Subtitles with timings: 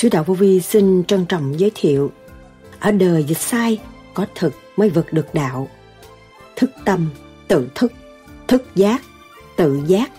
[0.00, 2.12] Sứ đạo vô vi xin trân trọng giới thiệu.
[2.78, 3.80] Ở đời dịch sai
[4.14, 5.68] Có thực mới vượt được đạo.
[6.56, 7.10] Thức tâm,
[7.48, 7.92] tự thức.
[8.48, 9.02] Thức giác,
[9.56, 10.10] tự giác.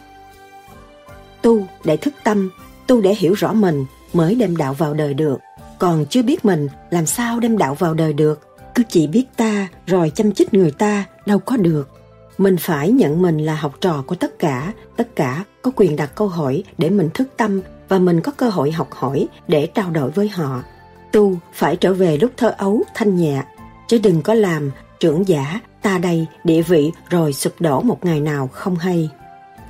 [1.42, 2.50] Tu để thức tâm
[2.88, 5.40] Tu để hiểu rõ mình Mới đem đạo vào đời được.
[5.80, 8.40] Còn chưa biết mình Làm sao đem đạo vào đời được?
[8.76, 11.90] Cứ chỉ biết ta Rồi chăm chích người ta Đâu có được.
[12.38, 16.16] Mình phải nhận mình là học trò của tất cả, tất cả có quyền đặt
[16.16, 19.90] câu hỏi để mình thức tâm và mình có cơ hội học hỏi để trao
[19.90, 20.64] đổi với họ.
[21.12, 23.44] Tu phải trở về lúc thơ ấu thanh nhẹ,
[23.88, 28.20] chứ đừng có làm trưởng giả, ta đây, địa vị rồi sụp đổ một ngày
[28.20, 29.10] nào không hay.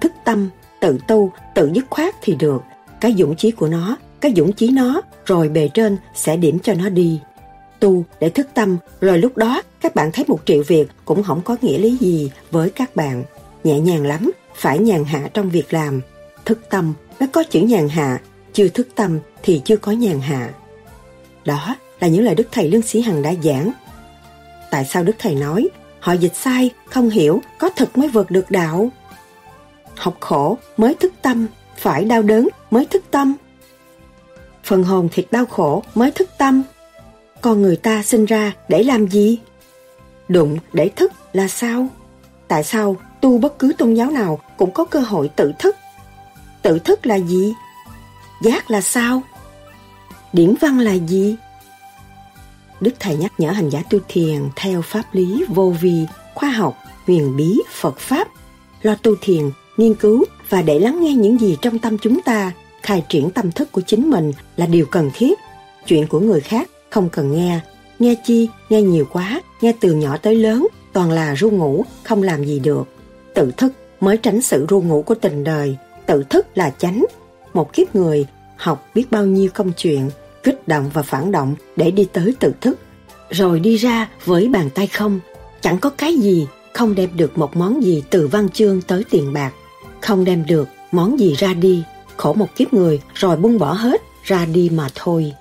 [0.01, 0.49] Thức tâm,
[0.81, 2.63] tự tu, tự dứt khoát thì được.
[2.99, 6.73] Cái dũng chí của nó, cái dũng chí nó, rồi bề trên sẽ điểm cho
[6.73, 7.19] nó đi.
[7.79, 11.41] Tu để thức tâm, rồi lúc đó các bạn thấy một triệu việc cũng không
[11.41, 13.23] có nghĩa lý gì với các bạn.
[13.63, 16.01] Nhẹ nhàng lắm, phải nhàn hạ trong việc làm.
[16.45, 18.19] Thức tâm nó có chữ nhàn hạ,
[18.53, 20.53] chưa thức tâm thì chưa có nhàn hạ.
[21.45, 23.71] Đó là những lời Đức Thầy Lương Sĩ Hằng đã giảng.
[24.71, 28.51] Tại sao Đức Thầy nói, họ dịch sai, không hiểu, có thật mới vượt được
[28.51, 28.89] đạo?
[29.95, 33.33] Học khổ mới thức tâm, phải đau đớn mới thức tâm.
[34.63, 36.63] Phần hồn thiệt đau khổ mới thức tâm.
[37.41, 39.39] Con người ta sinh ra để làm gì?
[40.27, 41.87] Đụng để thức là sao?
[42.47, 45.75] Tại sao tu bất cứ tôn giáo nào cũng có cơ hội tự thức
[46.61, 47.53] Tự thức là gì?
[48.43, 49.21] Giác là sao?
[50.33, 51.35] Điển văn là gì?
[52.81, 56.77] Đức Thầy nhắc nhở hành giả tu thiền theo pháp lý vô vi, khoa học,
[57.07, 58.27] huyền bí, Phật Pháp,
[58.81, 62.51] lo tu thiền, nghiên cứu và để lắng nghe những gì trong tâm chúng ta,
[62.81, 65.39] khai triển tâm thức của chính mình là điều cần thiết.
[65.87, 67.59] Chuyện của người khác không cần nghe.
[67.99, 72.23] Nghe chi, nghe nhiều quá, nghe từ nhỏ tới lớn, toàn là ru ngủ, không
[72.23, 72.87] làm gì được.
[73.35, 75.77] Tự thức mới tránh sự ru ngủ của tình đời,
[76.11, 77.05] tự thức là chánh.
[77.53, 78.25] Một kiếp người
[78.57, 80.09] học biết bao nhiêu công chuyện,
[80.43, 82.79] kích động và phản động để đi tới tự thức.
[83.29, 85.19] Rồi đi ra với bàn tay không,
[85.61, 89.33] chẳng có cái gì, không đem được một món gì từ văn chương tới tiền
[89.33, 89.51] bạc.
[90.01, 91.83] Không đem được món gì ra đi,
[92.17, 95.33] khổ một kiếp người rồi buông bỏ hết, ra đi mà thôi.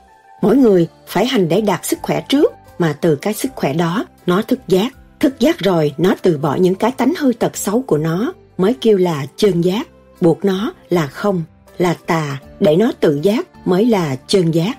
[0.42, 4.06] Mỗi người phải hành để đạt sức khỏe trước, mà từ cái sức khỏe đó,
[4.26, 4.92] nó thức giác.
[5.20, 8.74] Thức giác rồi, nó từ bỏ những cái tánh hư tật xấu của nó, mới
[8.80, 9.86] kêu là chân giác
[10.20, 11.42] buộc nó là không,
[11.78, 14.78] là tà, để nó tự giác mới là chân giác.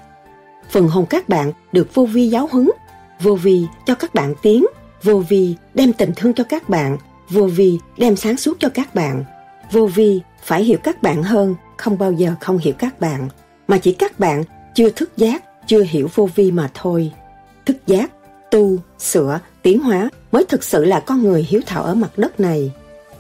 [0.70, 2.70] Phần hồn các bạn được vô vi giáo huấn,
[3.22, 4.66] vô vi cho các bạn tiến,
[5.04, 6.98] vô vi đem tình thương cho các bạn,
[7.30, 9.24] vô vi đem sáng suốt cho các bạn.
[9.72, 13.30] Vô vi phải hiểu các bạn hơn, không bao giờ không hiểu các bạn,
[13.68, 14.44] mà chỉ các bạn
[14.76, 17.12] chưa thức giác, chưa hiểu vô vi mà thôi.
[17.66, 18.12] Thức giác,
[18.52, 22.40] tu, sửa, tiến hóa mới thực sự là con người hiếu thảo ở mặt đất
[22.40, 22.72] này.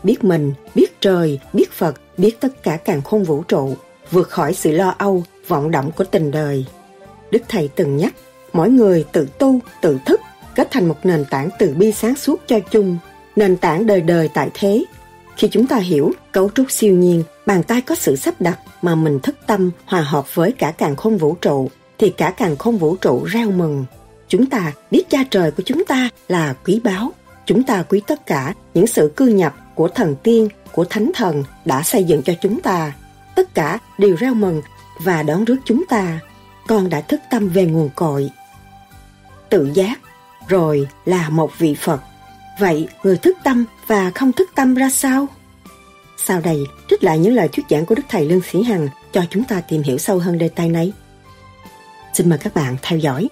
[0.03, 3.75] Biết mình, biết trời, biết Phật, biết tất cả càng khôn vũ trụ,
[4.11, 6.65] vượt khỏi sự lo âu, vọng động của tình đời.
[7.31, 8.13] Đức Thầy từng nhắc,
[8.53, 10.21] mỗi người tự tu, tự thức,
[10.55, 12.97] kết thành một nền tảng từ bi sáng suốt cho chung,
[13.35, 14.83] nền tảng đời đời tại thế.
[15.35, 18.95] Khi chúng ta hiểu cấu trúc siêu nhiên, bàn tay có sự sắp đặt mà
[18.95, 22.77] mình thức tâm hòa hợp với cả càng khôn vũ trụ, thì cả càng khôn
[22.77, 23.85] vũ trụ reo mừng.
[24.27, 27.11] Chúng ta biết cha trời của chúng ta là quý báu.
[27.45, 31.43] Chúng ta quý tất cả những sự cư nhập của thần tiên, của thánh thần
[31.65, 32.93] đã xây dựng cho chúng ta.
[33.35, 34.61] Tất cả đều reo mừng
[34.99, 36.19] và đón rước chúng ta.
[36.67, 38.29] Con đã thức tâm về nguồn cội.
[39.49, 39.99] Tự giác,
[40.47, 42.01] rồi là một vị Phật.
[42.59, 45.27] Vậy người thức tâm và không thức tâm ra sao?
[46.17, 46.57] Sau đây,
[46.89, 49.61] trích lại những lời thuyết giảng của Đức Thầy Lương Sĩ Hằng cho chúng ta
[49.61, 50.93] tìm hiểu sâu hơn đề tài này.
[52.13, 53.27] Xin mời các bạn theo dõi.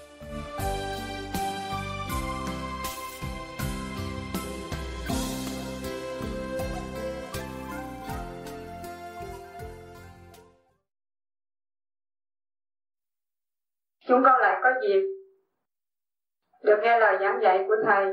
[16.70, 18.06] Được nghe lời giảng dạy của thầy.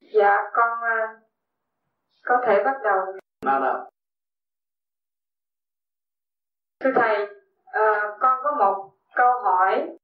[0.00, 1.22] Dạ con uh,
[2.22, 2.98] có thể bắt đầu.
[3.44, 3.90] Nào nào.
[6.80, 9.96] Thưa thầy uh, con có một câu hỏi.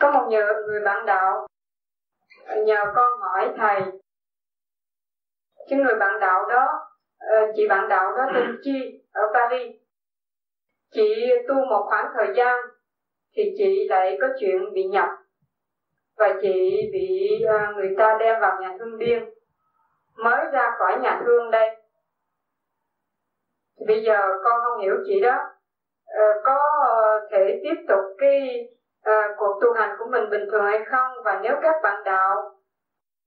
[0.00, 1.46] Có một người, người bạn đạo
[2.66, 3.80] nhờ con hỏi thầy.
[5.70, 6.88] Cái người bạn đạo đó
[7.24, 9.81] uh, chị bạn đạo đó tên chi ở Paris
[10.92, 12.56] chị tu một khoảng thời gian
[13.36, 15.08] thì chị lại có chuyện bị nhập
[16.16, 19.24] và chị bị à, người ta đem vào nhà thương điên,
[20.16, 21.68] mới ra khỏi nhà thương đây.
[23.78, 25.38] Thì bây giờ con không hiểu chị đó.
[26.06, 26.58] Ờ, có
[27.30, 28.66] thể tiếp tục cái
[29.02, 31.12] à, cuộc tu hành của mình bình thường hay không?
[31.24, 32.36] Và nếu các bạn đạo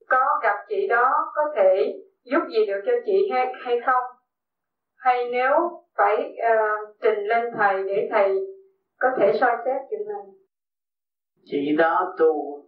[0.10, 4.04] có gặp chị đó, có thể giúp gì được cho chị hay hay không?
[4.96, 6.16] Hay nếu phải
[6.54, 8.30] uh, trình lên thầy để thầy
[9.00, 10.34] có thể soi xét chuyện này.
[11.46, 12.62] Chị đó tu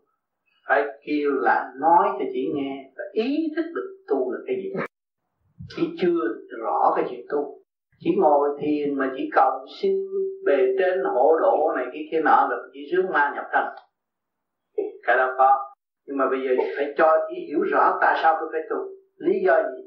[0.67, 4.69] phải kêu là nói cho chị nghe và ý thức được tu là cái gì.
[5.75, 6.19] Chị chưa
[6.61, 7.61] rõ cái chuyện tu.
[7.99, 9.51] Chỉ ngồi thiền mà chỉ cầu
[9.81, 9.91] xin
[10.45, 13.65] bề trên hộ độ này kia kia nọ là chỉ rước ma nhập thân.
[15.03, 15.73] Cái đó có.
[16.05, 18.75] Nhưng mà bây giờ phải cho chị hiểu rõ tại sao tôi phải tu.
[19.17, 19.83] Lý do gì?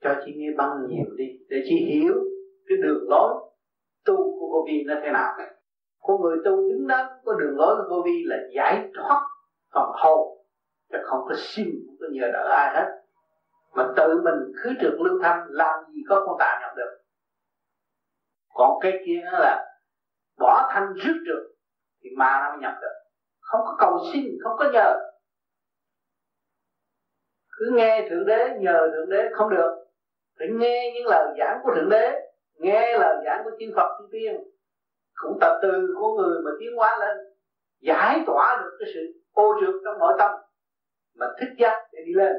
[0.00, 1.24] Cho chị nghe băng nhiều đi.
[1.48, 2.14] Để chị hiểu
[2.68, 3.34] cái đường lối
[4.04, 5.36] tu của vô vi nó thế nào
[6.06, 9.20] con người tu đứng đắn, có đường lối của vô vi là giải thoát
[9.74, 10.38] phần hồn
[10.92, 12.86] chứ không có xin không có nhờ đỡ ai hết.
[13.74, 16.98] Mà tự mình khứ trượt lưu thanh làm gì có con tà nhập được.
[18.54, 19.66] Còn cái kia nó là
[20.38, 21.56] bỏ thanh rước trượt
[22.02, 22.94] thì ma nó mới nhập được.
[23.40, 24.94] Không có cầu xin không có nhờ.
[27.58, 29.86] Cứ nghe thượng đế nhờ thượng đế không được.
[30.38, 32.25] Phải nghe những lời giảng của thượng đế
[32.58, 34.36] nghe lời giảng của chư phật chư tiên
[35.14, 37.16] cũng tập từ của người mà tiến hóa lên
[37.80, 39.00] giải tỏa được cái sự
[39.32, 40.30] ô trượt trong nội tâm
[41.18, 42.36] mà thích giác để đi lên.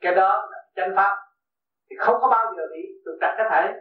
[0.00, 1.16] Cái đó là chân pháp.
[1.90, 3.80] Thì không có bao giờ bị trục trặc cái thể.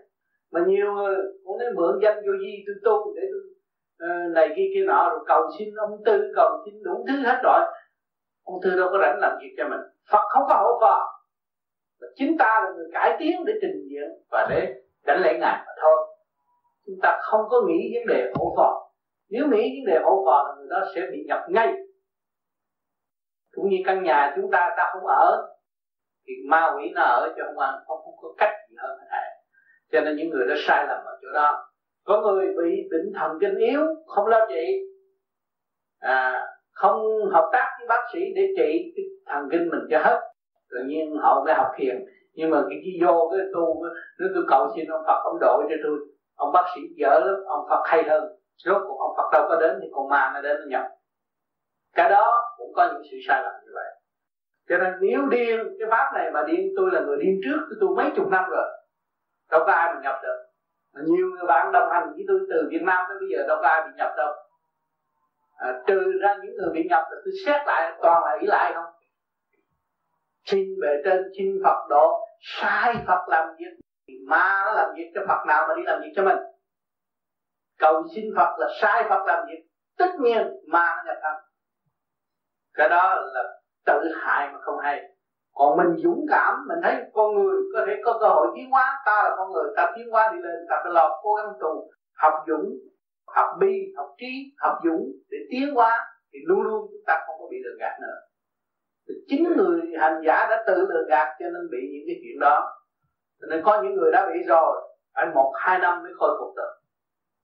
[0.52, 1.16] Mà nhiều người
[1.46, 3.42] cũng nói mượn danh vô di tôi tu để tôi
[4.10, 7.40] uh, này kia kia nọ rồi cầu xin ông tư cầu xin đủ thứ hết
[7.44, 7.60] rồi.
[8.44, 9.82] Ông tư đâu có rảnh làm việc cho mình.
[10.12, 11.16] Phật không có hỗ trợ
[12.16, 14.74] chính ta là người cải tiến để trình diện và để
[15.06, 15.98] đánh lễ ngài mà thôi.
[16.86, 18.86] Chúng ta không có nghĩ vấn đề hỗ phò
[19.30, 21.74] nếu nghĩ vấn đề hỗ phò là người đó sẽ bị nhập ngay.
[23.52, 25.48] Cũng như căn nhà chúng ta ta không ở.
[26.28, 29.08] Thì ma quỷ nó ở cho không ăn không, không có cách gì hơn thế
[29.12, 29.24] này.
[29.92, 31.68] Cho nên những người đó sai lầm ở chỗ đó.
[32.04, 34.66] Có người bị bệnh thần kinh yếu không lo trị.
[36.00, 37.02] À, không
[37.32, 40.20] hợp tác với bác sĩ để trị cái thần kinh mình cho hết.
[40.70, 42.06] Tự nhiên họ mới học thiền
[42.36, 43.84] nhưng mà cái chi vô cái tu
[44.20, 46.00] nếu tôi cầu xin ông Phật ông độ cho tôi.
[46.36, 48.24] Ông bác sĩ dở lắm ông Phật hay hơn.
[48.56, 50.86] Rốt cuộc ông Phật đâu có đến thì còn ma nó đến nó nhập.
[51.94, 53.92] Cái đó cũng có những sự sai lầm như vậy.
[54.70, 57.78] Cho nên nếu điên cái pháp này mà điên tôi là người điên trước tôi
[57.82, 58.66] tu mấy chục năm rồi
[59.52, 60.38] đâu có ai mà nhập được.
[60.94, 63.58] Mà nhiều người bạn đồng hành với tôi từ Việt Nam tới bây giờ đâu
[63.62, 64.34] có ai bị nhập đâu.
[65.58, 68.72] À, trừ ra những người bị nhập thì tôi xét lại toàn là ý lại
[68.76, 68.95] không?
[70.46, 75.12] Xin về trên xin Phật độ, sai Phật làm việc, thì ma nó làm việc
[75.16, 76.38] cho Phật nào mà đi làm việc cho mình?
[77.80, 79.64] Cầu xin Phật là sai Phật làm việc,
[79.98, 81.46] tất nhiên ma nó nhập thân
[82.76, 83.44] cái đó là
[83.86, 85.02] tự hại mà không hay.
[85.54, 89.04] Còn mình dũng cảm, mình thấy con người có thể có cơ hội tiến hóa,
[89.06, 91.90] ta là con người, ta tiến hóa đi lên, ta phải lo, cố gắng tu,
[92.18, 92.70] học dũng,
[93.28, 96.00] học bi, học trí, học dũng để tiến hóa,
[96.34, 98.18] thì luôn luôn chúng ta không có bị lừa gạt nữa
[99.28, 102.72] chính người hành giả đã tự lừa gạt cho nên bị những cái chuyện đó.
[103.42, 104.82] Cho nên có những người đã bị rồi,
[105.16, 106.74] phải một, hai năm mới khôi phục được.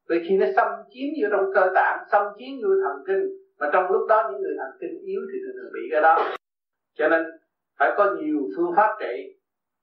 [0.09, 3.69] Vì khi nó xâm chiếm vô trong cơ tạng, xâm chiếm vô thần kinh, mà
[3.73, 6.15] trong lúc đó những người thần kinh yếu thì thường thường bị cái đó.
[6.97, 7.25] Cho nên
[7.79, 9.39] phải có nhiều phương pháp trị,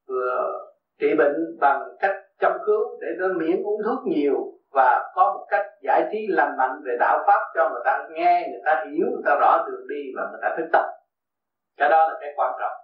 [0.08, 0.58] vừa
[1.00, 4.36] trị bệnh bằng cách chăm cứu để nó miễn uống thuốc nhiều
[4.72, 8.48] và có một cách giải trí lành mạnh về đạo pháp cho người ta nghe,
[8.50, 10.84] người ta hiểu, người ta rõ đường đi và người ta thích tập
[11.78, 12.76] cái đó là cái quan trọng.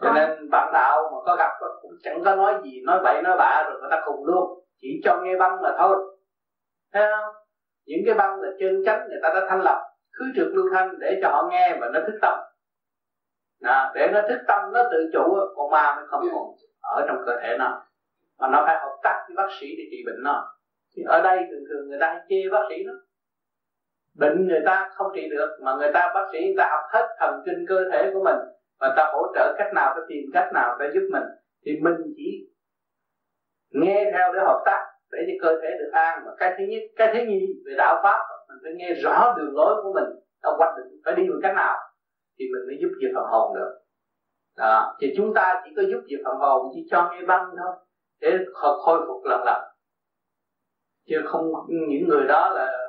[0.00, 1.50] Cho nên bạn đạo mà có gặp
[1.82, 4.64] cũng chẳng có nói gì nói bậy nói bạ rồi người ta khùng luôn.
[4.80, 5.96] Chỉ cho nghe băng mà thôi.
[6.92, 7.34] Thấy không?
[7.84, 9.82] Những cái băng là chân chánh người ta đã thanh lập
[10.12, 12.38] khứ trượt lưu thanh để cho họ nghe và nó thức tâm.
[13.60, 16.42] Đó, để nó thức tâm nó tự chủ con ma mới không còn
[16.80, 17.82] ở trong cơ thể nó.
[18.38, 20.54] Mà nó phải hợp tác với bác sĩ để trị bệnh nó.
[20.96, 22.92] Thì ở đây thường thường người ta chê bác sĩ nó
[24.14, 27.06] bệnh người ta không trị được, mà người ta bác sĩ người ta học hết
[27.18, 28.36] thần kinh cơ thể của mình,
[28.80, 31.24] và ta hỗ trợ cách nào ta tìm cách nào để giúp mình,
[31.64, 32.48] thì mình chỉ
[33.70, 36.82] nghe theo để hợp tác, để cho cơ thể được an và cái thứ nhất,
[36.96, 40.04] cái thứ nhì về đạo pháp, mình phải nghe rõ đường lối của mình,
[40.42, 41.76] ta quyết định phải đi bằng cách nào,
[42.38, 43.78] thì mình mới giúp về phần hồn được
[44.56, 44.96] đó.
[45.00, 47.74] thì chúng ta chỉ có giúp về phần hồn, chỉ cho nghe băng thôi,
[48.20, 49.62] để khôi phục lần lần
[51.08, 52.81] chứ không, những người đó là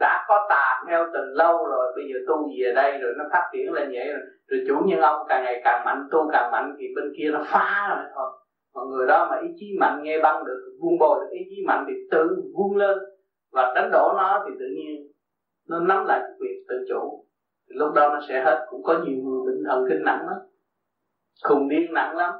[0.00, 3.50] đã có tà theo từ lâu rồi bây giờ tu về đây rồi nó phát
[3.52, 6.76] triển lên vậy rồi, rồi chủ nhân ông càng ngày càng mạnh tu càng mạnh
[6.78, 8.30] thì bên kia nó phá rồi thôi.
[8.74, 11.56] Mọi người đó mà ý chí mạnh nghe băng được vun bồi được ý chí
[11.66, 12.98] mạnh thì tự vun lên.
[13.52, 15.12] Và đánh đổ nó thì tự nhiên
[15.68, 17.24] nó nắm lại cái quyền tự chủ.
[17.68, 18.66] Thì lúc đó nó sẽ hết.
[18.70, 20.36] Cũng có nhiều người bệnh thần kinh nặng lắm.
[21.48, 22.34] Khùng điên nặng lắm.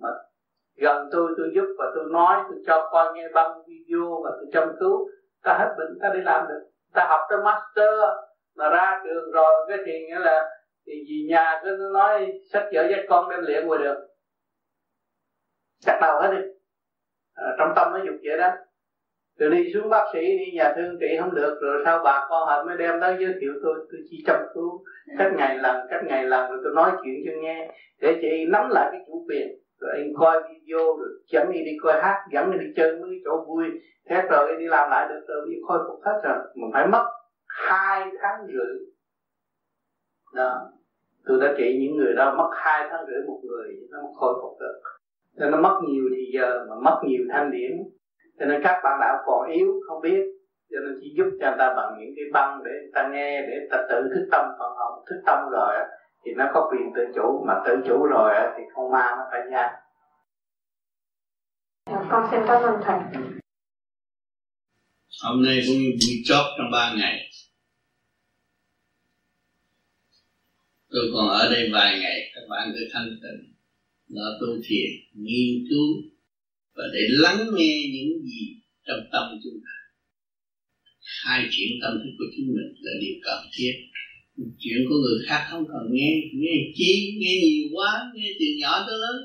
[0.00, 0.08] Mà
[0.76, 4.46] gần tôi tôi giúp và tôi nói tôi cho con nghe băng video và tôi
[4.52, 5.08] chăm cứu.
[5.44, 7.94] Ta hết bệnh ta đi làm được ta học tới master
[8.56, 10.50] mà ra trường rồi cái thì nghĩa là
[10.86, 13.96] thì vì nhà cứ nói sách vở dắt con đem luyện ngoài được.
[15.80, 16.42] Chắc đầu hết đi.
[17.34, 18.50] À, trong tâm nó dục vậy đó.
[19.38, 22.48] Rồi đi xuống bác sĩ đi nhà thương trị không được rồi sau bà con
[22.48, 24.84] họ mới đem tới giới thiệu tôi tôi chỉ chăm cứu.
[25.18, 27.70] Cách ngày lần cách ngày lần rồi tôi nói chuyện cho nghe
[28.00, 29.48] để chị nắm lại cái chủ quyền
[29.82, 33.10] rồi anh coi video rồi dẫn đi đi coi hát dẫn đi đi chơi mấy
[33.24, 33.64] chỗ vui.
[34.08, 36.36] Thế rồi đi làm lại, được rồi đi khôi phục hết rồi.
[36.54, 37.06] Mà phải mất
[37.46, 38.76] hai tháng rưỡi.
[40.34, 40.60] Đó.
[41.26, 44.60] Tôi đã trị những người đó, mất hai tháng rưỡi một người, nó khôi phục
[44.60, 44.80] được.
[45.36, 47.70] Nên nó mất nhiều thì giờ mà mất nhiều thanh điển
[48.38, 50.22] cho nên các bạn đạo còn yếu, không biết.
[50.70, 53.42] Cho nên chỉ giúp cho người ta bằng những cái băng để người ta nghe,
[53.42, 55.74] để người ta tự thức tâm phần họ thức tâm rồi
[56.24, 59.40] thì nó có quyền tự chủ mà tự chủ rồi thì không ma nó phải
[59.50, 59.70] ra
[61.86, 62.98] dạ, con xin cảm ơn thầy.
[65.22, 67.30] Hôm nay cũng như buổi chót trong ba ngày.
[70.90, 73.54] Tôi còn ở đây vài ngày các bạn cứ thanh tịnh.
[74.08, 75.88] Lo tu thiền nghiên cứu
[76.74, 79.76] và để lắng nghe những gì trong tâm chúng ta.
[81.24, 83.72] Hai chuyện tâm thức của chính mình là điều cần thiết
[84.36, 86.10] chuyện của người khác không cần nghe.
[86.34, 87.18] Nghe chi?
[87.20, 88.12] Nghe nhiều quá.
[88.14, 89.18] Nghe từ nhỏ tới lớn.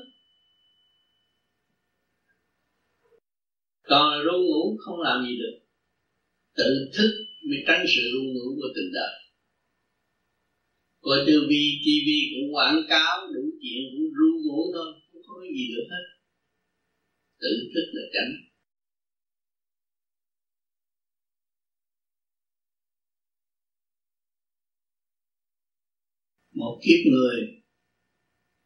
[3.82, 5.58] Còn là ru ngủ không làm gì được.
[6.56, 7.10] Tự thức
[7.48, 9.14] mới tránh sự ru ngủ của tình đời.
[11.00, 14.92] Coi tivi tv cũng quảng cáo, đủ chuyện cũng ru ngủ thôi.
[15.12, 16.04] Không có gì được hết.
[17.40, 18.47] Tự thức là tránh.
[26.58, 27.36] Một kiếp người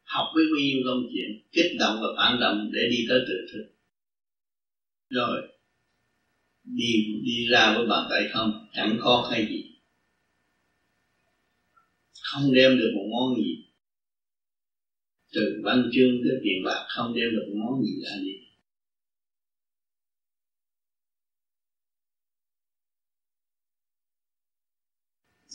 [0.02, 3.34] học với bao nhiêu công chuyện kích động và phản động để đi tới tự
[3.52, 3.62] thức.
[5.08, 5.36] Rồi,
[6.64, 9.62] đi đi ra với bàn tay không, chẳng khó hay gì.
[12.22, 13.50] Không đem được một món gì.
[15.32, 18.32] Từ văn chương tới tiền bạc, không đem được một món gì ra đi.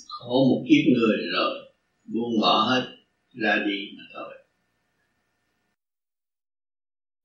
[0.07, 1.66] Khổ một kiếp người rồi
[2.07, 2.97] buông bỏ hết
[3.31, 4.33] ra đi mà thôi.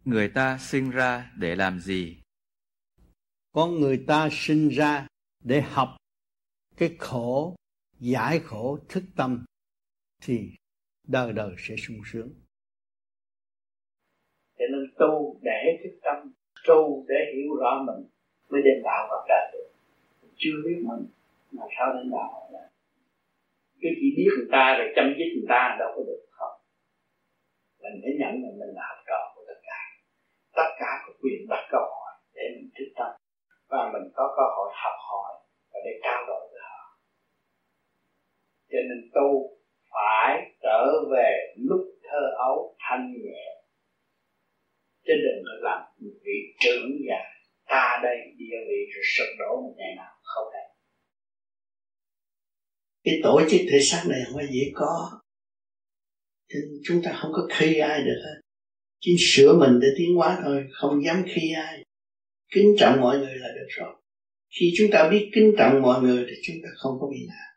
[0.04, 2.22] Người ta sinh ra để làm gì?
[3.52, 5.06] Con người ta sinh ra
[5.44, 5.88] để học
[6.76, 7.56] cái khổ
[7.98, 9.44] giải khổ thức tâm
[10.22, 10.50] thì
[11.08, 12.28] đời đời sẽ sung sướng.
[14.58, 16.32] Cho nên tu để thức tâm
[16.66, 18.08] tu để hiểu rõ mình
[18.50, 19.72] mới đem đạo vào đời được.
[20.36, 21.06] Chưa biết mình
[21.52, 22.71] mà sao đem đạo vào đời
[23.82, 26.22] cứ chỉ biết người ta rồi chăm dứt người ta đâu có được.
[26.38, 26.54] Không.
[27.82, 29.80] Mình phải nhận là mình là học trò của tất cả.
[30.58, 33.10] Tất cả có quyền đặt câu hỏi để mình thức tâm.
[33.70, 35.30] Và mình có cơ hội học hỏi
[35.70, 36.82] và để trao đổi với họ.
[38.70, 39.28] Cho nên tu
[39.92, 40.30] phải
[40.62, 40.80] trở
[41.12, 41.30] về
[41.68, 43.44] lúc thơ ấu thanh nhẹ.
[45.06, 47.22] Chứ đừng có làm một vị trưởng già
[47.72, 50.71] ta đây địa vị rồi sụp đổ một ngày nào không thể
[53.04, 55.20] cái tổ chức thể xác này không phải dễ có.
[56.54, 58.40] Nên chúng ta không có khi ai được hết.
[59.00, 61.84] Chỉ sửa mình để tiến hóa thôi, không dám khi ai.
[62.52, 63.94] Kính trọng mọi người là được rồi.
[64.50, 67.52] Khi chúng ta biết kính trọng mọi người thì chúng ta không có bị nạn.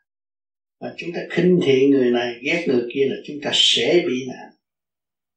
[0.80, 4.26] Mà chúng ta khinh thị người này, ghét người kia là chúng ta sẽ bị
[4.28, 4.50] nạn.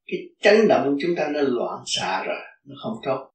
[0.08, 3.32] Cái chấn động chúng ta nó loạn xạ rồi, nó không tốt.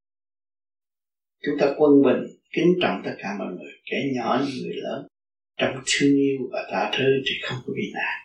[1.42, 5.06] Chúng ta quân bình, kính trọng tất cả mọi người, kẻ nhỏ như người lớn
[5.56, 8.24] trong thương yêu và tha thứ thì không có bị nạn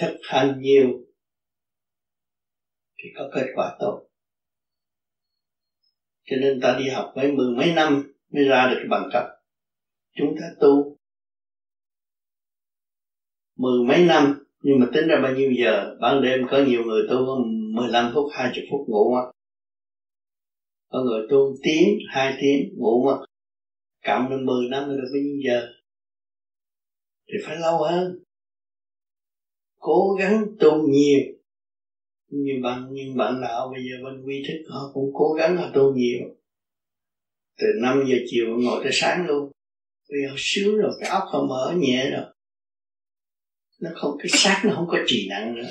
[0.00, 0.88] thực hành nhiều
[2.98, 4.06] thì có kết quả tốt.
[6.24, 9.24] Cho nên ta đi học mấy mười mấy năm mới ra được cái bằng cấp.
[10.16, 10.96] Chúng ta tu
[13.56, 15.96] mười mấy năm, nhưng mà tính ra bao nhiêu giờ?
[16.00, 17.38] Ban đêm có nhiều người tu có
[17.74, 19.22] 15 phút 20 phút ngủ á
[20.90, 23.12] có người tu tiếng hai tiếng, ngủ mà.
[24.06, 25.68] Cộng lên 10 năm là được bao nhiêu giờ.
[27.26, 28.22] Thì phải lâu hơn.
[29.78, 31.20] Cố gắng tu nhiều.
[32.28, 35.70] Như bạn như bạn đạo bây giờ bên quy thức họ cũng cố gắng họ
[35.74, 36.18] tu nhiều.
[37.58, 39.52] Từ 5 giờ chiều ngồi tới sáng luôn.
[40.08, 42.24] Vì họ sướng rồi, cái óc họ mở nhẹ rồi.
[43.80, 45.68] Nó không, cái xác nó không có trì nặng nữa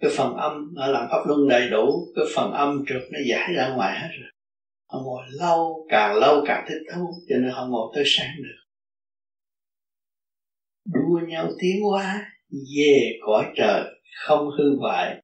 [0.00, 3.52] cái phần âm nó làm pháp luân đầy đủ, cái phần âm trượt nó giải
[3.54, 4.30] ra ngoài hết rồi.
[4.88, 8.60] Họ ngồi lâu, càng lâu càng thích thú, cho nên họ ngồi tới sáng được.
[10.84, 13.84] Đua nhau tiến hóa, về cõi trời,
[14.26, 15.22] không hư hoại.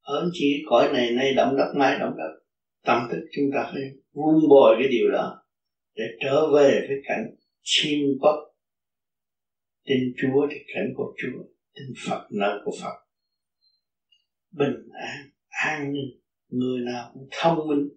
[0.00, 2.40] Ở chỉ cõi này, nay động đất, mai động đất.
[2.84, 5.42] Tâm thức chúng ta phải vun bồi cái điều đó,
[5.94, 8.50] để trở về với cảnh chim quốc
[9.84, 11.42] tin Chúa thì cảnh của Chúa
[11.74, 13.06] tin Phật nơi của Phật.
[14.50, 17.88] Bình an an ninh, người nào cũng thông minh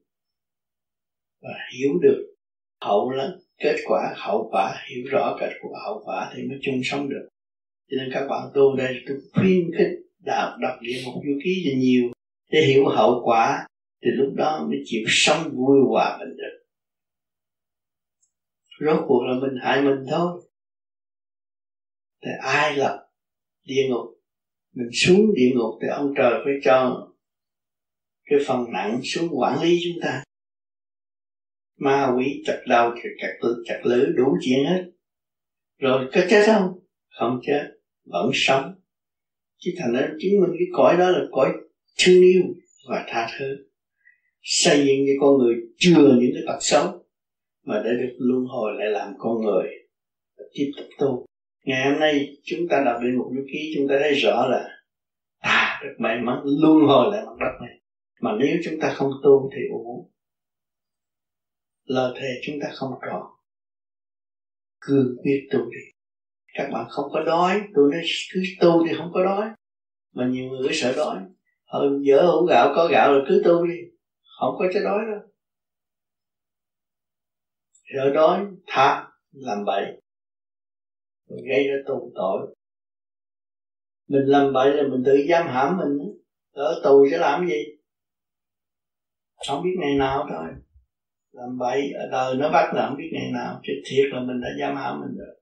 [1.41, 2.35] và hiểu được
[2.81, 6.81] hậu là kết quả, hậu quả, hiểu rõ kết quả, hậu quả thì mới chung
[6.83, 7.27] sống được.
[7.89, 11.63] Cho nên các bạn tu đây, tôi khuyên khích đạo đọc địa một du ký
[11.65, 12.11] cho nhiều.
[12.49, 13.67] Để hiểu hậu quả,
[14.01, 16.65] thì lúc đó mới chịu sống vui hòa bình được.
[18.79, 20.41] Rốt cuộc là mình hại mình thôi.
[22.25, 23.02] Thì ai lập
[23.65, 24.05] địa ngục.
[24.75, 27.07] Mình xuống địa ngục thì ông trời phải cho
[28.25, 30.23] cái phần nặng xuống quản lý chúng ta.
[31.77, 34.91] Ma quỷ chặt đầu, chặt chặt chặt lưỡi, đủ chuyện hết.
[35.77, 36.79] Rồi có chết không?
[37.19, 37.63] Không chết,
[38.05, 38.75] vẫn sống.
[39.57, 41.53] Chứ thành ra chứng minh cái cõi đó là cõi
[41.97, 42.41] thương yêu
[42.89, 43.67] và tha thứ.
[44.41, 47.05] Xây dựng cho con người chừa những cái tật xấu
[47.63, 49.67] mà để được luân hồi lại làm con người
[50.53, 51.25] tiếp tục tu
[51.63, 54.69] ngày hôm nay chúng ta đọc đến một du ký, chúng ta thấy rõ là
[55.39, 57.79] à được may mắn, luân hồi lại mặt đất này.
[58.21, 60.09] Mà nếu chúng ta không tu thì uổng
[61.83, 63.21] lời thề chúng ta không tròn
[64.81, 65.79] cương quyết tu đi.
[66.53, 68.01] Các bạn không có đói, tôi nói
[68.33, 69.49] cứ tu thì không có đói.
[70.13, 71.17] Mà nhiều người sợ đói.
[71.65, 73.75] Họ dở hũ gạo, có gạo là cứ tu đi.
[74.39, 75.29] Không có cho đói đâu.
[77.93, 80.01] Sợ đói tham làm bậy
[81.29, 82.55] mình gây ra tù tội.
[84.09, 85.97] Mình làm bậy là mình tự giam hãm mình
[86.51, 87.63] ở tù sẽ làm gì?
[89.47, 90.47] Không biết ngày nào thôi.
[91.31, 93.59] Làm bậy ở đời nó bắt là không biết ngày nào.
[93.63, 95.39] Chứ thiệt là mình đã giam hãm mình rồi.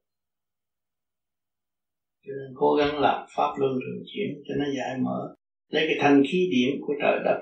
[2.25, 5.35] Cho nên cố gắng làm pháp luân thường chuyển cho nó giải mở.
[5.69, 7.37] Lấy cái thanh khí điểm của trời đất.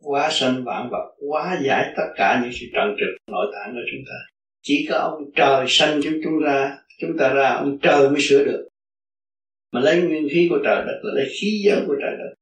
[0.00, 1.14] Quá sanh vạn vật.
[1.30, 4.34] Quá giải tất cả những sự trần trực nội tạng của chúng ta.
[4.62, 8.44] Chỉ có ông trời sanh chúng chúng ra chúng ta ra ông trời mới sửa
[8.44, 8.68] được.
[9.72, 12.34] Mà lấy nguyên khí của trời đất là lấy khí giới của trời đất.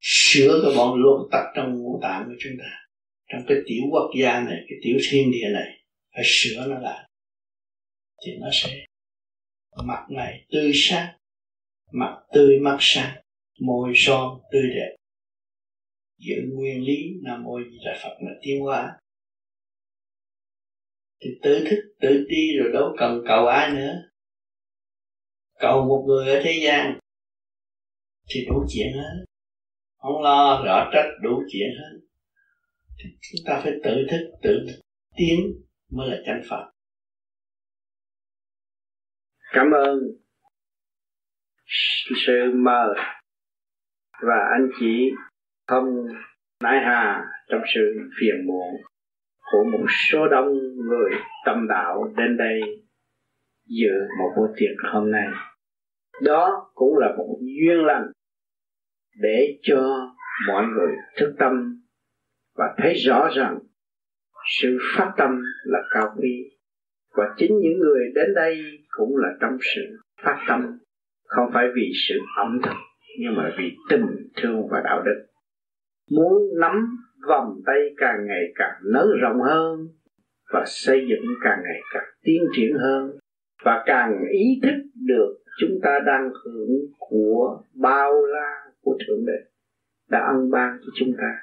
[0.00, 2.86] Sửa cái bọn luật tắc trong ngũ tạng của chúng ta.
[3.32, 7.08] Trong cái tiểu quốc gia này, cái tiểu thiên địa này, phải sửa nó lại.
[8.26, 8.84] Thì nó sẽ
[9.84, 11.16] mặt này tươi sáng,
[11.92, 13.16] mặt tươi mắt sáng,
[13.60, 14.96] môi son tươi đẹp.
[16.18, 18.98] Giữ nguyên lý, nam mô di đà phật là tiến hóa
[21.20, 23.94] thì tự thức, tự ti rồi đâu cần cầu ai nữa.
[25.58, 26.98] Cầu một người ở thế gian
[28.28, 29.24] thì đủ chuyện hết.
[29.96, 31.98] Không lo rõ trách đủ chuyện hết.
[32.98, 34.66] Thì chúng ta phải tự thức, tự
[35.16, 35.38] tiến
[35.90, 36.72] mới là chân phật.
[39.52, 39.98] Cảm ơn
[42.26, 42.94] sự mời
[44.22, 45.10] và anh chị
[45.66, 45.84] không
[46.62, 47.80] nãi hà trong sự
[48.20, 48.82] phiền muộn
[49.52, 51.10] của một số đông người
[51.46, 52.60] tâm đạo đến đây
[53.68, 55.26] dự một buổi tiệc hôm nay.
[56.22, 58.06] Đó cũng là một duyên lành
[59.22, 60.10] để cho
[60.48, 61.82] mọi người thức tâm
[62.56, 63.58] và thấy rõ rằng
[64.60, 65.30] sự phát tâm
[65.64, 66.50] là cao quý.
[67.16, 70.78] Và chính những người đến đây cũng là trong sự phát tâm,
[71.24, 72.76] không phải vì sự ẩm thực,
[73.20, 74.06] nhưng mà vì tình
[74.36, 75.26] thương và đạo đức.
[76.10, 76.72] Muốn nắm
[77.28, 79.88] vòng tay càng ngày càng nới rộng hơn
[80.52, 83.10] và xây dựng càng ngày càng tiến triển hơn
[83.64, 89.50] và càng ý thức được chúng ta đang hưởng của bao la của thượng đế
[90.10, 91.38] đã ân ban cho chúng ta.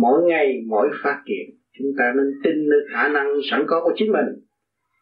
[0.00, 3.92] Mỗi ngày, mỗi phát triển chúng ta nên tin nơi khả năng sẵn có của
[3.96, 4.44] chính mình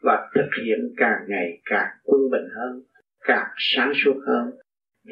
[0.03, 2.83] và thực hiện càng ngày càng quân bình hơn,
[3.21, 4.51] càng sáng suốt hơn.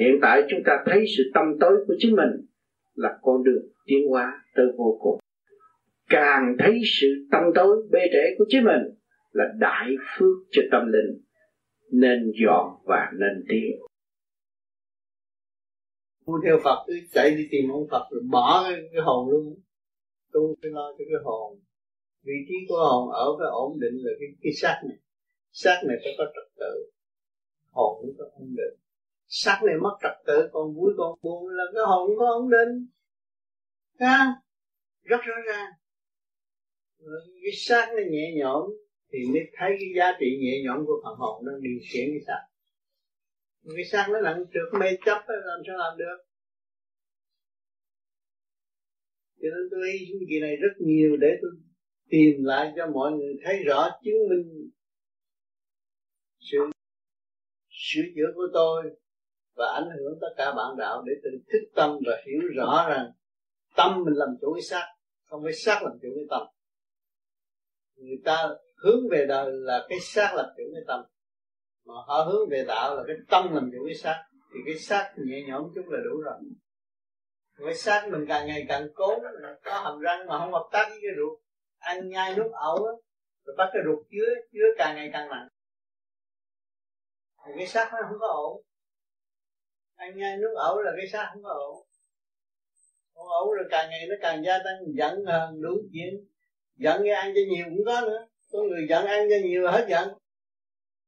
[0.00, 2.30] Hiện tại chúng ta thấy sự tâm tối của chính mình
[2.94, 5.18] là con đường tiến hóa tới vô cùng.
[6.08, 8.82] Càng thấy sự tâm tối bê trễ của chính mình
[9.32, 11.20] là đại phước cho tâm linh
[11.90, 13.70] nên dọn và nên tiến.
[16.26, 19.54] Muốn theo Phật cứ chạy đi tìm ông Phật rồi bỏ cái, cái hồn luôn.
[20.32, 21.58] Tu phải lo cho cái hồn.
[22.22, 24.98] Vị trí của hồn ở cái ổn định là cái cái xác này.
[25.52, 26.90] Xác này phải có trật tự.
[27.70, 28.83] Hồn cũng có ổn định
[29.26, 32.86] sắc này mất trật tự, còn vui còn buồn là cái hồn có ổn định
[34.00, 34.34] ha
[35.02, 35.70] rất rõ ràng.
[37.42, 38.62] Cái xác nó nhẹ nhõm
[39.12, 42.20] thì mới thấy cái giá trị nhẹ nhõm của phần hồn đang điều khiển cái
[42.26, 42.42] xác
[43.76, 46.16] cái xác nó nặng trượt mê chấp làm sao làm được?
[49.36, 51.50] Cho nên tôi ý sinh kỳ này rất nhiều để tôi
[52.08, 54.70] tìm lại cho mọi người thấy rõ, chứng minh
[56.40, 56.58] sự
[57.70, 58.82] sửa chữa của tôi
[59.54, 63.12] và ảnh hưởng tất cả bạn đạo để tự thức tâm và hiểu rõ rằng
[63.76, 64.86] tâm mình làm chủ cái xác,
[65.28, 66.42] không phải xác làm chủ cái tâm.
[67.96, 71.04] Người ta hướng về đời là cái xác làm chủ cái tâm,
[71.84, 75.12] mà họ hướng về đạo là cái tâm làm chủ cái xác, thì cái xác
[75.16, 76.34] nhẹ nhõm chút là đủ rồi.
[77.64, 79.18] Cái xác mình càng ngày càng cố,
[79.64, 81.38] có hàm răng mà không hợp tác với cái ruột,
[81.78, 82.84] ăn nhai nuốt ẩu
[83.44, 85.48] rồi bắt cái ruột chứa chứa càng ngày càng nặng.
[87.46, 88.62] Thì cái xác nó không có ổn
[90.04, 91.84] ăn nhai nuốt ẩu là cái xác không có ổn
[93.14, 96.14] không ổn rồi càng ngày nó càng gia tăng giận hờn đủ chuyện.
[96.76, 98.26] Giận cái ăn cho nhiều cũng có nữa.
[98.52, 100.08] Có người giận ăn cho nhiều hết giận.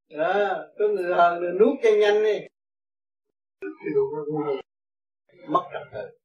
[0.08, 2.38] À, có người hờn rồi nuốt cho nhanh đi.
[5.48, 6.18] Mất trật tự.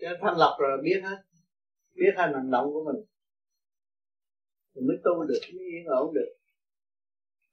[0.00, 1.16] Cho thanh lập rồi biết hết.
[1.94, 3.04] Biết hết hành động của mình.
[4.74, 6.34] Thì mới tu được mới yên ổn được.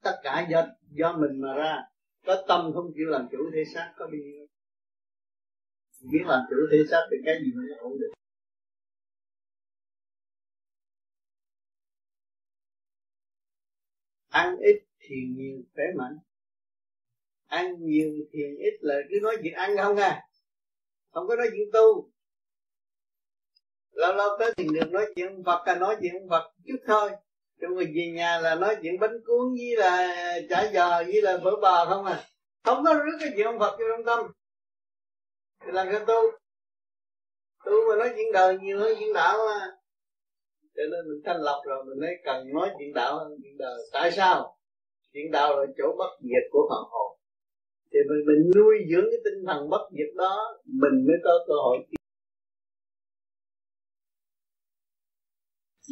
[0.02, 1.91] Tất cả do do mình mà ra
[2.26, 4.18] có tâm không chịu làm chủ thể xác, có đi
[6.10, 8.12] biết làm chủ thể xác thì cái gì nó ổn định.
[14.28, 16.18] Ăn ít thì nhiều, khỏe mạnh.
[17.46, 20.28] Ăn nhiều thì ít là cứ nói chuyện ăn không à.
[21.10, 22.10] Không có nói chuyện tu.
[23.90, 27.10] Lâu lâu tới thì được nói chuyện Phật là nói chuyện Phật chút thôi
[27.62, 30.16] chúng mình về nhà là nói chuyện bánh cuốn với là
[30.48, 32.24] chả giò với là phở bò không à?
[32.64, 34.32] Không có rước cái chuyện ông Phật vô trong tâm.
[35.64, 36.20] Thì làm cái tu?
[37.64, 39.58] Tu mà nói chuyện đời nhiều hơn chuyện đạo mà
[40.76, 43.78] Cho nên mình thanh lọc rồi mình mới cần nói chuyện đạo hơn chuyện đời.
[43.92, 44.56] Tại sao?
[45.12, 47.18] Chuyện đạo là chỗ bất diệt của phần hồn.
[47.92, 51.54] Thì mình, mình nuôi dưỡng cái tinh thần bất diệt đó mình mới có cơ
[51.64, 51.78] hội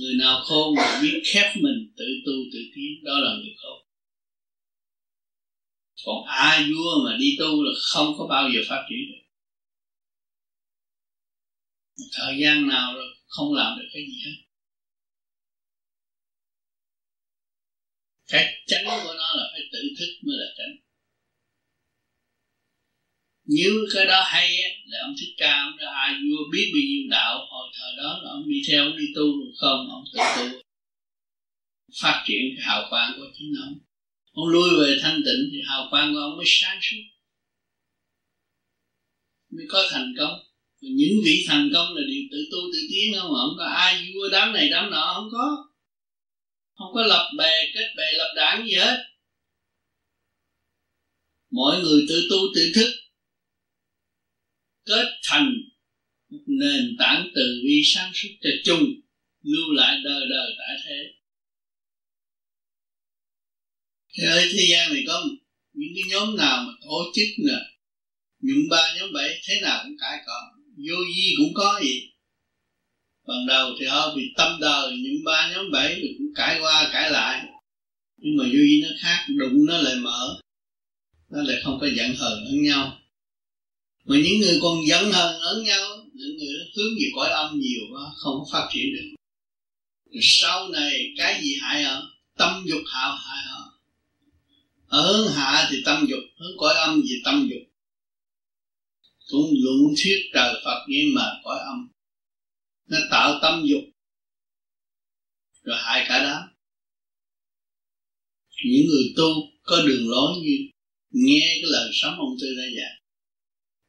[0.01, 3.87] người nào khôn mà biết khép mình, tự tu, tự tiến, đó là người khôn.
[6.05, 9.23] Còn ai vua mà đi tu là không có bao giờ phát triển được.
[12.13, 14.37] Thời gian nào rồi không làm được cái gì hết.
[18.27, 20.90] Cái tránh của nó là phải tự thức mới là tránh
[23.57, 26.83] nếu cái đó hay á, là ông thích ca ông đã ai vua biết bao
[26.89, 30.05] nhiêu đạo hồi thời đó là ông đi theo ông đi tu rồi không ông
[30.13, 30.59] tự tu.
[32.03, 33.75] Phát triển cái hào quang của chính ông.
[34.33, 36.97] Ông lui về thanh tịnh thì hào quang của ông mới sáng suốt.
[39.51, 40.35] Mới có thành công.
[40.83, 44.13] Và những vị thành công là đều tự tu tự tiến không ông có ai
[44.15, 45.57] vua đám này đám nọ không có.
[46.75, 48.97] Không có lập bè kết bè lập đảng gì hết.
[51.51, 53.00] Mọi người tự tu tự thức
[54.85, 55.55] kết thành
[56.31, 58.85] một nền tảng từ vi sáng suốt cho chung,
[59.43, 61.13] lưu lại đời đời tại thế.
[64.19, 65.25] Thế ở thế gian này có
[65.73, 67.59] những cái nhóm nào mà tổ chức nè?
[68.41, 70.41] Những ba nhóm bảy thế nào cũng cãi cọ.
[70.89, 72.11] Vô vi cũng có gì?
[73.27, 76.91] Ban đầu thì họ bị tâm đời, những ba nhóm bảy thì cũng cãi qua
[76.93, 77.47] cãi lại.
[78.17, 80.41] Nhưng mà vô vi nó khác, đụng nó lại mở.
[81.31, 83.00] Nó lại không có giận hờn lẫn nhau
[84.11, 87.81] mà những người còn giận hờn lẫn nhau, những người hướng về cõi âm nhiều
[87.93, 89.15] quá, không có phát triển được.
[90.11, 92.03] Rồi sau này, cái gì hại họ?
[92.37, 93.81] Tâm dục hại hại họ.
[94.87, 97.63] Ở hướng hạ thì tâm dục, hướng cõi âm thì tâm dục.
[99.27, 101.89] Cũng luận thuyết trời Phật nhưng mà cõi âm.
[102.89, 103.83] Nó tạo tâm dục,
[105.63, 106.43] rồi hại cả đám.
[108.65, 109.25] những người tu
[109.63, 110.57] có đường lối như
[111.11, 113.00] nghe cái lời sống ông tư đã dạy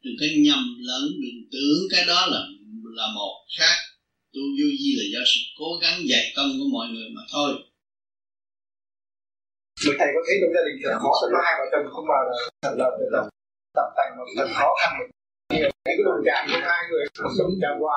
[0.04, 2.42] đừng có nhầm lẫn đừng tưởng cái đó là
[3.00, 3.78] là một khác.
[4.34, 7.50] Tu vô vi là do sự cố gắng dạy công của mọi người mà thôi.
[9.82, 12.22] Người thầy có thấy trong gia đình thật khó có hai vợ chồng không vào
[12.64, 13.26] thật là được tập
[13.78, 14.92] tập thành một thật khó khăn.
[15.50, 17.04] Cái cái đồng của hai người
[17.38, 17.96] sống trải qua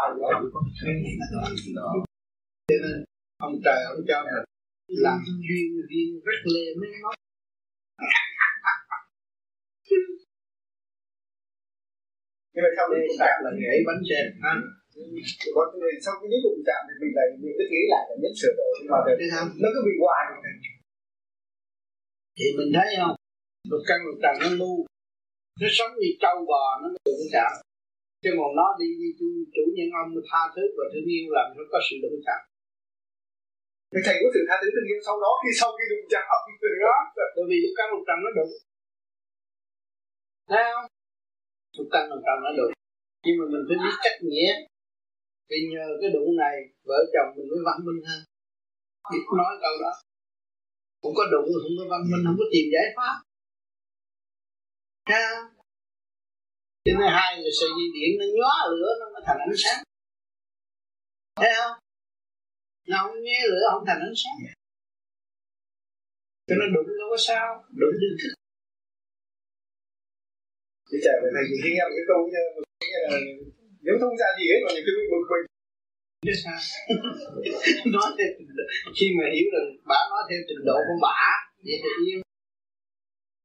[2.68, 2.96] cho nên
[3.46, 4.44] ông trời, ông cho mình
[5.04, 7.14] làm duyên duyên rất lê mới móc
[12.54, 14.52] nhưng mà sau cái đụng chạm là nghĩ bánh xe ha?
[15.54, 18.34] Có người sau cái đụng chạm thì mình lại mình cứ nghĩ lại là nhất
[18.40, 18.72] sửa đổi.
[18.90, 19.44] Mà thế sao?
[19.62, 20.24] nó cứ bị hoài.
[22.36, 23.16] Thì mình thấy không?
[23.70, 24.72] Một căn một trần nó lu
[25.60, 27.52] nó sống như trâu bò nó đụng chạm
[28.22, 31.46] chứ còn nó đi như chủ, chủ nhân ông tha thứ và thương yêu làm
[31.56, 32.40] nó có sự đụng chạm
[33.90, 36.24] thì thầy có sự tha thứ thương yêu sau đó khi sau khi đụng chạm
[36.84, 36.96] đó.
[37.36, 38.52] Bởi vì lúc căn một trần nó đụng.
[40.50, 40.86] Thấy không
[41.76, 42.70] chúng ta làm sao nó được.
[43.24, 44.52] Nhưng mà mình phải biết cách nghĩa
[45.48, 46.56] vì nhờ cái đụng này,
[46.88, 48.20] vợ chồng mình mới văn minh hơn.
[49.10, 49.92] Biết nói câu đó.
[51.02, 53.14] Cũng có đụng không có văn minh, không có tìm giải pháp.
[55.10, 55.24] Ha
[56.84, 59.80] cho nên hai người sợi dây điện nó nhóa lửa, nó mới thành ánh sáng.
[61.36, 61.76] Thấy không?
[62.88, 64.38] Nó không nghe lửa, không thành ánh sáng.
[66.46, 68.43] Cho nó đụng nó có sao, đụng như thức
[70.88, 72.50] thì trẻ về thầy khi nghe một cái câu như là
[73.14, 73.18] ờ,
[73.84, 75.46] nếu không ra gì hết mà nhiều khi bực mình.
[76.24, 76.58] Chứ sao
[77.96, 78.30] nói thêm
[78.96, 81.20] khi mà hiểu được bà nói theo trình độ của bà,
[81.66, 82.18] vậy thì yên.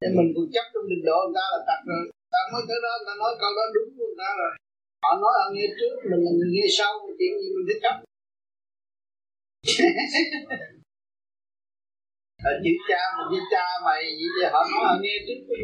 [0.02, 2.04] Nên mình còn chấp trong trình độ người ta là thật rồi.
[2.34, 4.54] Ta mới tới đó, ta nói câu đó đúng của người ta rồi.
[5.04, 7.96] Họ nói ở nghe trước, mình là người nghe sau, chuyện gì mình phải chấp.
[12.50, 15.64] Ở chữ cha, mình với cha mày, vậy thì họ nói họ nghe trước mình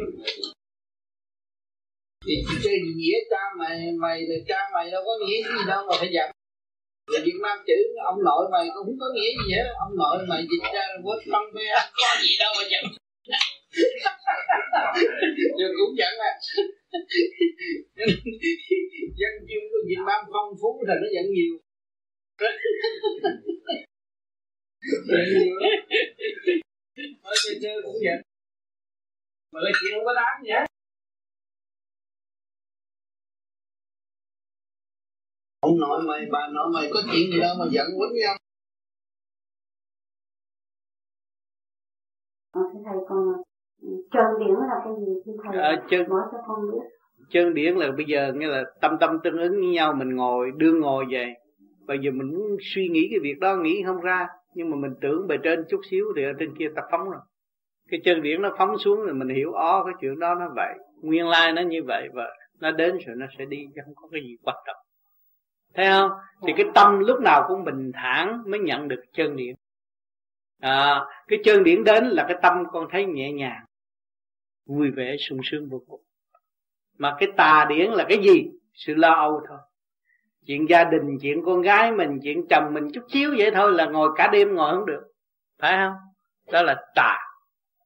[2.26, 2.34] thì
[2.64, 6.08] cái nghĩa cha mày mày là cha mày đâu có nghĩa gì đâu mà phải
[6.12, 6.30] dặn
[7.10, 9.66] Người Việt Nam chữ, ông nội mày cũng không có nghĩa gì hết.
[9.84, 11.64] Ông nội mày dịch ra là quất long bê
[12.00, 12.84] Có gì đâu mà giận
[15.60, 16.32] Rồi cũng giận à
[19.18, 21.54] Dân chuyên của Việt Nam phong phú thì nó giận nhiều.
[25.08, 25.56] Giận nhiều
[27.22, 28.18] Ở chơi chơi cũng giận
[29.52, 30.75] Mà cái chuyện không có đáng gì hết
[35.66, 38.34] ông nội mày bà nội mày có chuyện gì đâu mà giận quýnh nhau.
[42.52, 43.18] Ờ, thưa thầy còn
[44.12, 45.62] trơn điển là cái gì thưa thầy?
[45.62, 46.84] À, chân, nói cho con biết.
[47.30, 50.50] chân điển là bây giờ nghĩa là tâm tâm tương ứng với nhau mình ngồi
[50.56, 51.26] đương ngồi vậy
[51.86, 54.94] bây giờ mình muốn suy nghĩ cái việc đó nghĩ không ra nhưng mà mình
[55.00, 57.20] tưởng bề trên chút xíu thì ở trên kia ta phóng rồi.
[57.90, 60.74] Cái chân điển nó phóng xuống rồi mình hiểu ó cái chuyện đó nó vậy
[61.02, 62.24] nguyên lai nó như vậy và
[62.60, 64.76] nó đến rồi nó sẽ đi chứ không có cái gì quan trọng
[65.76, 66.10] thấy không?
[66.46, 69.54] Thì cái tâm lúc nào cũng bình thản mới nhận được chân điển.
[70.60, 73.64] À, cái chân điển đến là cái tâm con thấy nhẹ nhàng
[74.66, 76.00] vui vẻ sung sướng vô cùng.
[76.98, 78.50] Mà cái tà điển là cái gì?
[78.74, 79.58] Sự lo âu thôi.
[80.46, 83.86] Chuyện gia đình chuyện con gái mình chuyện chồng mình chút xíu vậy thôi là
[83.86, 85.02] ngồi cả đêm ngồi không được.
[85.58, 85.94] Phải không?
[86.52, 87.18] Đó là tà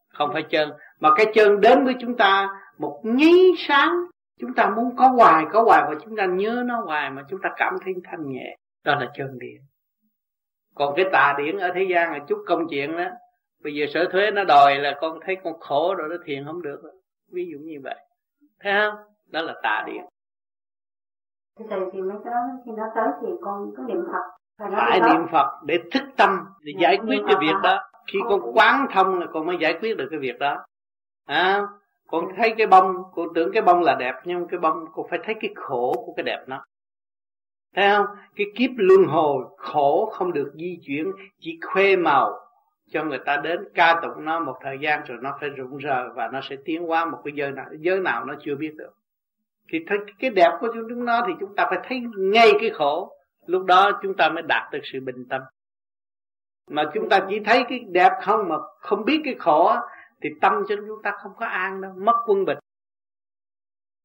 [0.09, 0.71] không phải chân.
[1.01, 2.49] Mà cái chân đến với chúng ta
[2.79, 3.93] một nháy sáng
[4.41, 7.41] chúng ta muốn có hoài có hoài và chúng ta nhớ nó hoài mà chúng
[7.43, 8.57] ta cảm thấy thanh nhẹ.
[8.85, 9.61] Đó là chân điện
[10.75, 13.05] còn cái tà điển ở thế gian là chút công chuyện đó
[13.63, 16.63] bây giờ sở thuế nó đòi là con thấy con khổ rồi nó thiền không
[16.63, 16.81] được
[17.33, 17.97] ví dụ như vậy.
[18.61, 18.95] Thấy không?
[19.27, 20.05] Đó là tà điển.
[21.71, 24.69] Thầy thì mấy cái đó khi nó tới thì con có niệm phật.
[24.77, 27.91] Phải niệm phật để thức tâm để giải quyết cái việc đó.
[28.13, 30.65] khi con quán thông là con mới giải quyết được cái việc đó.
[31.27, 31.63] À,
[32.11, 35.19] con thấy cái bông, con tưởng cái bông là đẹp, nhưng cái bông, con phải
[35.25, 36.65] thấy cái khổ của cái đẹp nó.
[37.75, 38.07] Thấy không?
[38.37, 42.41] Cái kiếp luân hồi, khổ không được di chuyển, chỉ khoe màu
[42.91, 43.69] cho người ta đến.
[43.75, 46.83] Ca tụng nó một thời gian rồi nó phải rụng rờ và nó sẽ tiến
[46.87, 48.93] hóa một cái giới nào giới nào nó chưa biết được.
[49.69, 53.13] Thì thấy cái đẹp của chúng nó thì chúng ta phải thấy ngay cái khổ.
[53.47, 55.43] Lúc đó chúng ta mới đạt được sự bình tâm.
[56.71, 59.73] Mà chúng ta chỉ thấy cái đẹp không mà không biết cái khổ
[60.23, 62.59] thì tâm cho chúng ta không có an đâu, mất quân bình.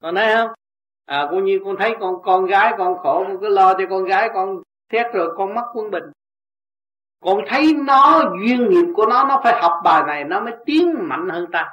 [0.02, 0.50] Còn thấy không?
[1.06, 4.04] À cũng như con thấy con con gái con khổ, con cứ lo cho con
[4.04, 6.04] gái con thét rồi con mất quân bình.
[7.22, 10.94] Con thấy nó, duyên nghiệp của nó nó phải học bài này, nó mới tiến
[10.98, 11.70] mạnh hơn ta.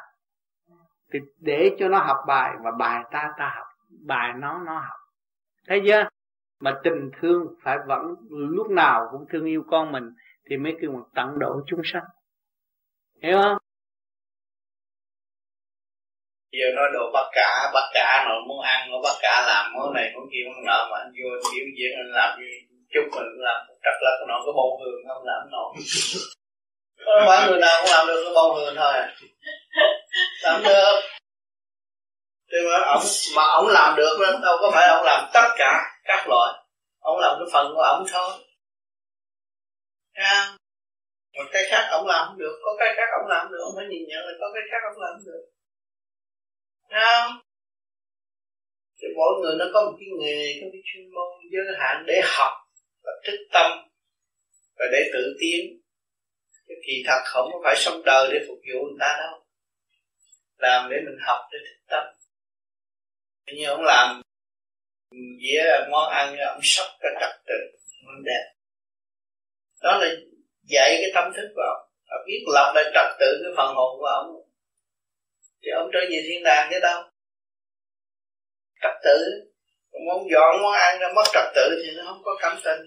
[1.12, 3.66] Thì để cho nó học bài và bài ta ta học.
[4.06, 4.98] Bài nó nó học.
[5.66, 6.08] Thấy chưa?
[6.60, 10.10] Mà tình thương phải vẫn, lúc nào cũng thương yêu con mình,
[10.50, 12.04] thì mới kêu một tận độ chúng sanh.
[13.22, 13.58] Hiểu không?
[16.58, 19.94] Giờ nói đồ bắt cả bắt cả nó muốn ăn nó bắt cả làm món
[19.94, 22.50] này món kia món nọ mà anh vô anh biểu diễn anh làm gì
[22.92, 23.60] chút mình làm.
[23.84, 25.74] Trật lất nó có bông hương không làm nổi
[27.04, 29.16] không phải người nào cũng làm được cái bông hương thôi à?
[30.42, 31.00] Làm được.
[32.52, 33.02] Thì mà ông
[33.36, 35.72] mà ông làm được đó, đâu có phải ông làm tất cả
[36.04, 36.52] các loại.
[37.00, 38.30] Ông làm cái phần của ông thôi.
[40.14, 40.52] Ha
[41.36, 43.86] một cái khác ông làm không được có cái khác ông làm được ông phải
[43.90, 45.44] nhìn nhận là có cái khác ông làm không
[46.92, 47.32] được không.
[48.98, 52.20] Thì mỗi người nó có một cái nghề, có cái chuyên môn giới hạn để
[52.24, 52.52] học
[53.04, 53.70] và thức tâm
[54.78, 55.80] và để tự tiến.
[56.68, 59.44] Cái kỳ thật không phải sống đời để phục vụ người ta đâu.
[60.58, 62.04] Làm để mình học để thức tâm.
[63.46, 64.22] Như ông làm
[65.12, 67.56] dĩa món ăn ông sắp cái trật
[68.24, 68.52] đẹp.
[69.82, 70.08] Đó là
[70.62, 71.88] dạy cái tâm thức của ông.
[72.26, 74.41] Biết lập lại trật tự cái phần hồn của ông
[75.62, 77.02] thì ông trở về thiên đàng chứ đâu.
[78.82, 79.18] Trật tự.
[80.06, 82.80] Muốn dọn món ăn ra mất trật tự thì nó không có cảm tình.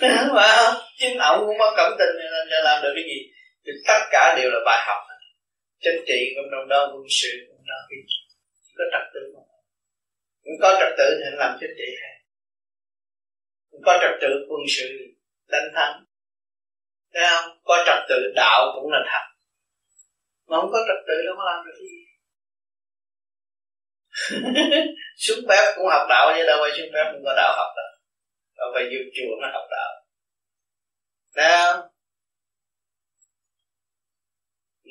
[0.16, 3.18] Không chính ông cũng mất cảm tình nên sẽ làm được cái gì?
[3.66, 5.02] Thì tất cả đều là bài học.
[5.80, 7.98] Chính trị cũng đồng đó quân sự cũng đó cái
[8.60, 9.52] chỉ có trật tự không
[10.44, 12.14] cũng có trật tự thì làm chính trị hay.
[13.70, 14.88] Cũng có trật tự quân sự
[15.48, 16.04] đánh thắng.
[17.14, 17.58] Thấy không?
[17.64, 19.31] Có trật tự đạo cũng là thật
[20.48, 21.96] mà không có trật tự đâu có làm được gì.
[25.16, 27.90] Xuống bếp cũng học đạo chứ đâu phải xuống bếp cũng có đạo học đâu.
[28.56, 29.90] Đâu phải vô chùa mới học đạo.
[31.36, 31.92] Nào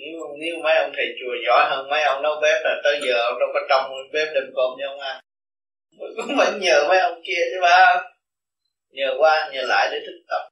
[0.01, 3.13] nếu nếu mấy ông thầy chùa giỏi hơn mấy ông nấu bếp là tới giờ
[3.29, 5.21] ông đâu có trong bếp đừng cơm cho ông ăn.
[6.17, 8.03] Cũng phải nhờ mấy ông kia chứ ba.
[8.89, 10.49] Nhờ qua, nhờ lại để thức tập.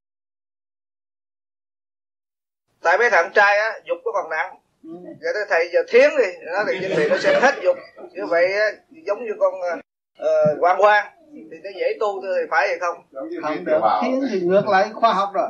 [2.84, 4.90] Tại mấy thằng trai á, dục có còn nặng ừ.
[5.22, 6.46] giờ tới thầy giờ thiến đi.
[6.46, 7.78] Nó thì thì nó sẽ hết dục.
[8.12, 8.66] Như vậy á,
[9.08, 12.98] giống như con uh, quan quan thì nó dễ tu thì phải hay không?
[13.42, 13.82] Không được.
[14.02, 15.50] Thiến thì ngược lại khoa học rồi.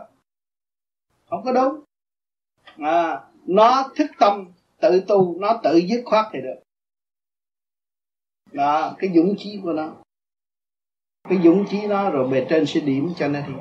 [1.29, 1.83] Không có đúng.
[2.77, 6.59] À nó thức tâm tự tu nó tự dứt khoát thì được.
[8.51, 9.95] Đó cái dũng chí của nó.
[11.29, 13.53] Cái dũng chí nó rồi bề trên sẽ điểm cho nó đi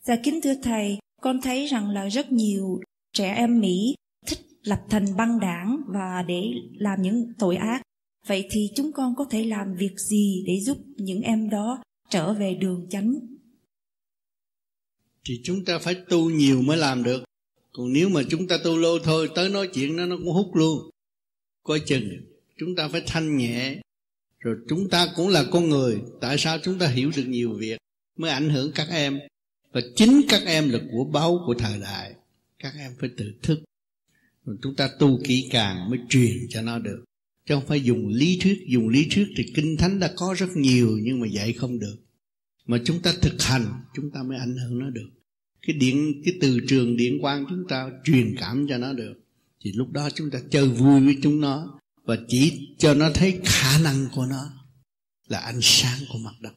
[0.00, 2.80] Dạ kính thưa Thầy, con thấy rằng là rất nhiều
[3.12, 3.94] trẻ em Mỹ
[4.26, 6.42] thích lập thành băng đảng và để
[6.78, 7.82] làm những tội ác.
[8.26, 12.34] Vậy thì chúng con có thể làm việc gì để giúp những em đó trở
[12.34, 13.14] về đường chánh?
[15.24, 17.24] Thì chúng ta phải tu nhiều mới làm được.
[17.72, 20.54] Còn nếu mà chúng ta tu lâu thôi, tới nói chuyện nó nó cũng hút
[20.54, 20.90] luôn.
[21.62, 22.08] Coi chừng,
[22.58, 23.80] chúng ta phải thanh nhẹ.
[24.38, 26.02] Rồi chúng ta cũng là con người.
[26.20, 27.78] Tại sao chúng ta hiểu được nhiều việc
[28.18, 29.18] mới ảnh hưởng các em
[29.78, 32.14] và chính các em là của báu của thời đại.
[32.58, 33.60] Các em phải tự thức.
[34.44, 37.04] Rồi chúng ta tu kỹ càng mới truyền cho nó được.
[37.46, 38.64] Chứ không phải dùng lý thuyết.
[38.68, 41.96] Dùng lý thuyết thì kinh thánh đã có rất nhiều nhưng mà dạy không được.
[42.66, 45.08] Mà chúng ta thực hành, chúng ta mới ảnh hưởng nó được.
[45.66, 49.14] Cái điện, cái từ trường điện quang chúng ta truyền cảm cho nó được.
[49.60, 51.80] Thì lúc đó chúng ta chơi vui với chúng nó.
[52.04, 54.52] Và chỉ cho nó thấy khả năng của nó
[55.28, 56.52] là ánh sáng của mặt đất.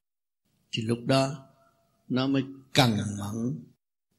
[0.71, 1.35] Thì lúc đó
[2.09, 3.63] nó mới cần mẫn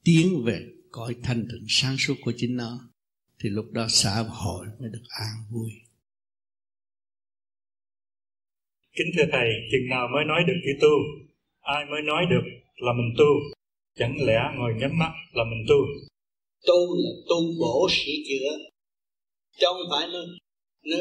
[0.05, 2.79] tiến về cõi thanh tịnh sáng suốt của chính nó
[3.39, 5.71] thì lúc đó xã hội mới được an vui.
[8.97, 10.95] Kính thưa thầy chừng nào mới nói được chữ tu
[11.61, 12.45] ai mới nói được
[12.77, 13.31] là mình tu?
[13.99, 15.81] Chẳng lẽ ngồi nhắm mắt là mình tu?
[16.67, 18.51] Tu là tu bổ sửa chữa.
[19.59, 20.19] Chứ không phải nó
[20.85, 20.99] nó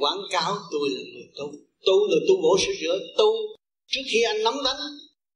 [0.00, 1.52] quảng cáo tôi là người tu.
[1.86, 3.30] Tu là tu bổ sửa chữa tu
[3.86, 4.76] trước khi anh nắm đánh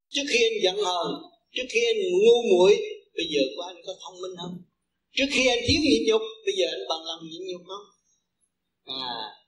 [0.08, 1.12] trước khi anh giận hờn
[1.54, 2.72] trước khi anh ngu muội,
[3.16, 4.56] bây giờ của anh có thông minh không?
[5.16, 7.86] Trước khi anh thiếu nhịn nhục, bây giờ anh bằng lòng nhịn nhục không?
[8.84, 9.38] À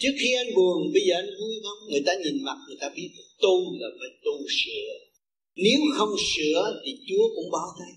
[0.00, 1.80] trước khi anh buồn, bây giờ anh vui không?
[1.90, 3.10] Người ta nhìn mặt, người ta biết
[3.42, 4.88] tu là phải tu sửa.
[5.56, 7.92] Nếu không sửa thì chúa cũng bao tay.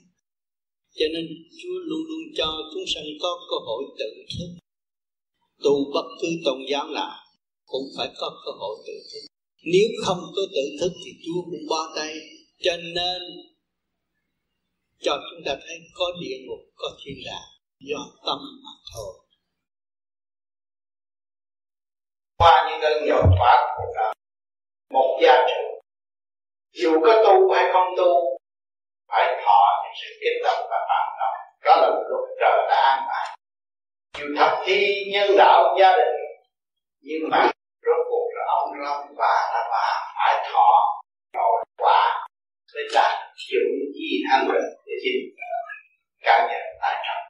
[0.98, 1.26] Cho nên
[1.62, 4.50] chúa luôn luôn cho chúng sanh có cơ hội tự thức.
[5.64, 7.16] Tu bất cứ tôn giáo nào
[7.66, 9.24] cũng phải có cơ hội tự thức.
[9.64, 12.14] Nếu không có tự thức thì chúa cũng bó tay
[12.60, 13.22] cho nên,
[15.00, 19.14] cho chúng ta thấy có địa ngục, có thiên đàng, do tâm mà thôi.
[22.38, 24.14] Qua những đơn dầu quả của
[24.90, 25.80] một gia trưởng
[26.72, 28.38] dù có tu hay không tu,
[29.08, 33.08] phải thọ những sự kích động và phạm động đó là luật trời đã an
[33.08, 33.38] bài.
[34.18, 36.16] Dù thật thi nhân đạo, gia đình,
[37.02, 37.52] nhưng mà
[37.86, 41.02] rốt cuộc là ông long bà là bà phải thọ
[41.34, 41.64] rồi
[42.76, 43.14] để đạt
[43.52, 45.54] những gì thanh bình để chính ờ,
[46.26, 47.30] cá nhân tại trọng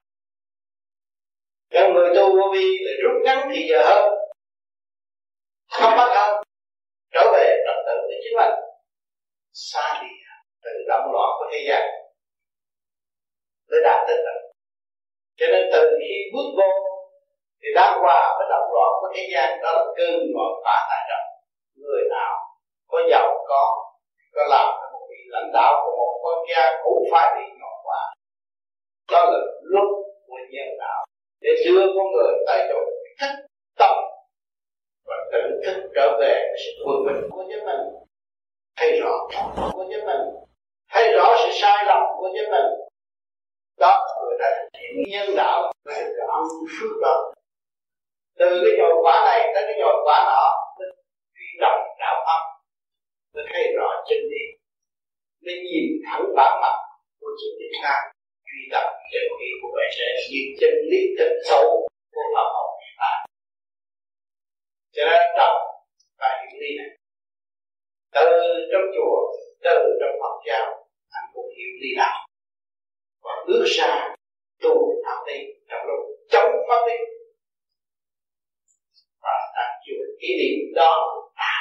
[1.72, 4.12] cho người tu vô vi là rút ngắn thì giờ hơn.
[5.70, 6.42] Không bắt hơn
[7.14, 8.54] trở về trật tự với chính mình.
[9.52, 10.34] Xa đi à,
[10.64, 11.82] tự động loạn của thế gian.
[13.70, 14.38] Để đạt tới tận
[15.38, 16.70] cho nên từ khi bước vô,
[17.62, 21.02] thì đang qua với động loạn của thế gian, đó là cơn ngọn phá tại
[21.08, 21.26] trọng
[21.82, 22.32] người nào
[22.88, 23.62] có giàu có
[24.34, 24.79] có làm
[25.10, 28.02] vị lãnh đạo của một quốc gia cũng phải bị ngọn quả
[29.12, 29.88] đó là lúc
[30.26, 31.04] của nhân đạo.
[31.40, 32.78] Để đưa con người tại chỗ
[33.20, 33.46] thức
[33.78, 33.96] tâm
[35.06, 36.34] và tỉnh thức trở về
[36.64, 37.80] sự quân bình của chính mình.
[38.76, 39.28] Thấy rõ
[39.72, 40.20] của chính mình.
[40.90, 42.66] Thấy rõ sự sai lầm của chính mình.
[43.78, 44.48] Đó, người ta
[44.80, 46.44] hiện nhân đạo là cái âm
[46.80, 47.32] phước đó.
[48.38, 50.42] Từ cái nhồi quả này tới cái nhồi quả nọ
[51.34, 52.42] truy đồng đạo âm
[53.34, 54.59] mới thấy rõ chân lý
[55.44, 56.76] mới nhìn thẳng bản mặt
[57.20, 57.96] của chính chúng ta,
[58.46, 61.64] truy tập chân lý của bạn trên nhìn chân lý thật sâu
[62.14, 63.14] của pháp học à.
[64.94, 65.54] cho nên đọc
[66.18, 66.90] và hiểu lý này,
[68.14, 68.26] từ
[68.72, 69.16] trong chùa
[69.64, 70.66] từ trong Phật giáo,
[71.10, 72.26] anh cũng hiểu lý đạo
[73.24, 74.14] và bước ra
[74.62, 74.74] tu
[75.04, 75.38] pháp lý
[75.68, 76.94] trong lúc chống pháp lý
[79.22, 81.54] và đặt chùa ý niệm đó à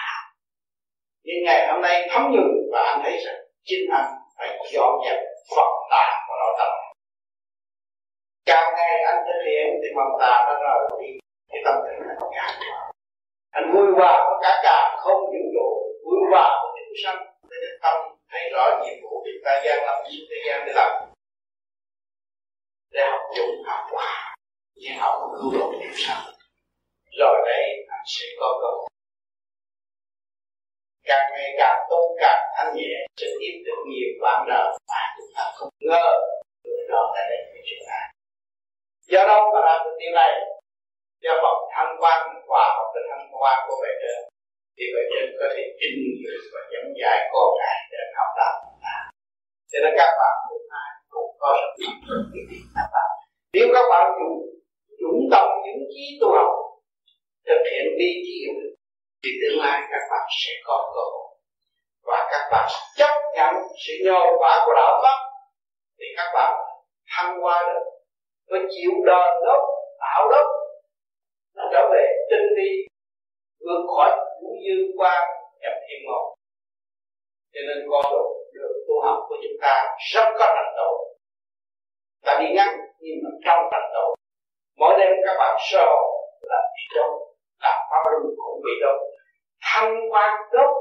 [1.24, 5.20] nhưng ngày hôm nay thấm nhuần và anh thấy rằng chính anh phải dọn dẹp
[5.56, 6.72] phần tà của nội tâm
[8.46, 11.20] càng ngày anh thực hiện thì mầm tà nó rời đi
[11.52, 12.90] cái tâm tình anh càng
[13.52, 15.68] anh vui hòa có cả càng không vũ trụ
[16.06, 17.20] vui hòa với chúng sanh.
[17.50, 17.98] Để tâm
[18.32, 20.92] thấy rõ nhiệm vụ chúng ta gian lâm xuống thế gian để làm.
[22.92, 24.36] Để học dụng, học hòa,
[24.76, 26.24] để học cứu độ chúng sanh.
[27.20, 28.89] Rồi đây, anh sẽ có cơ hội
[31.10, 35.32] càng ngày càng tôn càng thanh nhẹ sự yên được nhiều bạn đời mà chúng
[35.36, 36.08] ta không ngờ
[36.64, 38.00] người đó đã đến với chúng ta.
[39.14, 40.32] Do đó mà làm được điều này,
[41.24, 44.20] do vòng thanh quan hòa học cái thanh quan của bề trên,
[44.76, 48.56] thì bề trên có thể trình dự và dẫn dạy con ngài để học đạo
[49.72, 53.10] cho nên các bạn hôm nay cũng có rất nhiều việc các bạn
[53.54, 54.38] nếu các bạn dùng
[55.02, 56.52] dũng động những trí tu học
[57.48, 58.54] thực hiện đi trí hiểu
[59.24, 61.30] thì tương lai các bạn sẽ có cơ hội.
[62.04, 63.54] Và các bạn chấp nhận
[63.88, 65.20] sự nhồi quả của đạo pháp
[66.00, 66.54] thì các bạn
[67.12, 67.86] thăng hoa được
[68.50, 69.62] và chịu đền đốc
[70.00, 70.48] tạo đốc
[71.56, 72.88] nó trở về tinh vi,
[73.66, 74.12] vượt khỏi
[74.42, 75.28] vũ dương qua
[75.62, 76.24] nhập thiên môn.
[77.54, 80.96] Cho nên con đường được tu học của chúng ta rất có thành tựu.
[82.26, 84.16] Ta đi ngắn, nhưng mà trong thành tựu.
[84.78, 85.86] Mỗi đêm các bạn sơ
[86.42, 87.29] là đi đâu?
[87.64, 88.98] Làm pháp luân cũng bị đâu
[89.68, 90.72] thăng quan gốc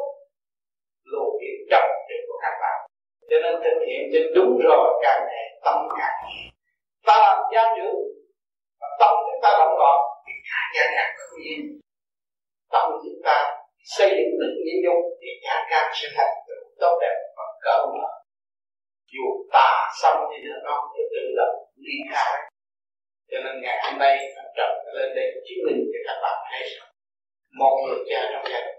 [1.11, 2.79] luồng điện trọng trực của các bạn.
[3.31, 6.51] Cho nên thực hiện trên đúng rồi càng ngày tâm càng nhẹ
[7.09, 7.99] ta làm gia trưởng
[8.81, 11.61] và tâm chúng ta động gọn thì cả gia càng không yên
[12.73, 13.37] tâm chúng ta
[13.97, 17.87] xây dựng đức nhân dung thì nhà càng sẽ thành tựu tốt đẹp và cỡ
[17.87, 18.09] mở.
[19.13, 19.71] Dù tà
[20.03, 22.51] xâm thì thế nó thì tự động ly khai
[23.31, 24.15] cho nên ngày hôm nay
[24.57, 26.89] trần lên đây chứng minh cho các bạn thấy rằng
[27.59, 28.79] một người cha trong gia đình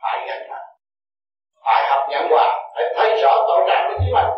[0.00, 0.68] phải gánh nặng,
[1.64, 4.30] phải học nhận hòa phải thấy rõ tội trạng của chính mình.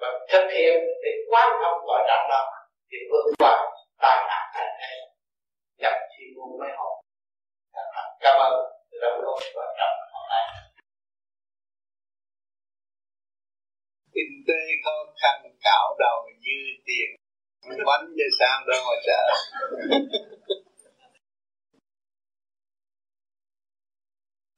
[0.00, 0.74] Và thực hiện
[1.04, 2.42] để quan thông tội trạng đó
[2.90, 3.54] thì vượt qua
[4.02, 4.94] tai nạn thành thế
[5.78, 6.92] nhập thiên môn mới học
[8.20, 8.52] cảm ơn.
[9.02, 10.44] Đồng đội và trọng hôm nay
[14.14, 17.21] kinh tế khó khăn cạo đầu như tiền
[17.68, 19.22] bánh về sao đâu mà sợ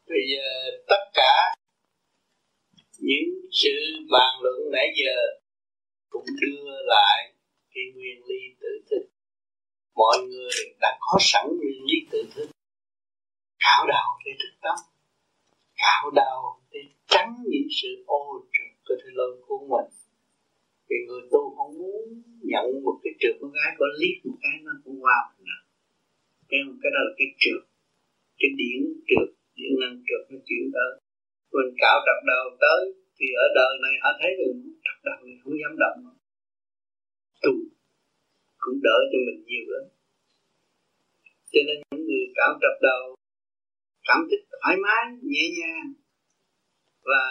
[0.09, 0.46] bây giờ
[0.88, 1.55] tất cả
[2.98, 3.70] những sự
[4.11, 5.16] bàn luận nãy giờ
[6.09, 7.32] cũng đưa lại
[7.74, 9.09] cái nguyên lý tự thức.
[9.94, 12.48] Mọi người đã có sẵn nguyên lý tự thức.
[13.59, 14.94] Cạo đầu để thức tâm
[15.76, 20.03] cạo đầu để tránh những sự ô trực của thế lôi của mình
[20.95, 22.03] vì người tu không muốn
[22.51, 25.64] nhận một cái trường con gái có liếc một cái nó cũng qua mình nữa
[26.49, 27.62] cái cái đó là cái trượt,
[28.40, 30.90] cái điển trượt điện năng trượt nó chuyển tới.
[31.53, 32.82] Mình cạo trật đầu tới,
[33.16, 35.99] thì ở đời này họ thấy được trật đầu này không dám động
[37.42, 37.53] tu
[38.62, 39.84] cũng đỡ cho mình nhiều lắm.
[41.53, 43.03] Cho nên những người cạo trật đầu
[44.09, 45.88] cảm thấy thoải mái, nhẹ nhàng
[47.09, 47.22] và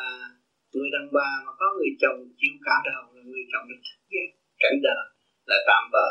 [0.73, 4.03] người đàn bà mà có người chồng chịu cả đầu là người chồng được thích
[4.11, 4.27] giác
[4.61, 5.05] cảnh đời
[5.49, 6.09] là tạm bợ,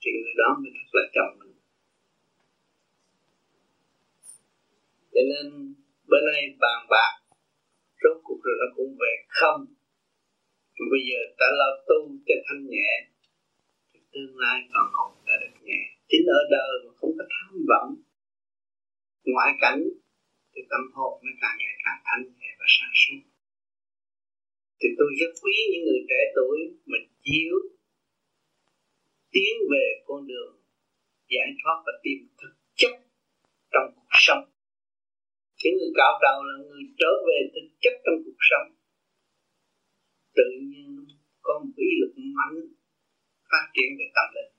[0.00, 1.54] thì người đó mới thật là chồng mình.
[5.12, 5.46] Cho nên
[6.08, 7.12] bữa nay bàn bạc
[8.02, 9.60] rốt cuộc rồi nó cũng về không.
[10.92, 12.90] Bây giờ ta lo tu cho thanh nhẹ
[13.92, 15.80] thì tương lai còn hồn ta được nhẹ.
[16.08, 17.90] Chính ở đời mà không có tham vọng.
[19.24, 19.82] Ngoại cảnh
[20.52, 23.31] thì tâm hồn nó càng ngày càng thanh nhẹ và sáng suốt
[24.82, 26.58] thì tôi rất quý những người trẻ tuổi
[26.92, 27.56] mình chiếu
[29.32, 30.54] tiến về con đường
[31.28, 32.92] giải thoát và tìm thực chất
[33.72, 34.44] trong cuộc sống.
[35.64, 38.68] Những người cạo đầu là người trở về thực chất trong cuộc sống,
[40.34, 41.06] tự nhiên
[41.42, 42.58] có một ý lực mạnh
[43.50, 44.52] phát triển về tâm linh.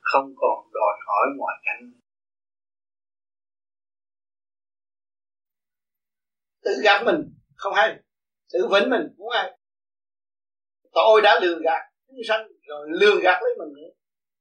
[0.00, 1.92] Không còn đòi hỏi ngoại cảnh.
[6.62, 7.88] Tự gạt mình không hay.
[8.52, 9.58] Tự vĩnh mình muốn hay.
[10.92, 13.90] Tôi đã lừa gạt chúng sanh, rồi lừa gạt lấy mình nữa.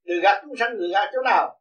[0.07, 1.59] Lừa gạt chúng sanh, lừa gạt chỗ nào?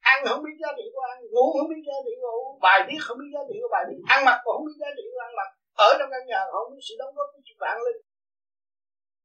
[0.00, 2.78] Ăn không biết giá trị của ăn, ngủ không biết giá trị của ngủ bài
[2.88, 5.04] viết không biết giá trị của bài viết, ăn mặc cũng không biết giá trị
[5.12, 5.48] của ăn mặc.
[5.86, 7.96] Ở trong căn nhà không biết sự đóng góp của chuyện bạn lên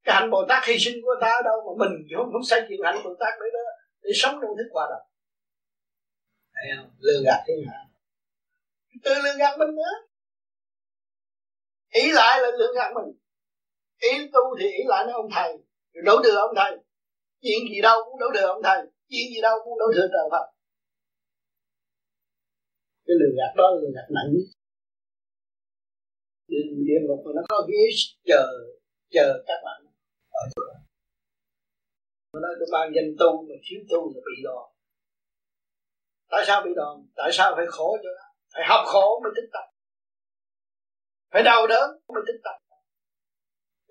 [0.03, 2.61] cái hạnh bồ tát hy sinh của ta ở đâu mà mình không không xây
[2.69, 3.59] dựng hạnh bồ tát để đó,
[4.01, 5.05] để sống trong thức hòa đồng.
[6.99, 7.83] Lừa gạt thế nào?
[9.03, 9.93] Tự lừa gạt mình nữa
[11.93, 13.09] ý lại là lương gạt mình.
[14.11, 15.51] Ý tu thì ý lại nó ông thầy
[15.93, 16.71] rồi đổ thừa ông thầy.
[17.41, 18.79] Chuyện gì đâu cũng đổ thừa ông thầy,
[19.09, 20.45] chuyện gì đâu cũng đổ thừa trời Phật.
[23.05, 24.47] Cái lừa gạt đó là lừa gạt nặng nhất.
[26.87, 27.83] Địa ngục mà nó có ghế
[28.25, 28.43] chờ
[29.09, 29.81] chờ các bạn
[30.29, 30.77] ở chỗ đó.
[32.31, 34.63] Tôi nói tôi mang danh tu mà thiếu tu là bị đòn.
[36.31, 36.95] Tại sao bị đòn?
[37.15, 38.25] Tại sao phải khổ cho đó?
[38.53, 39.72] Phải học khổ mới tích tập
[41.33, 42.63] phải đau đớn mới thích tập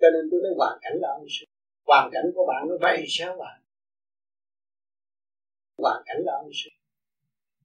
[0.03, 1.45] cho nên tôi nói hoàn cảnh là ông sư.
[1.89, 3.55] Hoàn cảnh của bạn nó vậy sao bạn
[5.77, 6.69] hoàn cảnh là ông sư.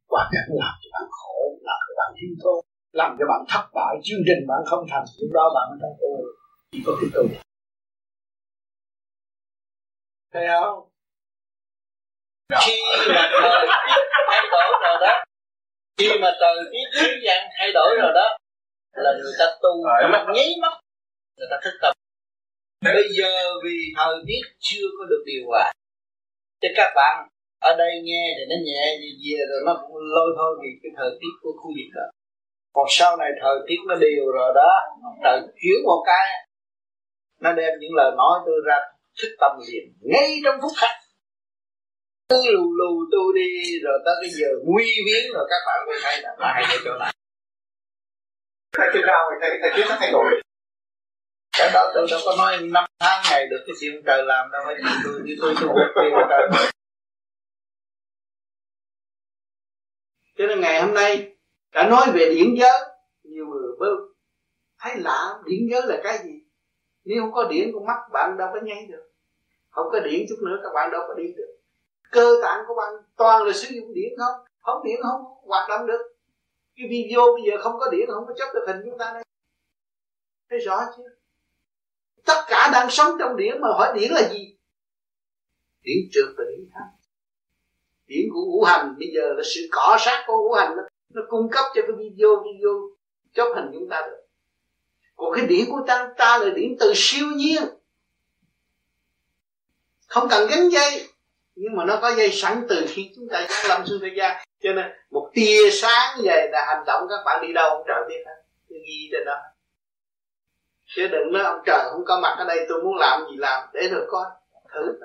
[0.08, 2.58] Hoàn cảnh làm cho bạn khổ làm cho bạn thiếu thốn
[2.92, 3.92] làm cho bạn thất bại.
[4.04, 6.12] Chương trình bạn không thành lúc đó bạn mới thấy ô
[6.72, 7.28] chỉ có cái tôi
[10.32, 10.78] thấy không?
[12.66, 12.76] Khi
[13.08, 15.24] mà thời tiết thay đổi rồi đó.
[15.98, 18.38] Khi mà thời tiết thế gian thay đổi rồi đó
[18.92, 19.72] là người ta tu
[20.34, 20.74] nháy mắt
[21.36, 21.92] người ta thức tâm.
[22.84, 23.32] Bây giờ
[23.64, 25.72] vì thời tiết chưa có được điều hòa
[26.60, 27.28] cho các bạn
[27.60, 30.90] ở đây nghe thì nó nhẹ gì gì rồi nó cũng lôi thôi vì cái
[30.96, 32.06] thời tiết của khu vực đó.
[32.72, 34.70] Còn sau này thời tiết nó đều rồi đó
[35.24, 36.26] trời chuyển một cái
[37.40, 38.76] nó đem những lời nói tôi ra
[39.22, 40.90] thức tâm liền ngay trong phút khắc.
[42.28, 43.50] Cứ lù lù tu đi
[43.84, 46.98] rồi tới cái giờ nguy biến rồi các bạn mới thấy là hay ở chỗ
[46.98, 47.12] này
[48.78, 50.42] cái chừng nào thầy thầy chưa nó thay đổi.
[51.58, 54.62] Cái đó tôi đâu có nói năm tháng ngày được cái chuyện trời làm đâu,
[54.66, 54.74] phải
[55.04, 56.70] tôi như tôi tôi biết tiền trời.
[60.38, 61.36] Cho nên ngày hôm nay,
[61.72, 62.80] đã nói về điển giới.
[63.22, 63.86] Nhiều người bơ
[64.80, 66.34] thấy lạ, điển giới là cái gì?
[67.04, 69.10] Nếu không có điển con mắt, bạn đâu có nháy được.
[69.70, 71.58] Không có điển chút nữa, các bạn đâu có đi được.
[72.10, 75.86] Cơ tạng của bạn toàn là sử dụng điển không không điển không hoạt động
[75.86, 76.17] được
[76.78, 79.22] cái video bây giờ không có điện không có chấp được hình chúng ta đây.
[80.50, 81.08] Thấy rõ chưa?
[82.24, 84.56] Tất cả đang sống trong điển mà hỏi điển là gì?
[85.82, 86.98] Điển trượt và điển thắng
[88.08, 90.82] điển của ngũ hành bây giờ là sự cỏ sát của ngũ hành nó,
[91.14, 92.72] nó cung cấp cho cái video video
[93.34, 94.22] chấp hình chúng ta được.
[95.16, 97.62] Còn cái điển của ta ta là điển từ siêu nhiên.
[100.06, 101.07] Không cần gánh dây
[101.60, 104.44] nhưng mà nó có dây sẵn từ khi chúng ta giáng lâm xuống thế gian.
[104.62, 108.04] Cho nên một tia sáng về là hành động các bạn đi đâu ông trời
[108.08, 108.42] biết hết.
[108.68, 109.36] Ghi trên đó.
[110.86, 113.68] Chứ đừng nói ông trời không có mặt ở đây, tôi muốn làm gì làm,
[113.72, 114.24] để rồi coi
[114.74, 114.98] thử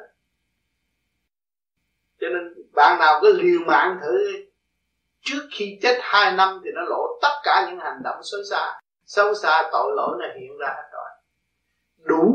[2.24, 4.18] cho nên bạn nào cứ liều mạng thử.
[5.22, 8.80] Trước khi chết hai năm thì nó lộ tất cả những hành động xấu xa.
[9.06, 11.10] Xấu xa tội lỗi này hiện ra hết rồi.
[11.98, 12.33] Đủ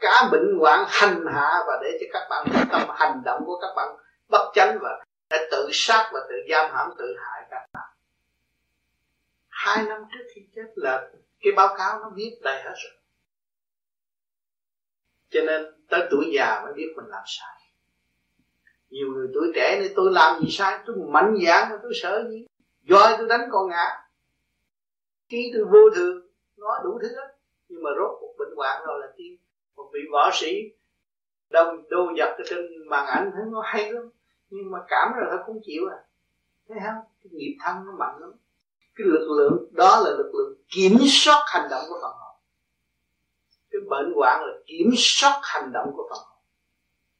[0.00, 3.72] cả bệnh hoạn hành hạ và để cho các bạn tâm hành động của các
[3.76, 3.96] bạn
[4.28, 7.88] bất chánh và đã tự sát và tự giam hãm, tự hại các bạn.
[9.48, 12.92] Hai năm trước khi chết là cái báo cáo nó viết đầy hết rồi.
[15.30, 17.54] Cho nên tới tuổi già mới biết mình làm sai.
[18.90, 20.78] Nhiều người tuổi trẻ này tôi làm gì sai?
[20.86, 22.46] Tôi mạnh dạn mà tôi sợ gì?
[22.88, 23.86] Roi tôi đánh con ngã.
[25.28, 27.34] Khi tôi vô thường, nói đủ thứ hết.
[27.68, 29.36] Nhưng mà rốt cuộc bệnh hoạn rồi là tiên
[29.78, 30.52] một vị võ sĩ
[31.50, 34.10] đông đô giật ở trên màn ảnh, thấy nó hay lắm.
[34.50, 35.98] Nhưng mà cảm rồi nó cũng chịu à.
[36.68, 38.32] Thấy không cái nghiệp thân nó mạnh lắm.
[38.96, 42.28] Cái lực lượng, đó là lực lượng kiểm soát hành động của phần hồn
[43.70, 46.38] cái bệnh hoạn là kiểm soát hành động của phần hồn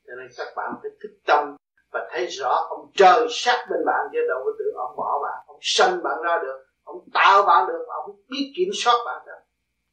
[0.07, 1.57] cho nên các bạn phải thức tâm
[1.93, 5.45] và thấy rõ ông trời sát bên bạn, chứ đâu có tưởng ông bỏ bạn.
[5.47, 9.41] Ông sanh bạn ra được, ông tạo bạn được ông biết kiểm soát bạn được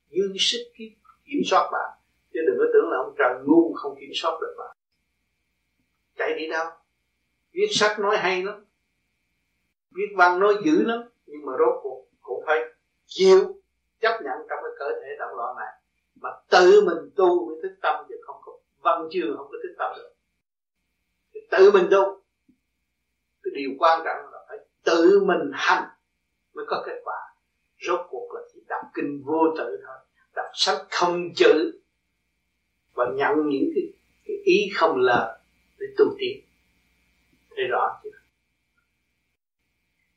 [0.10, 0.64] dư sức
[1.26, 1.92] kiểm soát bạn
[2.36, 4.76] chứ đừng có tưởng là ông trời ngu không kiểm soát được bạn
[6.18, 6.66] chạy đi đâu?
[7.52, 8.66] Viết sách nói hay lắm.
[9.92, 11.04] Viết văn nói dữ lắm.
[11.26, 12.60] Nhưng mà rốt cuộc cũng phải
[13.06, 13.62] chịu
[14.00, 15.82] chấp nhận trong cái cơ thể động loạn này.
[16.22, 19.76] Mà tự mình tu mới thức tâm chứ không có văn chương, không có thức
[19.78, 20.14] tâm được.
[21.34, 22.22] Thì tự mình tu.
[23.44, 25.90] Cái điều quan trọng là phải tự mình hành
[26.54, 27.18] mới có kết quả.
[27.88, 29.96] Rốt cuộc là chỉ đọc kinh vô tự thôi.
[30.36, 31.82] Đọc sách không chữ
[32.96, 33.84] và nhận những cái,
[34.26, 35.40] cái ý không lời
[35.80, 36.42] để tu tiến
[37.56, 38.10] thấy rõ chưa?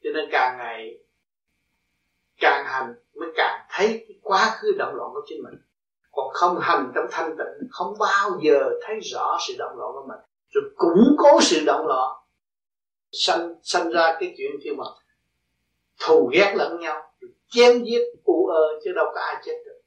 [0.02, 0.98] Cho nên càng ngày
[2.40, 5.54] càng hành mới càng thấy cái quá khứ động loạn của chính mình.
[6.10, 10.06] Còn không hành trong thanh tịnh không bao giờ thấy rõ sự động loạn của
[10.08, 10.18] mình.
[10.50, 12.16] Rồi củng cố sự động loạn
[13.12, 14.84] sanh sanh ra cái chuyện kia mà
[16.00, 17.12] thù ghét lẫn nhau
[17.48, 19.80] chém giết u ơ chứ đâu có ai chết được.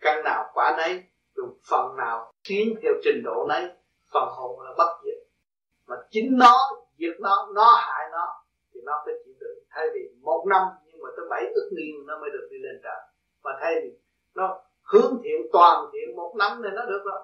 [0.00, 1.02] Căn nào quả nấy
[1.40, 3.68] rồi phần nào tiến theo trình độ đấy,
[4.12, 5.18] phần hồn là bất diệt.
[5.86, 6.56] Mà chính nó
[6.98, 8.42] diệt nó nó hại nó,
[8.74, 9.58] thì nó phải chịu đựng.
[9.70, 12.80] Thay vì một năm, nhưng mà tới bảy ức niên nó mới được đi lên
[12.82, 13.00] trời.
[13.42, 13.90] Mà thay vì
[14.34, 17.20] nó hướng thiện, toàn thiện, một năm thì nó được rồi.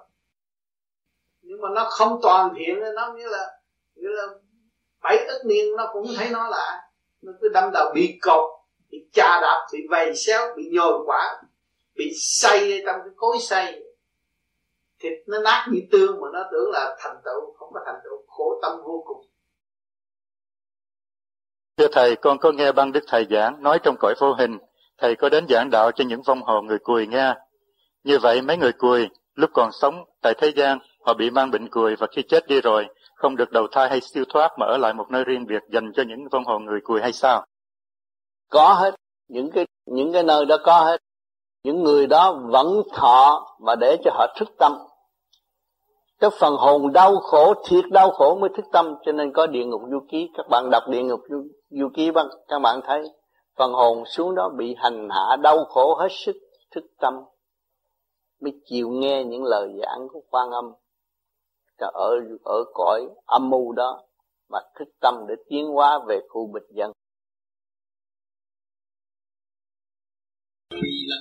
[1.41, 3.59] Nhưng mà nó không toàn thiện thì nó nghĩa là
[3.95, 4.27] nghĩa là
[5.03, 6.89] bảy ức niên nó cũng thấy nó là,
[7.21, 8.51] nó cứ đâm đầu bị cột,
[8.89, 11.41] bị chà đạp, bị vầy xéo, bị nhồi quả,
[11.95, 13.86] bị xây trong cái cối xây
[14.99, 18.17] thịt nó nát như tương mà nó tưởng là thành tựu không có thành tựu
[18.27, 19.25] khổ tâm vô cùng
[21.77, 24.57] Thưa Thầy, con có nghe băng Đức Thầy giảng nói trong cõi vô hình,
[24.97, 27.35] Thầy có đến giảng đạo cho những vong hồn người cùi nghe.
[28.03, 31.69] Như vậy mấy người cùi, lúc còn sống tại thế gian, họ bị mang bệnh
[31.69, 34.77] cùi và khi chết đi rồi, không được đầu thai hay siêu thoát mà ở
[34.77, 37.45] lại một nơi riêng biệt dành cho những vong hồn người cùi hay sao?
[38.49, 38.95] Có hết,
[39.27, 40.97] những cái những cái nơi đó có hết.
[41.63, 44.71] Những người đó vẫn thọ mà để cho họ thức tâm.
[46.19, 49.65] Cái phần hồn đau khổ, thiệt đau khổ mới thức tâm, cho nên có địa
[49.65, 50.29] ngục du ký.
[50.37, 53.03] Các bạn đọc địa ngục du, du ký bằng các bạn thấy
[53.57, 56.35] phần hồn xuống đó bị hành hạ đau khổ hết sức
[56.71, 57.13] thức tâm
[58.41, 60.65] mới chịu nghe những lời giảng của quan âm.
[61.77, 64.03] Ở ở cõi âm mưu đó
[64.49, 66.91] mà thức tâm để tiến hóa về khu bịch dân.
[70.71, 71.15] Vì là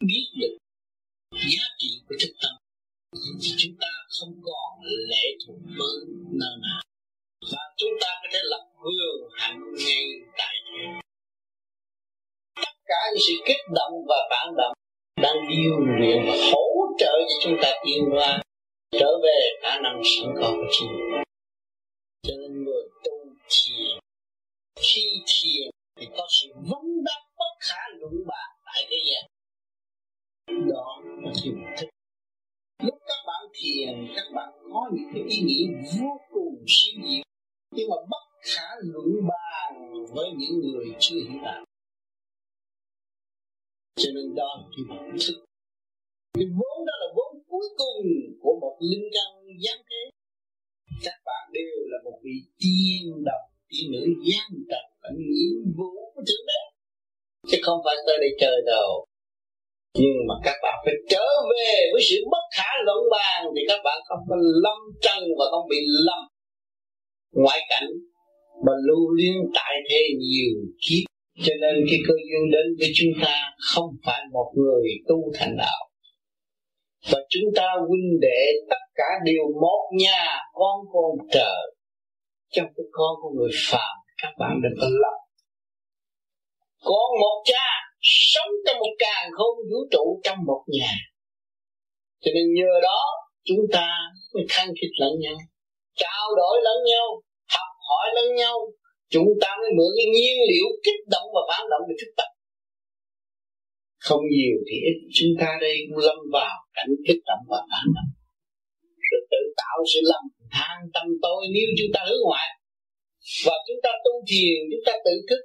[0.00, 0.56] biết được
[1.32, 2.61] giá trị của thức tâm
[3.12, 3.88] thì chúng ta
[4.20, 5.96] không còn lệ thuộc với
[6.40, 6.82] nơi nào
[7.52, 10.04] và chúng ta có thể lập hương hạnh ngay
[10.38, 10.84] tại thế.
[12.56, 14.72] Tất cả những sự kích động và phản động
[15.22, 18.42] đang điều luyện hỗ trợ cho chúng ta tiến qua
[18.90, 21.22] trở về khả năng sẵn có của chính mình.
[22.22, 23.12] Cho nên người tu
[23.50, 23.98] thiền,
[24.76, 29.24] khi thiền thì có sự vấn đáp bất khả luận bàn tại thế gian.
[30.68, 31.88] Đó là thiền thức
[32.82, 35.68] lúc các bạn thiền, các bạn có những cái ý nghĩ
[36.00, 37.24] vô cùng siêu diệu
[37.74, 41.64] nhưng mà bất khả luận bàn với những người chưa hiểu đạo.
[43.96, 45.44] Cho nên đó là cái bản thức.
[46.34, 48.06] Cái vốn đó là vốn cuối cùng
[48.42, 50.12] của một linh căn gián thế
[51.04, 55.92] các bạn đều là một vị tiên đồng, tiên nữ giáng trần ảnh nhiễm vũ
[56.14, 56.62] của thượng đế.
[57.50, 59.04] Chứ không phải tới đây chơi đâu
[59.94, 63.80] nhưng mà các bạn phải trở về với sự bất khả luận bàn thì các
[63.84, 65.76] bạn không có lâm trần và không bị
[66.06, 66.18] lâm
[67.32, 67.88] ngoại cảnh
[68.66, 71.04] mà lưu liên tại thế nhiều kiếp,
[71.46, 75.56] cho nên cái cơ duyên đến với chúng ta không phải một người tu thành
[75.56, 75.88] đạo.
[77.10, 81.74] Và chúng ta huynh đệ tất cả đều một nhà con con trời
[82.50, 85.18] trong cái con của người phàm, các bạn đừng có lầm.
[86.84, 90.92] Con một cha sống trong một càng không vũ trụ trong một nhà.
[92.22, 93.00] Cho nên nhờ đó,
[93.44, 93.86] chúng ta
[94.34, 95.38] mới khăng khít lẫn nhau,
[95.96, 97.06] trao đổi lẫn nhau,
[97.54, 98.56] học hỏi lẫn nhau.
[99.10, 102.30] Chúng ta mới mượn cái nhiên liệu kích động và phản động để thức tập.
[104.06, 107.86] Không nhiều thì ít, chúng ta đây cũng lâm vào cảnh kích động và phản
[107.96, 108.10] động.
[109.10, 110.24] Rồi tự tạo sự lầm
[110.54, 112.48] than tâm tôi nếu chúng ta hướng ngoại.
[113.46, 115.42] Và chúng ta tu thiền, chúng ta tự thức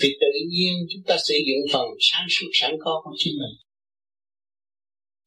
[0.00, 3.56] thì tự nhiên chúng ta sử dụng phần sáng suốt sẵn có của chính mình.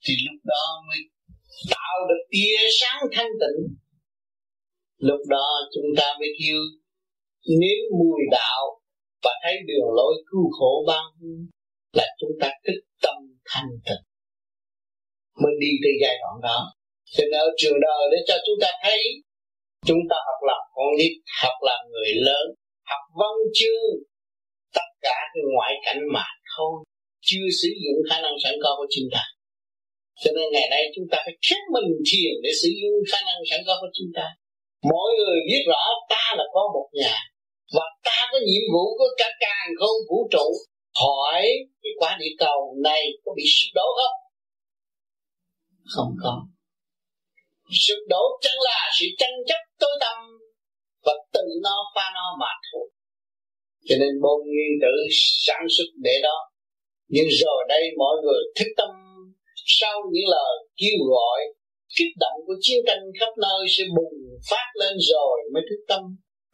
[0.05, 0.99] Thì lúc đó mới
[1.71, 3.59] tạo được tia sáng thanh tịnh.
[4.97, 6.57] Lúc đó chúng ta mới kêu,
[7.59, 8.81] nếm mùi đạo
[9.23, 11.05] và thấy đường lối cứu khổ ban
[11.93, 14.03] là chúng ta tích tâm thanh tịnh.
[15.41, 16.59] Mới đi tới giai đoạn đó.
[17.15, 18.99] Cho nên ở trường đời để cho chúng ta thấy,
[19.85, 22.45] chúng ta học làm con nít, học làm người lớn,
[22.89, 23.91] học văn chương
[24.75, 26.75] tất cả cái ngoại cảnh mà thôi.
[27.27, 29.23] Chưa sử dụng khả năng sẵn có của chúng ta.
[30.23, 33.39] Cho nên ngày nay chúng ta phải khép mình thiền để sử dụng khả năng
[33.49, 34.25] sẵn có của chúng ta.
[34.91, 37.15] Mỗi người biết rõ ta là có một nhà.
[37.75, 40.47] Và ta có nhiệm vụ của cả càng không vũ trụ.
[41.03, 41.41] Hỏi
[41.83, 44.15] cái quả địa cầu này có bị sụp đổ không?
[45.93, 46.33] Không có.
[47.71, 50.17] Sụp đổ chẳng là sự tranh chấp tối tâm
[51.05, 52.89] và tự nó pha nó mà thôi
[53.87, 54.93] cho nên môn nguyên tử
[55.45, 56.37] sản xuất để đó.
[57.13, 58.89] Nhưng rồi đây mọi người thức tâm
[59.79, 61.39] sau những lời kêu gọi,
[61.97, 64.17] kích động của chiến tranh khắp nơi sẽ bùng
[64.49, 66.01] phát lên rồi mới thức tâm.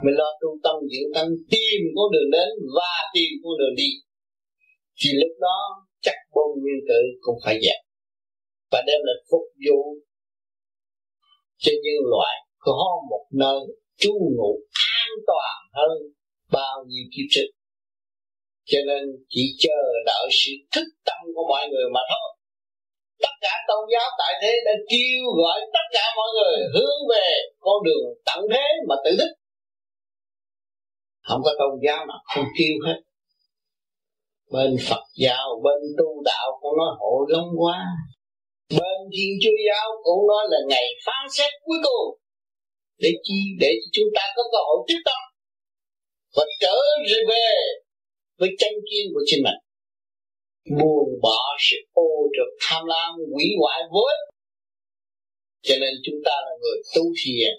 [0.03, 3.89] Mới lo tu tâm diễn tâm tìm con đường đến và tìm con đường đi.
[4.99, 5.57] Thì lúc đó
[6.01, 7.81] chắc bôn nguyên tử cũng phải dẹp
[8.71, 9.81] và đem lại phục vụ
[11.57, 13.59] cho nhân loại có một nơi
[13.97, 14.53] trú ngụ
[14.97, 15.97] an toàn hơn
[16.51, 17.49] bao nhiêu kiếp trước.
[18.65, 22.29] Cho nên chỉ chờ đợi sự thức tâm của mọi người mà thôi.
[23.21, 27.27] Tất cả tôn giáo tại thế đã kêu gọi tất cả mọi người hướng về
[27.59, 29.31] con đường tận thế mà tự thức.
[31.27, 32.99] Không có tôn giáo nào không kêu hết.
[34.51, 37.79] Bên Phật giáo, bên tu đạo cũng nói hộ long quá.
[38.69, 42.21] Bên Thiên Chúa giáo cũng nói là ngày phán xét cuối cùng
[42.97, 45.21] để chi, để cho chúng ta có cơ hội tiếp tâm
[46.35, 46.75] và trở
[47.29, 47.47] về
[48.39, 49.59] với chân kiên của chính mình.
[50.79, 54.05] Buông bỏ sự ô trực tham lam quỷ hoại vô
[55.67, 57.51] cho nên chúng ta là người tu thiền.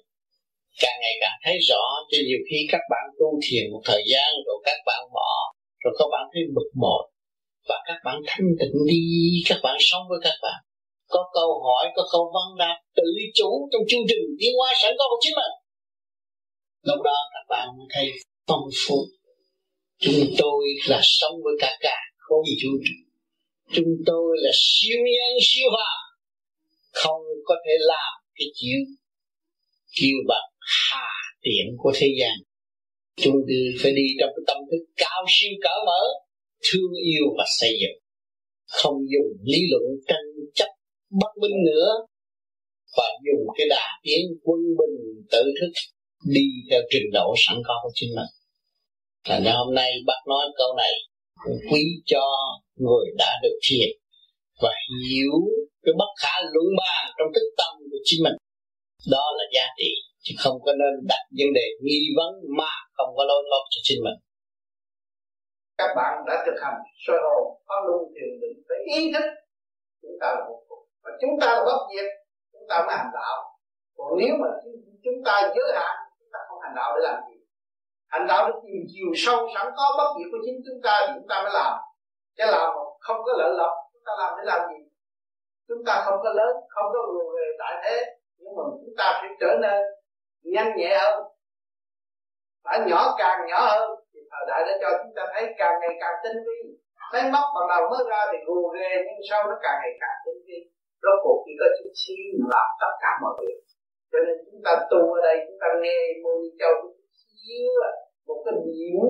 [0.83, 4.29] Càng ngày càng thấy rõ cho nhiều khi các bạn tu thiền một thời gian
[4.47, 5.33] rồi các bạn bỏ,
[5.83, 7.03] rồi các bạn thấy bực bội.
[7.68, 9.03] Và các bạn thanh tịnh đi,
[9.49, 10.59] các bạn sống với các bạn.
[11.09, 14.93] Có câu hỏi, có câu văn đáp tự chủ trong chương trình tiến hóa sẵn
[14.99, 15.55] có của chính mình.
[16.89, 18.07] Lúc đó các bạn mới thấy
[18.47, 18.97] phong phú
[20.03, 22.95] chúng tôi là sống với cả cả, không vũ trụ.
[23.72, 25.93] Chúng tôi là siêu nhân, siêu hòa.
[26.93, 28.80] Không có thể làm cái chuyện
[30.01, 31.09] kêu bằng hà
[31.43, 32.34] tiện của thế gian.
[33.16, 36.03] Chúng tôi phải đi trong cái tâm thức cao siêu cỡ mở,
[36.62, 37.99] thương yêu và xây dựng.
[38.66, 40.68] Không dùng lý luận tranh chấp
[41.11, 41.88] bất minh nữa,
[42.97, 45.72] và dùng cái đà tiến quân bình tự thức
[46.25, 48.31] đi theo trình độ sẵn có của chính mình.
[49.25, 50.93] Thành ra hôm nay bác nói câu này
[51.70, 52.25] quý cho
[52.77, 53.89] người đã được thiền
[54.62, 54.70] và
[55.11, 55.39] hiểu
[55.83, 58.37] cái bất khả luận bàn trong thức tâm của chính mình.
[59.11, 59.91] Đó là giá trị,
[60.25, 63.81] chứ không có nên đặt vấn đề nghi vấn mà không có lối thoát cho
[63.83, 64.18] chính mình.
[65.79, 69.27] Các bạn đã thực hành soi hồn, có luôn thiền định phải ý thức.
[70.03, 70.83] Chúng ta là một cuộc.
[71.05, 72.09] Và chúng ta là bất diệt
[72.53, 73.37] chúng ta mới hành đạo.
[73.97, 74.49] Còn nếu mà
[75.05, 75.97] chúng ta giới hạn
[76.73, 77.37] hành đạo để làm gì?
[78.12, 81.12] Hành đạo để tìm chiều sâu sẵn có bất diệt của chính chúng ta thì
[81.16, 81.73] chúng ta mới làm.
[82.37, 84.81] Chứ làm mà không có lợi lộc, chúng ta làm để làm gì?
[85.68, 87.97] Chúng ta không có lớn, không có người về tại thế,
[88.39, 89.79] nhưng mà chúng ta phải trở nên
[90.53, 91.18] nhanh nhẹ hơn.
[92.64, 95.95] Phải nhỏ càng nhỏ hơn, thì thời đại đã cho chúng ta thấy càng ngày
[96.01, 96.59] càng tinh vi.
[97.12, 100.16] Máy móc ban đầu mới ra thì gù ghê nhưng sau nó càng ngày càng
[100.25, 100.59] tinh vi.
[101.03, 103.57] Rốt cuộc chỉ có chút xíu làm tất cả mọi việc
[104.13, 106.97] cho nên chúng ta tu ở đây, chúng ta nghe mô ni châu chút
[108.27, 109.01] một cái điểm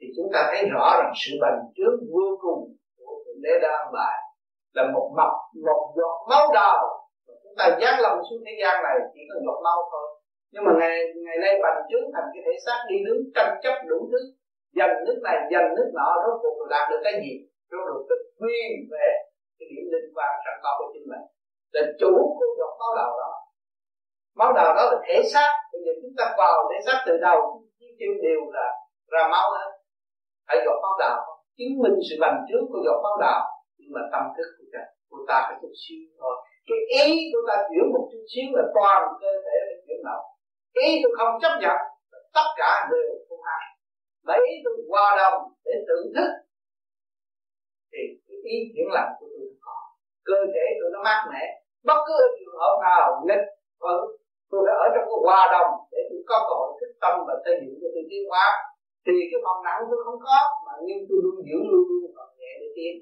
[0.00, 2.60] thì chúng ta thấy rõ rằng sự bành trướng vô cùng
[2.98, 4.16] của thượng đế đã an bài
[4.76, 5.34] là một mọc
[5.66, 6.78] một giọt máu đào.
[7.44, 10.06] Chúng ta giáng lòng xuống thế gian này chỉ là giọt máu thôi.
[10.52, 10.94] Nhưng mà ngày
[11.26, 14.20] ngày nay bành trướng thành cái thể xác đi đứng tranh chấp đủ thứ.
[14.78, 17.32] Dành nước này, dành nước nọ, rốt cuộc đạt được cái gì?
[17.70, 19.06] Rốt được cái quyền về
[19.58, 21.24] cái điểm liên quan sẵn có của chính mình
[21.72, 23.32] là chủ của giọt máu đầu đó.
[24.38, 25.50] Máu đầu đó là thể xác.
[25.72, 27.38] Bây giờ chúng ta vào thể xác từ đầu,
[27.78, 28.66] chi tiêu đều là
[29.12, 29.70] ra máu hết.
[30.46, 31.16] Phải giọt máu đầu
[31.58, 33.40] chứng minh sự bằng trước của giọt máu đầu
[33.78, 36.34] nhưng mà tâm thức của ta của ta phải chút xíu thôi.
[36.68, 40.24] Cái ý của ta chuyển một chút xíu là toàn cơ thể phải chuyển động.
[40.86, 41.78] Ý tôi không chấp nhận
[42.36, 43.64] tất cả đều không hay.
[44.26, 46.30] Mà ý tôi hòa đồng để tự thức.
[47.92, 49.37] Thì cái ý chuyển lành của tôi
[50.28, 51.44] cơ thể tụi nó mát mẻ.
[51.88, 53.46] Bất cứ trường hợp nào nghịch
[53.84, 53.98] vẫn
[54.50, 57.34] tôi đã ở trong cái hòa đồng để tôi có cơ hội thức tâm và
[57.44, 58.46] xây dựng cho tôi tiến hóa.
[59.06, 62.30] Thì cái phần nặng tôi không có mà nhưng tôi luôn giữ luôn luôn phần
[62.40, 62.94] nhẹ để tiến.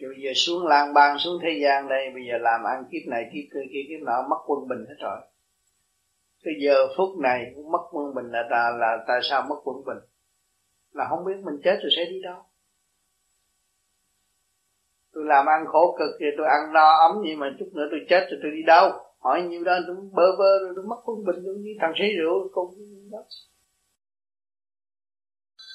[0.00, 3.22] Rồi giờ xuống lang bang xuống thế gian đây Bây giờ làm ăn kiếp này
[3.32, 5.18] kiếp kia kiếp, kiếp nọ mất quân bình hết rồi.
[6.44, 9.76] Cái giờ phút này cũng mất quân bình là, là, là tại sao mất quân
[9.86, 10.02] bình?
[10.92, 12.47] Là không biết mình chết rồi sẽ đi đâu.
[15.18, 18.00] Tôi làm ăn khổ cực thì tôi ăn no ấm, nhưng mà chút nữa tôi
[18.10, 18.90] chết rồi tôi đi đâu?
[19.20, 22.04] Hỏi nhiêu đó, tôi bơ vơ, rồi tôi mất quân bình, tôi đi thằng sĩ
[22.18, 22.74] rượu cùng
[23.10, 23.18] đó.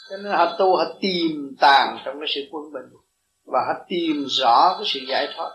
[0.09, 2.85] Cho nên họ tu họ tìm tàng trong cái sự quân bình
[3.45, 5.51] và họ tìm rõ cái sự giải thoát.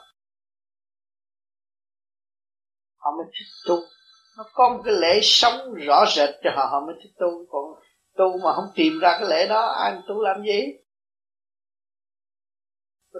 [2.96, 3.76] Họ mới thích tu.
[4.38, 7.46] Nó có một cái lễ sống rõ rệt cho họ họ mới thích tu.
[7.50, 7.64] Còn
[8.16, 10.60] tu mà không tìm ra cái lễ đó, ai tu làm gì?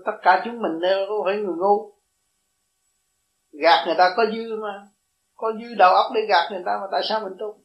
[0.05, 1.93] Tất cả chúng mình đều không phải người ngu.
[3.53, 4.89] Gạt người ta có dư mà.
[5.35, 7.61] Có dư đầu óc để gạt người ta mà tại sao mình tu?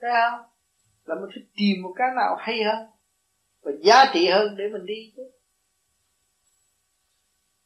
[0.00, 0.40] Thấy không?
[1.04, 2.86] Là mình phải tìm một cái nào hay hơn
[3.62, 5.22] và giá trị hơn để mình đi chứ.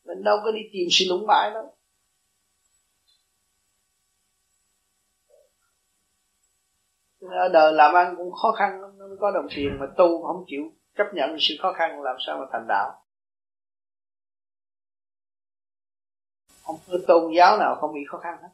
[0.04, 1.72] Mình đâu có đi tìm sự lũng bại đâu.
[7.20, 10.44] Ở đời làm ăn cũng khó khăn lắm nó có đồng tiền mà tu không
[10.46, 13.02] chịu chấp nhận sự khó khăn làm sao mà thành đạo.
[16.62, 18.48] Không có tôn giáo nào không bị khó khăn hết.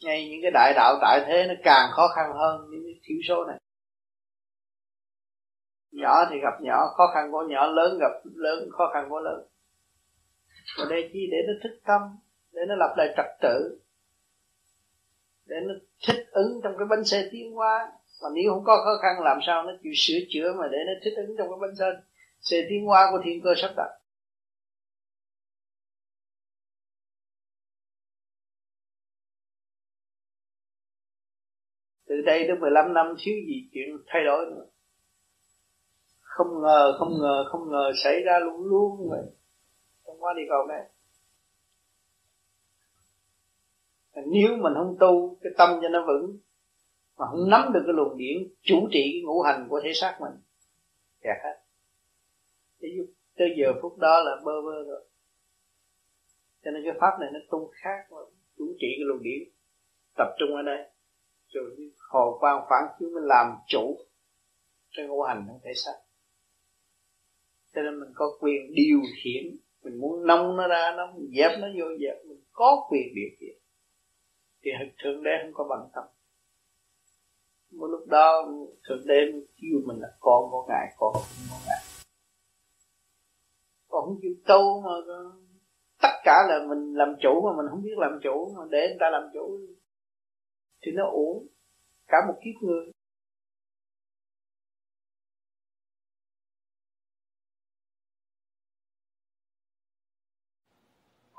[0.00, 3.18] Ngay những cái đại đạo tại thế nó càng khó khăn hơn những cái thiểu
[3.28, 3.60] số này.
[5.90, 9.48] Nhỏ thì gặp nhỏ, khó khăn của nhỏ, lớn gặp lớn, khó khăn của lớn.
[10.78, 12.18] Và đây chi để nó thức tâm
[12.58, 13.78] để nó lập lại trật tự,
[15.46, 15.74] để nó
[16.06, 17.92] thích ứng trong cái bánh xe tiến hóa.
[18.22, 20.92] Mà nếu không có khó khăn, làm sao nó chịu sửa chữa mà để nó
[21.04, 21.86] thích ứng trong cái bánh xe
[22.40, 23.90] xe tiến hóa của thiên cơ sắp đặt?
[32.06, 34.66] Từ đây đến 15 năm thiếu gì chuyện thay đổi nữa.
[36.20, 39.22] Không ngờ không ngờ không ngờ xảy ra luôn luôn vậy.
[40.04, 40.82] Hôm qua đi cầu này
[44.26, 46.38] nếu mình không tu cái tâm cho nó vững
[47.18, 50.18] mà không nắm được cái luồng điển chủ trị cái ngũ hành của thể xác
[50.20, 50.32] mình
[51.22, 51.62] kẹt hết.
[52.80, 52.90] Tới,
[53.36, 55.04] tới giờ phút đó là bơ vơ rồi.
[56.64, 58.18] Cho nên cái pháp này nó tu khác mà
[58.58, 59.48] chủ trị cái luồng điển
[60.16, 60.90] tập trung ở đây.
[61.48, 61.76] Rồi
[62.10, 63.98] hồ quang phản chiếu mới làm chủ
[64.96, 65.98] cái ngũ hành trong thể xác.
[67.74, 71.68] Cho nên mình có quyền điều khiển mình muốn nông nó ra nó dẹp nó
[71.78, 72.26] vô dẹp.
[72.28, 73.57] Mình có quyền điều khiển
[74.62, 74.70] thì
[75.02, 76.04] thượng đế không có bằng tâm.
[77.70, 78.48] Một lúc đó
[78.88, 81.82] thượng đế kêu mình là con của ngài, con của ngài.
[83.88, 84.90] Còn không chịu tu mà
[86.02, 88.96] tất cả là mình làm chủ mà, mình không biết làm chủ mà để người
[89.00, 89.58] ta làm chủ.
[90.82, 91.46] Thì nó uổng
[92.06, 92.92] cả một kiếp người.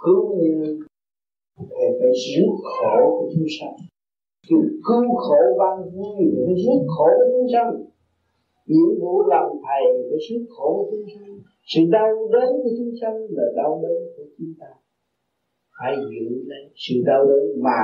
[0.02, 0.89] Cứ như
[1.80, 3.76] về phải rước khổ của chúng sanh.
[4.48, 7.72] Chịu cứu khổ ban vui thì phải rước khổ của chúng sanh.
[8.68, 11.40] Nhiệm vụ làm thầy phải rước khổ của chúng sanh.
[11.64, 14.68] Sự đau đớn của chúng sanh là đau đớn của chúng ta.
[15.80, 17.80] Phải giữ lấy sự đau đớn mà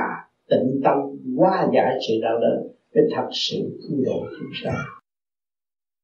[0.50, 0.98] tịnh tâm
[1.36, 4.84] hóa giải sự đau đớn để thật sự cứu độ chúng sanh.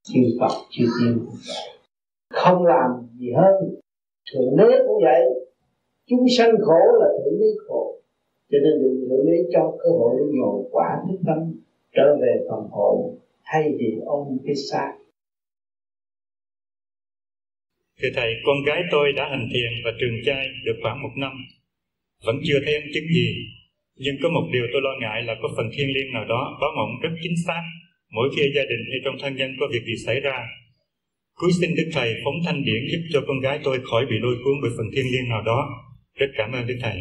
[0.03, 1.19] Chư Phật, chư tiên
[2.31, 3.75] không làm gì hơn
[4.33, 5.42] thượng đế cũng vậy
[6.09, 7.99] chúng sanh khổ là thượng đế khổ
[8.51, 11.39] cho nên được thượng đế cho cơ hội để nhồi quả thức tâm
[11.97, 14.93] trở về phần hồn thay vì ôm cái xác
[18.03, 21.33] Thưa Thầy, con gái tôi đã hành thiền và trường trai được khoảng một năm,
[22.27, 23.29] vẫn chưa thấy ấn chứng gì.
[23.97, 26.71] Nhưng có một điều tôi lo ngại là có phần thiên liêng nào đó báo
[26.77, 27.63] mộng rất chính xác
[28.13, 30.39] mỗi khi gia đình hay trong thân nhân có việc gì xảy ra.
[31.35, 34.37] Cuối xin Đức Thầy phóng thanh điển giúp cho con gái tôi khỏi bị lôi
[34.45, 35.61] cuốn bởi phần thiên liêng nào đó.
[36.15, 36.97] Rất cảm ơn Đức Thầy.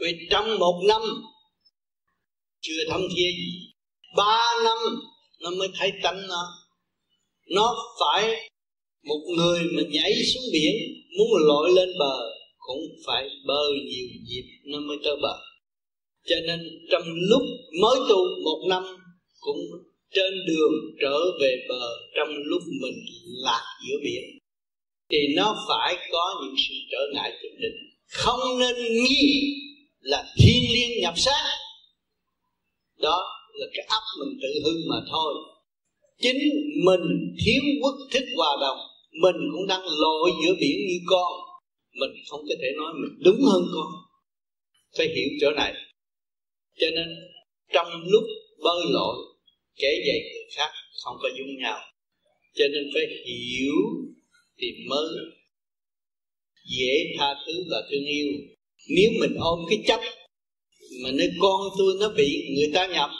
[0.00, 1.02] Vì trong một năm
[2.60, 3.72] chưa thấm thiên gì,
[4.16, 4.78] ba năm
[5.40, 6.44] nó mới thấy tánh nó.
[7.50, 8.50] Nó phải
[9.04, 10.74] một người mà nhảy xuống biển
[11.18, 12.16] muốn lội lên bờ
[12.58, 15.36] cũng phải bơi nhiều dịp nó mới tới bờ
[16.26, 17.42] cho nên trong lúc
[17.82, 18.84] mới tu một năm
[19.40, 19.58] cũng
[20.14, 22.98] trên đường trở về bờ trong lúc mình
[23.44, 24.35] lạc giữa biển
[25.10, 27.76] thì nó phải có những sự trở ngại nhất định.
[28.06, 29.54] Không nên nghi
[30.00, 31.56] là thiên liên nhập sát.
[32.98, 35.34] Đó là cái ấp mình tự hưng mà thôi.
[36.20, 36.38] Chính
[36.84, 38.78] mình thiếu quốc thức hòa đồng,
[39.12, 41.32] mình cũng đang lội giữa biển như con.
[42.00, 43.92] Mình không có thể nói mình đúng hơn con.
[44.96, 45.74] Phải hiểu chỗ này.
[46.80, 47.08] Cho nên,
[47.72, 48.24] trong lúc
[48.64, 49.16] bơi lội,
[49.76, 50.70] kể dạy người khác
[51.04, 51.78] không có dung nhau.
[52.54, 53.74] Cho nên phải hiểu
[54.60, 55.08] thì mới
[56.78, 58.26] dễ tha thứ và thương yêu.
[58.96, 60.00] Nếu mình ôm cái chấp
[61.02, 63.10] mà nơi con tôi nó bị người ta nhập,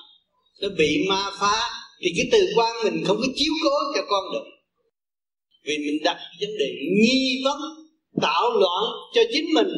[0.62, 1.56] nó bị ma phá,
[2.02, 4.46] thì cái từ quan mình không có chiếu cố cho con được.
[5.64, 6.68] Vì mình đặt vấn đề
[7.02, 7.60] nghi vấn,
[8.22, 8.84] tạo loạn
[9.14, 9.68] cho chính mình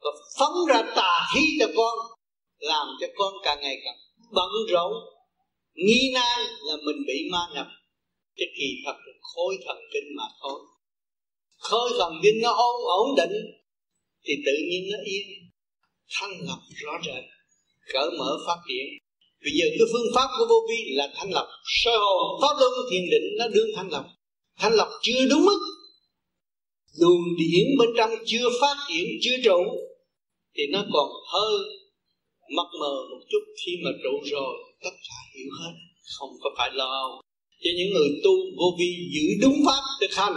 [0.00, 1.98] và phóng ra tà khí cho con,
[2.58, 3.96] làm cho con càng ngày càng
[4.34, 4.92] bận rộn,
[5.74, 7.66] nghi nan là mình bị ma nhập.
[8.36, 8.96] Cái kỳ thật
[9.30, 10.60] khối thần kinh mà thôi.
[11.58, 13.36] Khối thần kinh nó ổn ổn định,
[14.24, 15.26] thì tự nhiên nó yên,
[16.14, 17.24] thanh lọc rõ rệt
[17.92, 18.86] cởi mở phát triển.
[19.44, 21.46] Bây giờ cái phương pháp của vô vi là thanh lọc
[21.84, 24.06] sơ hồn, pháp luân, thiền định, nó đương thanh lọc
[24.58, 25.60] thanh lọc chưa đúng mức.
[27.00, 29.58] Luồng điển bên trong chưa phát triển, chưa trụ,
[30.56, 31.58] thì nó còn hơi
[32.56, 33.44] mập mờ một chút.
[33.66, 34.54] Khi mà trụ rồi,
[34.84, 35.72] tất cả hiểu hết,
[36.18, 37.20] không có phải lo
[37.64, 40.36] cho những người tu vô vi giữ đúng pháp thực hành.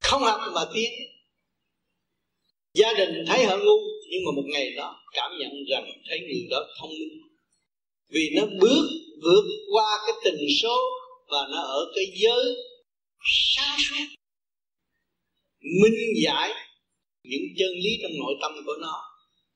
[0.00, 0.92] Không học mà tiến.
[2.74, 3.78] Gia đình thấy họ ngu,
[4.10, 7.22] nhưng mà một ngày đó cảm nhận rằng thấy người đó thông minh.
[8.08, 8.88] Vì nó bước
[9.22, 10.78] vượt qua cái tình số
[11.30, 12.44] và nó ở cái giới
[13.54, 14.04] sáng suốt
[15.82, 16.50] minh giải
[17.22, 19.02] những chân lý trong nội tâm của nó.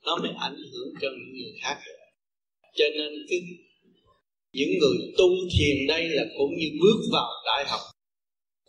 [0.06, 1.78] Nó mới ảnh hưởng cho những người khác.
[2.76, 3.38] Cho nên cái
[4.52, 7.80] những người tu thiền đây là cũng như bước vào đại học.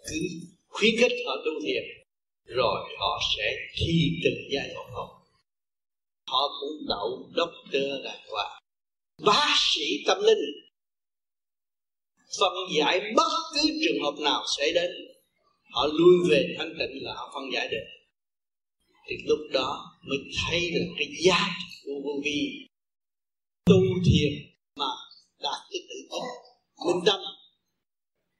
[0.10, 0.20] Cứ
[0.68, 1.84] khuyến khích họ tu thiền,
[2.46, 5.10] rồi họ sẽ thi từng giai học học.
[6.28, 8.62] Họ cũng đậu doctor đàng hoàng,
[9.26, 10.44] bác sĩ tâm linh.
[12.40, 14.92] Phân giải bất cứ trường hợp nào xảy đến,
[15.72, 17.88] họ lui về thanh tịnh là họ phân giải được.
[19.08, 21.50] Thì lúc đó mới thấy được cái giá
[21.86, 22.68] của vô vi.
[23.66, 24.34] Tu thiền
[24.76, 24.86] mà
[25.44, 26.26] đạt cái tự thức
[26.86, 27.20] minh tâm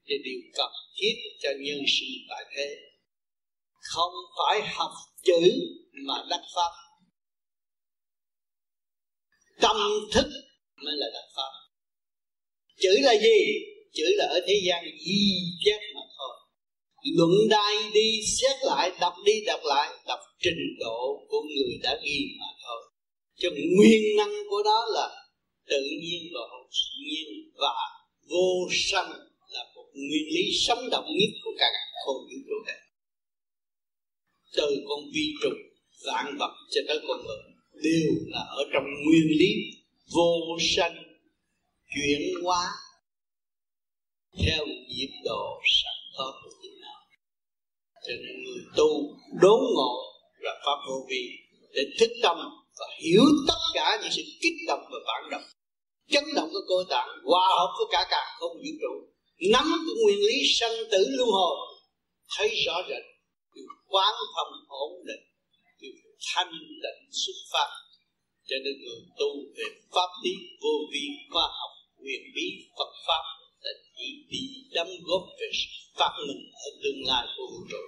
[0.08, 2.76] thì điều cần thiết cho nhân sinh tại thế.
[3.82, 4.92] Không phải học
[5.24, 5.42] chữ
[6.08, 6.72] mà đắc pháp.
[9.62, 9.78] Tâm
[10.14, 10.26] thức
[10.76, 11.52] mới là đắc pháp.
[12.78, 13.40] Chữ là gì?
[13.94, 15.22] Chữ là ở thế gian di
[15.66, 16.36] chép mà thôi.
[17.18, 22.00] Luận đai đi, xét lại, đọc đi, đọc lại, đọc trình độ của người đã
[22.04, 22.82] ghi mà thôi.
[23.36, 25.23] Cho nguyên năng của đó là
[25.68, 26.68] tự nhiên và hồn
[27.00, 27.76] nhiên và
[28.30, 29.12] vô sanh
[29.50, 31.68] là một nguyên lý sống động nhất của cả
[32.06, 32.84] không vũ trụ này
[34.56, 35.60] từ con vi trùng,
[36.06, 37.38] vạn vật cho tới con người
[37.84, 39.52] đều là ở trong nguyên lý
[40.16, 40.96] vô sanh
[41.96, 42.72] chuyển hóa
[44.46, 46.94] theo nhịp độ sẵn có của chính nó.
[48.08, 49.94] Cho nên người tu đốn ngộ
[50.40, 51.30] là pháp vô vi
[51.74, 52.38] để thức tâm
[52.80, 55.53] và hiểu tất cả những sự kích động và phản động
[56.14, 58.94] chấn động cái cơ tạng, hòa hợp với cả càng không vũ trụ
[59.54, 61.58] nắm cái nguyên lý sanh tử luân hồi,
[62.38, 63.04] thấy rõ rệt.
[63.94, 65.24] Quán thông ổn định
[66.36, 66.52] thanh
[66.84, 67.70] định xuất phát.
[68.50, 72.48] Cho nên người tu về pháp lý vô vi, khoa học quyền bí,
[72.78, 73.24] Phật pháp,
[73.64, 74.44] là chỉ đi
[74.74, 75.50] đâm góp về
[76.00, 77.84] phát minh ở tương lai của vũ trụ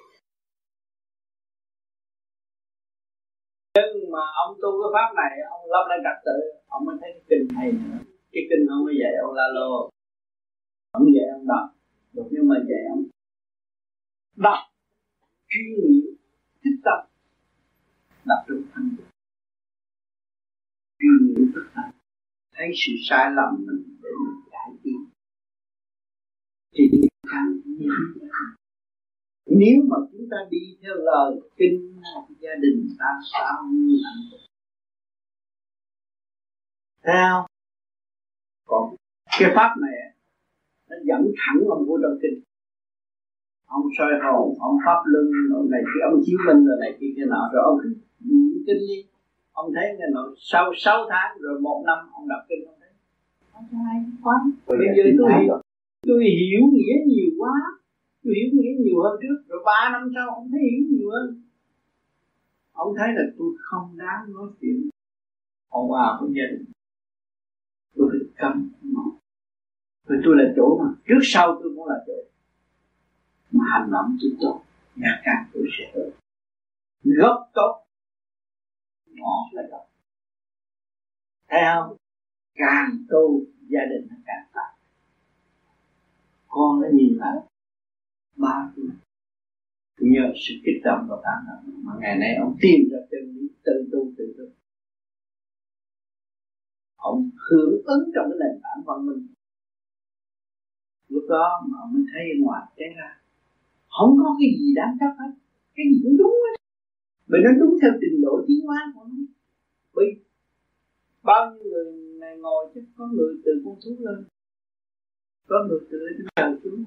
[3.96, 7.10] nhưng mà ông tu cái pháp này, ông lập lại trật tự ông mới thấy
[7.14, 9.72] cái kinh hay nữa cái kinh ông mới dạy ông la lô.
[10.92, 11.66] Ông dạy ông đọc.
[12.14, 13.04] Được nhưng mà dạy ông
[14.46, 14.60] đọc.
[15.50, 16.16] Chuyên nghiệp
[16.64, 17.00] thích tâm
[18.26, 18.90] đọc trong thanh
[21.00, 21.90] chuyên nghiệp thức tâm
[22.54, 25.06] thấy sự sai lầm mình để mình cải tiến
[26.74, 26.84] thì
[27.32, 27.50] càng
[29.46, 32.02] nếu mà chúng ta đi theo lời kinh
[32.40, 34.40] gia đình ta sao như hạnh phúc
[37.04, 37.48] theo
[38.66, 38.96] còn
[39.40, 39.96] cái pháp này
[40.90, 42.40] nó dẫn thẳng ông vô trong kinh.
[43.66, 47.12] Ông soi hồn ông pháp luân ông này kia ông chiếu minh rồi này kia
[47.16, 47.80] kia nọ rồi ông
[48.20, 49.00] niệm kinh đi.
[49.52, 52.90] Ông thấy cái nọ sau 6 tháng rồi một năm ông đọc kinh ông thấy.
[53.54, 53.66] Ông
[54.24, 54.36] quá
[54.68, 55.58] bây giờ tôi hiểu
[56.08, 57.54] tôi hiểu nghĩa nhiều quá.
[58.24, 61.42] Tôi hiểu nghĩa nhiều hơn trước rồi ba năm sau ông thấy hiểu nhiều hơn.
[62.74, 64.90] Ông thấy là tôi không đáng nói chuyện.
[65.70, 66.75] Ồn ào với gia đình
[68.38, 68.70] cấm
[70.08, 72.14] phải rồi tôi là chỗ mà trước sau tôi cũng là chỗ
[73.52, 74.62] mà hành động tôi tốt
[74.96, 76.10] nhà càng tôi sẽ tốt.
[77.04, 77.84] Gốc tốt
[79.06, 79.90] ngọt là gốc,
[81.50, 81.98] thấy không?
[82.56, 84.76] Càng tu gia đình nó càng tốt
[86.48, 87.38] con nó nhìn lại
[88.36, 88.90] ba tuổi
[90.00, 93.48] nhờ sự kích động và cảm động mà ngày nay ông tìm ra chân lý
[93.64, 94.55] tự tu tự tu
[97.12, 99.28] ông hưởng ứng trong cái nền tảng văn minh.
[101.10, 103.10] Lúc đó mà mình mới thấy ngoài cái ra,
[103.96, 105.32] không có cái gì đáng chấp hết.
[105.76, 106.56] Cái gì cũng đúng hết.
[107.30, 109.18] Bởi nó đúng theo trình độ tiến hóa của nó.
[109.96, 110.06] Bởi
[111.24, 111.90] bao nhiêu người
[112.20, 114.20] này ngồi chứ, có người từ con thú lên,
[115.48, 116.84] có người từ trên trời xuống.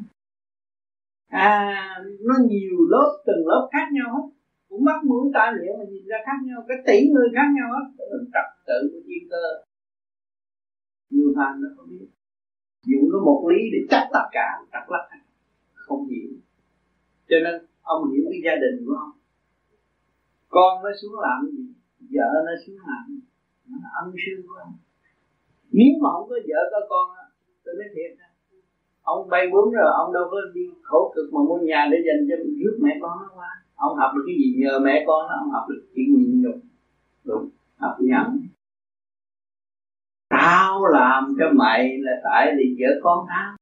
[1.29, 4.27] À nó nhiều lớp, từng lớp khác nhau hết.
[4.69, 7.69] Cũng mắt mũi tai miệng mà nhìn ra khác nhau, cái tỷ người khác nhau
[7.77, 8.05] hết.
[8.35, 9.68] Trật tự của thiên cơ
[11.11, 12.07] như hàng nó không biết.
[12.87, 15.05] Dùng có một lý để chắc tất cả chắc lắc
[15.75, 16.31] không hiểu.
[17.29, 19.11] Cho nên, ông hiểu cái gia đình của ông.
[20.49, 21.65] Con nó xuống làm gì?
[22.15, 23.21] Vợ nó xuống làm gì?
[23.69, 24.75] Nó là ân sư của ông.
[25.73, 27.07] Nếu mà không có vợ có con
[27.65, 28.29] tôi nói thiệt
[29.03, 32.23] ông bay bướm rồi, ông đâu có đi khổ cực mà mua nhà để dành
[32.29, 33.51] cho rước mẹ con nó qua.
[33.75, 36.59] Ông học được cái gì nhờ mẹ con nó, ông học được chuyện nhịn nhục
[37.25, 38.41] đúng, học nhẫn
[40.49, 43.57] tao làm cho mày là tại vì vợ con tao.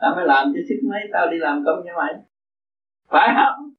[0.00, 2.14] Tao mới làm cho sức mấy, tao đi làm công cho mày.
[3.08, 3.70] Phải không?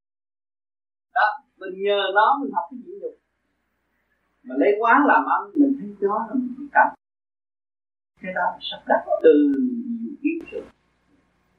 [1.13, 1.27] Đó,
[1.57, 3.15] mình nhờ nó, mình học cái gì nhục.
[4.43, 6.87] Mà lấy quán làm ăn, mình thấy đó là mình cảm
[8.21, 9.33] cái đó sắp đặt từ
[10.01, 10.63] nhiều kiếp rồi.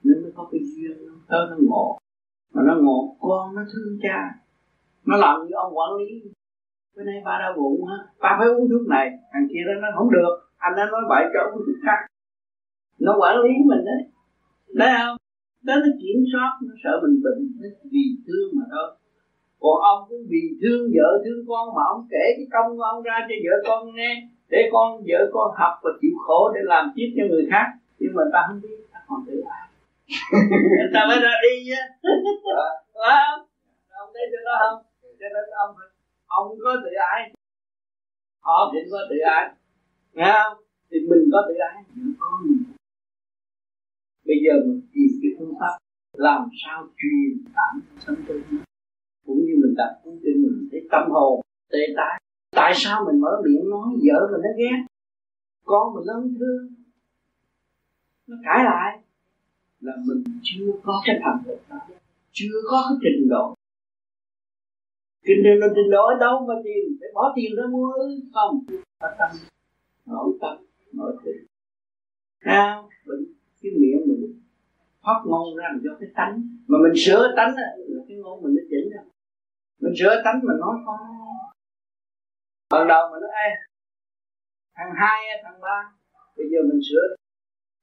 [0.03, 1.99] Nên mới có cái duyên, nó tới nó ngộ.
[2.55, 4.35] Mà nó ngộ, con nó thương cha.
[5.07, 6.23] Nó làm như ông quản lý.
[6.97, 9.89] Bữa nay ba đau bụng ha ba phải uống thuốc này, thằng kia đó nó
[9.97, 12.01] không được anh nó nói bậy cho ông thuốc khác
[13.05, 14.01] nó quản lý mình đấy.
[14.81, 15.17] Đấy không?
[15.67, 18.89] Đó nó kiểm soát, nó sợ mình bệnh nó vì thương mà thôi.
[19.61, 23.03] Còn ông cũng vì thương vợ thương con mà ông kể cái công của ông
[23.03, 24.13] ra cho vợ con nghe.
[24.53, 27.67] Để con, vợ con học và chịu khổ để làm tiếp cho người khác.
[27.99, 29.69] Nhưng mà ta không biết, ta còn tự ái
[30.95, 31.83] ta mới ra đi ờ,
[32.43, 33.41] chứ phải không?
[33.89, 34.79] Ông thấy chỗ đó không?
[35.21, 35.77] Cho nên ông
[36.27, 37.33] ông có tự ái.
[38.41, 39.45] Họ cũng có tự ái
[40.13, 40.65] nghe không?
[40.91, 42.63] Thì mình có tự ái những con mình.
[44.27, 45.79] Bây giờ mình tìm cái phương pháp
[46.13, 48.43] làm sao truyền cảm tâm tư
[49.27, 51.41] cũng như mình đặt cuốn kinh mình thấy tâm hồn
[51.73, 52.23] tê tái
[52.57, 54.79] tại sao mình mở miệng nói vợ mình nó ghét?
[55.65, 56.75] Con mình nó không thương,
[58.27, 58.99] nó cãi lại.
[59.81, 61.77] Là mình chưa có cái thành lực đó,
[62.33, 63.55] chưa có cái trình độ.
[65.27, 67.93] Kinh độ là trình độ ở đâu mà tiền phải bỏ tiền ra mua
[68.35, 68.65] không.
[69.01, 69.31] Có tâm
[70.13, 70.57] nội tâm
[70.93, 71.31] nội thị
[72.45, 73.25] sao bệnh
[73.63, 74.41] cái miệng mình
[75.03, 76.43] phát ngôn ra do cái tánh.
[76.67, 77.67] Mà mình sửa tánh là
[78.09, 79.03] cái ngôn mình nó chỉnh ra.
[79.81, 80.97] Mình sửa tánh mình nói con
[82.71, 83.51] ban đầu mình nói Ê,
[84.77, 85.93] thằng hai thằng ba
[86.37, 87.07] bây giờ mình sửa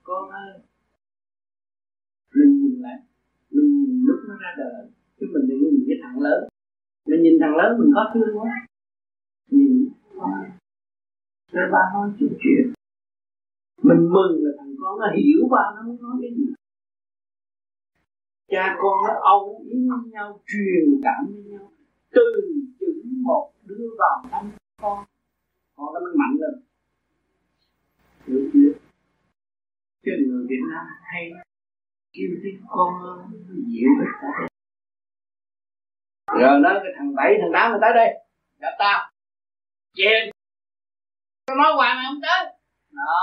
[0.04, 0.60] con ơi.
[2.36, 3.00] Mình nhìn lại
[3.50, 4.88] mình nhìn lúc nó ra đời
[5.20, 6.50] chứ mình đừng nhìn cái thằng lớn.
[7.08, 8.52] Mình nhìn thằng lớn mình có thương quá.
[9.50, 10.32] Nhìn con
[11.52, 12.74] rồi ba nói chuyện chuyện.
[13.82, 16.54] Mình mừng là thằng con nó hiểu ba nó muốn nói cái gì.
[18.48, 21.72] Cha con nó âu yếm với nhau, truyền cảm với nhau.
[22.12, 22.22] Từ
[22.80, 25.06] chữ một đưa vào tâm con
[25.76, 26.64] con nó mới mạnh lên.
[28.28, 28.80] Hiểu chưa?
[30.06, 31.32] Chứ người Việt Nam hay
[32.14, 32.94] kêu tiếng con
[33.68, 34.50] dịu hết cả
[36.40, 38.10] rồi nói cái thằng bảy, thằng tám người tới đây.
[38.60, 39.12] Gặp tao.
[39.94, 40.30] Chèn
[41.50, 42.54] con nói hoài mà không tới.
[42.92, 43.14] Đó.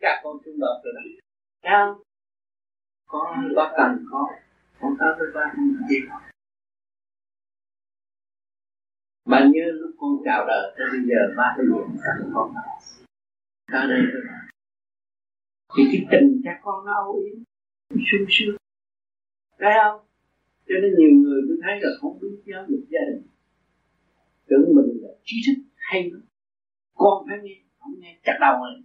[0.00, 1.00] Các con xung đột rồi đó.
[1.62, 1.70] Dạ.
[1.70, 2.02] Sao
[3.06, 4.24] con có cần con.
[4.80, 5.88] Con tới với ba không?
[5.88, 5.96] Gì
[9.24, 12.54] mà như lúc con chào đời, tới bây giờ ba cái gì cần con
[13.72, 14.22] tới đây thôi
[15.76, 17.38] thì cái tình cha con nó âu yếm
[17.90, 18.56] sung sướng.
[19.58, 20.06] Thấy không?
[20.68, 23.26] Cho nên nhiều người tôi thấy là không biết giáo dục gia đình.
[24.46, 26.22] Tưởng mình là trí thức hay lắm
[27.02, 28.82] con phải nghe, không nghe chặt đầu rồi.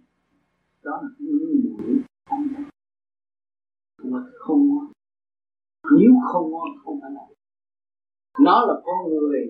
[0.82, 2.48] Đó là cái mũi không
[4.04, 4.92] mà không ngon
[5.98, 7.20] nếu không ngon không phải là.
[8.40, 9.48] Nó là con người.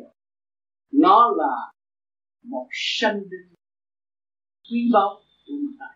[0.92, 1.72] Nó là
[2.42, 3.54] một sanh linh.
[4.70, 5.86] Quý báu của người ta.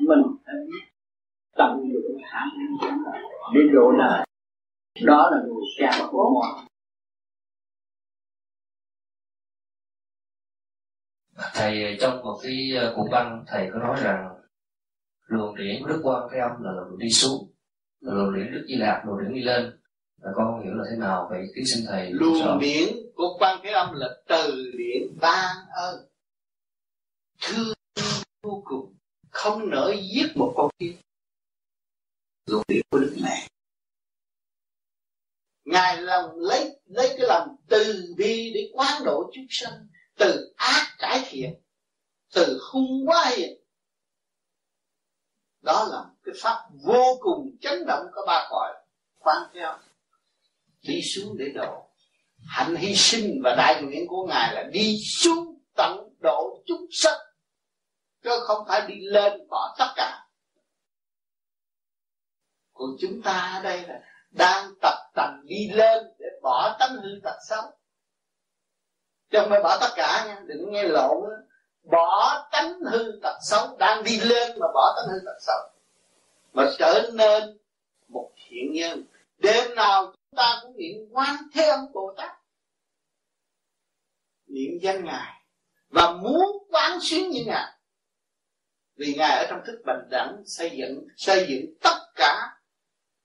[0.00, 0.84] Mình phải biết
[1.56, 3.22] tận dụng khả năng của mình.
[3.54, 4.26] Để độ đời
[5.06, 6.64] đó là người cha của mọi
[11.36, 14.34] thầy trong một cái ờ, cuộc văn thầy có nói rằng
[15.26, 17.52] luồng điển của đức quan cái âm là luồng đi xuống
[18.00, 19.80] luồng điển đức di lạc luồng điển đi lên.
[20.16, 23.60] Và con không hiểu là thế nào vậy kính xin thầy luồng điển của quan
[23.62, 26.06] cái âm là từ điển ban ơn.
[27.42, 27.74] Thương
[28.42, 28.96] vô cùng
[29.30, 30.92] không nỡ giết một con kia
[32.46, 33.48] luồng điển của đức mẹ.
[35.64, 39.86] Ngài lòng lấy lấy cái lòng từ bi để quán độ chúng sanh
[40.18, 41.54] từ ác cải thiện,
[42.34, 43.60] từ hung quá hiền.
[45.62, 48.74] Đó là cái pháp vô cùng chấn động của ba cõi.
[49.18, 49.78] Quan theo.
[50.82, 51.90] Đi xuống để độ.
[52.46, 57.18] Hạnh hy sinh và đại nguyện của ngài là đi xuống tận độ chúng sanh.
[58.22, 60.26] Chứ không phải đi lên bỏ tất cả.
[62.72, 64.00] Còn chúng ta ở đây là
[64.30, 67.62] đang tập tành đi lên để bỏ tánh hư tật xấu
[69.30, 71.30] chứ không phải bỏ tất cả nha, đừng nghe lộn
[71.90, 75.70] bỏ tánh hư tật xấu, đang đi lên mà bỏ tánh hư tật xấu.
[76.52, 77.58] Mà trở nên
[78.08, 79.04] một thiện nhân.
[79.38, 82.32] Đêm nào chúng ta cũng niệm quan thế âm bồ tát.
[84.46, 85.32] Niệm danh ngài.
[85.88, 87.72] Và muốn quán xuyến như ngài.
[88.96, 92.56] Vì ngài ở trong thức bình đẳng xây dựng xây dựng tất cả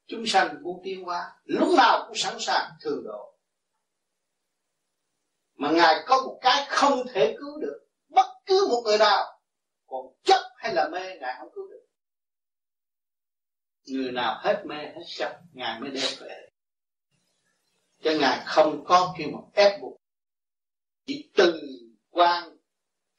[0.07, 3.28] chúng sanh muốn tiến hóa lúc nào cũng sẵn sàng thường độ
[5.59, 7.87] mà ngài có một cái không thể cứu được.
[8.09, 9.41] Bất cứ một người nào,
[9.87, 11.85] còn chấp hay là mê, ngài không cứu được.
[13.85, 16.49] Người nào hết mê, hết chấp, ngài mới đem về.
[18.03, 19.97] Cho ngài không có kêu một ép buộc.
[21.05, 21.61] Chỉ từ
[22.09, 22.57] quan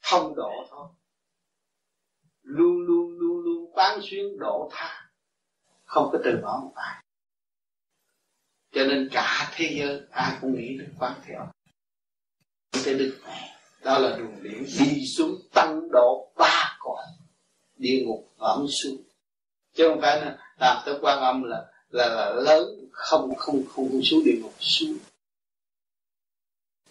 [0.01, 0.87] thông độ thôi.
[2.41, 5.11] Luôn luôn luôn luôn quán xuyên độ tha.
[5.83, 7.03] Không có từ bỏ một ai.
[8.71, 11.51] Cho nên cả thế giới ai cũng nghĩ đến quán theo
[12.81, 13.17] sẽ đức
[13.83, 17.03] đó là đường điển đi xuống tăng độ ba cõi
[17.77, 18.97] địa ngục vẫn xuống
[19.73, 23.89] chứ không phải là làm tới quan âm là là là lớn không không không,
[23.91, 24.97] không xuống địa ngục xuống.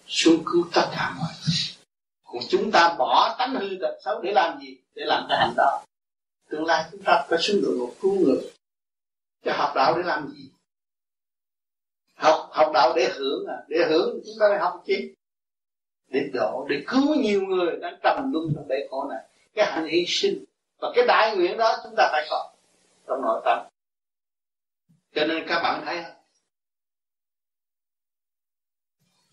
[0.06, 1.56] Xuống cứu tất cả mọi người.
[2.24, 4.76] Còn chúng ta bỏ tánh hư tật xấu để làm gì?
[4.94, 5.84] Để làm cái hành đạo.
[6.50, 8.52] Tương lai chúng ta phải xuống địa ngục cứu người.
[9.44, 10.50] Chứ học đạo để làm gì?
[12.14, 13.56] Học học đạo để hưởng à?
[13.68, 15.14] Để hưởng chúng ta phải học chi?
[16.10, 19.24] Để độ để cứu nhiều người đang trầm luân trong bể khổ này.
[19.54, 20.44] Cái hạnh hy sinh
[20.78, 22.52] và cái đại nguyện đó chúng ta phải có.
[23.06, 23.66] Trong nội tâm.
[25.14, 26.04] Cho nên các bạn thấy,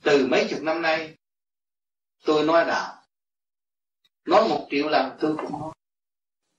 [0.03, 1.15] từ mấy chục năm nay,
[2.25, 3.03] tôi nói đạo,
[4.25, 5.73] nói một triệu lần tôi cũng nói.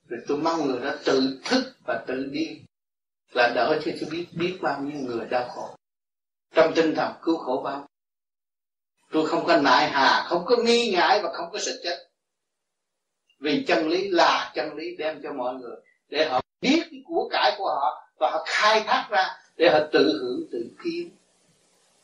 [0.07, 2.61] Rồi tôi mong người đó tự thức và tự đi,
[3.31, 5.75] là đỡ cho tôi biết biết bao nhiêu người đau khổ.
[6.53, 7.87] Trong tinh thần cứu khổ bao
[9.11, 11.97] tôi không có nại hà, không có nghi ngại và không có sợ chết.
[13.39, 15.75] Vì chân lý là chân lý đem cho mọi người,
[16.09, 19.79] để họ biết cái của cải của họ và họ khai thác ra, để họ
[19.91, 21.09] tự hưởng, tự kiếm.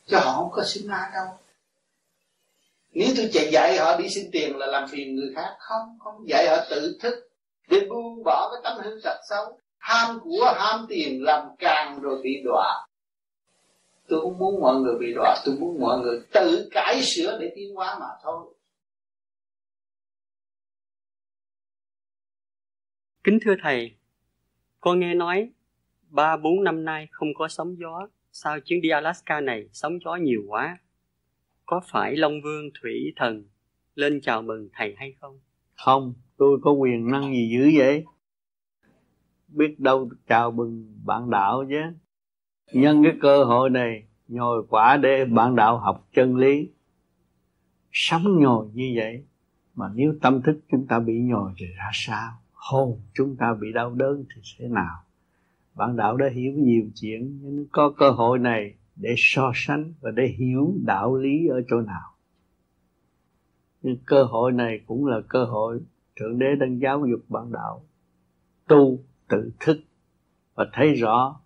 [0.06, 1.26] Cho họ không có sinh ra đâu.
[2.92, 6.28] Nếu tôi chạy dạy họ đi xin tiền là làm phiền người khác, không không
[6.28, 7.28] dạy họ tự thức,
[7.68, 9.58] để buông bỏ cái tâm hư tật xấu.
[9.78, 12.85] Ham của ham tiền làm càng rồi bị đọa
[14.08, 17.52] tôi không muốn mọi người bị đọa tôi muốn mọi người tự cải sửa để
[17.54, 18.54] tiến hóa mà thôi
[23.24, 23.96] kính thưa thầy
[24.80, 25.50] con nghe nói
[26.08, 30.16] ba bốn năm nay không có sóng gió sao chuyến đi Alaska này sóng gió
[30.16, 30.78] nhiều quá
[31.66, 33.44] có phải Long Vương Thủy Thần
[33.94, 35.40] lên chào mừng thầy hay không?
[35.74, 38.04] Không, tôi có quyền năng gì dữ vậy?
[39.48, 41.82] Biết đâu chào mừng bạn đạo chứ.
[42.72, 46.68] Nhân cái cơ hội này, nhồi quả để bạn đạo học chân lý.
[47.92, 49.24] Sống nhồi như vậy,
[49.74, 52.32] mà nếu tâm thức chúng ta bị nhồi thì ra sao?
[52.52, 54.96] Hồn chúng ta bị đau đớn thì thế nào?
[55.74, 60.10] Bạn đạo đã hiểu nhiều chuyện, nhưng có cơ hội này để so sánh và
[60.10, 62.16] để hiểu đạo lý ở chỗ nào
[63.86, 65.80] nhưng cơ hội này cũng là cơ hội
[66.16, 67.84] thượng đế đang giáo dục bạn đạo
[68.68, 68.98] tu
[69.28, 69.78] tự thức
[70.54, 71.40] và thấy rõ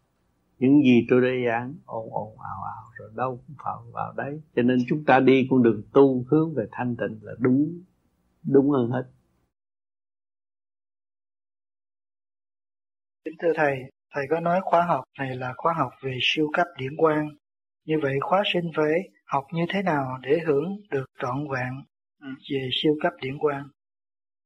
[0.60, 4.40] những gì tôi đã giảng ồn ồn ào ào rồi đâu cũng vào vào đấy.
[4.56, 7.82] Cho nên chúng ta đi con đường tu hướng về thanh tịnh là đúng
[8.44, 9.04] đúng hơn hết.
[13.24, 13.78] Kính thưa thầy
[14.14, 17.28] thầy có nói khóa học này là khóa học về siêu cấp điển quang.
[17.84, 18.92] Như vậy khóa sinh phải
[19.26, 21.72] học như thế nào để hưởng được trọn vẹn
[22.20, 23.68] về siêu cấp điển quang?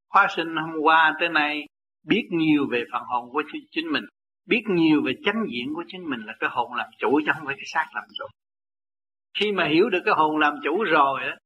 [0.09, 1.67] Khóa sinh hôm qua tới nay
[2.07, 4.05] biết nhiều về phần hồn của chính mình,
[4.47, 7.47] biết nhiều về chánh diện của chính mình là cái hồn làm chủ chứ không
[7.47, 8.25] phải cái xác làm chủ.
[9.39, 11.37] Khi mà hiểu được cái hồn làm chủ rồi á,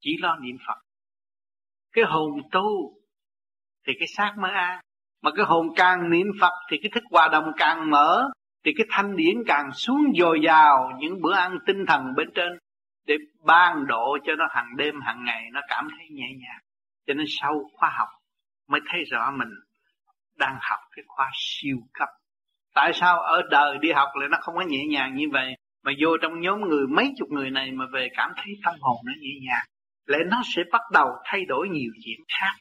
[0.00, 0.78] chỉ lo niệm Phật.
[1.92, 2.94] Cái hồn tu
[3.86, 4.80] thì cái xác mới an.
[5.22, 8.30] Mà cái hồn càng niệm Phật thì cái thức hòa đồng càng mở
[8.64, 12.58] thì cái thanh điển càng xuống dồi dào những bữa ăn tinh thần bên trên
[13.06, 16.60] để ban độ cho nó hàng đêm hàng ngày nó cảm thấy nhẹ nhàng
[17.06, 18.08] cho nên sau khoa học
[18.68, 19.48] mới thấy rõ mình
[20.36, 22.08] đang học cái khoa siêu cấp
[22.78, 25.54] tại sao ở đời đi học lại nó không có nhẹ nhàng như vậy?
[25.84, 28.96] Mà vô trong nhóm người, mấy chục người này mà về cảm thấy tâm hồn
[29.04, 29.66] nó nhẹ nhàng,
[30.06, 32.52] lại nó sẽ bắt đầu thay đổi nhiều chuyện khác.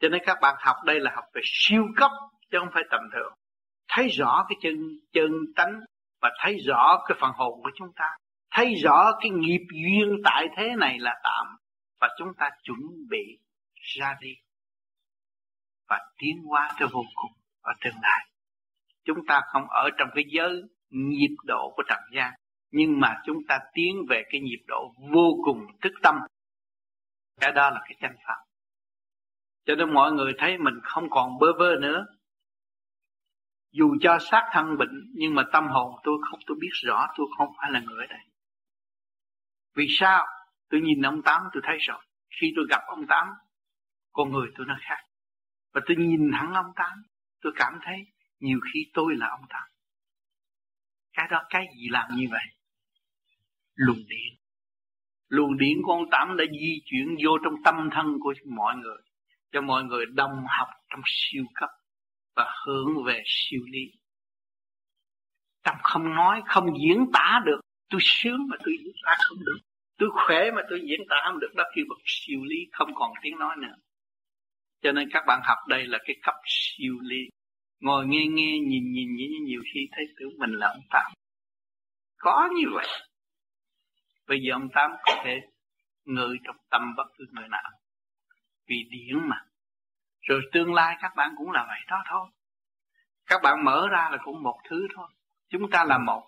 [0.00, 2.10] Cho nên các bạn học đây là học về siêu cấp,
[2.50, 3.32] chứ không phải tầm thường.
[3.88, 4.74] Thấy rõ cái chân
[5.12, 5.80] chân tánh
[6.20, 8.10] và thấy rõ cái phần hồn của chúng ta.
[8.50, 11.46] Thấy rõ cái nghiệp duyên tại thế này là tạm
[12.00, 13.38] và chúng ta chuẩn bị
[13.98, 14.34] ra đi
[15.88, 18.26] và tiến hóa tới vô cùng ở tương lai.
[19.04, 22.32] Chúng ta không ở trong cái giới nhịp độ của trần gian,
[22.70, 26.14] nhưng mà chúng ta tiến về cái nhịp độ vô cùng thức tâm.
[27.40, 28.36] Cái đó là cái chân pháp.
[29.64, 32.06] Cho nên mọi người thấy mình không còn bơ vơ nữa.
[33.72, 37.26] Dù cho xác thân bệnh, nhưng mà tâm hồn tôi không, tôi biết rõ, tôi
[37.38, 38.20] không phải là người ở đây.
[39.76, 40.26] Vì sao?
[40.70, 42.04] Tôi nhìn ông tám, tôi thấy rồi.
[42.40, 43.28] Khi tôi gặp ông tám,
[44.12, 45.04] con người tôi nó khác.
[45.74, 47.02] Và tôi nhìn thẳng ông tám
[47.40, 48.06] tôi cảm thấy
[48.40, 49.70] nhiều khi tôi là ông thần
[51.12, 52.44] cái đó, cái gì làm như vậy?
[53.74, 54.34] Luồng điện.
[55.28, 59.02] Luồng điện của ông tám đã di chuyển vô trong tâm thân của mọi người,
[59.52, 61.70] cho mọi người đồng học trong siêu cấp
[62.36, 63.92] và hướng về siêu lý.
[65.62, 67.60] Tâm không nói, không diễn tả được.
[67.90, 69.58] Tôi sướng mà tôi diễn tả không được.
[69.98, 71.54] Tôi khỏe mà tôi diễn tả không được.
[71.56, 73.74] Đó kêu bậc siêu lý, không còn tiếng nói nữa
[74.82, 77.28] cho nên các bạn học đây là cái cấp siêu ly
[77.80, 81.12] ngồi nghe nghe, nhìn nhìn như nhiều khi thấy tưởng mình là ông tám.
[82.18, 82.86] Có như vậy.
[84.28, 85.40] Bây giờ ông tám có thể
[86.04, 87.70] ngự trong tâm bất cứ người nào.
[88.66, 89.36] Vì điển mà.
[90.20, 92.28] Rồi tương lai các bạn cũng là vậy đó thôi.
[93.26, 95.08] Các bạn mở ra là cũng một thứ thôi.
[95.48, 96.22] Chúng ta là một.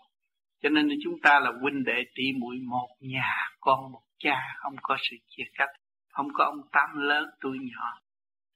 [0.62, 4.74] Cho nên chúng ta là huynh đệ tỷ muội một nhà, con một cha, không
[4.83, 5.70] có sự chia cách.
[6.09, 8.02] Không có ông tám lớn tôi nhỏ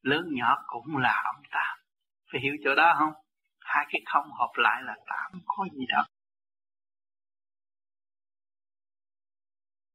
[0.07, 1.79] lớn nhỏ cũng là ông tám.
[2.33, 3.13] Phải hiểu chỗ đó không?
[3.61, 6.05] Hai cái không hợp lại là tám có gì đâu.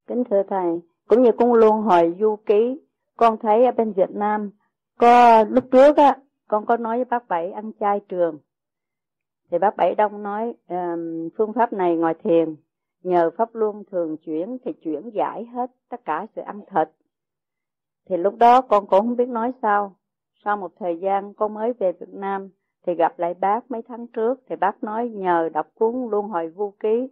[0.07, 2.81] Kính thưa thầy cũng như con luôn hồi du ký
[3.17, 4.51] con thấy ở bên Việt Nam
[4.99, 6.17] có lúc trước á
[6.47, 8.39] con có nói với bác bảy ăn chay trường.
[9.51, 12.55] Thì bác bảy đông nói um, phương pháp này ngoài thiền
[13.03, 16.88] nhờ pháp luân thường chuyển thì chuyển giải hết tất cả sự ăn thịt.
[18.09, 19.95] Thì lúc đó con cũng không biết nói sao
[20.45, 22.49] sau một thời gian con mới về Việt Nam
[22.88, 26.49] thì gặp lại bác mấy tháng trước thì bác nói nhờ đọc cuốn luân hồi
[26.49, 27.07] vô ký.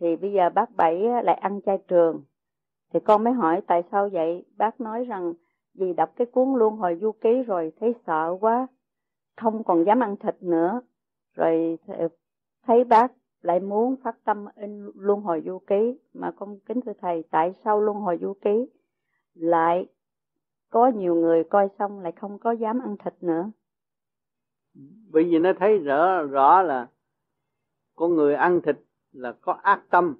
[0.00, 2.22] Thì bây giờ bác bảy lại ăn chay trường.
[2.92, 4.44] Thì con mới hỏi tại sao vậy?
[4.56, 5.32] Bác nói rằng
[5.74, 8.66] vì đọc cái cuốn luân hồi vô ký rồi thấy sợ quá,
[9.36, 10.80] không còn dám ăn thịt nữa.
[11.34, 11.78] Rồi
[12.66, 13.12] thấy bác
[13.42, 15.98] lại muốn phát tâm in luân hồi du ký.
[16.14, 18.66] Mà con kính thưa thầy, tại sao luân hồi du ký
[19.34, 19.86] lại
[20.72, 23.50] có nhiều người coi xong lại không có dám ăn thịt nữa.
[25.10, 26.90] Bởi vì nó thấy rõ rõ là
[27.94, 28.76] con người ăn thịt
[29.12, 30.16] là có ác tâm.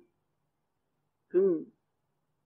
[1.31, 1.65] Cứ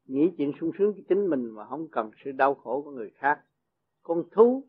[0.04, 3.10] nghĩ chuyện sung sướng cho chính mình mà không cần sự đau khổ của người
[3.14, 3.40] khác.
[4.02, 4.64] Con thú,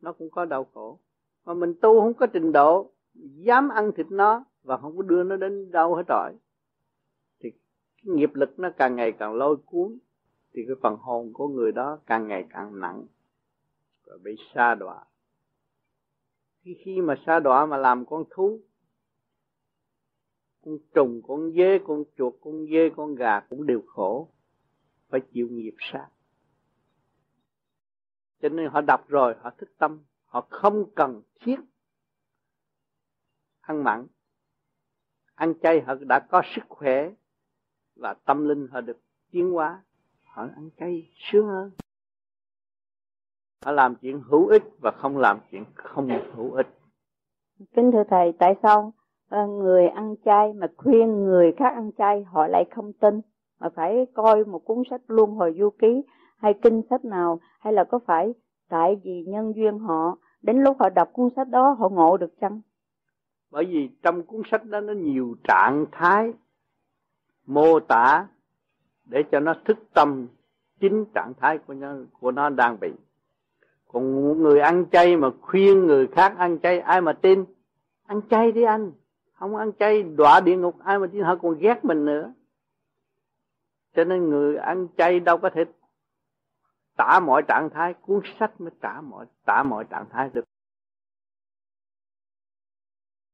[0.00, 1.00] nó cũng có đau khổ.
[1.44, 5.22] Mà mình tu không có trình độ, dám ăn thịt nó và không có đưa
[5.22, 6.32] nó đến đâu hết rồi,
[7.40, 9.98] thì cái nghiệp lực nó càng ngày càng lôi cuốn
[10.54, 13.06] thì cái phần hồn của người đó càng ngày càng nặng
[14.04, 15.04] và bị sa đọa.
[16.62, 18.60] Khi khi mà sa đọa mà làm con thú,
[20.64, 24.28] con trùng, con dế, con chuột, con dê, con gà cũng đều khổ,
[25.08, 26.08] phải chịu nghiệp sát
[28.44, 31.56] cho nên họ đọc rồi, họ thức tâm, họ không cần thiết
[33.60, 34.06] ăn mặn.
[35.34, 37.10] Ăn chay họ đã có sức khỏe
[37.96, 39.00] và tâm linh họ được
[39.30, 39.82] tiến hóa
[40.34, 41.70] họ ăn chay sướng hơn.
[43.64, 46.66] Họ làm chuyện hữu ích và không làm chuyện không hữu ích.
[47.76, 48.92] Kính thưa thầy tại sao
[49.28, 53.20] ờ, người ăn chay mà khuyên người khác ăn chay họ lại không tin?
[53.60, 56.02] Mà phải coi một cuốn sách luân hồi du ký
[56.36, 58.34] hay kinh sách nào hay là có phải
[58.68, 62.40] tại vì nhân duyên họ đến lúc họ đọc cuốn sách đó họ ngộ được
[62.40, 62.60] chăng?
[63.50, 66.32] Bởi vì trong cuốn sách đó nó nhiều trạng thái
[67.46, 68.28] mô tả
[69.04, 70.28] để cho nó thức tâm
[70.80, 72.88] chính trạng thái của nó của nó đang bị.
[73.86, 77.44] Còn người ăn chay mà khuyên người khác ăn chay, ai mà tin?
[78.06, 78.92] Ăn chay đi anh.
[79.32, 81.22] Không ăn chay, đọa địa ngục, ai mà tin?
[81.22, 82.32] Họ còn ghét mình nữa.
[83.94, 85.64] Cho nên người ăn chay đâu có thể
[86.96, 90.44] tả mọi trạng thái, cuốn sách mới tả mọi tả mọi trạng thái được.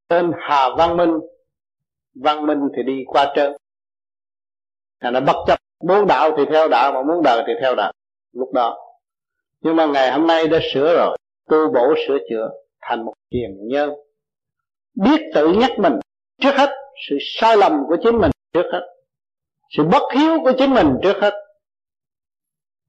[0.09, 1.21] Tên Hà Văn Minh.
[2.15, 3.53] Văn Minh thì đi qua trơn.
[5.01, 7.93] Là nó bất chấp muốn đạo thì theo đạo, mà muốn đời thì theo đạo
[8.33, 8.79] lúc đó.
[9.61, 11.17] Nhưng mà ngày hôm nay đã sửa rồi.
[11.49, 12.51] Tu bổ sửa chữa
[12.81, 13.91] thành một hiền nhân.
[14.95, 15.93] Biết tự nhắc mình
[16.41, 16.71] trước hết
[17.09, 18.81] sự sai lầm của chính mình trước hết.
[19.77, 21.35] Sự bất hiếu của chính mình trước hết.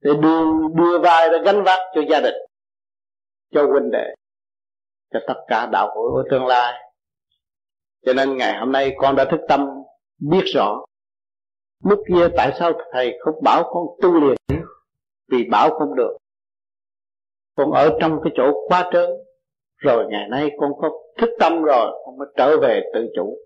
[0.04, 0.44] Để đưa
[0.76, 2.36] đưa vai ra gánh vác cho gia đình,
[3.54, 4.16] cho huynh đệ,
[5.14, 6.74] cho tất cả đạo hội của tương lai.
[8.06, 9.68] Cho nên ngày hôm nay con đã thức tâm
[10.20, 10.86] biết rõ
[11.84, 14.38] lúc kia tại sao thầy không bảo con tu liền
[15.32, 16.18] vì bảo không được.
[17.56, 19.10] Con ở trong cái chỗ quá trớn.
[19.78, 23.38] Rồi ngày nay con có thức tâm rồi, con mới trở về tự chủ.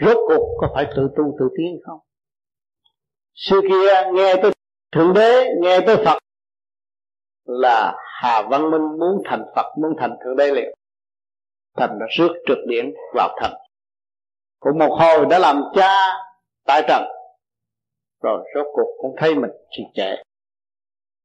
[0.00, 1.98] Rốt cuộc có phải tự tu tự tiến không?
[3.34, 4.52] Xưa kia nghe tới
[4.92, 6.18] thượng đế, nghe tới phật
[7.44, 10.74] là hà văn minh muốn thành phật, muốn thành thượng đế liền.
[11.76, 13.54] Thành đã rước trượt điển vào thành.
[14.60, 15.94] Cũng một hồi đã làm cha
[16.66, 17.02] tại trần
[18.24, 20.14] rồi rốt cuộc cũng thấy mình trì trệ.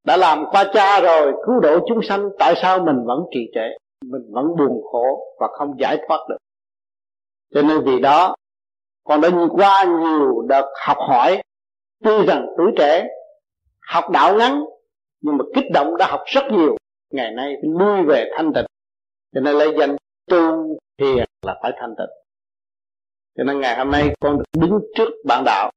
[0.06, 3.68] Đã làm qua cha rồi, cứu độ chúng sanh, tại sao mình vẫn trì trệ?
[4.06, 6.38] Mình vẫn buồn khổ và không giải thoát được.
[7.54, 8.36] Cho nên vì đó,
[9.04, 11.42] con đã qua nhiều đợt học hỏi,
[12.04, 13.08] tuy rằng tuổi trẻ,
[13.88, 14.66] học đạo ngắn,
[15.22, 16.78] nhưng mà kích động đã học rất nhiều.
[17.12, 18.66] Ngày nay phải lui về thanh tịnh.
[19.34, 19.96] Cho nên lấy danh
[20.30, 22.10] tu thiền là phải thanh tịnh.
[23.38, 25.72] Cho nên ngày hôm nay con được đứng trước bạn đạo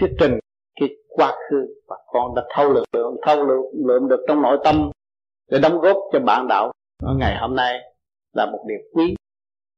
[0.00, 0.38] thuyết trình
[0.80, 4.90] cái quá khứ và con đã thâu lượng thâu lượng, lượng được trong nội tâm
[5.50, 6.72] để đóng góp cho bạn đạo.
[7.02, 7.78] Ở ngày hôm nay
[8.32, 9.14] là một điều quý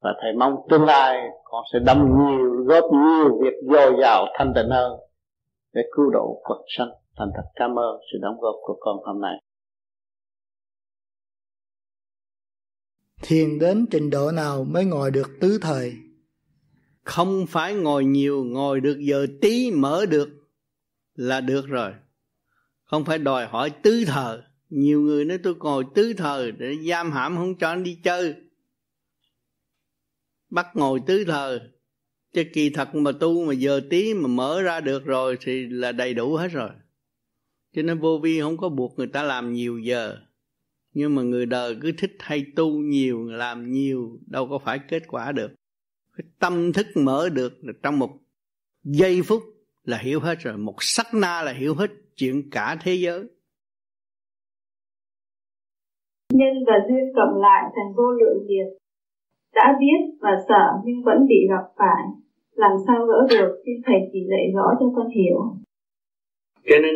[0.03, 4.53] và thầy mong tương lai con sẽ đâm nhiều góp nhiều việc dồi dào thanh
[4.55, 5.01] tịnh hơn
[5.73, 6.91] để cứu độ Phật sanh.
[7.19, 9.41] Thành thật cảm ơn sự đóng góp của con hôm nay.
[13.23, 15.93] Thiền đến trình độ nào mới ngồi được tứ thời?
[17.07, 20.29] Không phải ngồi nhiều, ngồi được giờ tí mở được
[21.15, 21.93] là được rồi.
[22.85, 24.43] Không phải đòi hỏi tứ thờ.
[24.71, 28.35] Nhiều người nói tôi ngồi tứ thờ để giam hãm không cho anh đi chơi.
[30.51, 31.71] Bắt ngồi tứ thờ.
[32.33, 35.93] Chứ kỳ thật mà tu mà giờ tí mà mở ra được rồi thì là
[35.93, 36.71] đầy đủ hết rồi.
[37.73, 40.17] Cho nên vô vi không có buộc người ta làm nhiều giờ.
[40.93, 45.03] Nhưng mà người đời cứ thích hay tu nhiều, làm nhiều, đâu có phải kết
[45.09, 45.51] quả được
[46.17, 48.11] cái tâm thức mở được là trong một
[48.85, 49.43] giây phút
[49.85, 50.57] là hiểu hết rồi.
[50.57, 53.21] Một sắc na là hiểu hết chuyện cả thế giới.
[56.33, 58.69] Nhân và duyên cộng lại thành vô lượng nghiệp.
[59.55, 62.03] Đã biết và sợ nhưng vẫn bị gặp phải.
[62.53, 65.39] Làm sao gỡ được xin thầy chỉ dạy rõ cho con hiểu?
[66.69, 66.95] Cho nên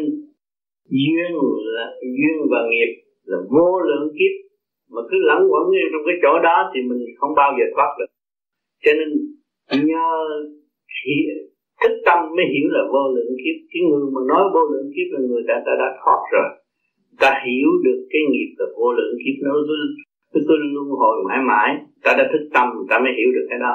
[0.88, 1.30] duyên
[1.76, 2.92] là duyên và nghiệp
[3.24, 4.34] là vô lượng kiếp.
[4.88, 8.09] Mà cứ lẫn quẩn trong cái chỗ đó thì mình không bao giờ thoát được
[8.84, 9.08] cho nên
[9.88, 10.08] nhờ
[11.80, 13.56] thức tâm mới hiểu là vô lượng kiếp.
[13.72, 16.48] Cái người mà nói vô lượng kiếp là người đã ta đã thoát rồi.
[17.22, 19.36] Ta hiểu được cái nghiệp là vô lượng kiếp.
[19.46, 19.76] Nó cứ
[20.32, 21.68] cứ, cứ luân hồi mãi mãi.
[22.04, 23.74] Ta đã thức tâm ta mới hiểu được cái đó.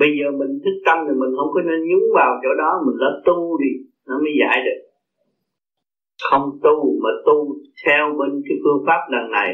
[0.00, 2.70] Bây giờ mình thức tâm thì mình không có nên nhúng vào chỗ đó.
[2.86, 3.72] Mình lớp tu đi
[4.08, 4.80] nó mới giải được.
[6.30, 7.36] Không tu mà tu
[7.84, 9.50] theo bên cái phương pháp lần này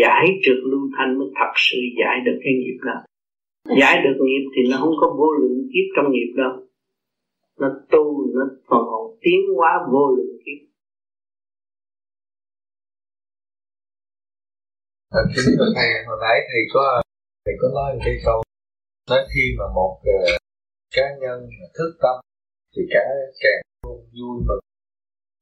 [0.00, 2.96] giải trượt lưu thanh mới thật sự giải được cái nghiệp đó
[3.80, 6.52] giải được nghiệp thì nó không có vô lượng kiếp trong nghiệp đâu.
[7.60, 8.04] Nó tu
[8.34, 10.60] nó còn còn tiến hóa vô lượng kiếp.
[15.10, 17.02] À, kính thưa thầy hồi nãy thầy có
[17.44, 18.42] thầy có nói một cái câu
[19.10, 20.40] nói khi mà một uh,
[20.96, 22.16] cá nhân thức tâm
[22.76, 23.04] thì cả
[23.42, 24.64] càng vui mừng.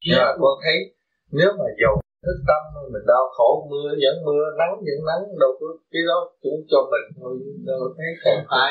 [0.07, 0.95] Nhưng mà con thấy
[1.31, 2.63] nếu mà giàu thức tâm
[2.93, 6.81] mình đau khổ, mưa vẫn mưa, nắng vẫn nắng, đâu có cái đó cũng cho
[6.93, 7.33] mình thôi,
[7.69, 8.71] đâu thấy không phải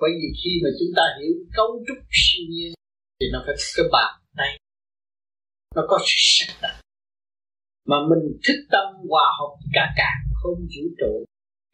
[0.00, 2.72] bởi vì khi mà chúng ta hiểu cấu trúc siêu nhiên
[3.20, 4.50] thì nó phải cái bàn tay,
[5.76, 6.76] nó có sự sắc đặt
[7.90, 10.10] mà mình thức tâm hòa hợp cả cả
[10.40, 11.12] không vũ trụ,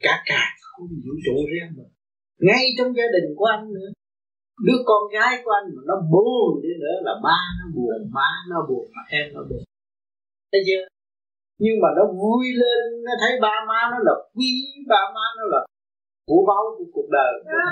[0.07, 1.93] cả cả không vũ trụ riêng mình
[2.47, 3.91] ngay trong gia đình của anh nữa,
[4.67, 8.31] đứa con gái của anh mà nó buồn đi nữa là ba nó buồn, má
[8.51, 9.63] nó buồn mà em nó buồn.
[10.53, 10.94] Thấy chưa
[11.59, 14.51] nhưng mà nó vui lên nó thấy ba má nó là quý
[14.89, 15.67] ba má nó là
[16.27, 17.71] của báu của cuộc đời của nó.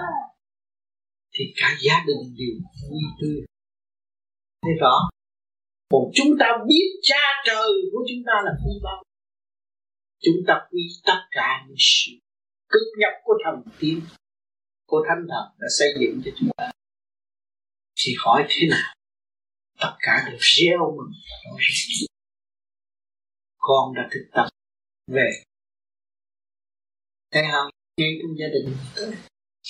[1.34, 2.54] Thì cả gia đình đều
[2.90, 3.40] vui tươi.
[4.62, 4.94] Thấy rõ.
[5.90, 9.02] Còn chúng ta biết cha trời của chúng ta là quý báu.
[10.20, 12.12] Chúng ta quy tất cả những sự
[12.68, 14.00] cực nhập của thần tiên
[14.86, 16.70] của thánh thần đã xây dựng cho chúng ta.
[18.00, 18.94] Thì hỏi thế nào?
[19.80, 22.06] Tất cả đều gieo mừng và nói rất
[23.62, 24.46] con đã thực tập
[25.06, 25.30] về.
[27.32, 28.76] Thấy không ngay trong gia đình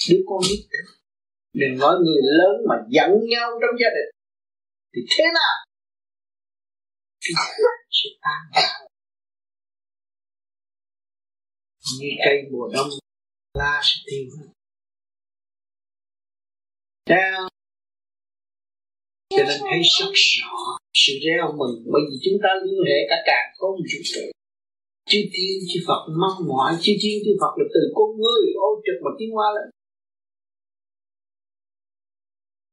[0.09, 0.69] đứa con biết
[1.53, 4.11] đừng nói người lớn mà giận nhau trong gia đình.
[4.95, 5.55] Thì thế nào?
[7.91, 8.65] Sẽ tan
[12.01, 12.89] như cây mùa đông,
[13.55, 14.49] la sẽ tiêu hết
[19.37, 20.57] cho nên thấy rất rõ
[21.03, 24.23] sự reo mừng bởi vì chúng ta liên hệ cả càng không vũ trụ
[25.11, 28.71] chư tiên chư Phật mong mỏi chư tiên chư Phật là từ con người ô
[28.85, 29.67] trực mà tiến hóa lên.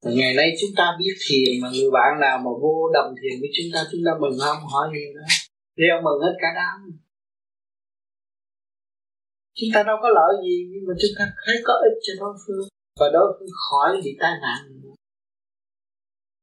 [0.04, 3.36] Và ngày nay chúng ta biết thiền mà người bạn nào mà vô đồng thiền
[3.42, 5.28] với chúng ta chúng ta mừng không hỏi gì nữa.
[5.82, 6.78] Reo mừng hết cả đám.
[9.58, 12.34] Chúng ta đâu có lợi gì, nhưng mà chúng ta thấy có ích cho đối
[12.44, 12.66] phương.
[13.00, 14.79] Và đối phương khỏi bị tai nạn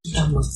[0.06, 0.50] chúng ta mừng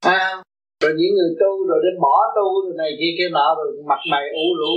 [0.00, 0.42] à,
[0.80, 4.00] rồi những người tu rồi đến bỏ tu rồi này kia kia nọ rồi mặt
[4.10, 4.72] mày ủ rũ.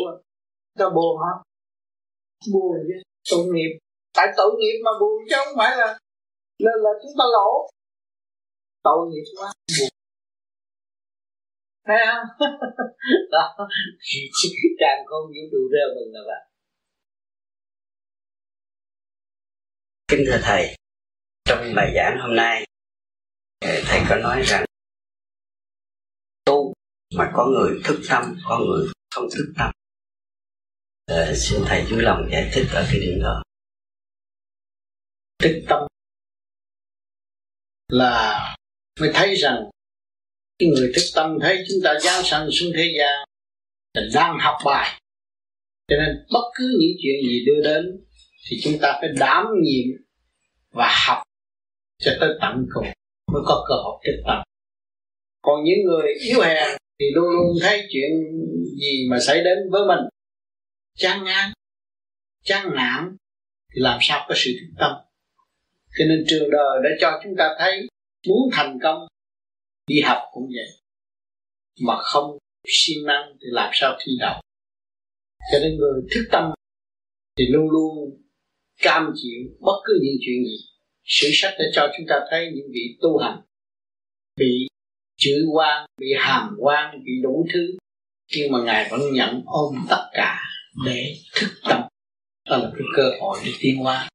[0.79, 1.33] Ta buồn hả?
[2.53, 2.95] Buồn chứ
[3.31, 3.71] tội nghiệp.
[4.13, 5.87] Tại tội nghiệp mà buồn chứ không phải là
[6.59, 7.67] là, là chúng ta lỗ.
[8.83, 9.49] Tội nghiệp quá
[9.79, 9.89] buồn.
[11.87, 12.25] Thấy không?
[13.31, 13.55] Đó.
[14.79, 16.41] Càng không vũ trụ rêu mừng là vậy
[20.07, 20.78] kính thưa thầy
[21.49, 22.65] trong bài giảng hôm nay
[23.61, 24.65] thầy có nói rằng
[26.45, 26.73] tu
[27.15, 29.71] mà có người thức tâm có người không thức tâm.
[31.05, 33.43] À, xin thầy vui lòng giải thích ở cái điểm đó.
[35.39, 35.79] Thức tâm
[37.87, 38.45] là
[38.99, 39.69] mới thấy rằng
[40.59, 43.27] cái người thức tâm thấy chúng ta giáng sanh xuống thế gian
[43.93, 45.01] là đang học bài.
[45.87, 48.05] Cho nên bất cứ những chuyện gì đưa đến
[48.49, 49.87] thì chúng ta phải đảm nhiệm
[50.71, 51.23] và học
[51.99, 52.85] cho tới tận cùng,
[53.33, 54.43] mới có cơ hội thức tâm
[55.41, 58.11] còn những người yếu hèn thì luôn luôn thấy chuyện
[58.79, 60.05] gì mà xảy đến với mình.
[60.95, 61.51] Chán ngán,
[62.43, 63.17] chán nản
[63.73, 64.91] thì làm sao có sự thức tâm.
[65.97, 67.87] Cho nên trường đời đã cho chúng ta thấy
[68.27, 69.07] muốn thành công,
[69.87, 70.81] đi học cũng vậy.
[71.81, 74.41] Mà không siêng năng thì làm sao thi đậu.
[75.51, 76.51] Cho nên người thức tâm
[77.37, 78.21] thì luôn luôn
[78.81, 80.68] cam chịu bất cứ những chuyện gì
[81.09, 83.41] sử sách đã cho chúng ta thấy những vị tu hành
[84.35, 84.67] bị
[85.17, 87.77] chửi quan bị hàm quan bị đủ thứ,
[88.35, 90.37] nhưng mà ngài vẫn nhận ôm tất cả
[90.85, 91.81] để thức tâm.
[92.49, 94.09] Đó là cái cơ hội để tiến hóa.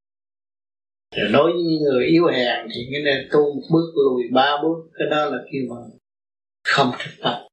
[1.16, 4.56] Rồi đối với những người yếu hèn thì cái này tu một bước lùi ba
[4.62, 5.76] bước, cái đó là kêu mà
[6.64, 7.48] không thực tập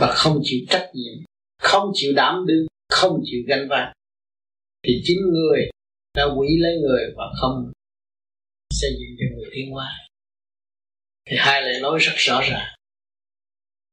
[0.00, 1.24] và không chịu trách nhiệm,
[1.58, 3.92] không chịu đảm đương, không chịu gánh vác.
[4.82, 5.70] Thì chính người
[6.14, 7.72] đã quỷ lấy người và không
[8.80, 9.88] xây dựng cho người tiến hóa.
[11.26, 12.74] Thì hai lời nói rất rõ ràng.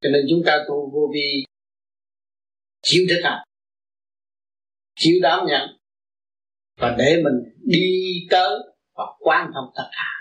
[0.00, 1.44] Cho nên chúng ta tu vô vi,
[2.82, 3.44] chiếu thức hành
[4.96, 5.68] chiếu đám nhận
[6.76, 7.34] và để mình
[7.64, 8.58] đi tới
[8.94, 10.14] và quan thông tất cả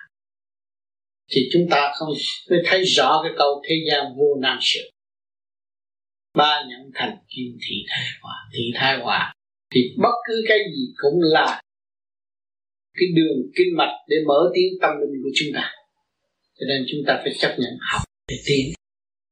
[1.31, 2.09] thì chúng ta không
[2.49, 4.79] mới thấy rõ cái câu thế gian vô năng sự.
[6.33, 8.33] Ba nhận thành kim, thị thái hòa.
[8.53, 9.33] Thị thái hòa
[9.73, 11.61] thì bất cứ cái gì cũng là
[12.93, 15.71] cái đường kinh mạch để mở tiếng tâm linh của chúng ta.
[16.59, 18.73] Cho nên chúng ta phải chấp nhận học để tiến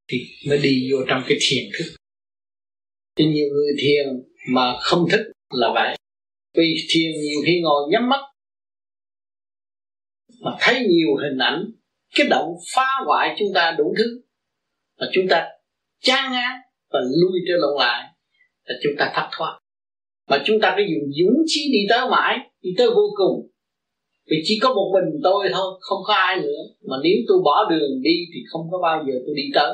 [0.07, 0.17] thì
[0.49, 1.85] mới đi vô trong cái thiền thức.
[3.17, 4.05] Thì nhiều người thiền
[4.53, 5.97] mà không thích là vậy.
[6.57, 8.21] Vì thiền nhiều khi ngồi nhắm mắt,
[10.41, 11.65] mà thấy nhiều hình ảnh,
[12.15, 14.21] cái động phá hoại chúng ta đủ thứ.
[14.99, 15.47] Mà chúng ta
[16.01, 16.51] chán ngán
[16.91, 18.13] và lui trở lộn lại,
[18.63, 19.59] là chúng ta thất thoát.
[20.29, 23.50] Mà chúng ta phải dùng dũng chí đi tới mãi, đi tới vô cùng
[24.31, 26.61] vì chỉ có một mình tôi thôi, không có ai nữa.
[26.89, 29.73] Mà nếu tôi bỏ đường đi thì không có bao giờ tôi đi tới.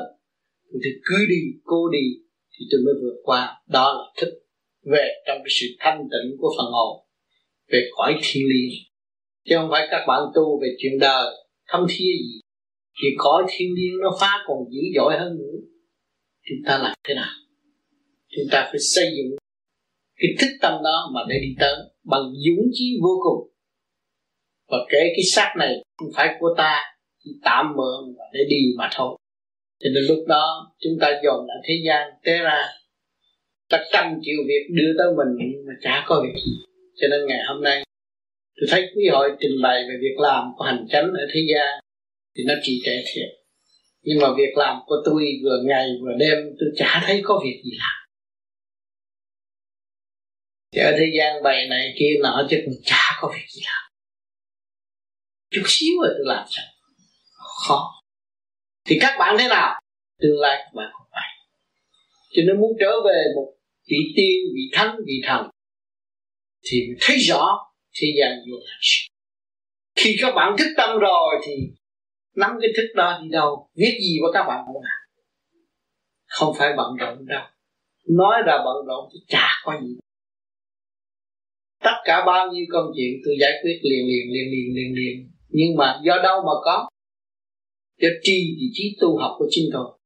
[0.70, 2.04] Tôi thì cứ đi, cô đi,
[2.52, 3.62] thì tôi mới vượt qua.
[3.68, 4.32] Đó là thức
[4.92, 7.06] về trong cái sự thanh tịnh của phần hồn,
[7.72, 8.70] về cõi thiên liêng.
[9.48, 11.26] Chứ không phải các bạn tu về chuyện đời,
[11.68, 12.40] thâm thia gì.
[13.02, 15.56] Thì cõi thiên liêng nó phá còn dữ dội hơn nữa.
[16.48, 17.32] Chúng ta làm thế nào?
[18.28, 19.38] Chúng ta phải xây dựng
[20.16, 21.74] cái thức tâm đó mà để đi tới
[22.04, 23.57] bằng dũng chí vô cùng
[24.68, 26.80] và kể cái xác này không phải của ta,
[27.24, 29.18] chỉ tạm mượn và để đi mà thôi.
[29.80, 32.68] Cho nên lúc đó chúng ta dồn lại thế gian té ra.
[33.70, 36.52] Ta trăm triệu việc đưa tới mình mà chả có việc gì.
[37.00, 37.82] Cho nên ngày hôm nay,
[38.60, 41.80] tôi thấy quý hội trình bày về việc làm của hành chánh ở thế gian,
[42.36, 43.28] thì nó trì trệ thiệt.
[44.02, 47.60] Nhưng mà việc làm của tôi vừa ngày vừa đêm, tôi chả thấy có việc
[47.64, 48.08] gì làm.
[50.72, 53.87] Thì ở thế gian bày này kia nọ chứ cũng chả có việc gì làm
[55.50, 56.64] chút xíu rồi tôi làm sao?
[57.68, 57.90] Khó.
[58.84, 59.80] Thì các bạn thế nào?
[60.20, 61.28] Tương lai các bạn cũng phải.
[62.30, 63.52] Cho nên muốn trở về một
[63.88, 65.50] vị tiên, vị thánh, vị thần,
[66.62, 67.58] thì thấy rõ
[68.00, 68.78] thế gian vô hạn
[69.98, 71.52] khi các bạn thức tâm rồi thì
[72.36, 75.00] nắm cái thức đó đi đâu, viết gì của các bạn cũng làm.
[76.26, 77.46] Không phải bận rộn đâu.
[78.08, 79.94] Nói ra bận rộn thì chả có gì.
[81.82, 85.27] Tất cả bao nhiêu công chuyện tôi giải quyết liền liền liền liền liền liền
[85.48, 86.88] nhưng mà do đâu mà có?
[87.98, 89.98] Do tri thì trí tu học của chính tôi.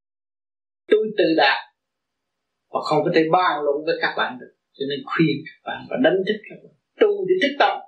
[0.87, 1.57] Tôi tự đạt
[2.69, 4.53] và không có thể bàn luận với các bạn được.
[4.73, 6.73] Cho nên khuyên các bạn và đánh thức các bạn.
[6.99, 7.79] Tu để thức tâm.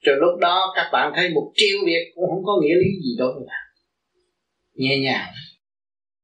[0.00, 3.16] Rồi lúc đó các bạn thấy một triệu việc cũng không có nghĩa lý gì
[3.18, 3.64] đối với bạn.
[4.74, 5.32] Nhẹ nhàng.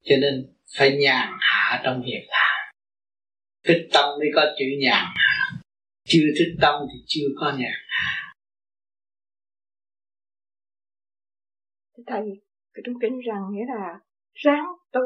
[0.04, 2.74] Cho nên phải nhàn hạ trong việc làm.
[3.64, 5.60] Thức tâm mới có chữ nhàn hạ.
[6.04, 8.27] Chưa thức tâm thì chưa có nhàn hạ.
[12.08, 12.22] Thầy
[12.74, 13.98] cái trung kính rằng nghĩa là
[14.34, 15.00] ráng tu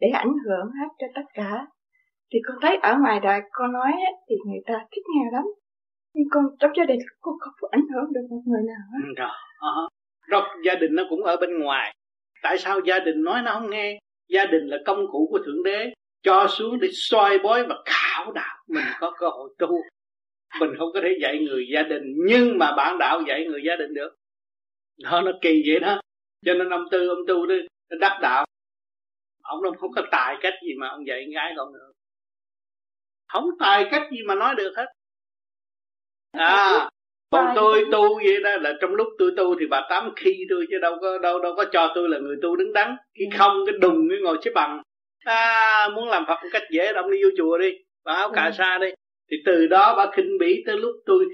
[0.00, 1.66] để ảnh hưởng hết cho tất cả.
[2.32, 3.92] Thì con thấy ở ngoài đời con nói
[4.28, 5.44] thì người ta thích nghe lắm.
[6.14, 8.98] Nhưng con, trong gia đình con không có ảnh hưởng được một người nào hết.
[9.08, 9.84] Ừ, rồi ờ.
[9.84, 9.92] uh
[10.26, 11.94] rồi gia đình nó cũng ở bên ngoài.
[12.42, 13.98] Tại sao gia đình nói nó không nghe?
[14.28, 15.92] Gia đình là công cụ của thượng đế,
[16.22, 19.68] cho xuống để soi bói và khảo đạo mình có cơ hội tu.
[20.60, 23.76] Mình không có thể dạy người gia đình, nhưng mà bản đạo dạy người gia
[23.76, 24.16] đình được.
[25.02, 26.00] Đó, nó kỳ vậy đó
[26.44, 27.54] cho nên ông tư ông tu đó
[28.00, 28.46] đắc đạo.
[29.42, 31.92] Ông đâu không có tài cách gì mà ông dạy gái con được.
[33.32, 34.86] Không tài cách gì mà nói được hết.
[36.32, 36.90] À
[37.34, 40.66] còn tôi tu vậy đó là trong lúc tôi tu thì bà tám khi tôi
[40.70, 42.96] chứ đâu có đâu đâu có cho tôi là người tu đứng đắn.
[43.18, 43.36] Khi ừ.
[43.38, 44.82] không cái đùng cái ngồi xếp bằng.
[45.24, 48.44] À muốn làm phật một cách dễ ông đi vô chùa đi bà áo cà
[48.44, 48.50] ừ.
[48.58, 48.86] sa đi.
[49.30, 51.24] Thì từ đó bà khinh bỉ tới lúc tôi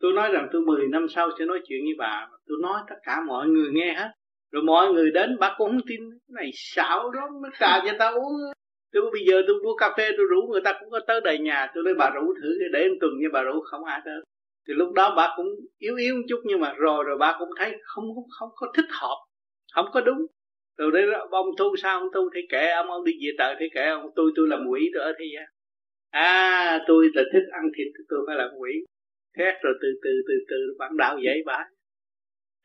[0.00, 2.28] tôi nói rằng tôi 10 năm sau sẽ nói chuyện với bà.
[2.48, 4.10] Tôi nói tất cả mọi người nghe hết
[4.52, 6.00] rồi mọi người đến bà cũng không tin.
[6.10, 8.32] Cái này xạo đó nó trà cho ta uống.
[8.92, 11.38] Tôi bây giờ tôi mua cà phê, tôi rủ người ta cũng có tới đầy
[11.38, 11.66] nhà.
[11.74, 14.20] Tôi nói bà rủ thử, để em tuần như bà rủ, không ai tới.
[14.68, 15.46] Thì lúc đó bà cũng
[15.78, 18.72] yếu yếu một chút, nhưng mà rồi rồi bà cũng thấy không không không có
[18.76, 19.16] thích hợp,
[19.74, 20.26] không có đúng.
[20.78, 22.00] Rồi đấy ông tu sao?
[22.00, 24.10] Ông tu thì kệ ông ông đi về trời thì kệ ông.
[24.16, 25.44] Tôi tôi làm quỷ tôi ở thế gian
[26.10, 28.70] à tôi là thích ăn thịt, tôi phải làm quỷ.
[29.38, 31.64] Thét rồi từ từ từ từ bạn đạo dạy bãi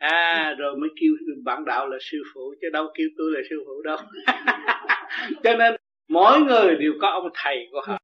[0.04, 1.12] à rồi mới kêu
[1.44, 3.98] bạn đạo là sư phụ, chứ đâu kêu tôi là sư phụ đâu.
[5.44, 5.76] Cho nên
[6.10, 7.98] mỗi người đều có ông thầy của họ.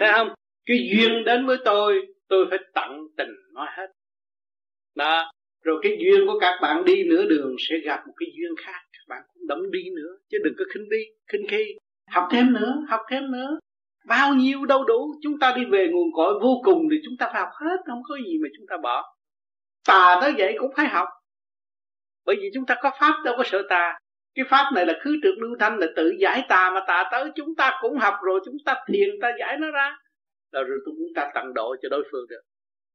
[0.00, 0.28] Thấy không?
[0.66, 3.86] Cái duyên đến với tôi tôi phải tận tình nói hết.
[4.94, 5.32] Đó.
[5.64, 8.80] Rồi cái duyên của các bạn đi nửa đường sẽ gặp một cái duyên khác.
[8.92, 11.76] Các bạn cũng đấm đi nữa, chứ đừng có khinh đi, khinh khi.
[12.10, 13.58] Học thêm nữa, học thêm nữa.
[14.06, 17.30] Bao nhiêu đâu đủ, chúng ta đi về nguồn cội vô cùng thì chúng ta
[17.32, 19.14] phải học hết, không có gì mà chúng ta bỏ.
[19.86, 21.08] Tà tới vậy cũng phải học
[22.26, 23.98] bởi vì chúng ta có pháp đâu có sợ tà.
[24.34, 27.30] Cái pháp này là khứ trượt lưu thanh là tự giải tà mà tà tới
[27.34, 29.96] chúng ta cũng học rồi chúng ta thiền ta giải nó ra.
[30.52, 32.40] Rồi, chúng ta tận độ cho đối phương được.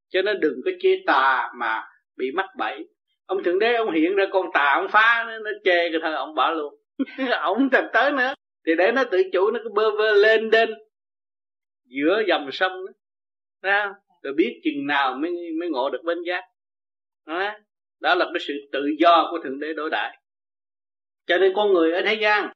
[0.10, 1.84] Cho nên đừng có chế tà mà
[2.16, 2.88] bị mắc bẫy.
[3.26, 6.14] Ông thượng đế ông hiện ra con tà ông phá nó, nó chê cái thằng
[6.14, 6.76] ông bỏ luôn.
[7.42, 8.34] Ông thật tới nữa.
[8.66, 10.70] Thì để nó tự chủ nó cứ bơ vơ lên đên
[11.86, 12.92] giữa dòng sông đó,
[13.70, 13.96] đó.
[14.24, 16.44] rồi biết chừng nào mới mới ngộ được bên giác.
[17.26, 17.54] Đó
[18.00, 20.18] đó là cái sự tự do của thượng đế đối đại
[21.28, 22.52] cho nên con người ở thế gian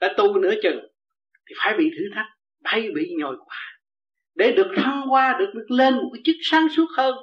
[0.00, 0.78] đã tu nửa chừng
[1.46, 2.26] thì phải bị thử thách,
[2.64, 3.74] phải bị nhồi quả
[4.34, 7.14] để được thăng qua được được lên một cái chức sáng suốt hơn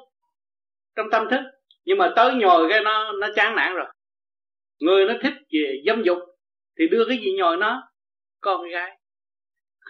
[0.95, 1.41] trong tâm thức.
[1.85, 3.85] Nhưng mà tới nhồi cái nó nó chán nản rồi.
[4.79, 6.17] Người nó thích về dâm dục
[6.79, 7.83] thì đưa cái gì nhồi nó?
[8.41, 8.97] Con gái.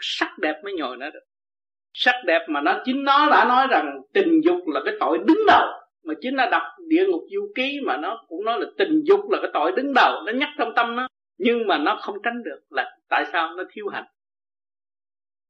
[0.01, 1.23] Sắc đẹp mới nhồi nó được.
[1.93, 5.45] Sắc đẹp mà nó, chính nó đã nói rằng tình dục là cái tội đứng
[5.47, 5.67] đầu
[6.03, 9.19] mà chính nó đặt địa ngục du ký mà nó cũng nói là tình dục
[9.29, 11.07] là cái tội đứng đầu, nó nhắc trong tâm nó.
[11.37, 14.05] Nhưng mà nó không tránh được là tại sao nó thiếu hành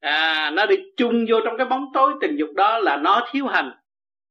[0.02, 3.46] à nó đi chung vô trong cái bóng tối tình dục đó là nó thiếu
[3.48, 3.72] hành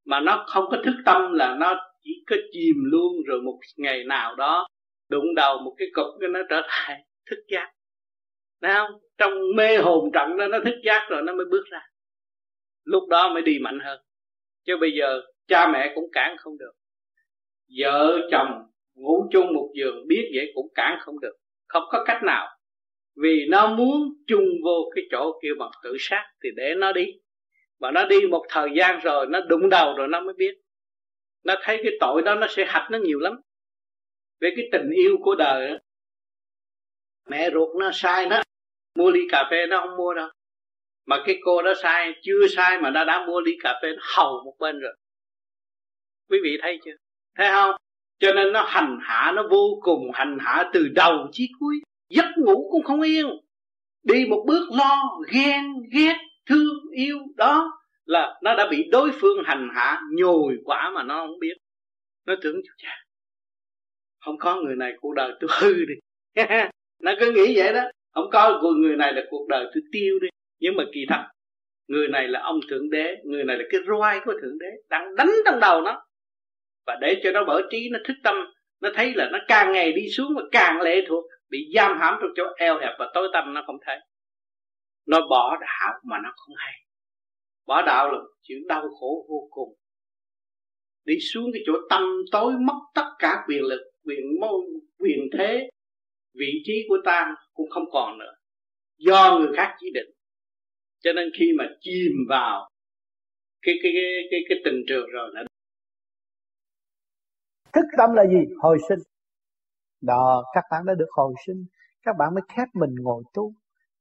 [0.05, 4.03] mà nó không có thức tâm là nó chỉ có chìm luôn rồi một ngày
[4.03, 4.67] nào đó
[5.09, 7.71] đụng đầu một cái cục nó trở lại thức giác.
[8.61, 8.91] Thấy không?
[9.17, 11.79] Trong mê hồn trận đó nó thức giác rồi nó mới bước ra.
[12.83, 14.01] Lúc đó mới đi mạnh hơn.
[14.65, 16.71] Chứ bây giờ cha mẹ cũng cản không được.
[17.79, 21.33] Vợ chồng ngủ chung một giường biết vậy cũng cản không được.
[21.67, 22.47] Không có cách nào.
[23.15, 27.05] Vì nó muốn chung vô cái chỗ kêu bằng tự sát Thì để nó đi.
[27.79, 30.55] Mà nó đi một thời gian rồi, Nó đụng đầu rồi nó mới biết.
[31.43, 33.41] Nó thấy cái tội đó nó sẽ hạch nó nhiều lắm.
[34.39, 35.77] Về cái tình yêu của đời đó.
[37.29, 38.41] Mẹ ruột nó sai nó,
[38.95, 40.29] Mua ly cà phê nó không mua đâu.
[41.05, 44.01] Mà cái cô đó sai, Chưa sai mà nó đã mua ly cà phê Nó
[44.15, 44.93] hầu một bên rồi.
[46.29, 46.95] Quý vị thấy chưa?
[47.41, 47.75] Thấy không?
[48.19, 51.75] Cho nên nó hành hạ, nó vô cùng hành hạ từ đầu chí cuối.
[52.09, 53.25] Giấc ngủ cũng không yên.
[54.03, 56.17] Đi một bước lo, ghen, ghét,
[56.49, 57.19] thương, yêu.
[57.35, 57.71] Đó
[58.05, 61.57] là nó đã bị đối phương hành hạ, nhồi quả mà nó không biết.
[62.25, 63.01] Nó tưởng chú cha
[64.25, 65.93] không có người này cuộc đời tôi hư đi.
[66.99, 67.81] Nó cứ nghĩ vậy đó.
[68.13, 70.27] Không có người này là cuộc đời tôi tiêu đi.
[70.59, 71.23] Nhưng mà kỳ thật,
[71.87, 75.15] người này là ông thượng đế, người này là cái roi của thượng đế đang
[75.15, 76.03] đánh trong đầu nó
[76.91, 78.35] và để cho nó mở trí nó thức tâm
[78.81, 82.13] nó thấy là nó càng ngày đi xuống và càng lệ thuộc bị giam hãm
[82.21, 83.97] trong chỗ eo hẹp và tối tăm nó không thấy.
[85.07, 86.73] Nó bỏ đạo mà nó không hay.
[87.65, 89.75] Bỏ đạo là chuyện đau khổ vô cùng.
[91.05, 94.61] Đi xuống cái chỗ tâm tối mất tất cả quyền lực quyền môn
[94.99, 95.69] quyền thế
[96.33, 98.33] vị trí của ta cũng không còn nữa.
[98.97, 100.09] Do người khác chỉ định.
[101.03, 102.69] Cho nên khi mà chìm vào
[103.61, 105.43] cái cái cái cái, cái tình trường rồi là
[107.73, 108.53] thức tâm là gì?
[108.61, 108.99] Hồi sinh.
[110.01, 111.65] Đó, các bạn đã được hồi sinh.
[112.03, 113.53] Các bạn mới khép mình ngồi tu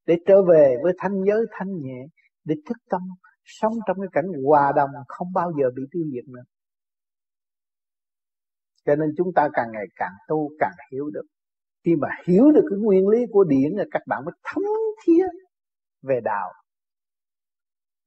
[0.07, 2.07] để trở về với thanh giới thanh nhẹ,
[2.45, 3.01] để thức tâm,
[3.45, 6.43] sống trong cái cảnh hòa đồng, không bao giờ bị tiêu diệt nữa.
[8.85, 11.25] Cho nên chúng ta càng ngày càng tu, càng hiểu được.
[11.85, 14.63] Khi mà hiểu được cái nguyên lý của điển là các bạn mới thấm
[15.05, 15.25] thía
[16.03, 16.53] về đạo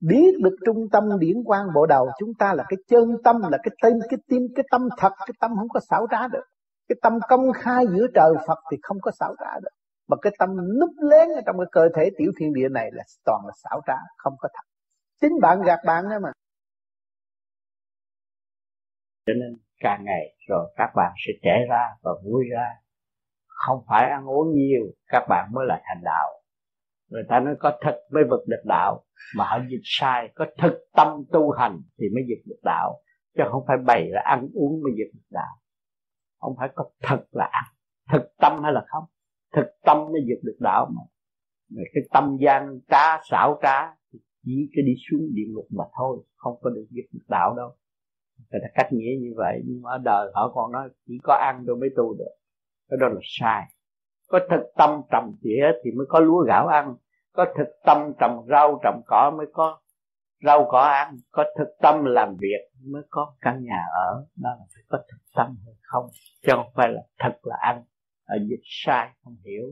[0.08, 3.58] biết được trung tâm điển quang bộ đầu, chúng ta là cái chân tâm, là
[3.64, 6.44] cái tên, cái tim, cái tâm thật, cái tâm không có xảo trá được.
[6.90, 9.70] Cái tâm công khai giữa trời Phật thì không có xảo trá được.
[10.08, 10.50] Mà cái tâm
[10.80, 13.82] núp lén ở trong cái cơ thể tiểu thiên địa này là toàn là xảo
[13.88, 14.64] trá, không có thật.
[15.22, 16.32] Chính bạn gạt bạn đó mà.
[19.26, 22.68] Cho nên càng ngày rồi các bạn sẽ trẻ ra và vui ra.
[23.48, 26.43] Không phải ăn uống nhiều, các bạn mới là thành đạo
[27.14, 29.04] người ta nói có thực mới vực được đạo.
[29.38, 33.00] Mà họ dịch sai, có thực tâm tu hành thì mới dịch được đạo.
[33.38, 35.56] Chứ không phải bày là ăn uống mới dịch được đạo.
[36.40, 37.64] Không phải có thật là ăn.
[38.12, 39.04] Thực tâm hay là không?
[39.56, 41.02] Thực tâm mới dịch được đạo mà.
[41.94, 43.96] Cái tâm gian trá, xảo trá
[44.46, 46.18] chỉ cái đi xuống địa ngục mà thôi.
[46.36, 47.76] Không có được dịch được đạo đâu.
[48.52, 51.34] Người ta cách nghĩa như vậy, nhưng mà ở đời họ còn nói chỉ có
[51.34, 52.36] ăn tôi mới tu được.
[52.90, 53.64] Cái đó là sai.
[54.28, 56.96] Có thực tâm trầm tỉa thì mới có lúa gạo ăn
[57.34, 59.80] có thực tâm trồng rau, trồng cỏ mới có.
[60.46, 62.62] Rau cỏ ăn, có thực tâm làm việc
[62.92, 63.36] mới có.
[63.42, 66.06] Căn nhà ở, đó là phải có thực tâm hay không?
[66.42, 67.84] Chứ không phải là thật là ăn.
[68.26, 69.64] Ở dịch sai, không hiểu.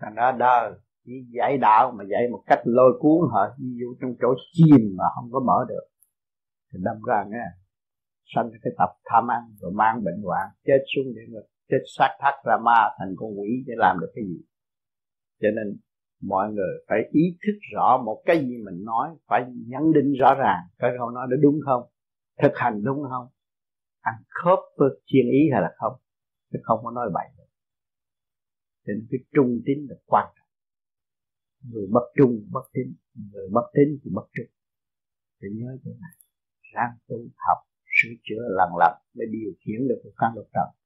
[0.00, 0.70] Thành ra đó
[1.04, 3.46] chỉ dạy đạo mà dạy một cách lôi cuốn họ.
[3.58, 5.86] Ví dụ trong chỗ chìm mà không có mở được.
[6.72, 7.44] Thì đâm ra nghe,
[8.34, 11.46] sanh cái tập tham ăn rồi mang bệnh hoạn, chết xuống địa ngục.
[11.70, 14.40] Chết xác thắt ra ma, thành con quỷ để làm được cái gì?
[15.40, 15.78] Cho nên
[16.22, 20.34] mọi người phải ý thức rõ một cái gì mình nói, phải nhấn định rõ
[20.34, 20.62] ràng.
[20.78, 21.82] Cái câu nói đó đúng không?
[22.42, 23.26] Thực hành đúng không?
[24.00, 25.92] Ăn khớp với chuyên ý hay là không?
[26.52, 27.26] Chứ không có nói bậy.
[27.38, 27.44] Được
[28.86, 30.48] cho nên cái trung tín là quan trọng.
[31.70, 32.94] Người bất trung bất tín,
[33.32, 34.46] người bất tín thì bất trung.
[35.40, 36.14] Phải nhớ chỗ này.
[36.74, 37.58] Ráng tu, học,
[37.96, 40.78] sửa chữa, lần lần mới điều khiển được cuộc căn độc trần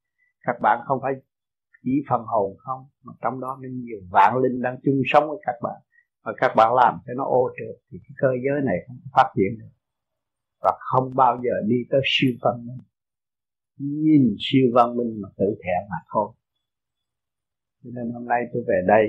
[0.42, 1.12] các bạn không phải
[1.82, 5.38] chỉ phần hồn không, mà trong đó nên nhiều vạn linh đang chung sống với
[5.46, 5.80] các bạn.
[6.24, 9.28] Và các bạn làm cho nó ô trượt thì cái cơ giới này không phát
[9.36, 9.74] triển được.
[10.62, 12.82] Và không bao giờ đi tới siêu văn minh.
[13.78, 16.32] Nhìn siêu văn minh mà tự thẹn mà thôi.
[17.84, 19.04] Cho nên hôm nay tôi về đây,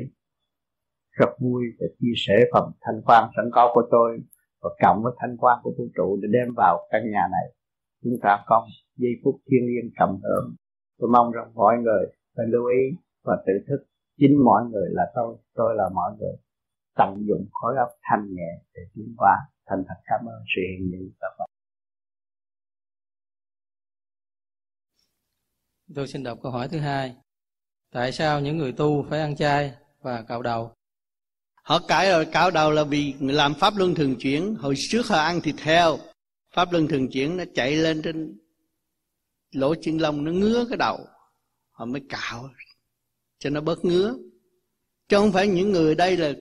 [1.11, 4.19] rất vui để chia sẻ phần thanh quan sẵn có của tôi
[4.61, 7.55] và cộng với thanh quan của vũ trụ để đem vào căn nhà này.
[8.03, 10.55] Chúng ta có giây phút thiên liêng cầm hưởng.
[10.99, 12.05] Tôi mong rằng mọi người
[12.35, 13.85] phải lưu ý và tự thức.
[14.18, 16.35] Chính mọi người là tôi tôi là mọi người.
[16.95, 19.38] Tận dụng khối óc thanh nhẹ để tiến hóa.
[19.65, 21.49] Thành thật cảm ơn sự hiện diện của các bạn.
[25.95, 27.15] Tôi xin đọc câu hỏi thứ hai.
[27.91, 30.72] Tại sao những người tu phải ăn chay và cạo đầu?
[31.64, 34.55] Họ cải rồi cạo đầu là vì làm pháp luân thường chuyển.
[34.55, 35.97] Hồi trước họ ăn thịt heo.
[36.55, 38.39] Pháp luân thường chuyển nó chạy lên trên
[39.51, 40.97] lỗ chân lông nó ngứa cái đầu
[41.73, 42.49] họ mới cạo.
[43.39, 44.15] Cho nó bớt ngứa.
[45.07, 46.33] Chứ không phải những người đây là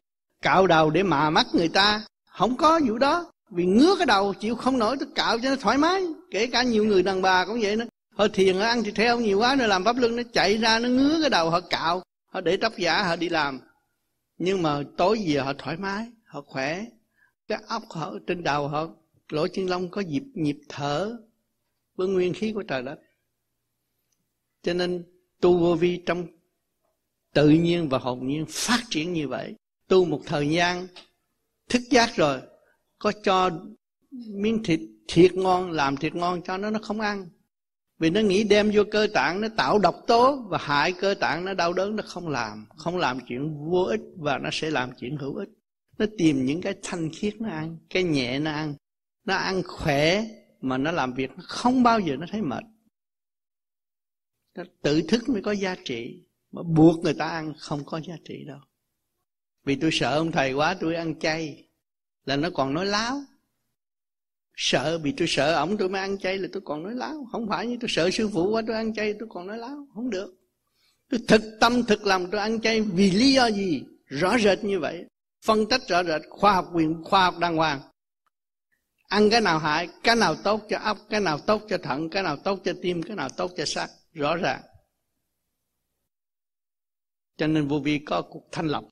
[0.43, 2.05] cạo đầu để mà mắt người ta.
[2.25, 3.33] Không có vụ đó.
[3.51, 6.03] Vì ngứa cái đầu, chịu không nổi tôi cạo cho nó thoải mái.
[6.31, 7.87] Kể cả nhiều người đàn bà cũng vậy nữa.
[8.11, 10.79] Họ thiền, họ ăn thịt heo nhiều quá, nó làm pháp luân nó chạy ra,
[10.79, 12.03] nó ngứa cái đầu, họ cạo.
[12.27, 13.61] Họ để tóc giả, họ đi làm.
[14.39, 16.85] Nhưng mà tối về họ thoải mái, họ khỏe.
[17.49, 18.89] Cái óc họ, trên đầu họ,
[19.29, 21.17] lỗ chân lông có nhịp nhịp thở.
[21.97, 22.99] Với nguyên khí của trời đất.
[24.63, 25.05] Cho nên
[25.43, 26.27] tu vô vi trong
[27.35, 29.55] tự nhiên và hồn nhiên phát triển như vậy.
[29.89, 30.87] Tu một thời gian,
[31.69, 32.41] thức giác rồi,
[32.99, 33.51] có cho
[34.29, 37.29] miếng thịt thiệt ngon, làm thịt ngon cho nó nó không ăn.
[37.99, 41.45] Vì nó nghĩ đem vô cơ tạng, nó tạo độc tố và hại cơ tạng,
[41.45, 42.67] nó đau đớn, nó không làm.
[42.77, 45.49] Không làm chuyện vô ích và nó sẽ làm chuyện hữu ích.
[45.99, 48.75] Nó tìm những cái thanh khiết nó ăn, cái nhẹ nó ăn.
[49.25, 50.25] Nó ăn khỏe
[50.61, 52.65] mà nó làm việc nó không bao giờ nó thấy mệt
[54.55, 58.15] nó tự thức mới có giá trị, mà buộc người ta ăn không có giá
[58.25, 58.59] trị đâu.
[59.65, 61.69] Vì tôi sợ ông thầy quá, tôi ăn chay,
[62.25, 63.23] là nó còn nói láo.
[64.57, 67.27] Sợ, vì tôi sợ ổng tôi mới ăn chay là tôi còn nói láo.
[67.33, 69.87] Không phải như tôi sợ sư phụ quá, tôi ăn chay tôi còn nói láo.
[69.95, 70.35] Không được.
[71.11, 73.83] Tôi thực tâm, thực lòng tôi ăn chay vì lý do gì?
[74.07, 75.05] Rõ rệt như vậy.
[75.45, 77.81] Phân tích rõ rệt, khoa học quyền, khoa học đàng hoàng.
[79.09, 82.23] Ăn cái nào hại, cái nào tốt cho óc, cái nào tốt cho thận, cái
[82.23, 84.63] nào tốt cho tim, cái nào tốt cho xác rõ ràng.
[87.37, 88.85] Cho nên vô vi có cuộc thanh lọc.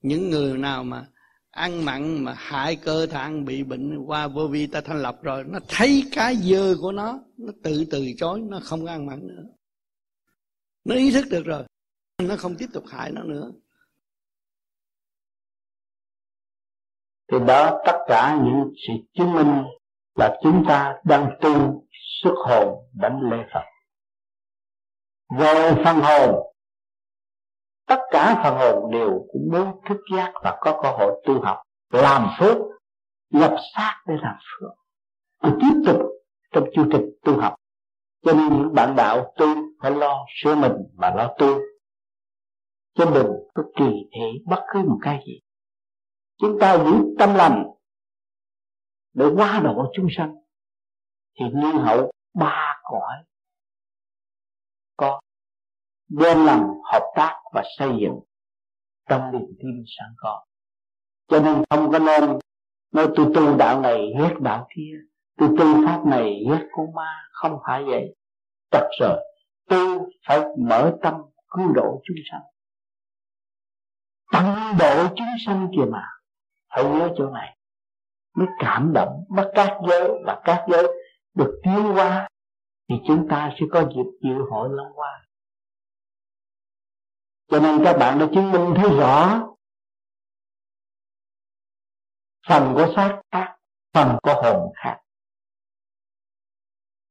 [0.00, 1.06] Những người nào mà
[1.50, 5.44] ăn mặn, mà hại cơ thận bị bệnh, qua vô vi ta thanh lọc rồi,
[5.44, 9.42] nó thấy cái dơ của nó nó tự từ chối, nó không ăn mặn nữa.
[10.84, 11.64] Nó ý thức được rồi,
[12.22, 13.52] nó không tiếp tục hại nó nữa.
[17.32, 19.64] Thì đó, tất cả những sự chứng minh
[20.14, 21.84] là chúng ta đang tu
[22.22, 23.64] xuất hồn đánh lễ Phật
[25.30, 26.34] về phần hồn,
[27.86, 31.62] tất cả phần hồn đều cũng muốn thức giác và có cơ hội tu học,
[31.92, 32.56] làm phước
[33.30, 34.70] nhập xác để làm phước
[35.42, 36.00] và tiếp tục
[36.52, 37.54] trong chương trình tu học.
[38.22, 39.46] Cho nên những bạn đạo tu
[39.82, 41.58] phải lo sửa mình mà lo tu.
[42.94, 45.40] Cho mình có kỳ thị bất cứ một cái gì.
[46.40, 47.64] Chúng ta giữ tâm lành
[49.14, 50.34] để qua độ chúng sanh.
[51.38, 53.14] Thì niên hậu ba cõi
[54.98, 55.20] có
[56.08, 58.20] đem lòng hợp tác và xây dựng
[59.08, 60.44] trong niềm tin sẵn có.
[61.28, 62.38] Cho nên không có nên
[62.92, 64.92] nói, tôi tu đạo này ghét đạo kia,
[65.36, 67.28] tôi tu pháp này ghét con ma.
[67.32, 68.14] Không phải vậy.
[68.70, 69.24] Thật rồi
[69.68, 71.14] tu phải mở tâm
[71.48, 72.42] cứu độ chúng sanh.
[74.32, 76.04] Tăng độ chúng sanh kìa mà
[76.74, 77.56] phải nhớ chỗ này,
[78.34, 80.86] mới cảm động, bắt các giới và các giới
[81.34, 82.28] được tiến qua
[82.88, 85.26] thì chúng ta sẽ có dịp dự hội long qua.
[87.48, 89.48] Cho nên các bạn đã chứng minh thấy rõ
[92.48, 93.56] phần của xác khác
[93.94, 95.00] phần của hồn khác.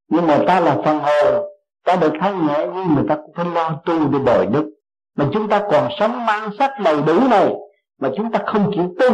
[0.08, 1.46] Nhưng mà ta là phần hồn,
[1.84, 4.74] ta được thấy nhẹ nhưng mà ta cũng phải lo tu để bồi đức.
[5.16, 7.54] Mà chúng ta còn sống mang sách đầy đủ này,
[7.98, 9.14] mà chúng ta không chịu tin.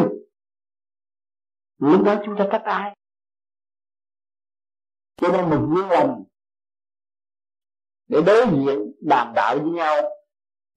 [1.78, 2.96] Lúc đó chúng ta trách ai?
[5.22, 6.24] Cho nên mình vui lòng
[8.08, 10.02] để đối diện, đàm đạo với nhau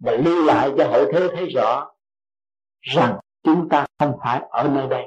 [0.00, 1.90] và lưu lại cho hậu thế thấy rõ
[2.80, 5.04] rằng chúng ta không phải ở nơi đây.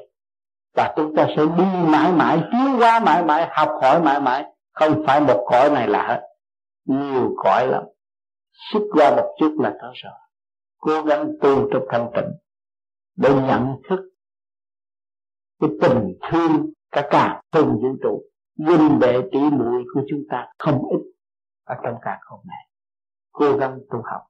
[0.75, 4.45] Và chúng ta sẽ đi mãi mãi, tiến qua mãi mãi, học hỏi mãi mãi.
[4.73, 6.21] Không phải một cõi này là hết
[6.85, 7.83] nhiều cõi lắm.
[8.73, 10.13] Xích qua một chút là có rồi.
[10.77, 12.31] Cố gắng tu trong thanh tịnh
[13.15, 13.99] để nhận thức
[15.59, 18.23] cái tình thương, cả cả không vũ trụ
[18.65, 20.98] huynh đệ tỷ muội của chúng ta không ít
[21.69, 22.67] ở trong cả hôm nay
[23.31, 24.21] cố gắng tu học,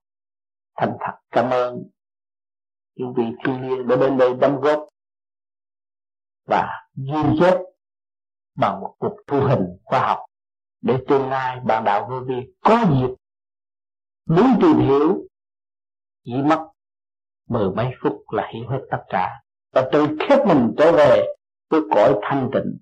[0.78, 1.14] thành thật.
[1.32, 1.84] Cảm ơn
[2.96, 4.90] những vị thiên liêng đã đến đây đóng góp
[6.48, 7.58] và ghi chép
[8.56, 10.20] bằng một cuộc thu hình khoa học
[10.82, 13.16] để tương lai bạn đạo vô vi có dịp
[14.26, 15.28] muốn tìm hiểu,
[16.26, 16.70] chỉ mất
[17.48, 19.42] mười mấy phút là hiểu hết tất cả.
[19.74, 21.26] Và tự khép mình trở về
[21.70, 22.78] với cõi thanh tịnh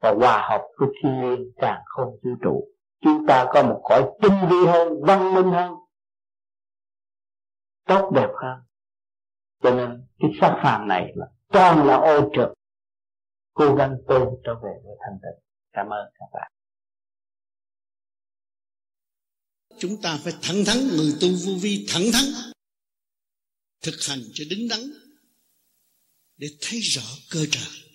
[0.00, 2.64] và hòa hợp với thiên nhiên càng không vũ trụ
[3.00, 5.72] chúng ta có một cõi tinh vi hơn, văn minh hơn,
[7.84, 8.58] tốt đẹp hơn.
[9.62, 12.48] Cho nên cái xác phàm này là toàn là ô trực
[13.52, 15.44] cố gắng tu trở về với thanh tịnh.
[15.72, 16.52] Cảm ơn các bạn.
[19.78, 22.24] Chúng ta phải thẳng thắn, người tu vô vi thẳng thắn,
[23.80, 24.80] thực hành cho đứng đắn,
[26.36, 27.90] để thấy rõ cơ trời.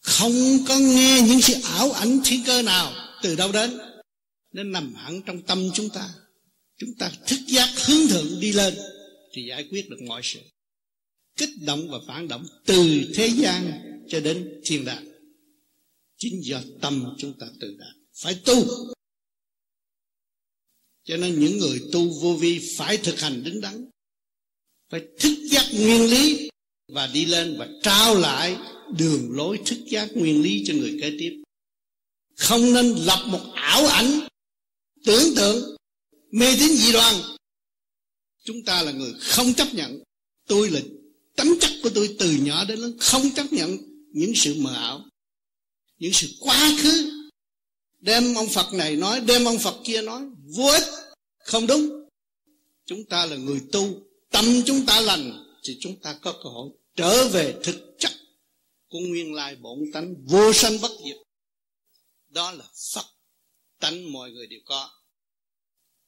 [0.00, 0.32] Không
[0.68, 3.78] có nghe những sự ảo ảnh thiên cơ nào từ đâu đến,
[4.52, 6.14] nó nằm hẳn trong tâm chúng ta.
[6.76, 8.74] Chúng ta thức giác hướng thượng đi lên
[9.32, 10.40] thì giải quyết được mọi sự.
[11.36, 15.06] Kích động và phản động từ thế gian cho đến thiên đàng.
[16.16, 18.66] Chính do tâm chúng ta tự đạt, phải tu.
[21.04, 23.90] Cho nên những người tu vô vi phải thực hành đứng đắn,
[24.90, 26.48] phải thức giác nguyên lý
[26.88, 28.56] và đi lên và trao lại
[28.98, 31.42] đường lối thức giác nguyên lý cho người kế tiếp
[32.36, 34.28] không nên lập một ảo ảnh.
[35.04, 35.76] Tưởng tượng,
[36.30, 37.14] mê tín dị đoan.
[38.44, 40.02] Chúng ta là người không chấp nhận.
[40.48, 40.80] Tôi là
[41.36, 43.78] tấm chất của tôi từ nhỏ đến lớn không chấp nhận
[44.12, 45.04] những sự mờ ảo,
[45.98, 47.12] những sự quá khứ.
[47.98, 50.22] Đem ông phật này nói, đem ông phật kia nói,
[50.56, 50.84] vô ích,
[51.38, 51.88] không đúng.
[52.86, 56.70] Chúng ta là người tu, tâm chúng ta lành, thì chúng ta có cơ hội
[56.96, 58.12] trở về thực chất
[58.88, 61.16] của nguyên lai bổn tánh vô sanh bất diệt
[62.28, 63.06] đó là phật.
[63.80, 64.90] Tánh mọi người đều có.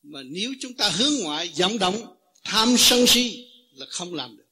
[0.03, 4.49] Mà nếu chúng ta hướng ngoại, vọng động, tham sân si là không làm được.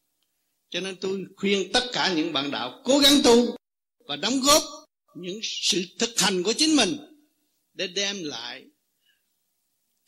[0.70, 3.56] Cho nên tôi khuyên tất cả những bạn đạo cố gắng tu
[3.98, 4.62] và đóng góp
[5.14, 6.96] những sự thực hành của chính mình
[7.74, 8.64] để đem lại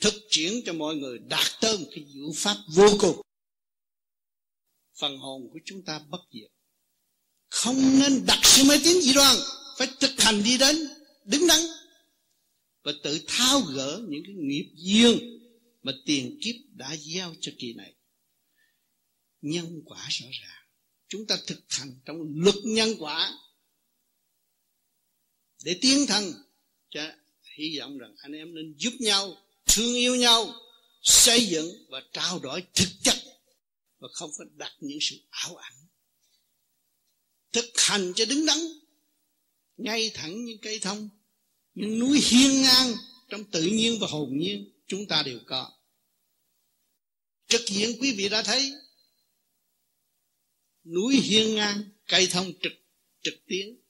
[0.01, 3.21] thực chuyển cho mọi người đạt tới một cái diệu pháp vô cùng.
[5.01, 6.51] Phần hồn của chúng ta bất diệt.
[7.51, 9.37] Không nên đặt sự mê tín dị đoan,
[9.79, 10.89] phải thực hành đi đến
[11.29, 11.61] đứng đắn
[12.83, 15.19] và tự thao gỡ những cái nghiệp duyên
[15.83, 17.95] mà tiền kiếp đã gieo cho kỳ này.
[19.41, 20.67] Nhân quả rõ ràng.
[21.09, 23.33] Chúng ta thực hành trong luật nhân quả
[25.65, 26.33] để tiến thân.
[26.91, 27.13] Cho
[27.57, 29.37] hy vọng rằng anh em nên giúp nhau,
[29.67, 30.55] thương yêu nhau,
[31.03, 33.17] xây dựng và trao đổi thực chất
[33.99, 35.75] và không có đặt những sự ảo ảnh.
[37.53, 38.59] Thực hành cho đứng đắn,
[39.77, 41.09] ngay thẳng như cây thông
[41.79, 42.95] những núi hiên ngang
[43.29, 45.73] trong tự nhiên và hồn nhiên chúng ta đều có.
[47.47, 48.73] Trực diện quý vị đã thấy,
[50.85, 52.73] núi hiên ngang, cây thông trực
[53.23, 53.81] trực tiến.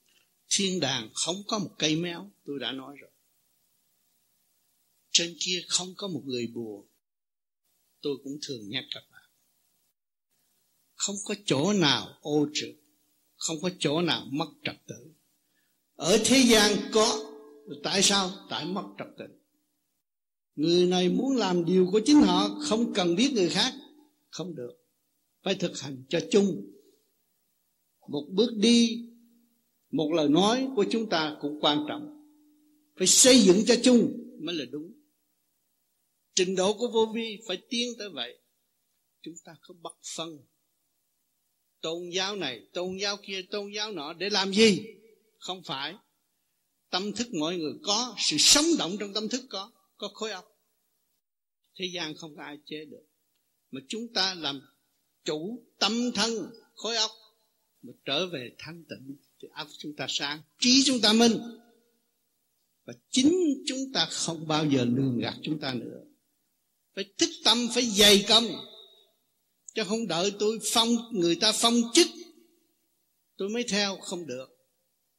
[0.49, 3.11] Thiên đàng không có một cây méo, tôi đã nói rồi.
[5.11, 6.87] Trên kia không có một người buồn
[8.01, 9.29] tôi cũng thường nhắc các bạn.
[10.95, 12.69] Không có chỗ nào ô trực
[13.35, 15.13] không có chỗ nào mất trật tự.
[15.95, 17.28] Ở thế gian có
[17.83, 18.31] tại sao?
[18.49, 19.25] Tại mất trật tự.
[20.55, 23.73] Người này muốn làm điều của chính họ, không cần biết người khác.
[24.29, 24.71] Không được.
[25.43, 26.71] Phải thực hành cho chung.
[28.07, 29.05] Một bước đi,
[29.91, 32.15] một lời nói của chúng ta cũng quan trọng.
[32.97, 34.93] Phải xây dựng cho chung mới là đúng.
[36.35, 38.39] Trình độ của vô vi phải tiến tới vậy.
[39.21, 40.29] Chúng ta không bắt phân.
[41.81, 44.81] Tôn giáo này, tôn giáo kia, tôn giáo nọ để làm gì?
[45.37, 45.95] Không phải
[46.89, 50.45] tâm thức mọi người có, sự sống động trong tâm thức có có khối óc.
[51.79, 53.03] Thế gian không có ai chế được.
[53.71, 54.61] Mà chúng ta làm
[55.23, 57.11] chủ tâm thân, khối óc,
[57.81, 61.39] mà trở về thanh tịnh, thì óc chúng ta sáng, trí chúng ta minh.
[62.85, 66.03] Và chính chúng ta không bao giờ lường gạt chúng ta nữa.
[66.95, 68.45] Phải thức tâm, phải dày công.
[69.73, 72.07] Chứ không đợi tôi phong, người ta phong chức,
[73.37, 74.47] tôi mới theo, không được.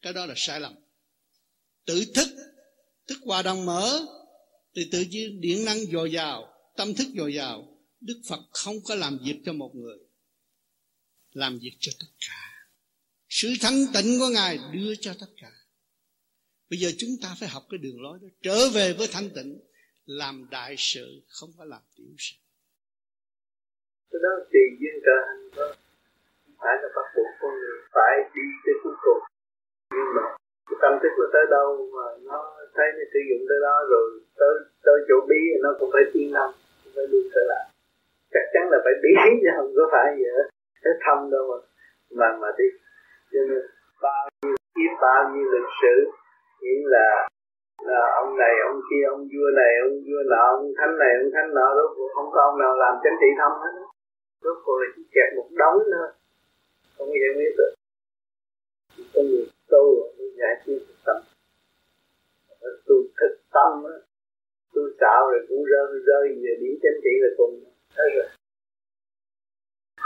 [0.03, 0.75] Cái đó là sai lầm
[1.91, 2.29] tự thức.
[3.09, 4.07] Thức hòa đồng mở.
[4.75, 7.79] Thì tự nhiên điện năng dồi dào, tâm thức dồi dào.
[8.01, 9.99] Đức phật không có làm việc cho một người.
[11.33, 12.69] Làm việc cho tất cả.
[13.29, 15.53] Sự thanh tịnh của ngài đưa cho tất cả.
[16.71, 18.29] Bây giờ chúng ta phải học cái đường lối đó.
[18.43, 19.61] Trở về với thanh tịnh.
[20.07, 22.37] Làm đại sự, không phải làm tiểu sự.
[24.11, 25.77] Cái đó tùy duyên cơ hành thôi
[26.61, 29.23] phải là bắt buộc con người phải đi tới cuối cùng.
[29.91, 30.23] Nhưng mà
[30.83, 32.39] tâm thức nó tới đâu mà nó
[32.77, 34.05] thấy nó sử dụng tới đó rồi
[34.41, 34.55] tới
[34.87, 36.51] tới chỗ bí nó cũng phải tiến năm
[36.83, 37.65] cũng phải luôn trở lại.
[38.35, 39.13] Chắc chắn là phải bí
[39.43, 40.47] chứ không có phải gì hết.
[40.85, 41.59] Cái thâm đâu mà
[42.19, 42.69] mà mà đi.
[43.33, 43.63] Cho nên
[44.03, 45.95] bao nhiêu kiếp, bao nhiêu lịch sử
[46.61, 47.09] nghĩa là
[47.91, 51.31] là ông này, ông kia, ông vua này, ông vua nọ, ông thánh này, ông
[51.35, 53.73] thánh nọ, rốt cuộc không có ông nào làm chánh trị thông hết
[54.45, 56.09] rốt cuộc là chỉ kẹt một đống nữa
[56.97, 57.73] không có giải quyết được
[58.97, 59.85] chỉ có người tu
[60.19, 61.17] mới giải quyết được tâm
[62.87, 63.97] tu thực tâm á
[64.75, 67.55] tu xạo rồi cũng rơi rơi về điểm chánh trị là cùng
[67.97, 68.29] hết rồi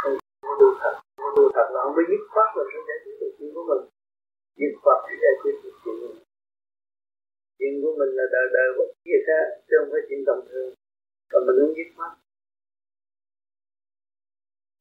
[0.01, 2.99] không có tu thật không tu thật là không biết dứt khoát là sẽ giải
[3.05, 3.85] quyết được chuyện của mình
[4.59, 6.25] dứt khoát sẽ giải quyết được chuyện của mình
[7.59, 10.71] chuyện của mình là đời đời bất kỳ khác, chứ không phải chuyện tầm thường.
[11.33, 12.13] Và mình không dứt mắt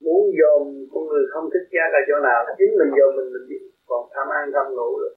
[0.06, 0.62] muốn dồn
[0.92, 4.02] con người không thích giác ở chỗ nào, chính mình dồn mình mình biết còn
[4.14, 5.16] tham ăn tham ngủ được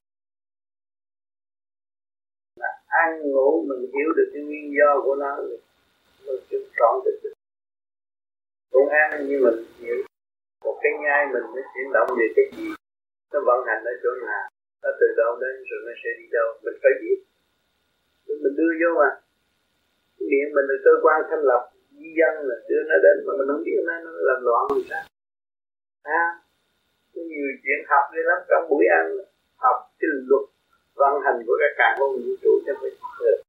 [2.56, 5.36] là ăn ngủ mình hiểu được cái nguyên do của nó.
[5.36, 5.58] Rồi
[6.26, 7.32] mình chịu trọn được.
[8.72, 9.96] Cũng ăn như mình hiểu.
[10.64, 12.68] Một cái nhai mình nó chuyển động về cái gì,
[13.32, 14.44] nó vận hành ở chỗ nào,
[14.82, 17.18] nó từ đâu đến rồi nó sẽ đi đâu, mình phải biết
[18.42, 19.10] mình đưa vô mà.
[20.30, 21.62] Miệng mình là cơ quan thành lập
[21.98, 24.82] di dân là đưa nó đến mà mình không biết nó, nó làm loạn làm
[24.90, 25.04] sao.
[26.20, 26.24] À,
[27.14, 28.38] có nhiều chuyện học đi lắm.
[28.48, 29.04] Trong buổi ăn
[29.64, 30.44] học cái luật
[31.00, 33.42] vận hành của các càng con vũ trụ cho phải được ừ.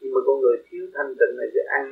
[0.00, 1.84] nhưng mà con người thiếu thanh tịnh này thì ăn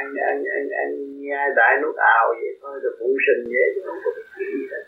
[0.00, 0.88] ăn ăn ăn ăn
[1.22, 4.62] nhai đại nuốt ào vậy thôi rồi bụng sình dễ chứ không có cái gì
[4.72, 4.84] hết.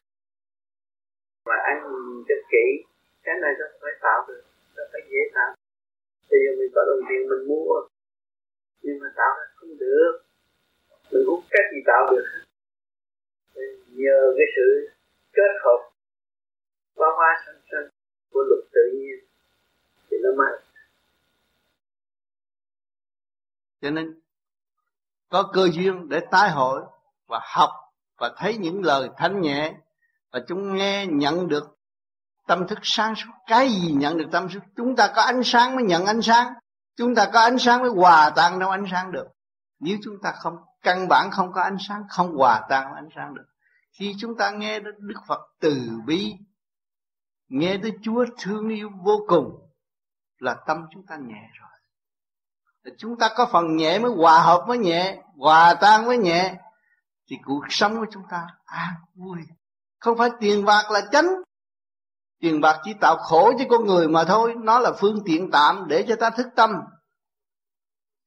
[1.46, 1.76] Mà ăn
[2.28, 2.66] cho kỹ
[3.24, 4.42] cái này nó phải tạo được
[4.76, 5.50] nó phải dễ tạo
[6.30, 7.74] bây giờ mình có đồng tiền mình mua.
[8.82, 10.12] Nhưng mà tạo ra không được.
[11.12, 12.24] Mình cũng cách gì tạo được?
[13.88, 14.88] Nhờ cái sự
[15.32, 15.90] kết hợp
[16.96, 17.88] hoa hoa sanh sanh
[18.30, 19.18] của luật tự nhiên
[20.10, 20.60] thì nó mạnh
[23.82, 24.20] cho nên,
[25.28, 26.82] có cơ duyên để tái hội
[27.26, 27.70] và học
[28.16, 29.74] và thấy những lời thanh nhẹ
[30.30, 31.64] và chúng nghe, nhận được
[32.50, 33.30] tâm thức sáng suốt.
[33.46, 36.52] Cái gì nhận được tâm thức chúng ta có ánh sáng mới nhận ánh sáng.
[36.96, 39.26] Chúng ta có ánh sáng mới hòa tan đâu ánh sáng được.
[39.80, 43.34] Nếu chúng ta không, căn bản không có ánh sáng, không hòa tan ánh sáng
[43.34, 43.44] được.
[43.98, 46.32] Khi chúng ta nghe đến đức phật từ bi,
[47.48, 49.70] nghe tới chúa thương yêu vô cùng,
[50.38, 52.94] là tâm chúng ta nhẹ rồi.
[52.98, 56.54] Chúng ta có phần nhẹ mới hòa hợp với nhẹ, hòa tan với nhẹ,
[57.30, 59.38] thì cuộc sống của chúng ta an vui.
[59.98, 61.26] Không phải tiền bạc là chánh
[62.40, 64.54] tiền bạc chỉ tạo khổ cho con người mà thôi.
[64.62, 66.70] Nó là phương tiện tạm để cho ta thức tâm.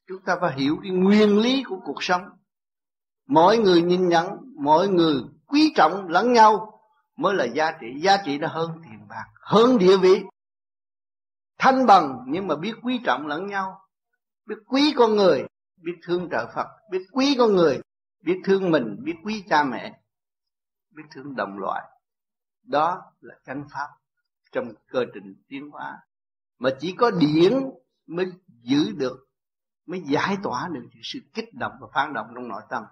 [0.07, 2.21] Chúng ta phải hiểu cái nguyên lý của cuộc sống.
[3.27, 5.15] Mỗi người nhìn nhận, mỗi người
[5.45, 6.79] quý trọng lẫn nhau
[7.15, 7.87] mới là giá trị.
[8.01, 10.23] Giá trị nó hơn tiền bạc, hơn địa vị.
[11.57, 13.79] Thanh bằng nhưng mà biết quý trọng lẫn nhau.
[14.45, 15.45] Biết quý con người,
[15.77, 16.67] biết thương trợ phật.
[16.91, 17.81] Biết quý con người,
[18.21, 19.99] biết thương mình, biết quý cha mẹ,
[20.91, 21.83] biết thương đồng loại.
[22.63, 23.87] Đó là chánh pháp
[24.53, 25.99] trong cơ trình tiến hóa.
[26.59, 27.53] Mà chỉ có điển
[28.07, 28.31] mới
[28.61, 29.27] giữ được,
[29.85, 32.83] mới giải tỏa được sự kích động và phản động trong nội tâm.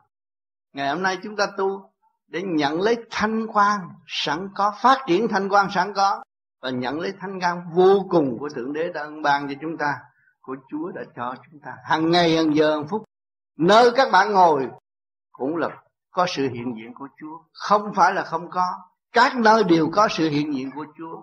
[0.74, 1.92] Ngày hôm nay chúng ta tu
[2.28, 6.24] để nhận lấy thanh quan sẵn có, phát triển thanh quan sẵn có,
[6.62, 9.78] và nhận lấy thanh quan vô cùng của thượng đế đã ân ban cho chúng
[9.78, 9.94] ta,
[10.42, 11.76] của chúa đã cho chúng ta.
[11.84, 13.04] Hàng ngày hàng giờ hàng phút,
[13.58, 14.68] nơi các bạn ngồi
[15.32, 15.70] cũng là
[16.12, 17.38] có sự hiện diện của chúa.
[17.54, 18.66] Không phải là không có,
[19.12, 21.22] các nơi đều có sự hiện diện của chúa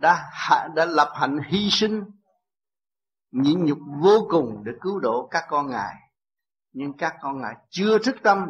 [0.00, 0.30] đã
[0.74, 2.04] đã lập hạnh hy sinh,
[3.30, 5.94] nhịn nhục vô cùng để cứu độ các con ngài.
[6.72, 8.46] Nhưng các con ngài chưa thức tâm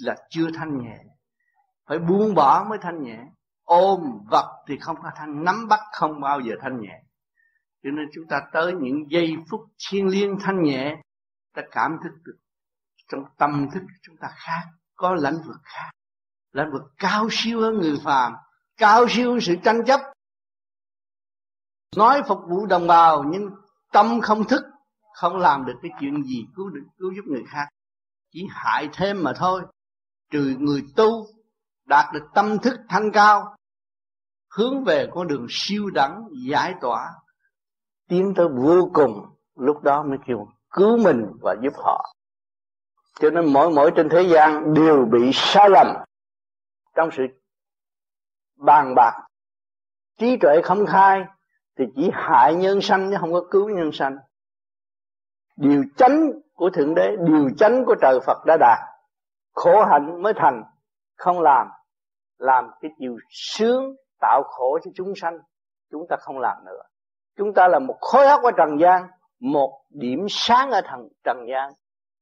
[0.00, 0.98] là chưa thanh nhẹ.
[1.88, 3.18] Phải buông bỏ mới thanh nhẹ.
[3.64, 4.00] Ôm
[4.30, 7.02] vật thì không có thanh, nắm bắt không bao giờ thanh nhẹ.
[7.82, 9.60] Cho nên chúng ta tới những giây phút
[9.90, 10.96] thiên liêng thanh nhẹ,
[11.54, 12.38] ta cảm thức được
[13.12, 14.62] trong tâm thức chúng ta khác,
[14.96, 15.90] có lãnh vực khác.
[16.52, 18.32] Lãnh vực cao siêu hơn người phàm,
[18.76, 20.00] cao siêu hơn sự tranh chấp
[21.98, 23.50] nói phục vụ đồng bào, nhưng
[23.92, 24.62] tâm không thức,
[25.14, 27.68] không làm được cái chuyện gì cứu được, cứu giúp người khác.
[28.32, 29.62] Chỉ hại thêm mà thôi.
[30.30, 31.26] Trừ người tu
[31.84, 33.56] đạt được tâm thức thanh cao,
[34.56, 37.12] hướng về con đường siêu đẳng, giải tỏa,
[38.08, 39.26] tiến tới vô cùng,
[39.56, 42.14] lúc đó mới kêu cứu mình và giúp họ.
[43.20, 45.86] Cho nên mỗi mỗi trên thế gian đều bị sai lầm
[46.94, 47.22] trong sự
[48.56, 49.12] bàn bạc.
[50.18, 51.24] Trí tuệ không khai
[51.78, 54.18] thì chỉ hại nhân sanh chứ không có cứu nhân sanh.
[55.56, 58.78] Điều chánh của thượng đế, điều chánh của trời phật đã đạt.
[59.52, 60.64] Khổ hạnh mới thành.
[61.16, 61.68] Không làm
[62.38, 65.38] làm cái điều sướng tạo khổ cho chúng sanh.
[65.90, 66.82] Chúng ta không làm nữa.
[67.36, 69.08] Chúng ta là một khối óc ở trần gian,
[69.40, 71.72] một điểm sáng ở thần, trần gian.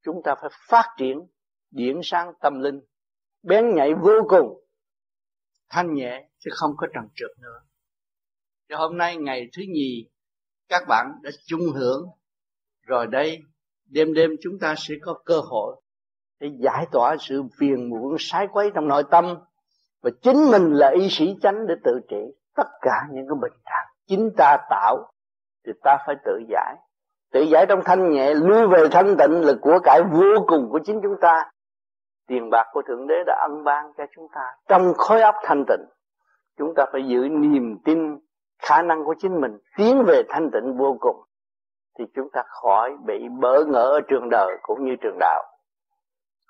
[0.05, 1.27] Chúng ta phải phát triển
[1.71, 2.81] điển sáng tâm linh.
[3.43, 4.65] Bén nhạy vô cùng,
[5.71, 7.61] thanh nhẹ chứ không có trần trượt nữa
[8.69, 10.09] cho hôm nay ngày thứ nhì,
[10.69, 12.09] các bạn đã chung hưởng.
[12.87, 13.39] Rồi đây,
[13.91, 15.77] đêm đêm chúng ta sẽ có cơ hội
[16.41, 19.39] để giải tỏa sự phiền muộn sái quấy trong nội tâm.
[20.03, 22.23] Và chính mình là y sĩ chánh để tự trị
[22.57, 23.87] tất cả những cái bệnh trạng.
[24.07, 25.13] Chính ta tạo
[25.67, 26.77] thì ta phải tự giải.
[27.33, 30.81] Tự giải trong thanh nhẹ, lui về thanh tịnh là của cải vô cùng của
[30.85, 31.51] chính chúng ta.
[32.29, 34.41] Tiền bạc của thượng đế đã ân ban cho chúng ta.
[34.69, 35.87] Trong khối óc thanh tịnh,
[36.59, 37.99] chúng ta phải giữ niềm tin
[38.59, 41.17] khả năng của chính mình tiến về thanh tịnh vô cùng
[41.99, 45.45] thì chúng ta khỏi bị bỡ ngỡ ở trường đời cũng như trường đạo.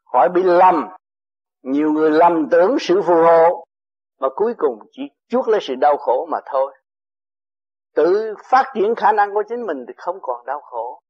[0.05, 0.89] Khỏi bị lầm.
[1.63, 3.65] Nhiều người lầm tưởng sự phù hộ
[4.21, 6.75] mà cuối cùng chỉ chuốc lấy sự đau khổ mà thôi.
[7.95, 11.01] Tự phát triển khả năng của chính mình thì không còn đau khổ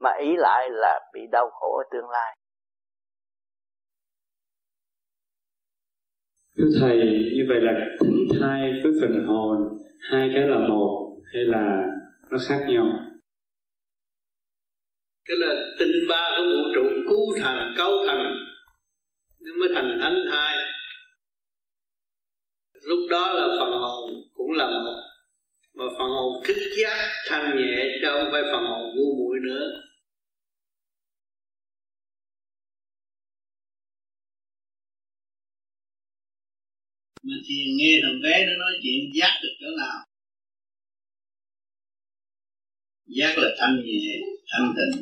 [0.00, 2.36] mà ý lại là bị đau khổ ở tương lai.
[6.58, 6.96] Thưa Thầy,
[7.36, 9.78] như vậy là thỉnh thai với phần hồn,
[10.10, 11.86] hai cái là một hay là
[12.30, 12.86] nó khác nhau?
[15.24, 18.34] Cái là tinh ba của vũ trụ cứu thành, cấu thành,
[19.40, 20.56] nó mới thành thánh hai,
[22.84, 25.02] Lúc đó là phần hồn cũng là một
[25.74, 29.82] mà phần hồn thức giác thanh nhẹ chứ không phải phần hồn ngu muội nữa
[37.26, 39.98] mà thiền nghe thằng bé nó nói chuyện, giác được chỗ nào?
[43.16, 44.16] Giác là thanh nhẹ,
[44.52, 45.00] thanh tịnh.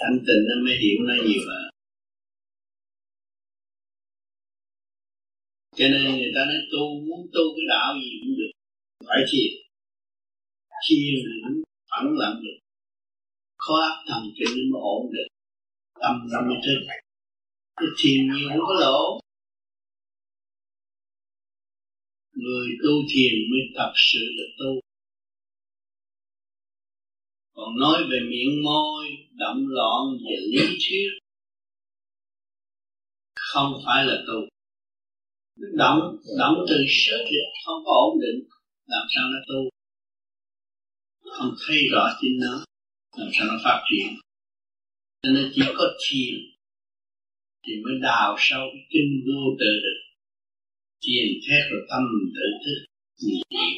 [0.00, 1.64] Thanh tịnh nó mới hiểu nó nhiều hơn.
[5.76, 8.52] Cho nên người ta nói tu, muốn tu cái đạo gì cũng được.
[9.08, 9.52] Phải thiền
[10.84, 11.50] thiền là nó
[11.90, 12.58] phẳng lặng được.
[13.56, 15.28] Khó áp thần kinh mới ổn được.
[16.00, 16.78] Tâm nó mới thức
[17.76, 19.20] cái thiền nhiều không có lỗ.
[22.42, 24.80] Người tu thiền mới thật sự là tu.
[27.54, 31.08] Còn nói về miệng môi, động loạn về lý thuyết,
[33.34, 34.48] không phải là tu.
[35.56, 36.00] Động
[36.38, 38.48] động từ sớ dịch không có ổn định,
[38.86, 39.70] làm sao nó tu?
[41.30, 42.64] Không thấy rõ chính nó,
[43.16, 44.08] làm sao nó phát triển?
[45.22, 46.34] Cho nên chỉ có thiền
[47.66, 50.07] thì mới đào sâu cái kinh vô tự được
[51.02, 52.02] thiền thét rồi tâm
[52.36, 52.78] tự thức.
[53.24, 53.68] Nghĩ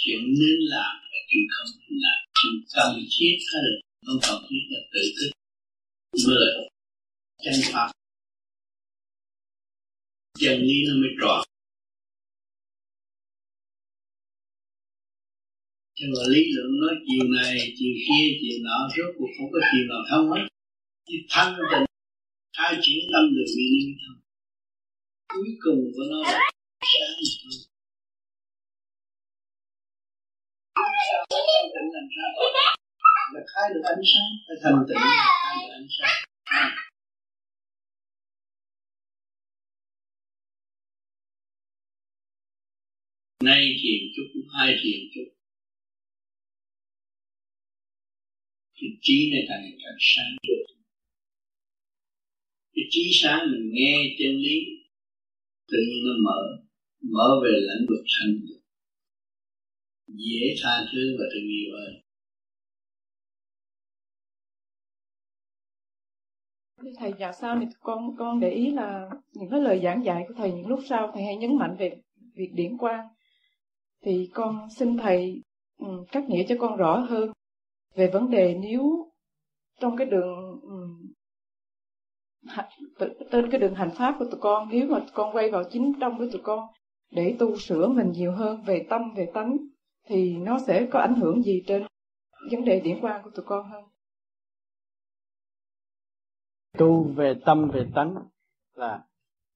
[0.00, 2.18] chuyện nên làm và chuyện không nên làm.
[2.38, 3.72] Chuyện cần thiết hay là
[4.06, 5.30] không cần thiết là tự thức.
[6.26, 6.52] Mới là
[7.44, 7.88] chân pháp
[10.40, 11.40] chân lý nó mới tròn.
[15.96, 19.58] Cho mà lý luận nói chiều này chiều kia chiều nọ, rốt cuộc không có
[19.70, 20.48] chiều nào thông hết.
[21.06, 21.86] Chỉ thanh tịnh
[22.56, 24.27] khai triển tâm được vì nên thông
[25.28, 26.50] cuối cùng của nó là
[26.80, 27.18] sáng
[31.94, 32.30] làm sao?
[33.34, 36.18] Là khai được ánh sáng, phải tựu tịnh khai được ánh sáng.
[43.44, 45.34] Nay thiền chút hai thiền chút
[48.76, 50.64] thì trí này càng ngày càng sáng được.
[52.74, 54.77] Cái trí sáng mình nghe chân lý
[55.68, 56.40] tự nhiên nó mở
[57.02, 58.34] mở về lãnh vực sanh
[60.06, 61.94] dễ tha thứ và thương yêu hơn.
[66.98, 70.34] Thầy, dạo sau thì con con để ý là những cái lời giảng dạy của
[70.36, 72.00] thầy, những lúc sau thầy hay nhấn mạnh về
[72.34, 73.08] việc điển quang.
[74.04, 75.42] Thì con xin thầy
[75.78, 77.32] ừ, cắt nghĩa cho con rõ hơn
[77.94, 79.12] về vấn đề nếu
[79.80, 80.47] trong cái đường
[83.30, 85.92] trên cái đường hành pháp của tụi con, nếu mà tụi con quay vào chính
[86.00, 86.66] trong với tụi con
[87.10, 89.56] để tu sửa mình nhiều hơn về tâm, về tánh,
[90.06, 91.86] thì nó sẽ có ảnh hưởng gì trên
[92.50, 93.84] vấn đề điển quan của tụi con hơn?
[96.78, 98.14] Tu về tâm, về tánh
[98.74, 99.04] là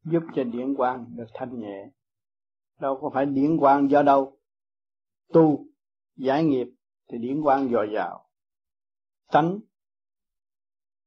[0.05, 1.91] giúp cho điển quang được thanh nhẹ.
[2.81, 4.39] Đâu có phải điển quang do đâu.
[5.33, 5.67] Tu,
[6.17, 6.67] giải nghiệp
[7.09, 8.29] thì điển quang dồi dào.
[9.33, 9.59] Tánh,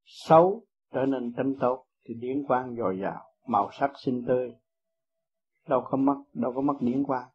[0.06, 4.56] xấu trở nên tâm tốt thì điển quang dồi dào, màu sắc xinh tươi.
[5.68, 7.30] Đâu có mất đâu có mất điển quang.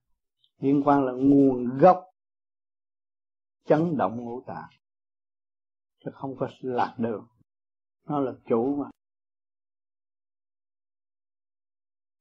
[0.58, 2.04] Điển quang là nguồn gốc,
[3.64, 4.68] chấn động ngũ tạng.
[6.04, 7.26] Chứ không có lạc đường.
[8.08, 8.90] Nó là chủ mà.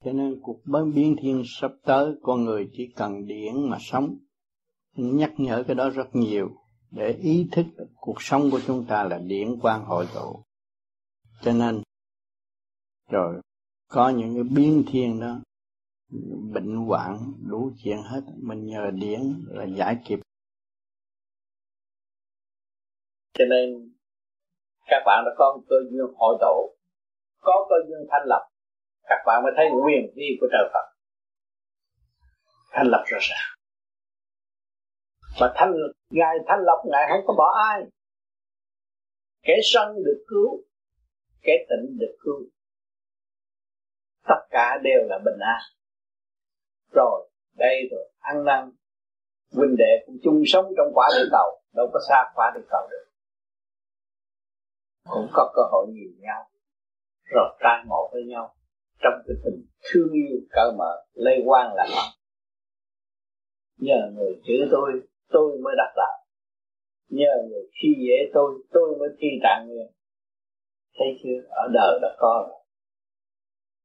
[0.03, 0.61] Cho nên cuộc
[0.93, 4.17] biến thiên sắp tới, con người chỉ cần điển mà sống.
[4.93, 6.49] Nhắc nhở cái đó rất nhiều.
[6.91, 7.65] Để ý thức
[7.95, 10.43] cuộc sống của chúng ta là điển quang hội tụ
[11.41, 11.81] cho nên
[13.09, 13.41] rồi
[13.87, 15.35] có những cái biến thiên đó,
[16.53, 18.21] bệnh hoạn, đủ chuyện hết.
[18.41, 20.19] Mình nhờ điển là giải kịp.
[23.33, 23.93] Cho nên,
[24.85, 26.75] các bạn đã có cơ duyên hội tụ,
[27.41, 28.49] có cơ duyên thanh lập.
[29.03, 30.95] Các bạn mới thấy quyền vi của trời Phật.
[32.71, 33.59] Thanh lập rõ ràng
[35.39, 35.73] và thanh,
[36.09, 37.81] ngài thanh lập, ngài không có bỏ ai.
[39.41, 40.63] Kẻ sân được cứu
[41.41, 42.49] kẻ tịnh được cứu
[44.27, 45.61] tất cả đều là bình an.
[46.93, 48.71] Rồi, đây rồi, ăn năn.
[49.55, 52.87] Huynh đệ cũng chung sống trong quả địa cầu, đâu có xa quả địa cầu
[52.91, 53.05] được.
[55.09, 56.49] Cũng có cơ hội nhìn nhau,
[57.33, 58.55] rồi tai ngộ với nhau.
[58.99, 62.19] Trong cái tình thương yêu cởi mở, lây quan là ân
[63.79, 66.25] nhờ người chữ tôi tôi mới đắc đạo.
[67.09, 69.87] Nhờ người khi dễ tôi tôi mới thi trạng nguyên
[70.97, 71.47] thấy chưa?
[71.49, 72.59] Ở đời đã có rồi.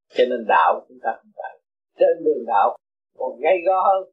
[0.09, 1.61] Cho nên đạo chúng ta không phải.
[1.99, 2.77] Trên đường đạo
[3.19, 4.11] còn gây go hơn.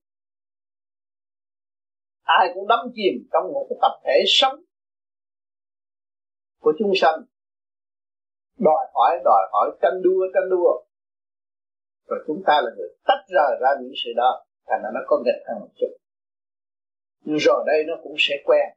[2.24, 4.56] Ai cũng đắm chìm trong một cái tập thể sống
[6.60, 7.24] của chúng sanh.
[8.60, 10.84] Đòi hỏi đòi hỏi, tranh đua tranh đua.
[12.08, 15.22] Rồi chúng ta là người tách rời ra những sự đó, thành ra nó có
[15.26, 15.98] nghịch hơn một chút.
[17.24, 18.68] Nhưng rồi đây nó cũng sẽ quen.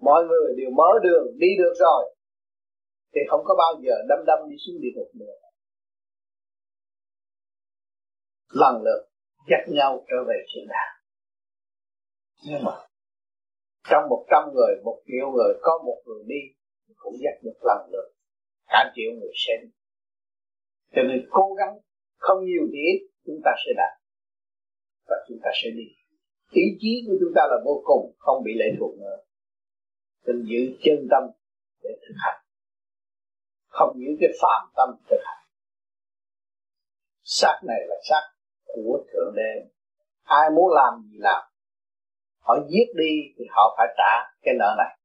[0.00, 2.14] Mọi người đều mở đường, đi được rồi
[3.14, 5.36] thì không có bao giờ đâm đâm đi xuống địa ngục nữa.
[8.50, 9.08] Lần lượt
[9.50, 10.94] dắt nhau trở về thiên đàng.
[12.46, 12.72] Nhưng mà
[13.90, 16.42] trong một trăm người, một triệu người, có một người đi
[16.96, 18.12] cũng dắt được lần lượt
[18.68, 19.70] cả triệu người xem.
[20.94, 21.78] Cho nên cố gắng,
[22.16, 24.02] không nhiều thì ít, chúng ta sẽ đạt
[25.08, 25.86] và chúng ta sẽ đi.
[26.50, 29.16] Ý chí của chúng ta là vô cùng, không bị lệ thuộc nữa.
[30.24, 31.22] Cần giữ chân tâm
[31.82, 32.41] để thực hành
[33.72, 35.44] không những cái phàm tâm thực hành.
[37.22, 38.22] Xác này là xác
[38.66, 39.70] của thượng đế.
[40.22, 41.42] Ai muốn làm gì làm.
[42.40, 44.98] Họ giết đi thì họ phải trả cái nợ này.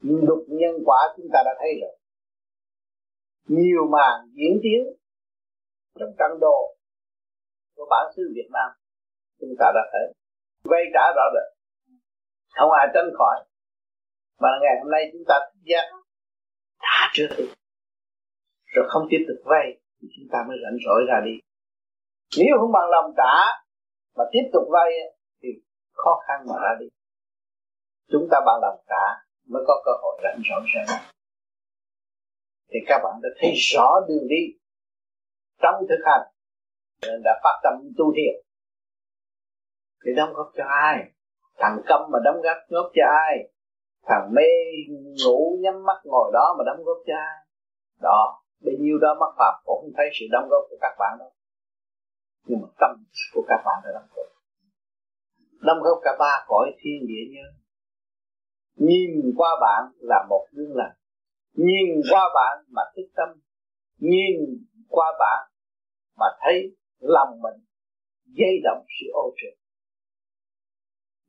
[0.00, 1.98] Nhưng luật nhân quả chúng ta đã thấy rồi.
[3.46, 4.80] Nhiều màn diễn tiến
[5.98, 6.76] trong căn đồ
[7.76, 8.70] của bản xứ Việt Nam
[9.40, 10.14] chúng ta đã thấy.
[10.64, 11.58] Vay trả rõ rệt.
[12.54, 13.44] Không ai tránh khỏi.
[14.40, 16.01] Mà ngày hôm nay chúng ta thức giác
[16.82, 17.44] trả trước đi.
[18.74, 21.34] Rồi không tiếp tục vay, thì chúng ta mới rảnh rỗi ra đi.
[22.38, 23.34] Nếu không bằng lòng trả
[24.16, 24.90] mà tiếp tục vay
[25.42, 25.48] thì
[25.92, 26.86] khó khăn mà ra đi.
[28.12, 29.04] Chúng ta bằng lòng trả
[29.48, 31.12] mới có cơ hội rảnh rỗi ra
[32.72, 34.58] thì các bạn đã thấy rõ đường đi
[35.62, 36.26] trong thực hành,
[37.02, 38.44] nên đã phát tâm tu thiện
[40.04, 41.10] thì đóng góp cho ai?
[41.56, 43.51] Thằng câm mà đóng góp góp cho ai?
[44.08, 44.48] Thằng mê
[45.24, 47.46] ngủ nhắm mắt ngồi đó mà đóng góp cho ai?
[48.00, 51.16] Đó, bấy nhiêu đó mắc phạm, cũng không thấy sự đóng góp của các bạn
[51.18, 51.30] đâu.
[52.44, 52.90] Nhưng mà tâm
[53.34, 54.26] của các bạn đã đóng góp.
[55.60, 57.52] Đóng góp cả ba cõi thiên địa nhân.
[58.76, 60.96] Nhìn qua bạn là một gương lành.
[61.54, 63.28] Nhìn qua bạn mà thức tâm.
[63.98, 64.36] Nhìn
[64.88, 65.48] qua bạn
[66.16, 67.64] mà thấy lòng mình
[68.24, 69.62] dây động sự ô trực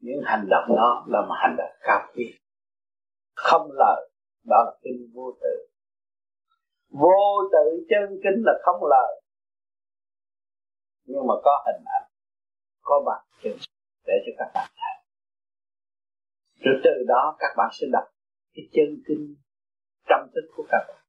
[0.04, 2.34] những hành động đó là một hành động cao quý
[3.34, 4.10] không lời
[4.44, 5.68] đó là kinh vô tự.
[6.90, 9.22] Vô tự chân kính là không lời.
[11.06, 12.10] Nhưng mà có hình ảnh,
[12.82, 13.58] có bằng chứng
[14.06, 15.06] để cho các bạn thấy.
[16.60, 18.04] Rồi từ đó các bạn sẽ đọc
[18.54, 19.36] cái chân kinh
[20.10, 21.04] trong thức của các bạn.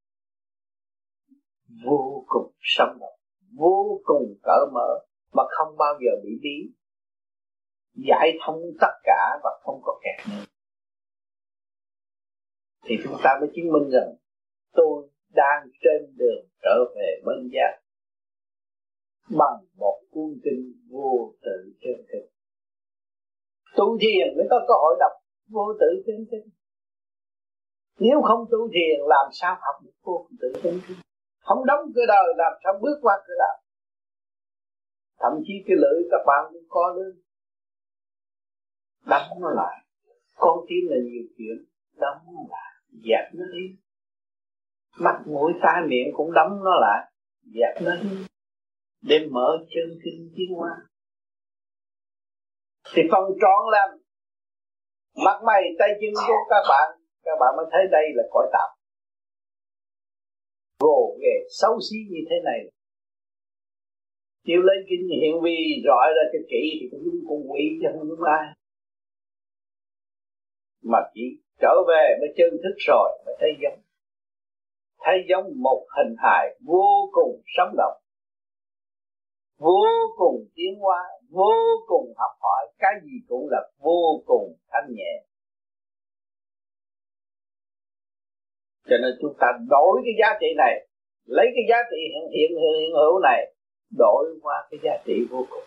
[1.85, 3.19] Vô cùng sống động,
[3.57, 6.75] vô cùng cởi mở, mà không bao giờ bị bí.
[8.09, 10.45] Giải thông tất cả và không có kẹt nữa
[12.85, 14.15] thì chúng ta mới chứng minh rằng
[14.73, 17.81] tôi đang trên đường trở về bên giác
[19.31, 22.27] bằng một cuốn kinh vô tự chân kinh
[23.77, 25.13] tu thiền mới có cơ hội đọc
[25.49, 26.49] vô tự chân kinh
[27.99, 30.97] nếu không tu thiền, làm sao học được vô tự chân kinh
[31.39, 33.65] không đóng cửa đời, làm sao bước qua cửa đời
[35.25, 37.23] thậm chí cái lưỡi các bạn cũng có lên
[39.07, 39.77] đóng nó lại.
[40.35, 41.57] Con tim là nhiều chuyện,
[41.97, 43.77] đóng nó lại dẹp nó đi.
[44.99, 47.13] Mắt mũi tai miệng cũng đóng nó lại.
[47.43, 48.27] Dẹp nó đi.
[49.03, 50.71] Để mở chân kinh tiến hóa.
[52.95, 54.03] Thì phần tròn lên,
[55.25, 58.69] mặt mày tay chân của các bạn các bạn mới thấy đây là cõi tạm
[60.81, 62.61] gồ ghề xấu xí như thế này.
[64.47, 67.89] Chịu lấy kinh hiện vi rõ ra cho kỹ thì cũng đúng con quỷ chứ
[67.93, 68.47] không đúng ai.
[70.83, 71.23] Mà chỉ
[71.61, 73.79] trở về mới chân thức rồi, mới thấy giống.
[74.99, 78.01] Thấy giống một hình hài vô cùng sống động,
[79.59, 79.85] vô
[80.17, 81.53] cùng tiến hóa, vô
[81.87, 85.25] cùng học hỏi, cái gì cũng là vô cùng thanh nhẹ.
[88.89, 90.89] Cho nên chúng ta đổi cái giá trị này,
[91.25, 93.55] lấy cái giá trị hiện hiện hiện hữu này,
[93.99, 95.65] đổi qua cái giá trị vô cùng.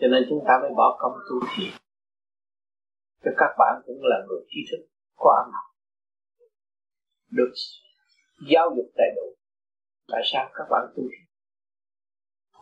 [0.00, 1.87] Cho nên chúng ta mới bỏ công tu thiền
[3.24, 4.86] cho các bạn cũng là người trí thức,
[5.16, 5.66] có ăn học.
[7.30, 7.52] Được
[8.50, 9.36] giáo dục đầy đủ.
[10.08, 11.28] Tại sao các bạn tu thiền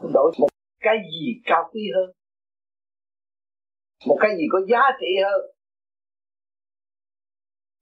[0.01, 0.49] đổi một
[0.81, 2.11] cái gì cao quý hơn?
[4.07, 5.41] Một cái gì có giá trị hơn?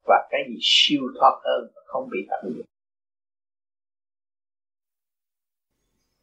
[0.05, 2.66] Và cái gì siêu thoát hơn không bị tận dụng?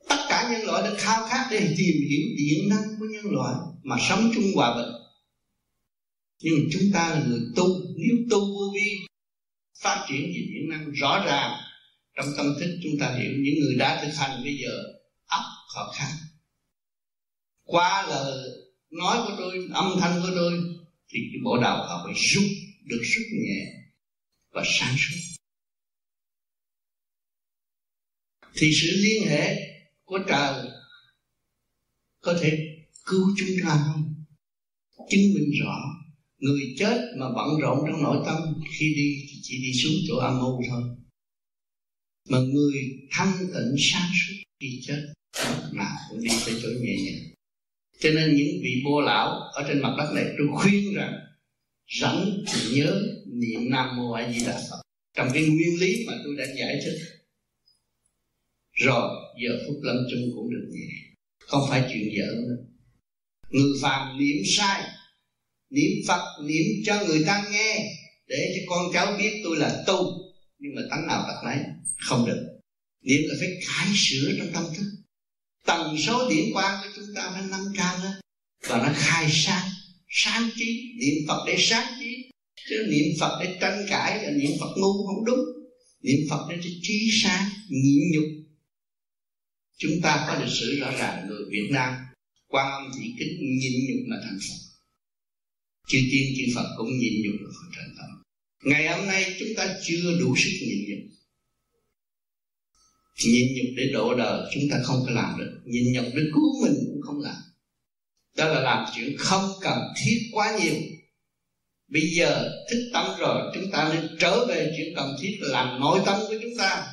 [0.09, 3.53] Tất cả nhân loại đã khao khát để tìm hiểu điện năng của nhân loại
[3.83, 5.00] mà sống chung hòa bình
[6.41, 7.65] nhưng chúng ta là người tu,
[7.97, 8.97] nếu tu vô vi,
[9.81, 11.61] phát triển về điện năng rõ ràng,
[12.15, 14.83] trong tâm thức chúng ta hiểu những người đã thực hành bây giờ
[15.25, 15.43] ấp
[15.73, 16.11] khó khăn.
[17.63, 18.49] Qua lời
[18.89, 20.53] nói của tôi, âm thanh của tôi,
[21.09, 22.43] thì cái bộ đạo họ phải rút
[22.83, 23.65] được rút nhẹ
[24.51, 25.17] và sáng suốt.
[28.55, 29.55] Thì sự liên hệ
[30.03, 30.69] của trời
[32.21, 32.57] có thể
[33.05, 34.25] cứu chúng ta không?
[35.09, 36.00] Chứng minh rõ
[36.41, 38.37] người chết mà bận rộn trong nội tâm,
[38.79, 40.83] khi đi thì chỉ đi xuống chỗ âm u thôi.
[42.29, 42.73] Mà người
[43.11, 45.13] thanh tịnh sáng suốt khi chết
[45.73, 47.23] nào cũng đi tới chỗ nhẹ nhàng.
[47.99, 51.13] Cho nên những vị bô lão ở trên mặt đất này, tôi khuyên rằng,
[52.01, 54.81] rảnh thì nhớ niệm nam mô a di đà phật.
[55.17, 56.97] Trong cái nguyên lý mà tôi đã giải thích,
[58.73, 59.09] rồi
[59.43, 60.87] giờ phút lâm chung cũng được nhẹ.
[61.39, 62.57] Không phải chuyện dở nữa.
[63.49, 64.83] Người phàm niệm sai
[65.71, 67.95] niệm phật, niệm cho người ta nghe,
[68.27, 70.03] để cho con cháu biết tôi là tu.
[70.59, 71.57] Nhưng mà tánh nào tật nấy,
[71.99, 72.47] không được.
[73.01, 74.85] Niệm là phải cải sửa trong tâm thức.
[75.65, 78.11] Tần số điện quang của chúng ta nó nâng cao lên.
[78.67, 79.69] Và nó khai sáng
[80.09, 80.93] sáng trí.
[80.99, 82.31] Niệm phật để sáng trí.
[82.69, 85.39] Chứ niệm phật để tranh cãi là niệm phật ngu không đúng.
[86.01, 88.29] Niệm phật để trí sáng, nhịn nhục.
[89.77, 91.93] Chúng ta có lịch sử rõ ràng người việt nam
[92.47, 94.70] quan âm thị kính nhịn nhục mà thành phật
[95.87, 98.09] chư tiên, chư phật cũng nhịn nhục là phật thành tâm.
[98.63, 101.11] Ngày hôm nay chúng ta chưa đủ sức nhịn nhục.
[103.25, 105.61] Nhịn nhục để độ đời, chúng ta không có làm được.
[105.65, 107.35] Nhịn nhục để cứu mình cũng không làm.
[108.37, 110.75] Đó là làm chuyện không cần thiết quá nhiều.
[111.87, 115.79] Bây giờ thức tâm rồi, chúng ta nên trở về chuyện cần thiết là làm
[115.79, 116.87] nội tâm của chúng ta.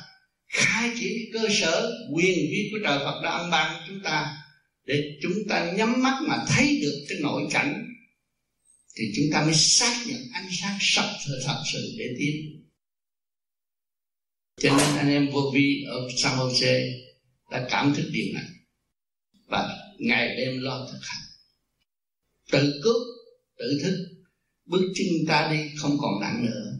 [0.47, 4.37] Khai triển cơ sở, quyền vi của trời Phật đã ban chúng ta
[4.85, 7.85] để chúng ta nhắm mắt mà thấy được cái nội cảnh
[8.99, 12.65] thì chúng ta mới xác nhận ánh sáng sập thật, thật sự để tiến.
[14.57, 16.91] Cho nên anh em vô vi ở San Jose
[17.51, 18.45] đã cảm thức điều này.
[19.45, 21.23] Và ngày đêm lo thực hành.
[22.51, 22.95] Tự cứu
[23.57, 24.05] tự thức.
[24.65, 26.77] Bước chân ta đi không còn nặng nữa.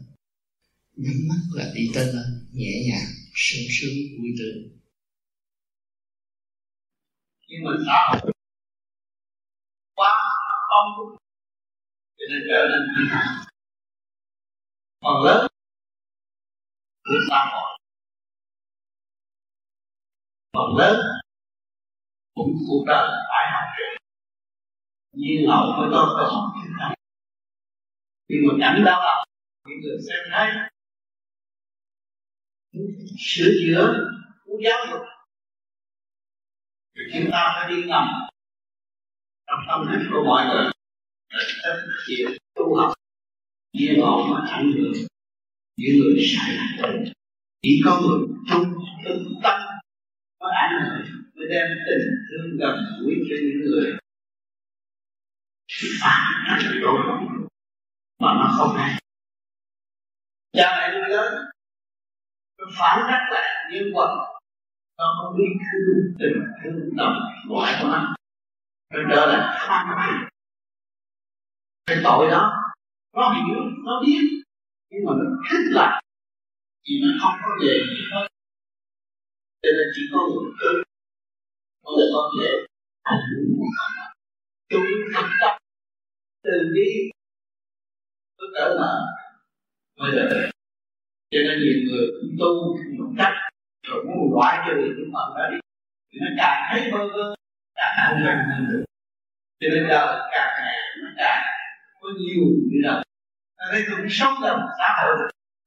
[0.96, 4.70] Nhắm mắt là đi tới lên nhẹ nhàng sướng sướng vui tươi.
[7.48, 8.32] Nhưng mà xã hội
[9.94, 10.10] quá
[10.68, 11.19] ông cũng
[12.30, 13.26] nên trở nên vi phạm
[15.02, 15.46] phần lớn
[17.04, 17.78] của xã hội
[20.52, 20.96] phần lớn
[22.34, 23.96] cũng cuộc đời phải học được.
[25.12, 26.94] Như hậu mới có cơ hội thực hành
[28.28, 29.28] nhưng mà cảnh đau lòng,
[29.66, 30.50] những người xem thấy
[33.18, 34.10] sửa chữa
[34.44, 35.02] của giáo dục.
[36.94, 38.08] Thì chúng ta phải đi ngầm
[39.46, 40.79] trong tâm thức của mọi người
[41.62, 41.76] tất
[42.06, 42.92] chịu tu học
[43.72, 44.92] nhiên hậu mà ảnh hưởng.
[45.76, 47.04] Những người sai lạc
[47.62, 48.74] chỉ có người trung
[49.04, 49.60] thực tâm
[50.38, 53.98] có ảnh hưởng mới đem tình thương gần gũi cho những người
[56.00, 56.98] phản rất là tốt
[58.18, 59.00] mà nó không hay.
[60.52, 61.50] Cha mẹ nuôi lớn
[62.78, 64.10] phản đắc lại nhân quần
[64.98, 67.12] nó không biết thương tình, thương tâm
[67.48, 68.14] ngoại của nó
[68.90, 69.96] nó trở lại tham
[71.90, 72.42] cái tội đó
[73.16, 74.22] nó hiểu nó biết,
[74.90, 76.04] nhưng mà nó thích lại
[76.84, 78.26] thì nó không có về gì hết
[79.62, 80.82] cho nên chỉ có một thứ
[81.84, 82.48] mới có thể
[83.02, 83.50] ảnh hưởng
[84.70, 84.84] chúng
[85.14, 85.58] thực tập
[86.42, 87.10] từ đi
[88.38, 88.90] tôi trở là
[89.98, 90.50] bây giờ.
[91.30, 93.34] Cho nên nhiều người cũng tu một cách
[93.86, 95.58] rồi muốn loại trừ những phần đó đi.
[96.12, 97.34] Thì nó càng thấy bơ vơ,
[97.74, 98.66] càng không gần hơn.
[98.70, 98.84] Được
[99.60, 101.49] cho nên giờ càng ngày nó càng
[102.10, 103.02] có nhiều như là
[103.72, 105.16] đây tôi cũng sống trong xã hội.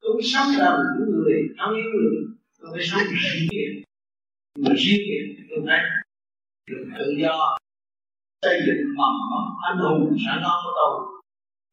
[0.02, 2.16] Tôi cũng sống trong những người thân yêu người
[2.60, 3.84] tôi phải sống riêng biệt
[4.60, 5.80] người riêng biệt tôi thấy
[6.68, 7.58] được tự do.
[8.42, 11.22] Xây dựng mầm mống anh hùng sẵn có của tôi.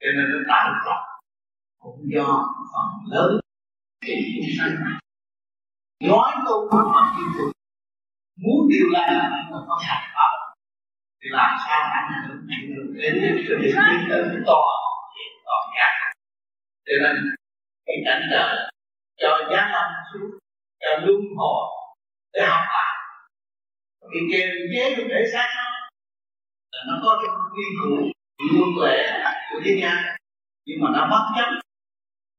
[0.01, 1.05] Cho nên nó tạo rộng
[1.79, 3.41] cũng do phần lớn
[4.05, 4.99] thì chúng sanh
[6.01, 7.53] nói tôi không bằng thiên tôi
[8.43, 10.40] muốn điều lành mà không hành pháp
[11.23, 13.75] làm sao ảnh hưởng ảnh hưởng đến cái việc tiến
[14.11, 14.61] tới to
[15.17, 16.13] hiện toàn giác
[16.87, 17.17] cho nên,
[17.87, 18.71] cái cảnh đời
[19.17, 20.31] cho giá lâm xuống,
[20.81, 21.63] cho luân hồi
[22.33, 22.91] để học bài
[24.13, 25.89] thì kiềm chế được thể xác nó
[26.73, 28.13] là nó có cái quy củ
[28.53, 29.23] luân lệ
[29.53, 30.17] của thế gian
[30.65, 31.51] nhưng mà nó bất chấp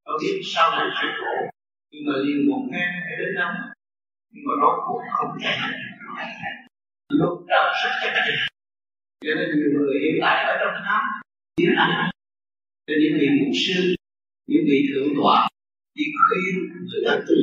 [0.05, 1.49] nó biết sau này sẽ khổ
[1.91, 3.51] nhưng mà liền một ngang hay đến đâu
[4.29, 5.55] nhưng mà rốt cuộc không thể
[7.09, 8.50] lúc trời rất chắc
[9.25, 11.01] cho nên nhiều người hiện tại ở trong tháp
[11.57, 12.11] biết là
[12.87, 13.95] cho những vị mục sư,
[14.47, 15.49] những vị thượng tọa
[15.95, 16.55] đi khuyên
[16.87, 17.35] người ta tu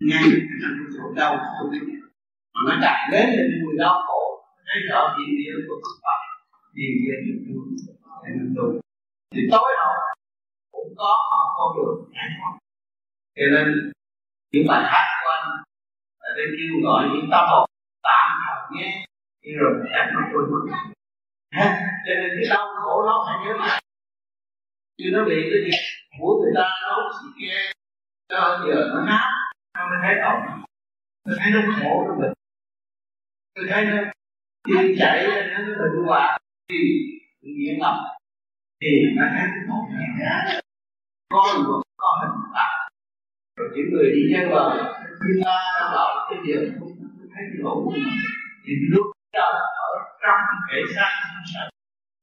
[0.00, 0.24] ngay
[0.62, 1.70] trong chỗ đau khổ
[2.54, 6.20] mà nó đặt đến những người đau khổ thấy rõ hiện địa của Phật pháp
[6.76, 7.54] hiện địa được tu
[8.24, 8.80] để mình tu
[9.34, 9.94] thì tối hậu
[10.72, 11.18] cũng có
[11.56, 12.58] con đường giải thoát
[13.36, 13.92] cho nên
[14.52, 15.48] những bài hát của anh
[16.20, 17.70] là để kêu gọi những tâm hồn
[18.02, 19.07] tạm thời nghe
[19.56, 20.62] rồi chẳng nó quên mất
[22.06, 23.82] cho nên cái đau khổ nó phải nhớ lại.
[24.98, 25.76] Chứ nó bị cái gì?
[26.18, 27.72] Của người ta nó chỉ ke
[28.28, 29.28] cho giờ nó nát.
[29.74, 30.40] Nó mới thấy tội
[31.26, 32.32] nó thấy nó khổ nó bệnh.
[33.54, 33.96] Tôi thấy nó
[34.66, 36.40] đi chạy lên nó bệnh hoạn.
[36.68, 36.78] Thì
[37.40, 37.94] nghiện ngập.
[38.80, 39.82] Thì nó thấy cái tội
[40.18, 40.60] này
[41.30, 42.88] có luật có hình phạt.
[43.56, 46.88] Rồi những người đi theo bờ chúng ta ta bảo cái điều không
[47.34, 48.08] thấy cái lỗi của mình.
[48.66, 49.06] Thì lúc
[49.38, 49.48] đó
[49.88, 49.90] ở
[50.22, 51.10] trong thể xác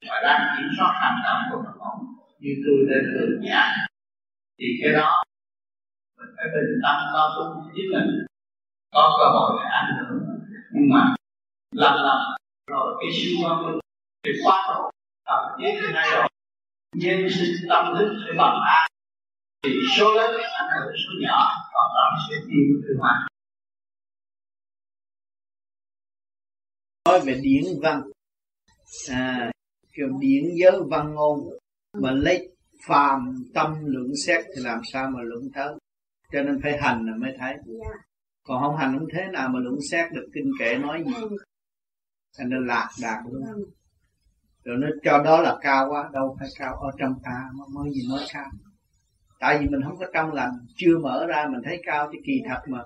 [0.10, 1.76] và đang kiểm soát hành động của mình
[2.40, 3.74] như tôi đã thường giảng,
[4.58, 5.24] thì cái đó
[6.18, 7.44] mình phải bình tâm lo tu
[7.74, 8.26] với mình
[8.94, 10.20] có cơ hội để ảnh hưởng.
[10.74, 11.16] Nhưng mà
[11.72, 12.20] lần lần
[12.68, 13.80] rồi cái siêu văn minh
[14.24, 14.92] thì quá độ
[15.28, 16.28] tập với cái này rồi,
[16.96, 18.88] nhân sinh tâm thức sẽ bằng ác
[19.64, 20.32] thì số lớn
[20.62, 21.40] ảnh hưởng số nhỏ,
[21.74, 23.16] còn đó sẽ tiêu từ ngoài
[27.06, 28.02] nói về điển văn.
[29.10, 29.52] À
[29.94, 31.40] kiểu điển giới văn ngôn
[31.94, 32.50] mà lấy
[32.88, 35.74] phàm tâm lượng xét thì làm sao mà luận tới?
[36.32, 37.56] Cho nên phải hành là mới thấy.
[38.44, 41.14] Còn không hành không thế nào mà luận xét được kinh kệ nói gì?
[42.38, 43.44] Thành nên lạc đạt luôn.
[44.64, 46.74] Rồi nó cho đó là cao quá đâu phải cao.
[46.74, 48.52] Ở trong ta mà mới gì nói cao
[49.40, 52.42] tại vì mình không có trong lành chưa mở ra mình thấy cao thì kỳ
[52.50, 52.80] thật mà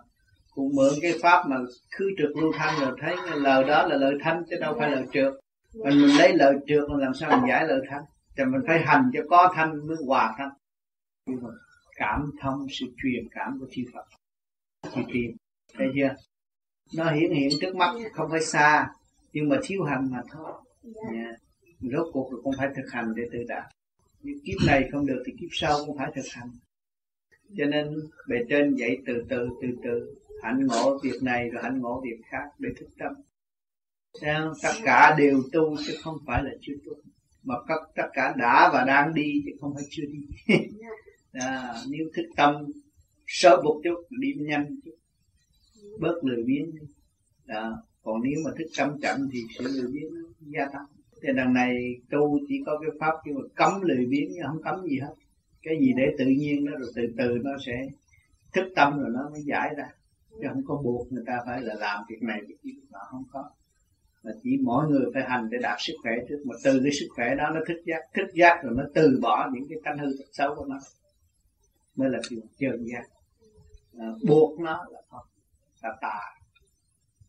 [0.54, 1.58] cũng mượn cái pháp mà
[1.92, 5.06] khứ trượt lưu thanh rồi thấy lời đó là lời thanh, chứ đâu phải lời
[5.14, 5.34] trượt.
[5.74, 8.04] Mình mình lấy lời trượt mình làm sao mình giải lời thanh?
[8.38, 10.50] Thì mình phải hành cho có thanh mới hòa thanh.
[11.96, 14.06] Cảm thông sự truyền cảm của chư Phật.
[14.96, 15.32] Chư tìm,
[15.78, 16.16] thấy chưa?
[16.98, 18.88] Nó hiển hiện trước mắt, không phải xa,
[19.34, 20.52] nhưng mà thiếu hành mà thôi.
[21.14, 21.36] Yeah.
[21.82, 23.64] rốt cuộc cũng phải thực hành để tự đạt.
[24.22, 26.50] Nhưng kiếp này không được thì kiếp sau cũng phải thực hành.
[27.58, 27.96] Cho nên
[28.28, 32.22] bề trên dạy từ từ từ từ hạnh ngộ việc này rồi hạnh ngộ việc
[32.26, 33.14] khác để thức tâm.
[34.22, 34.54] Sao?
[34.64, 36.94] tất cả đều tu chứ không phải là chưa tu?
[37.44, 40.56] Mà tất tất cả đã và đang đi chứ không phải chưa đi.
[41.32, 42.56] À, nếu thức tâm
[43.28, 44.96] sớm một chút đi nhanh chút
[46.00, 46.88] bớt lười biếng đi.
[47.48, 47.70] À,
[48.04, 50.86] còn nếu mà thức tâm chậm thì sự lười biếng nó gia tăng.
[51.22, 54.62] Thì đằng này tu chỉ có cái pháp nhưng mà cấm lười biếng nhưng không
[54.64, 55.14] cấm gì hết.
[55.64, 57.90] Cái gì để tự nhiên đó rồi từ từ nó sẽ
[58.54, 59.90] thức tâm rồi nó mới giải ra
[60.30, 63.24] chứ không có buộc người ta phải là làm việc này việc kia mà không
[63.32, 63.50] có.
[64.24, 66.44] Mà chỉ mỗi người phải hành để đạt sức khỏe trước.
[66.46, 68.02] Mà từ cái sức khỏe đó nó thức giác.
[68.14, 70.78] Thức giác rồi nó từ bỏ những cái tánh hư tật xấu của nó.
[71.96, 73.04] Mới là chuyện chân giác
[74.00, 75.26] à, buộc nó là không.
[75.82, 76.20] Là tà.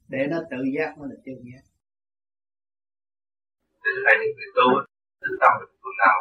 [0.08, 1.62] Để nó tự giác mới là chân giác
[3.84, 4.66] Thế thầy những người tu
[5.20, 6.16] thức tâm được phương nào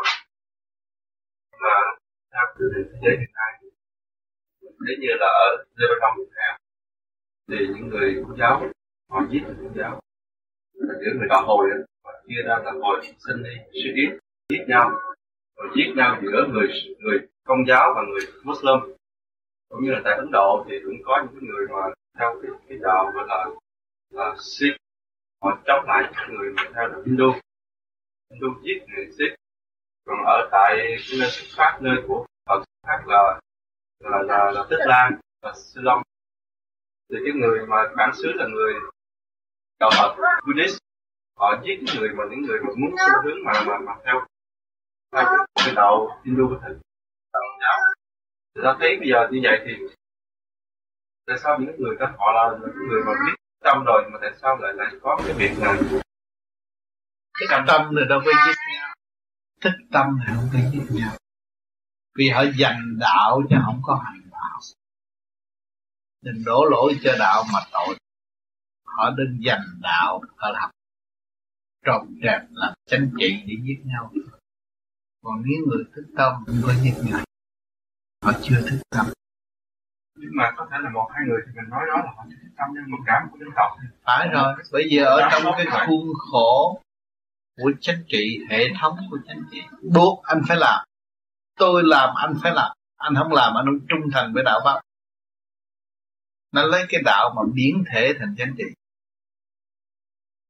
[2.59, 3.51] từ thế giới hiện nay.
[4.85, 5.47] Nếu như là ở
[5.79, 6.53] Lebanon Việt Nam
[7.49, 8.63] thì những người công giáo
[9.09, 9.99] họ giết người công giáo.
[10.73, 11.69] Là những người đạo hồi
[12.03, 14.19] và chia ra là hồi sinh đi suy yết
[14.49, 14.99] giết nhau.
[15.57, 16.67] Rồi giết nhau giữa người
[16.99, 18.95] người công giáo và người Muslim.
[19.69, 21.81] Cũng như là tại Ấn Độ thì cũng có những người mà
[22.19, 23.45] theo cái, cái đạo gọi là
[24.09, 24.77] là Sikh.
[25.41, 27.31] Họ chống lại những người mà theo đạo Hindu.
[28.31, 29.35] Hindu giết người Sikh.
[30.05, 33.39] Còn ở tại cái nơi xuất phát nơi của Phật khác là
[33.99, 36.01] là là, là Tích Lan và Ceylon
[37.09, 38.73] thì cái người mà bản xứ là người
[39.79, 40.15] đạo Phật
[40.47, 40.77] Buddhist
[41.37, 44.25] họ giết những người mà những người mà muốn xu hướng mà mà, mà theo
[45.11, 45.25] theo
[45.55, 46.79] cái đạo Hindu của thịnh
[47.33, 47.79] đạo giáo.
[48.55, 49.73] Thì ta thấy bây giờ như vậy thì
[51.27, 54.31] tại sao những người đó họ là những người mà biết tâm rồi mà tại
[54.41, 55.77] sao lại lại có cái việc này?
[57.33, 58.95] Cái cảm tâm là đâu phải giết nhau.
[59.61, 61.11] Thích tâm là không phải giết nhau.
[62.17, 64.28] Vì họ dành đạo chứ không có hành
[66.21, 67.97] đừng đổ lỗi cho đạo mà tội.
[68.85, 70.69] Họ đừng dành đạo họ làm
[71.85, 74.11] trộm trẹp làm tranh trị để giết nhau.
[75.23, 76.33] Còn nếu người thức tâm
[76.63, 77.19] có giết nhau
[78.23, 79.05] họ chưa thức tâm.
[80.15, 82.49] Nhưng mà có thể là một hai người thì mình nói đó là họ thức
[82.57, 84.55] tâm nhưng một cảm của dân tộc phải rồi.
[84.71, 86.81] Bây giờ ở trong cái khuôn khổ
[87.61, 89.61] của chính trị hệ thống của chính trị
[89.93, 90.85] buộc anh phải làm.
[91.59, 92.71] Tôi làm anh phải làm.
[92.97, 94.81] Anh không làm anh không trung thành với đạo pháp
[96.51, 98.63] nó lấy cái đạo mà biến thể thành chính trị.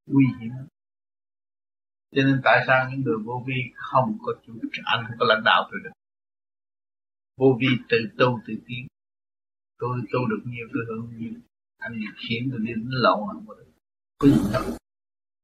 [0.06, 0.50] Nguy hiểm.
[2.16, 4.52] Cho nên tại sao những người vô vi không có chủ
[4.84, 5.90] anh à, không có lãnh đạo tôi được
[7.36, 8.86] vô vi tự tu tự tiến.
[9.78, 11.40] Tôi tu được nhiều, tôi hưởng nhiều.
[11.78, 13.72] Anh khiến tôi đi đánh lộn không có được
[14.18, 14.62] có gì đâu.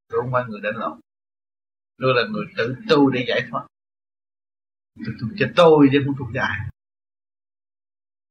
[0.09, 1.01] Tôi không phải người đánh lộn
[1.99, 3.67] tôi là người tự tu để giải thoát.
[4.95, 6.71] Tôi tu cho tôi chứ không tu cho ai.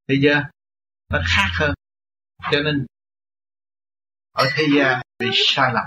[0.08, 0.44] Thấy chưa?
[1.10, 1.75] Nó khác hơn
[2.52, 2.86] cho nên,
[4.32, 5.86] ở thế gian bị sai lầm.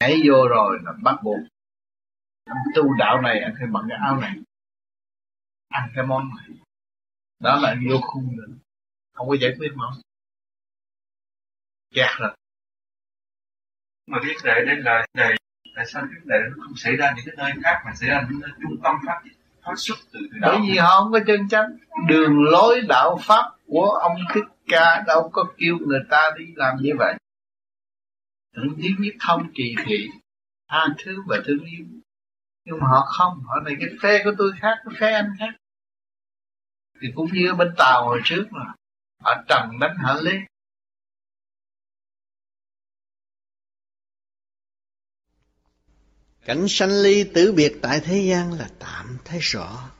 [0.00, 1.38] Nhảy vô rồi là bắt buộc.
[2.44, 4.34] Anh tu đạo này anh phải mặc cái áo này.
[5.68, 6.58] Ăn cái món này.
[7.38, 8.48] Đó là vô khung rồi
[9.12, 9.84] không có giải quyết mà.
[11.94, 12.36] Gạt rồi.
[14.06, 15.36] Mà biết để đây là, này,
[15.76, 18.26] tại sao biết để nó không xảy ra những cái nơi khác mà xảy ra
[18.30, 19.20] những nơi trung tâm phát
[19.62, 21.76] phát xuất từ từ đó bởi vì họ không có chân chánh.
[22.08, 26.76] Đường lối đạo pháp của ông thích ca đâu có kêu người ta đi làm
[26.80, 27.14] như vậy.
[28.56, 30.08] Thượng thiết nhất thông kỳ thị,
[30.68, 31.84] tha thứ và thương yêu.
[32.64, 35.54] Nhưng mà họ không, họ này cái phe của tôi khác, cái phe anh khác.
[37.00, 38.64] Thì cũng như bên tàu hồi trước mà,
[39.22, 40.44] họ trần đánh họ lên.
[46.44, 49.90] Cảnh sanh ly tử biệt tại thế gian là tạm thấy rõ.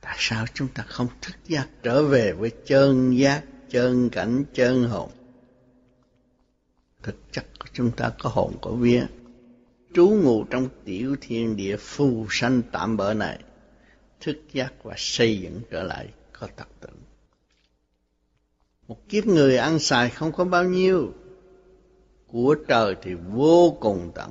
[0.00, 4.84] Tại sao chúng ta không thức giác trở về với chân giác, chân cảnh, chân
[4.84, 5.10] hồn?
[7.02, 9.06] Thực chất chúng ta có hồn, có vía.
[9.94, 13.38] Trú ngụ trong tiểu thiên địa phù sanh tạm bỡ này,
[14.20, 16.98] thức giác và xây dựng trở lại có tật tỉnh
[18.88, 21.12] một kiếp người ăn xài không có bao nhiêu.
[22.26, 24.30] Của trời thì vô cùng tận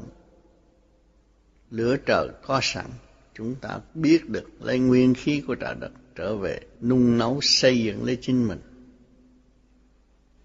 [1.71, 2.85] lửa trời có sẵn,
[3.33, 7.83] chúng ta biết được lấy nguyên khí của trời đất trở về, nung nấu xây
[7.83, 8.61] dựng lấy chính mình.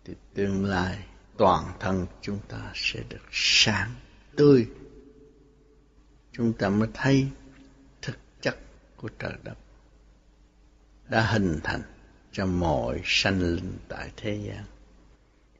[0.04, 0.98] Thì tương lai
[1.36, 3.90] toàn thân chúng ta sẽ được sáng
[4.36, 4.66] tươi.
[6.32, 7.28] Chúng ta mới thấy
[8.02, 8.58] thực chất
[8.96, 9.54] của trời đất
[11.08, 11.82] đã hình thành
[12.32, 14.64] cho mọi sanh linh tại thế gian.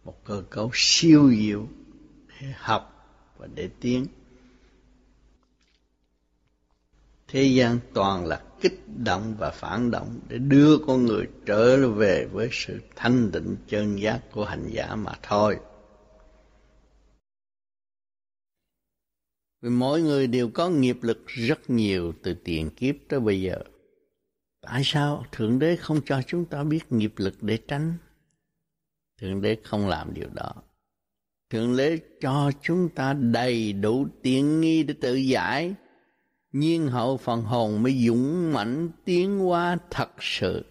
[0.05, 1.66] Một cơ cấu siêu diệu,
[2.40, 3.09] để học
[3.39, 4.06] và để tiến.
[7.32, 12.28] Thế gian toàn là kích động và phản động để đưa con người trở về
[12.32, 15.59] với sự thanh tịnh chân giác của hành giả mà thôi.
[19.62, 23.59] Vì mỗi người đều có nghiệp lực rất nhiều từ tiền kiếp tới bây giờ.
[24.60, 27.94] Tại sao thượng đế không cho chúng ta biết nghiệp lực để tránh?
[29.20, 30.54] Thượng đế không làm điều đó.
[31.50, 35.74] Thượng đế cho chúng ta đầy đủ tiện nghi để tự giải
[36.53, 40.65] nhiên hậu phần hồn mới dũng mãnh tiến hóa thật sự.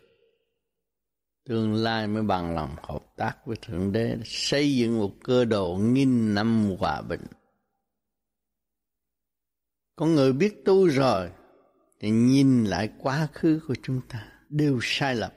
[1.46, 5.78] Tương lai mới bằng lòng hợp tác với thượng đế xây dựng một cơ đồ
[5.82, 7.22] nghìn năm hòa bình.
[9.96, 11.30] Con người biết tu rồi,
[12.00, 15.32] thì nhìn lại quá khứ của chúng ta đều sai lầm.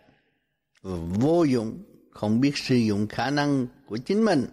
[0.82, 4.46] Và vô dụng, không biết sử dụng khả năng của chính mình.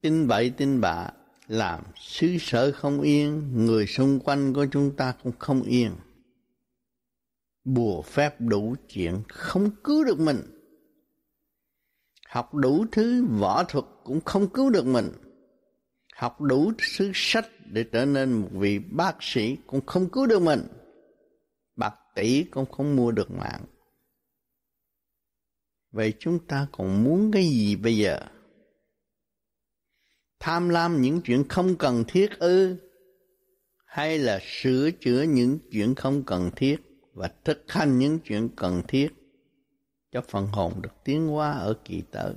[0.00, 1.10] Tin bậy, tin bạ
[1.48, 5.92] làm xứ sở không yên, người xung quanh của chúng ta cũng không yên.
[7.64, 10.40] Bùa phép đủ chuyện không cứu được mình.
[12.28, 15.12] Học đủ thứ võ thuật cũng không cứu được mình.
[16.14, 20.42] Học đủ thứ sách để trở nên một vị bác sĩ cũng không cứu được
[20.42, 20.60] mình.
[21.76, 23.64] Bạc tỷ cũng không mua được mạng.
[25.92, 28.20] Vậy chúng ta còn muốn cái gì bây giờ?
[30.40, 32.76] Tham lam những chuyện không cần thiết ư
[33.84, 36.76] hay là sửa chữa những chuyện không cần thiết
[37.14, 39.08] và thực hành những chuyện cần thiết
[40.12, 42.32] cho phần hồn được tiến hóa ở kỳ tới.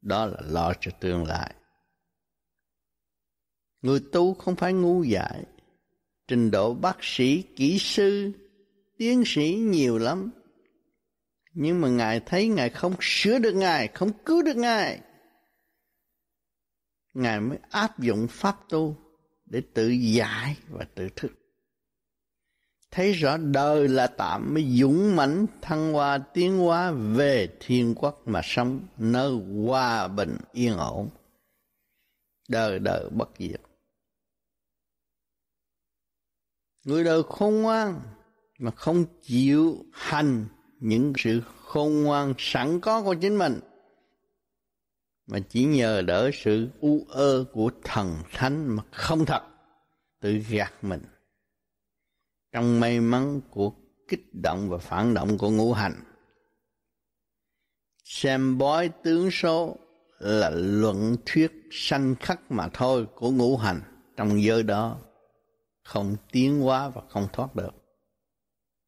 [0.00, 1.54] Đó là lo cho tương lai.
[3.82, 5.44] Người tu không phải ngu dại,
[6.28, 8.32] trình độ bác sĩ, kỹ sư,
[8.98, 10.30] tiến sĩ nhiều lắm.
[11.52, 15.00] Nhưng mà Ngài thấy Ngài không sửa được Ngài, không cứu được Ngài.
[17.14, 18.96] Ngài mới áp dụng pháp tu
[19.46, 21.32] để tự giải và tự thức.
[22.90, 28.22] Thấy rõ đời là tạm mới dũng mãnh, thăng hoa tiến hóa, về thiên quốc
[28.26, 29.32] mà sống, nơi
[29.66, 31.08] hòa bình, yên ổn.
[32.48, 33.60] Đời đời bất diệt.
[36.84, 38.00] Người đời khôn ngoan
[38.58, 40.46] mà không chịu hành
[40.80, 43.60] những sự khôn ngoan sẵn có của chính mình
[45.26, 49.42] mà chỉ nhờ đỡ sự u ơ của thần thánh mà không thật,
[50.20, 51.02] tự gạt mình.
[52.52, 53.72] Trong may mắn của
[54.08, 56.04] kích động và phản động của ngũ hành,
[58.04, 59.76] xem bói tướng số
[60.18, 63.80] là luận thuyết sanh khắc mà thôi của ngũ hành
[64.16, 64.98] trong giới đó,
[65.84, 67.72] không tiến hóa và không thoát được.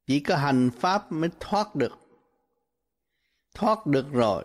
[0.06, 1.92] Chỉ có hành pháp mới thoát được.
[3.54, 4.44] Thoát được rồi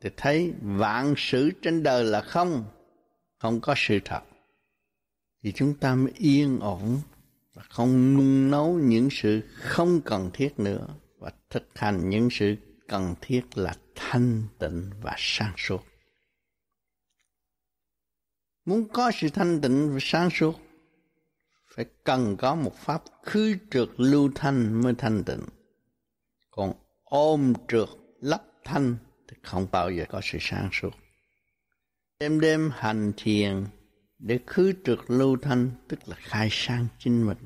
[0.00, 2.64] thì thấy vạn sự trên đời là không
[3.38, 4.22] không có sự thật
[5.42, 7.00] thì chúng ta mới yên ổn
[7.54, 10.86] và không nung nấu những sự không cần thiết nữa
[11.18, 12.56] và thực hành những sự
[12.88, 15.84] cần thiết là thanh tịnh và sáng suốt.
[18.64, 20.54] Muốn có sự thanh tịnh và sáng suốt,
[21.74, 25.42] phải cần có một pháp khứ trượt lưu thanh mới thanh tịnh.
[26.50, 26.72] Còn
[27.04, 27.88] ôm trượt
[28.20, 28.96] lấp thanh
[29.42, 30.90] không bao giờ có sự sáng suốt.
[32.20, 33.64] Đêm đêm hành thiền
[34.18, 37.38] để khứ trượt lưu thanh tức là khai sang chính mình.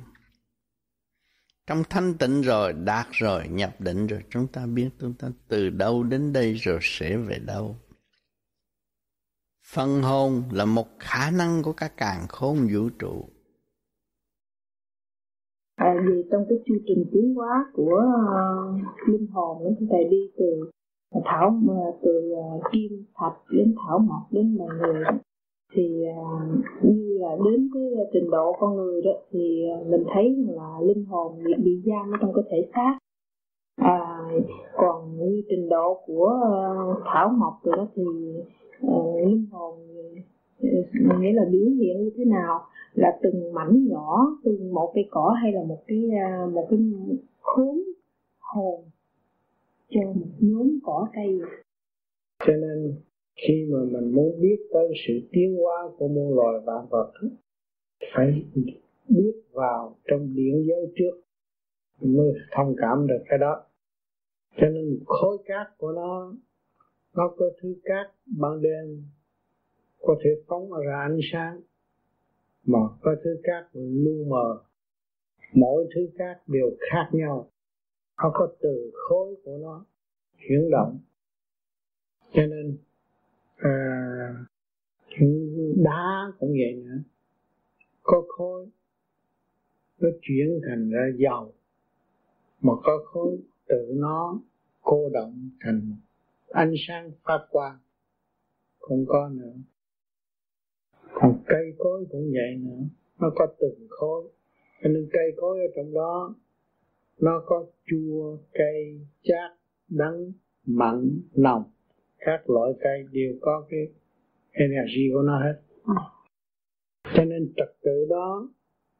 [1.66, 5.70] Trong thanh tịnh rồi, đạt rồi, nhập định rồi, chúng ta biết chúng ta từ
[5.70, 7.76] đâu đến đây rồi sẽ về đâu.
[9.66, 13.28] phần hồn là một khả năng của các càng khôn vũ trụ.
[15.74, 20.16] À, vì trong cái chương trình tiến hóa của uh, linh hồn đó, thầy đi
[20.38, 20.70] từ
[21.24, 25.04] thảo ờ, từ ờ, kim thạch đến thảo mộc đến mọi người
[25.74, 26.24] thì ờ,
[26.82, 31.44] như là đến cái trình độ con người đó thì mình thấy là linh hồn
[31.44, 32.98] bị, bị giam ở trong cái thể xác.
[33.76, 34.30] À,
[34.76, 36.40] còn như trình độ của
[37.04, 38.02] thảo mộc rồi đó thì
[38.86, 39.74] uh, linh hồn
[41.20, 42.60] nghĩa là biểu hiện như thế nào?
[42.94, 46.78] Là từng mảnh nhỏ từng một cây cỏ hay là một cái à, một cái
[47.40, 47.80] khốn
[48.40, 48.84] hồn
[49.94, 51.38] cho một nhóm cỏ cây.
[52.38, 53.02] Cho nên,
[53.36, 57.12] khi mà mình muốn biết tới sự tiến hóa của muôn loài vạn vật
[58.14, 58.44] phải
[59.08, 61.20] biết vào trong điện giới trước
[62.00, 63.64] mới thông cảm được cái đó.
[64.56, 66.34] Cho nên khối cát của nó
[67.16, 68.06] nó có thứ cát
[68.38, 69.04] ban đêm,
[70.00, 71.60] có thể phóng ra ánh sáng,
[72.66, 74.64] mà có thứ cát lu mờ.
[75.52, 77.50] Mỗi thứ cát đều khác nhau
[78.16, 79.84] nó có từ khối của nó
[80.38, 80.98] chuyển động.
[82.32, 82.78] Cho nên
[83.56, 84.46] à,
[85.76, 86.98] đá cũng vậy nữa.
[88.02, 88.66] Có khối
[89.98, 91.52] nó chuyển thành ra dầu.
[92.60, 94.40] Mà có khối tự nó
[94.82, 95.96] cô động thành
[96.48, 97.78] ánh sáng phát quang.
[98.78, 99.54] Không có nữa.
[101.12, 102.84] Còn cây cối cũng vậy nữa.
[103.18, 104.22] Nó có từng khối.
[104.82, 106.34] Cho nên cây cối ở trong đó
[107.20, 110.32] nó có chua cây chát, đắng,
[110.66, 111.62] mặn, nồng.
[112.18, 113.88] Các loại cây đều có cái
[114.52, 115.60] energy của nó hết.
[117.14, 118.48] Cho nên trật tự đó,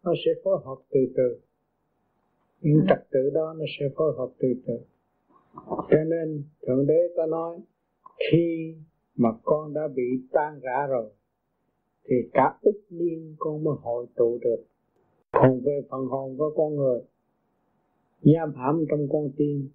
[0.05, 1.41] nó sẽ phối hợp từ từ.
[2.60, 4.78] Những trật tự đó nó sẽ phối hợp từ từ.
[5.67, 7.59] Cho nên thượng đế ta nói,
[8.31, 8.75] khi
[9.17, 10.02] mà con đã bị
[10.33, 11.10] tan rã rồi,
[12.05, 14.65] thì cả ức niên con mới hội tụ được.
[15.33, 17.01] Còn về phần hồn của con người
[18.25, 19.69] giam hãm trong con tim.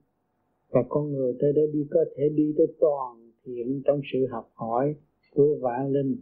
[0.70, 4.52] Và con người tới đó đi, có thể đi tới toàn thiện trong sự học
[4.54, 4.96] hỏi
[5.34, 6.18] của vạn linh.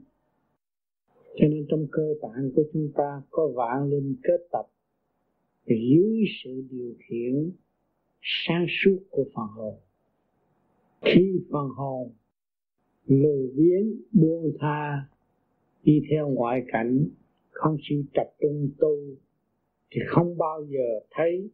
[1.36, 4.66] Cho nên trong cơ bản của chúng ta có vạn linh kết tập
[5.66, 7.52] dưới sự điều khiển
[8.22, 9.76] sáng suốt của phần hồn.
[11.02, 12.12] Khi phần hồn
[13.06, 15.06] lười biếng, buông tha,
[15.84, 17.08] đi theo ngoại cảnh,
[17.50, 18.98] không chịu tập trung tu,
[19.92, 21.50] thì không bao giờ thấy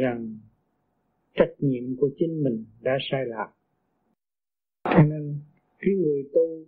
[0.00, 0.38] rằng
[1.34, 3.52] trách nhiệm của chính mình đã sai lạc.
[4.84, 5.38] Cho nên
[5.78, 6.64] cái người tu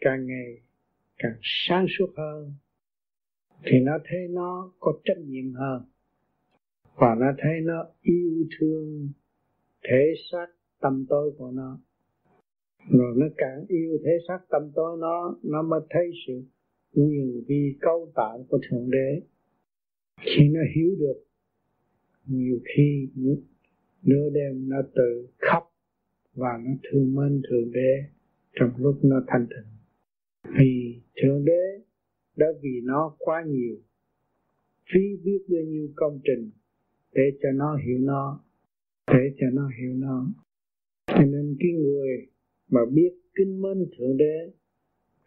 [0.00, 0.60] càng ngày
[1.18, 2.52] càng sáng suốt hơn,
[3.64, 5.82] thì nó thấy nó có trách nhiệm hơn
[6.94, 9.08] và nó thấy nó yêu thương
[9.82, 10.46] thể xác
[10.80, 11.78] tâm tối của nó.
[12.90, 16.42] Rồi nó càng yêu thể xác tâm tối nó nó mới thấy sự
[16.94, 19.22] quyền vi cấu tạo của thượng đế.
[20.20, 21.24] Khi nó hiểu được
[22.26, 23.08] nhiều khi
[24.02, 25.74] nửa đêm nó tự khóc
[26.34, 28.04] và nó thương mến thượng đế
[28.52, 29.72] trong lúc nó thanh tịnh.
[30.58, 31.82] Vì thượng đế
[32.36, 33.76] đã vì nó quá nhiều,
[34.92, 36.50] phí biết bao nhiêu công trình
[37.12, 38.44] để cho nó hiểu nó,
[39.06, 40.26] để cho nó hiểu nó.
[41.06, 42.26] Cho nên cái người
[42.70, 44.50] mà biết kính mến thượng đế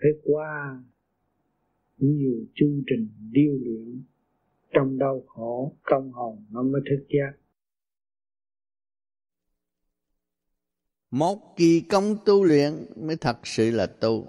[0.02, 0.84] phải qua
[1.98, 4.02] nhiều chu trình điêu luyện
[4.76, 7.38] trong đau khổ, công hồn nó mới thức giác.
[11.12, 14.28] Một kỳ công tu luyện mới thật sự là tu.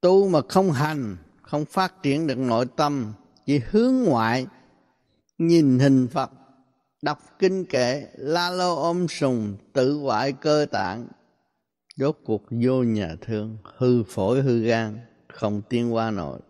[0.00, 3.12] Tu mà không hành, không phát triển được nội tâm,
[3.46, 4.46] chỉ hướng ngoại,
[5.38, 6.30] nhìn hình phật,
[7.02, 11.08] đọc kinh kệ, la lô ôm sùng, tự hoại cơ tạng.
[11.96, 16.40] Rốt cuộc vô nhà thương, hư phổi hư gan, không tiến qua nổi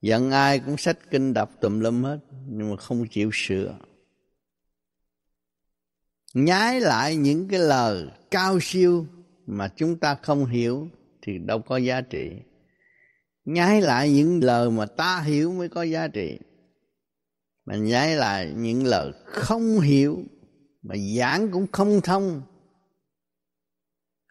[0.00, 2.18] giận ai cũng sách kinh đọc tùm lum hết,
[2.48, 3.78] nhưng mà không chịu sửa.
[6.34, 9.06] Nhái lại những cái lời cao siêu
[9.46, 10.88] mà chúng ta không hiểu
[11.22, 12.30] thì đâu có giá trị.
[13.44, 16.38] Nhái lại những lời mà ta hiểu mới có giá trị.
[17.64, 20.24] Mà nhái lại những lời không hiểu
[20.82, 22.42] mà giảng cũng không thông.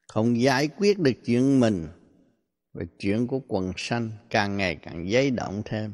[0.08, 1.88] Không giải quyết được chuyện mình
[2.78, 5.94] và chuyện của quần sanh càng ngày càng dấy động thêm.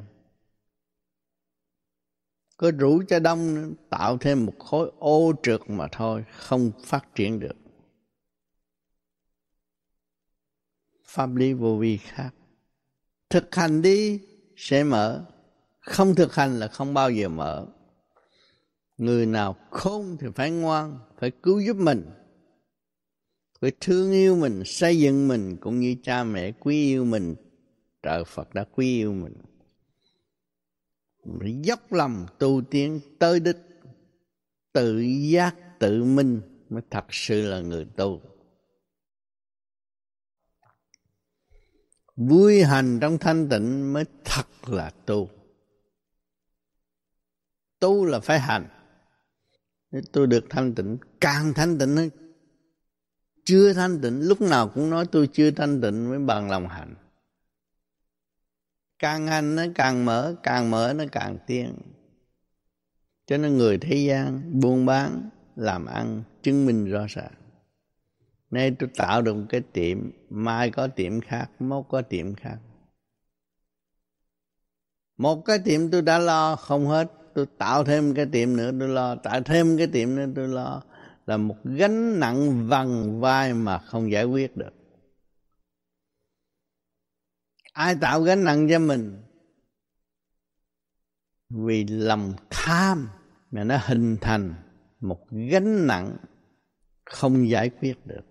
[2.58, 7.40] Cứ rủ cho đông tạo thêm một khối ô trượt mà thôi, không phát triển
[7.40, 7.56] được.
[11.06, 12.30] Pháp lý vô vi khác.
[13.30, 14.20] Thực hành đi,
[14.56, 15.26] sẽ mở.
[15.80, 17.68] Không thực hành là không bao giờ mở.
[18.98, 22.10] Người nào khôn thì phải ngoan, phải cứu giúp mình
[23.64, 27.36] phải thương yêu mình, xây dựng mình, cũng như cha mẹ quý yêu mình
[28.02, 29.34] trời phật đã quý yêu mình.
[31.40, 33.58] Phải dốc lòng tu tiến tới đích,
[34.74, 38.22] tự giác tự minh mới thật sự là người tu.
[42.16, 45.30] Vui hành trong thanh tịnh mới thật là tu.
[47.80, 48.68] Tu là phải hành.
[50.12, 52.10] Tôi được thanh tịnh, càng thanh tịnh hơn
[53.44, 56.96] chưa thanh tịnh, lúc nào cũng nói tôi chưa thanh tịnh mới bằng lòng hành.
[59.00, 61.76] Càng hành nó càng mở càng mở nó càng tiên
[63.26, 67.34] cho nên người thế gian buôn bán, làm ăn, chứng minh rõ ràng.
[68.52, 72.58] Nay tôi tạo được một cái tiệm, mai có tiệm khác, mốt có tiệm khác.
[75.18, 78.90] Một cái tiệm tôi đã lo không hết, tôi tạo thêm cái tiệm nữa tôi
[78.90, 80.82] lo, tạo thêm cái tiệm nữa tôi lo
[81.26, 84.74] là một gánh nặng vằn vai mà không giải quyết được.
[87.74, 89.22] Ai tạo gánh nặng cho mình?
[91.50, 93.10] Vì lòng tham
[93.52, 94.54] mà nó hình thành
[95.00, 96.18] một gánh nặng
[97.06, 98.24] không giải quyết được.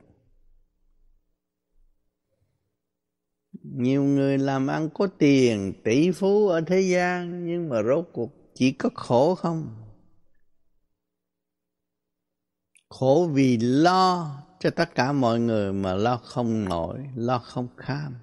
[3.62, 8.30] Nhiều người làm ăn có tiền, tỷ phú ở thế gian, nhưng mà rốt cuộc
[8.54, 9.91] chỉ có khổ không?
[12.92, 18.14] Khổ vì lo cho tất cả mọi người mà lo không nổi, lo không kham.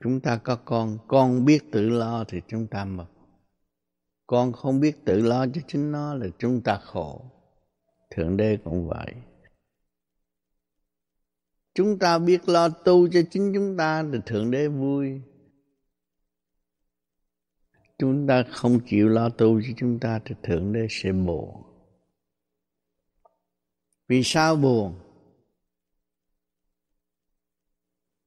[0.00, 3.06] Chúng ta có con con biết tự lo thì chúng ta mật
[4.28, 7.24] con không biết tự lo cho chính nó là chúng ta khổ.
[8.10, 9.14] Thượng đế cũng vậy.
[11.74, 15.20] Chúng ta biết lo tu cho chính chúng ta thì thượng đế vui
[17.98, 21.62] chúng ta không chịu lo tu cho chúng ta thì thượng đế sẽ buồn.
[24.08, 25.00] Vì sao buồn?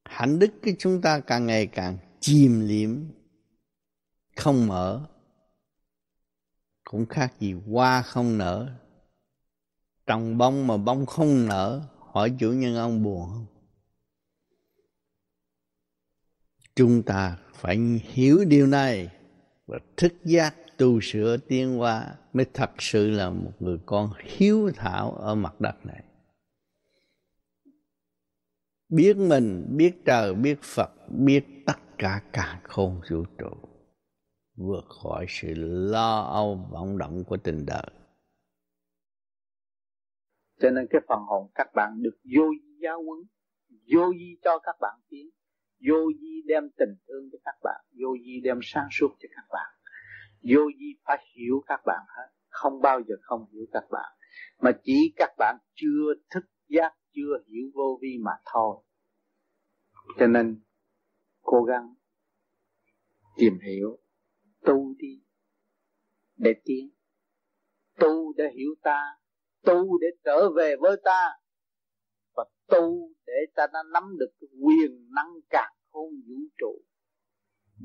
[0.05, 2.99] Hạnh đức của chúng ta càng ngày càng chìm liếm,
[4.35, 5.09] không mở,
[6.83, 8.77] cũng khác gì hoa không nở.
[10.05, 13.45] Trồng bông mà bông không nở, hỏi chủ nhân ông buồn không?
[16.75, 19.20] Chúng ta phải hiểu điều này
[19.71, 24.71] và thức giác tu sửa tiến hóa mới thật sự là một người con hiếu
[24.75, 26.03] thảo ở mặt đất này.
[28.89, 33.69] Biết mình, biết trời, biết phật, biết tất cả cả khôn vũ trụ,
[34.55, 35.53] vượt khỏi sự
[35.91, 37.91] lo âu vọng động của tình đời.
[40.61, 43.19] Cho nên cái phần hồn các bạn được vô di giáo huấn,
[43.95, 45.29] vô di cho các bạn tiến
[45.87, 49.45] vô di đem tình thương cho các bạn, vô di đem sáng suốt cho các
[49.49, 49.69] bạn.
[50.43, 54.11] Vô di phải hiểu các bạn hết, không bao giờ không hiểu các bạn.
[54.59, 58.83] Mà chỉ các bạn chưa thức giác, chưa hiểu vô vi mà thôi.
[60.19, 60.61] Cho nên,
[61.41, 61.95] cố gắng
[63.37, 63.99] tìm hiểu,
[64.65, 65.23] tu đi
[66.35, 66.89] để tiến.
[67.99, 69.17] Tu để hiểu ta,
[69.65, 71.29] tu để trở về với ta
[72.71, 76.81] tu để ta đã nắm được quyền năng càng khôn vũ trụ,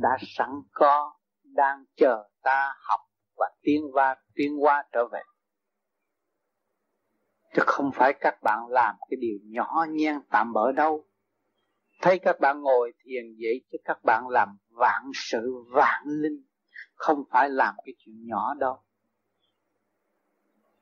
[0.00, 3.00] đã sẵn có, đang chờ ta học
[3.36, 5.22] và tiến qua tiến qua trở về.
[7.54, 11.04] Chứ không phải các bạn làm cái điều nhỏ nhen tạm bỡ đâu.
[12.02, 16.46] Thấy các bạn ngồi thiền vậy chứ các bạn làm vạn sự vạn linh,
[16.94, 18.82] không phải làm cái chuyện nhỏ đâu.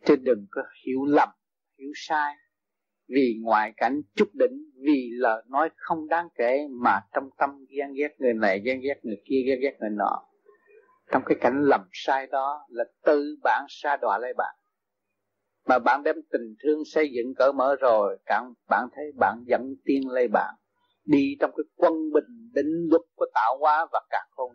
[0.07, 1.28] Chứ đừng có hiểu lầm,
[1.78, 2.34] hiểu sai
[3.15, 7.93] vì ngoại cảnh chút đỉnh, vì lời nói không đáng kể mà trong tâm ghen
[7.93, 10.23] ghét người này, ghen ghét người kia, ghen ghét người nọ.
[11.12, 14.55] Trong cái cảnh lầm sai đó là tự bạn sa đọa lấy bạn.
[15.68, 19.75] Mà bạn đem tình thương xây dựng cỡ mở rồi, càng bạn thấy bạn dẫn
[19.84, 20.55] tiên lấy bạn.
[21.05, 24.51] Đi trong cái quân bình, định luật của tạo hóa và cả không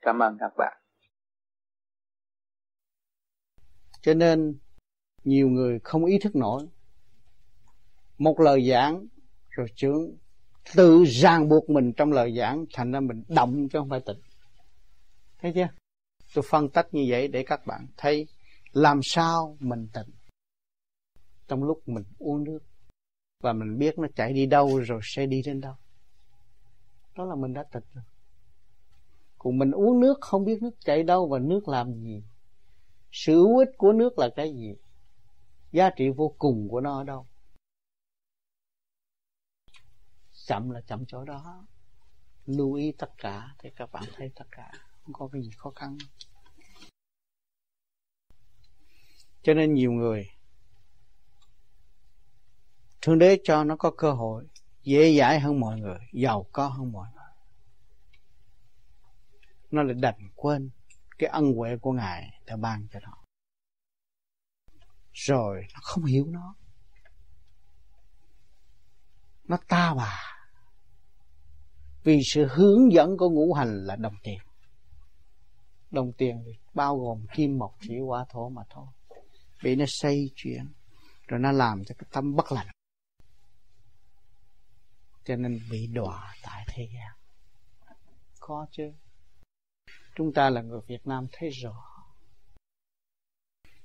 [0.00, 0.78] cảm ơn các bạn.
[4.00, 4.58] Cho nên,
[5.24, 6.62] nhiều người không ý thức nổi
[8.22, 9.06] một lời giảng,
[9.50, 10.16] rồi trưởng
[10.74, 14.20] tự ràng buộc mình trong lời giảng, thành ra mình động chứ không phải tịnh
[15.38, 15.68] thấy chưa?
[16.34, 18.26] Tôi phân tích như vậy để các bạn thấy
[18.72, 20.14] làm sao mình tịnh
[21.48, 22.58] trong lúc mình uống nước,
[23.42, 25.74] và mình biết nó chạy đi đâu rồi sẽ đi đến đâu.
[27.16, 28.04] Đó là mình đã tịnh rồi.
[29.38, 32.22] Còn mình uống nước, không biết nước chạy đâu và nước làm gì.
[33.12, 34.74] Sự hữu ích của nước là cái gì?
[35.72, 37.26] Giá trị vô cùng của nó ở đâu?
[40.46, 41.66] Chậm là chậm chỗ đó
[42.46, 44.72] lưu ý tất cả thì các bạn thấy tất cả
[45.02, 45.98] không có cái gì khó khăn
[49.42, 50.28] cho nên nhiều người
[53.02, 54.46] Thượng Đế cho nó có cơ hội
[54.82, 57.22] dễ dãi hơn mọi người, giàu có hơn mọi người.
[59.70, 60.70] Nó lại đành quên
[61.18, 63.24] cái ân huệ của Ngài đã ban cho nó.
[65.12, 66.54] Rồi nó không hiểu nó.
[69.48, 70.18] Nó ta bà.
[72.04, 74.38] Vì sự hướng dẫn của ngũ hành là đồng tiền.
[75.90, 78.86] Đồng tiền bao gồm kim, mộc, thủy, hỏa, thổ mà thôi.
[79.62, 80.72] Bị nó xây chuyển,
[81.28, 82.66] rồi nó làm cho cái tâm bất lành
[85.24, 87.12] cho nên bị đọa tại thế gian
[88.40, 88.92] có chứ
[90.14, 91.84] chúng ta là người Việt Nam thấy rõ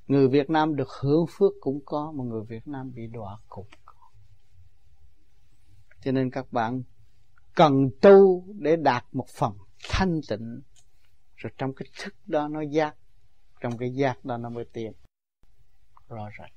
[0.08, 3.68] người Việt Nam được hưởng phước cũng có, mà người Việt Nam bị đọa cũng
[6.02, 6.84] cho nên các bạn
[7.56, 9.54] cần tu để đạt một phần
[9.90, 10.62] thanh tịnh
[11.36, 12.96] rồi trong cái thức đó nó giác
[13.62, 14.94] trong cái giác đó nó mới tìm,
[16.10, 16.52] rõ ràng.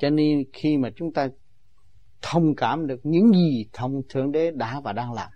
[0.00, 1.28] cho nên khi mà chúng ta
[2.22, 5.30] thông cảm được những gì thông thượng đế đã và đang làm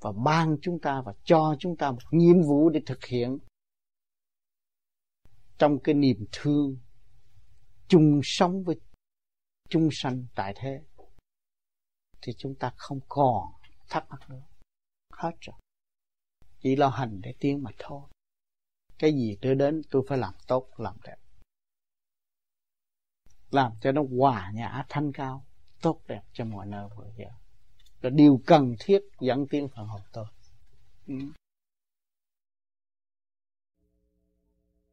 [0.00, 3.38] và ban chúng ta và cho chúng ta một nhiệm vụ để thực hiện
[5.58, 6.76] trong cái niềm thương
[7.88, 8.76] chung sống với
[9.68, 10.80] chung sanh tại thế,
[12.22, 13.52] thì chúng ta không còn
[13.88, 14.42] thắc mắc nữa.
[15.12, 15.56] Hết rồi.
[16.60, 18.02] Chỉ lo hành để tiến mà thôi.
[18.98, 21.16] Cái gì tôi đến, tôi phải làm tốt, làm đẹp.
[23.50, 25.46] Làm cho nó hòa nhã, thanh cao,
[25.82, 27.28] tốt đẹp cho mọi nơi mọi giờ.
[28.00, 30.26] Là điều cần thiết dẫn tiến phần hồn tôi.
[31.06, 31.14] Ừ.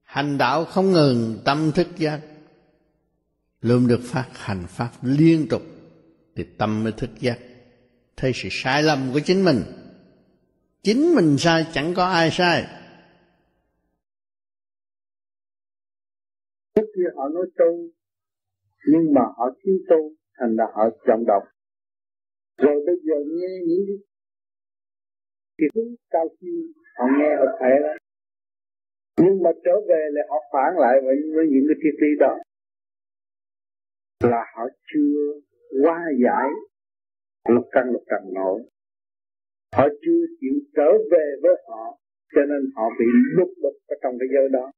[0.04, 2.22] hành đạo không ngừng, tâm thức giác
[3.68, 5.62] luôn được phát hành pháp liên tục
[6.36, 7.40] thì tâm mới thức giác.
[8.18, 9.62] Thấy sự sai lầm của chính mình
[10.84, 12.64] chính mình sai chẳng có ai sai.
[16.76, 17.90] Trước kia họ nói tu
[18.88, 21.44] nhưng mà họ thiếu tu thành ra họ chọn động
[22.58, 23.98] rồi bây giờ nghe những cái
[25.58, 26.62] cái thứ cao siêu
[26.98, 27.94] họ nghe họ thể đó.
[29.18, 32.38] Nhưng mà trở về là họ phản lại với, với những cái triết lý đó
[34.24, 34.64] là họ
[34.94, 35.42] chưa
[35.84, 36.50] qua giải
[37.50, 38.62] lục căn lục trần nổi.
[39.76, 41.98] Họ chưa chịu trở về với họ,
[42.36, 43.06] cho nên họ bị
[43.38, 44.72] lục đục ở trong cái giới đó.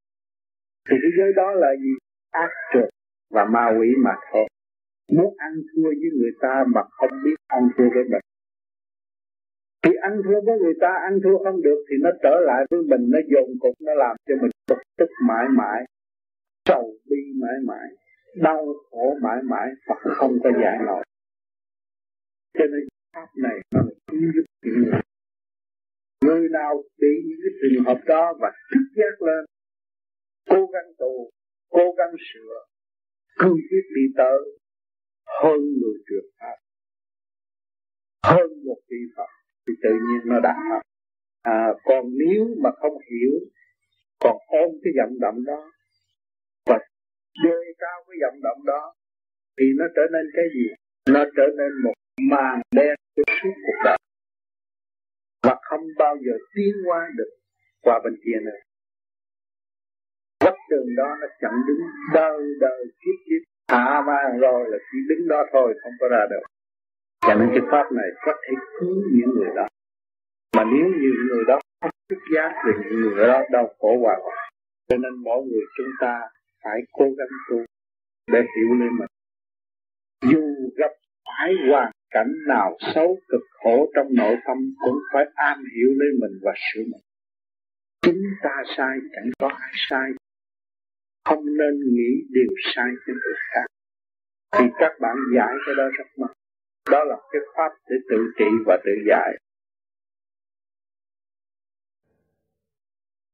[0.90, 1.94] Thì cái giới đó là gì?
[2.32, 2.90] Ác trượt
[3.30, 4.48] và ma quỷ mà thôi.
[5.12, 8.22] Muốn ăn thua với người ta mà không biết ăn thua với mình.
[9.84, 12.82] Thì ăn thua với người ta, ăn thua không được thì nó trở lại với
[12.82, 15.86] mình, nó dồn cục, nó làm cho mình bực tức mãi mãi,
[16.66, 17.88] sầu bi mãi mãi
[18.44, 21.04] đau khổ mãi mãi và không có giải nổi.
[22.54, 25.02] Cho nên pháp này nó cứu giúp người.
[26.26, 29.46] Người nào bị những cái trường hợp đó và thức giác lên
[30.50, 31.30] cố gắng tu
[31.70, 32.66] cố gắng sửa
[33.40, 34.60] cương quyết đi tới
[35.42, 36.56] hơn người trường pháp
[38.24, 39.32] hơn một vị Phật
[39.68, 40.82] thì tự nhiên nó đạt Phật.
[41.42, 43.32] À, còn nếu mà không hiểu
[44.20, 45.72] còn ôm cái vận động đó
[47.44, 48.94] đề cao cái vọng động đó,
[49.60, 50.66] thì nó trở nên cái gì?
[51.14, 51.94] Nó trở nên một
[52.32, 53.98] màn đen cho suốt cuộc đời.
[55.44, 57.30] Và không bao giờ tiến qua được
[57.82, 58.60] qua bên kia nữa.
[60.40, 61.82] Quất đường đó nó chẳng đứng
[62.14, 63.42] đời đời kiếp kiếp
[63.72, 66.44] hạ à mang rồi là chỉ đứng đó thôi, không có ra được.
[67.22, 69.68] Cho nên cái pháp này có thể cứu những người đó.
[70.56, 74.18] Mà nếu như người đó không thức giác thì những người đó đau khổ hoài
[74.24, 74.52] hoài,
[74.88, 76.22] cho nên mỗi người chúng ta
[76.64, 77.58] phải cố gắng tu
[78.32, 79.10] để hiểu lên mình.
[80.32, 80.92] Dù gặp
[81.26, 86.10] phải hoàn cảnh nào xấu cực khổ trong nội tâm cũng phải am hiểu lấy
[86.22, 87.02] mình và sửa mình.
[88.02, 90.10] Chúng ta sai, chẳng có ai sai.
[91.26, 93.66] Không nên nghĩ điều sai cho người khác.
[94.52, 96.28] Thì các bạn giải cái đó rất mất
[96.90, 99.38] đó là cái pháp để tự trị và tự giải.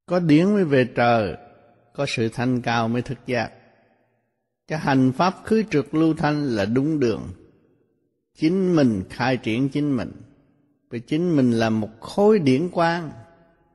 [0.06, 1.38] Có điển mới về trời
[1.94, 3.52] có sự thanh cao mới thực giác.
[4.68, 7.22] Cái hành pháp khứ trượt lưu thanh là đúng đường.
[8.38, 10.12] Chính mình khai triển chính mình.
[10.90, 13.12] Vì chính mình là một khối điển quang,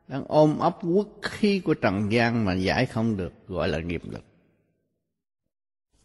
[0.08, 4.02] đang ôm ấp quốc khí của trần gian mà giải không được, gọi là nghiệp
[4.10, 4.24] lực.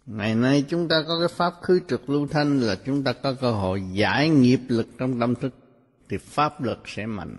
[0.06, 3.33] Ngày nay chúng ta có cái pháp khứ trực lưu thanh là chúng ta có
[3.33, 5.53] cơ hội giải nghiệp lực trong tâm thức,
[6.09, 7.38] thì pháp lực sẽ mạnh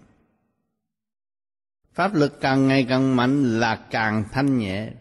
[1.94, 4.92] pháp lực càng ngày càng mạnh là càng thanh nhẹ.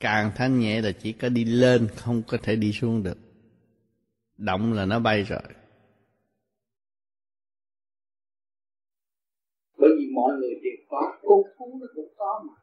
[0.00, 3.18] Càng thanh nhẹ là chỉ có đi lên, không có thể đi xuống được.
[4.36, 5.40] Động là nó bay rồi.
[9.76, 12.54] Bởi vì mọi người đều có, con thú nó cũng có mà.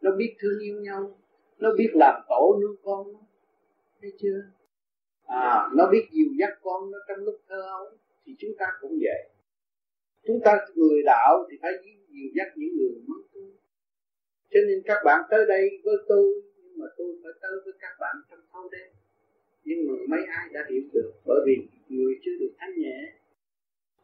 [0.00, 1.18] Nó biết thương yêu nhau,
[1.58, 3.18] nó biết làm tổ nuôi con nó.
[4.00, 4.40] Thấy chưa?
[5.26, 7.86] À nó biết dìu dắt con nó trong lúc thơ ấu,
[8.26, 9.30] thì chúng ta cũng vậy.
[10.26, 11.72] Chúng ta người đạo thì phải
[12.16, 13.46] dìu dắt những người mới tu
[14.56, 17.94] cho nên các bạn tới đây với tôi, nhưng mà tôi phải tới với các
[18.00, 18.90] bạn trong thâu đêm.
[19.64, 21.56] Nhưng mà mấy ai đã hiểu được, bởi vì
[21.88, 22.98] người chưa được thanh nhẹ.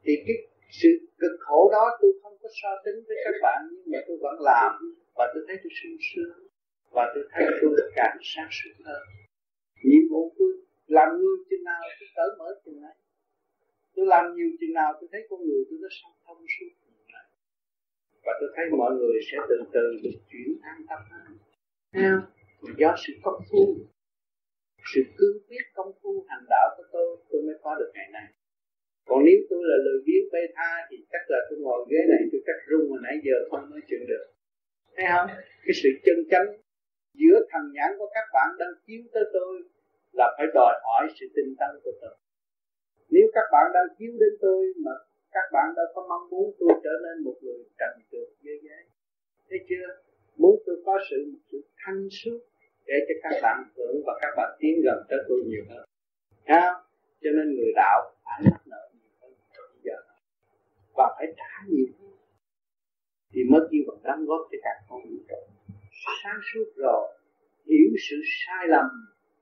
[0.05, 0.37] Thì cái
[0.71, 4.17] sự cực khổ đó tôi không có so tính với các bạn, nhưng mà tôi
[4.21, 4.73] vẫn làm.
[5.17, 6.39] Và tôi thấy tôi sung sướng.
[6.95, 9.03] Và tôi thấy tôi càng sáng suốt hơn.
[9.85, 10.53] Nhiệm vụ tôi
[10.87, 12.97] làm nhiều chừng nào tôi cởi mở chừng này
[13.95, 16.82] tôi làm nhiều chừng nào tôi thấy con người tôi nó sáng thông suốt
[18.25, 21.33] và tôi thấy mọi người sẽ từ từ được chuyển an tâm hơn
[22.79, 23.65] do sự công phu
[24.95, 28.27] sự cương quyết công phu hành đạo của tôi tôi mới có được ngày nay.
[29.09, 32.23] Còn nếu tôi là lời biếng bê tha thì chắc là tôi ngồi ghế này
[32.33, 34.25] tôi chắc rung mà nãy giờ không nói chuyện được.
[34.97, 35.29] Thấy không?
[35.65, 36.49] Cái sự chân chánh
[37.21, 39.53] giữa thần nhãn của các bạn đang chiếu tới tôi
[40.19, 42.15] là phải đòi hỏi sự tinh tấn của tôi.
[43.15, 44.95] Nếu các bạn đang chiếu đến tôi mà
[45.33, 48.85] các bạn đâu có mong muốn tôi trở nên một người trần trượt dễ dãi,
[49.49, 49.87] thấy chưa?
[50.37, 52.39] Muốn tôi có sự một sự thanh suốt
[52.87, 55.85] để cho các bạn hưởng và các bạn tiến gần tới tôi nhiều hơn.
[56.45, 56.65] Ha
[57.23, 59.33] cho nên người đạo phải mắc nợ nhiều hơn
[59.73, 59.97] bây giờ.
[60.97, 62.13] Và phải trả nhiều hơn.
[63.33, 65.53] Thì mới kêu bằng đóng góp cho các con vũ trụ
[66.25, 67.09] sáng suốt rồi
[67.67, 68.87] hiểu sự sai lầm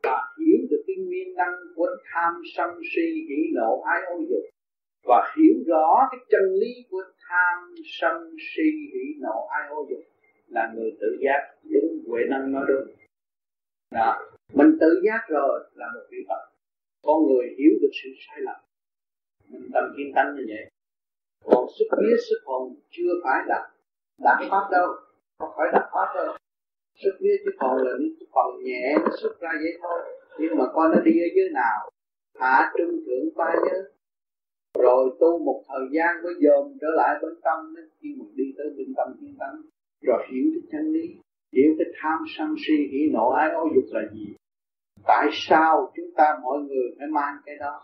[0.02, 4.44] và hiểu được cái nguyên năng của tham sân si hỉ nộ ái ô dục
[5.04, 10.00] và hiểu rõ cái chân lý của tham sân si hỉ nộ ai ô dục
[10.48, 12.94] là người tự giác đúng, huệ năng nói đúng.
[13.90, 14.18] Đó.
[14.54, 16.50] Mình tự giác rồi là một vị phật.
[17.02, 18.60] Con người hiểu được sự sai lầm.
[19.48, 20.70] Mình tâm kiên tánh như vậy.
[21.44, 23.70] Còn sức vía sức hồn chưa phải là
[24.18, 24.88] đạt pháp đâu,
[25.38, 26.36] không phải đạt pháp đâu.
[27.02, 30.00] Sức vía chứ còn là những phần nhẹ, nó xuất ra vậy thôi.
[30.38, 31.90] Nhưng mà con nó đi ở dưới nào,
[32.38, 33.82] hạ trung thượng ba giới
[34.78, 38.66] rồi tu một thời gian mới dồn trở lại bên tâm khi mình đi tới
[38.76, 39.62] bên tâm kiên tánh.
[40.02, 41.06] Rồi hiểu cái chân lý
[41.52, 44.34] hiểu cái tham sân si hỉ nộ ái ố dục là gì.
[45.06, 47.82] Tại sao chúng ta mọi người phải mang cái đó?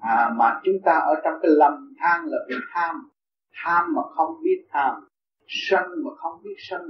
[0.00, 2.96] À, mà chúng ta ở trong cái lầm than là vì tham.
[3.54, 4.94] Tham mà không biết tham
[5.46, 6.82] sân mà không biết sân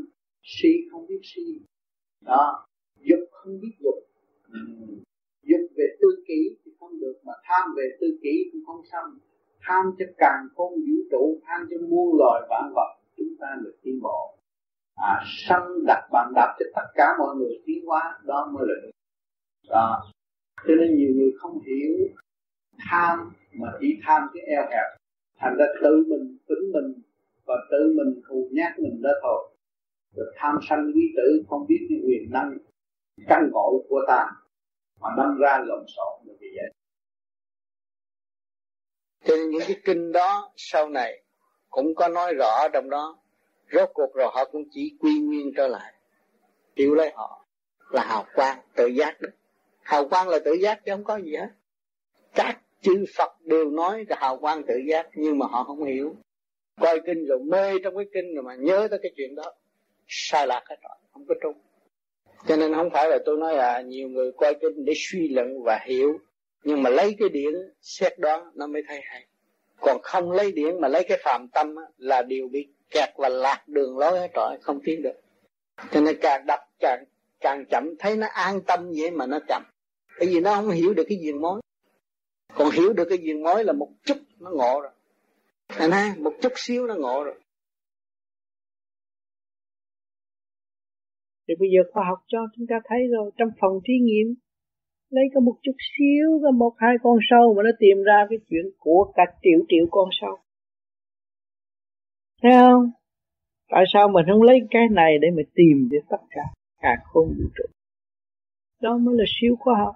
[0.43, 1.61] si không biết si.
[2.25, 2.67] Đó
[3.01, 3.95] dục không biết dục.
[4.53, 4.59] Ừ.
[5.43, 9.19] Dục về tư kỷ thì không được mà tham về tư kỷ cũng không xong
[9.63, 13.77] tham cho càng khôn vũ trụ, tham cho muôn loài vạn vật, chúng ta được
[13.83, 14.39] tiến bộ.
[14.97, 18.75] À sân đặt bàn đạp cho tất cả mọi người tiến hóa, đó mới là
[18.83, 18.91] được.
[19.69, 20.03] Đó.
[20.67, 22.09] Cho nên nhiều người không hiểu
[22.91, 24.99] tham, mà chỉ tham cái eo hẹp.
[25.39, 27.03] Thành ra tự mình tính mình
[27.47, 29.55] và tự mình thù nhát mình đó thôi.
[30.17, 32.59] Rồi tham sân quý tử, không biết cái quyền năng
[33.29, 34.31] căn ngộ của ta,
[35.01, 36.72] mà đâm ra lộn xộn như vậy
[39.25, 41.23] cho nên những cái kinh đó sau này
[41.71, 43.19] cũng có nói rõ trong đó.
[43.73, 45.93] Rốt cuộc rồi họ cũng chỉ quy nguyên trở lại.
[46.77, 47.45] Chịu lấy họ
[47.91, 49.29] là hào quang, tự giác đó.
[49.81, 51.49] Hào quang là tự giác chứ không có gì hết.
[52.35, 56.15] Các chư Phật đều nói là hào quang tự giác, nhưng mà họ không hiểu.
[56.81, 59.55] Coi kinh rồi, mê trong cái kinh rồi mà nhớ tới cái chuyện đó.
[60.09, 61.55] Sai lạc hết rồi, không có trung.
[62.47, 65.63] Cho nên không phải là tôi nói là nhiều người coi kinh để suy luận
[65.65, 66.19] và hiểu
[66.65, 69.27] nhưng mà lấy cái điển xét đó nó mới thấy hay.
[69.81, 73.63] Còn không lấy điển mà lấy cái phạm tâm là điều bị kẹt và lạc
[73.67, 75.21] đường lối hết trọi, không tiến được.
[75.91, 77.05] Cho nên càng đập càng
[77.41, 79.63] càng chậm, thấy nó an tâm vậy mà nó chậm.
[80.19, 81.61] Bởi vì nó không hiểu được cái diện mối.
[82.55, 84.93] Còn hiểu được cái diện mối là một chút nó ngộ rồi.
[85.67, 87.35] Anh ha một chút xíu nó ngộ rồi.
[91.49, 94.35] Thì bây giờ khoa học cho chúng ta thấy rồi, trong phòng thí nghiệm
[95.13, 98.39] lấy có một chút xíu, có một hai con sâu mà nó tìm ra cái
[98.49, 100.39] chuyện của cả triệu triệu con sâu.
[102.43, 102.91] Thấy không?
[103.69, 106.43] Tại sao mình không lấy cái này để mà tìm để tất cả?
[106.81, 107.65] Cả không vũ trụ.
[108.81, 109.95] Đó mới là siêu khoa học.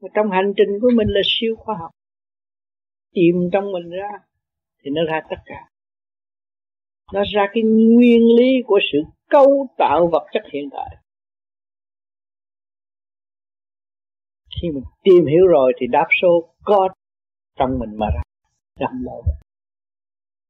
[0.00, 1.90] Và trong hành trình của mình là siêu khoa học.
[3.14, 4.10] Tìm trong mình ra
[4.82, 5.68] thì nó ra tất cả.
[7.12, 8.98] Nó ra cái nguyên lý của sự
[9.30, 11.01] cấu tạo vật chất hiện tại.
[14.62, 16.88] Khi mình tìm hiểu rồi thì đáp số có
[17.58, 18.22] trong mình mà ra.
[18.80, 19.24] Đâm lâu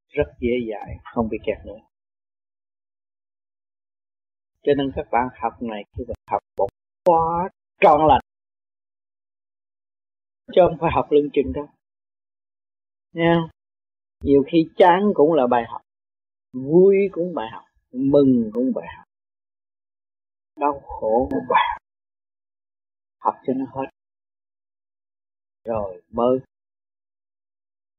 [0.08, 1.78] rất dễ dãi, không bị kẹt nữa.
[4.62, 6.68] Cho nên các bạn học này khi mà học một
[7.04, 7.48] khóa
[7.80, 8.20] trọn lành.
[10.52, 11.66] Chứ không phải học lưng chừng đâu.
[13.12, 13.48] Nha
[14.22, 15.80] nhiều khi chán cũng là bài học.
[16.52, 17.64] Vui cũng bài học.
[17.92, 19.04] Mừng cũng bài học.
[20.56, 21.82] Đau khổ cũng bài học.
[23.18, 23.88] Học cho nó hết
[25.64, 26.38] rồi, mới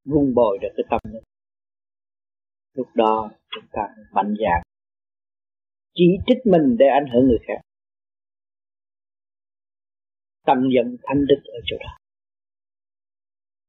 [0.05, 1.23] vun bồi được cái tâm linh
[2.73, 4.63] lúc đó, chúng ta mạnh dạn
[5.93, 7.61] chỉ trích mình để ảnh hưởng người khác.
[10.45, 11.97] Tâm dần thanh đức ở chỗ đó.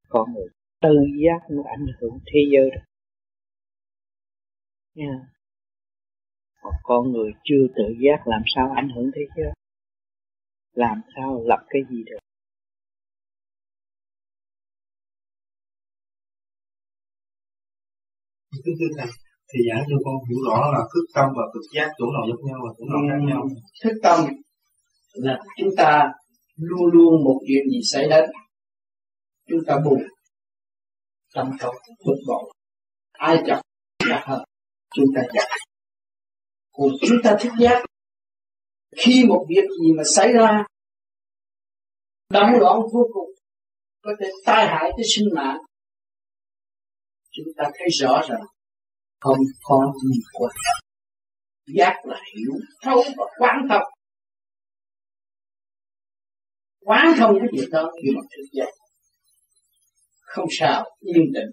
[0.08, 0.48] Con người
[0.81, 2.82] tự giác nó ảnh hưởng thế giới đó.
[4.94, 5.28] Nha.
[6.62, 9.52] Còn con người chưa tự giác làm sao ảnh hưởng thế giới?
[10.73, 12.18] Làm sao lập cái gì được?
[18.65, 19.07] Cứ cứ thầy,
[19.50, 22.47] thì giả cho con hiểu rõ là thức tâm và cực giác chỗ nào giống
[22.49, 23.42] nhau và chỗ nào khác nhau.
[23.42, 24.18] Ừ, thức tâm
[25.12, 26.12] là chúng ta
[26.57, 28.24] luôn luôn một chuyện gì xảy đến
[29.49, 29.99] chúng ta buồn
[31.34, 31.73] tâm cầu
[32.07, 32.52] bực bội.
[33.12, 33.60] Ai chọc
[34.08, 34.44] là hơn
[34.94, 35.49] chúng ta chọc
[36.73, 37.84] còn chúng ta thức giác
[38.97, 40.65] khi một việc gì mà xảy ra
[42.31, 43.31] đau loạn vô cùng
[44.02, 45.58] có thể tai hại tới sinh mạng
[47.34, 48.40] chúng ta thấy rõ rằng
[49.20, 50.84] không có gì quan trọng
[51.76, 53.92] giác là hiểu thấu và quán thông.
[56.80, 58.68] Quán thông cái chuyện đó khi mà thức giác
[60.20, 61.50] không sao, yên tĩnh.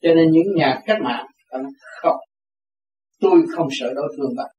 [0.00, 1.72] Cho nên những nhà cách mạng ta nói
[2.02, 2.16] không
[3.20, 4.54] tôi không sợ đối phương bạn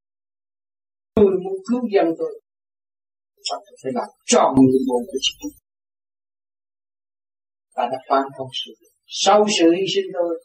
[1.13, 2.41] tôi muốn cứu dân tôi.
[3.43, 5.51] Chắc phải làm tròn nhiệm vụ của chính
[7.75, 10.43] ta đã quan thông sự sau sự hy sinh tôi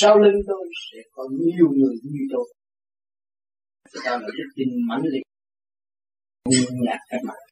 [0.00, 2.54] sau lưng tôi sẽ có nhiều người như tôi.
[4.04, 5.22] Ta là đức tin mãnh liệt.
[6.50, 7.44] Như nhà cách mạng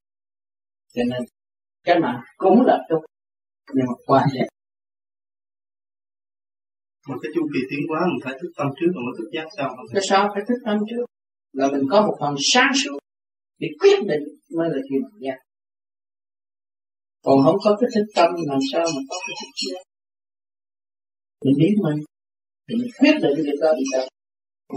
[0.94, 1.22] cho nên
[1.84, 3.00] cách mạng cũng là tốt
[3.74, 4.44] nhưng mà quan hệ
[7.08, 9.46] một cái chu kỳ tiến hóa mình phải thức tâm trước rồi mới thức giác
[9.56, 9.76] sau.
[9.94, 11.04] Cái sao phải thức tâm trước?
[11.52, 12.98] Là mình có một phần sáng suốt
[13.58, 14.24] để quyết định
[14.56, 15.38] mới là khi mình giác
[17.24, 19.89] còn không có cái thức tâm làm sao mà có cái thức giác
[21.44, 21.98] mình biết mình
[22.66, 24.08] thì mình quyết định việc đó thì đâu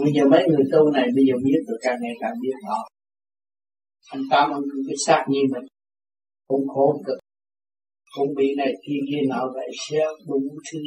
[0.03, 2.79] bây giờ mấy người tu này, bây giờ biết được càng ngày càng biết họ.
[4.11, 5.65] Anh tám ông cái xác như mình.
[6.47, 7.17] Cũng khổ cực.
[8.15, 10.79] Cũng bị này kia kia nào vậy sẽ đúng thứ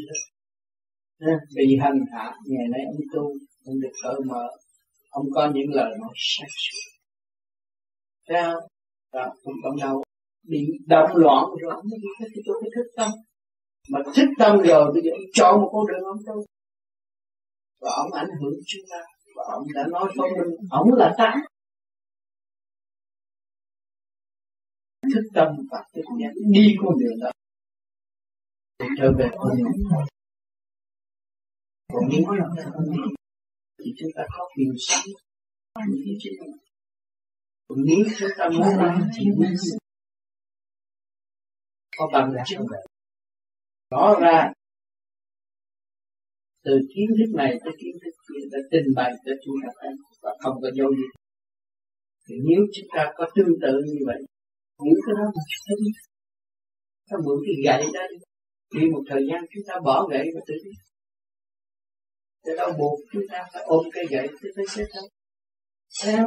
[1.20, 1.36] hết.
[1.56, 3.24] Bị hành hạ, ngày nay ông tu,
[3.66, 4.44] ông được cởi mở.
[5.10, 6.96] Ông có những lời nói sắc sảo
[8.28, 8.55] sao
[9.12, 10.02] và không đâu
[10.48, 13.10] bị động loạn rồi, ông mới biết cái chỗ cái thức tâm
[13.90, 16.44] mà thích tâm rồi bây giờ ông chọn một con đường ông tu
[17.81, 18.98] và ông ảnh hưởng chúng ta.
[19.36, 21.34] Và ông đã nói với mình ông là ta.
[25.15, 27.31] Thức tâm và thức nhận đi con đường đó.
[28.98, 29.73] Trở về con đường
[31.92, 33.02] còn nếu là không đi,
[33.78, 35.05] thì chúng ta có quyền sống.
[35.89, 36.31] Như thế chứ
[37.68, 39.24] còn nếu chúng ta muốn làm thì
[41.97, 42.66] có bằng chứng
[43.90, 44.52] rõ ra,
[46.65, 49.90] từ kiến thức này tới kiến thức kia đã trình bày cho chúng ta thấy
[50.23, 51.08] và không có dấu gì.
[52.28, 54.20] Thì nếu chúng ta có tương tự như vậy
[54.84, 55.90] những cái đó mà chúng ta đi
[57.10, 58.18] ta mượn cái gậy đó đi?
[58.74, 60.70] Đi một thời gian chúng ta bỏ gậy và tự đi.
[62.44, 65.08] Để đâu buộc chúng ta phải ôm cái gậy tới tới sẽ thôi
[65.89, 66.26] sao?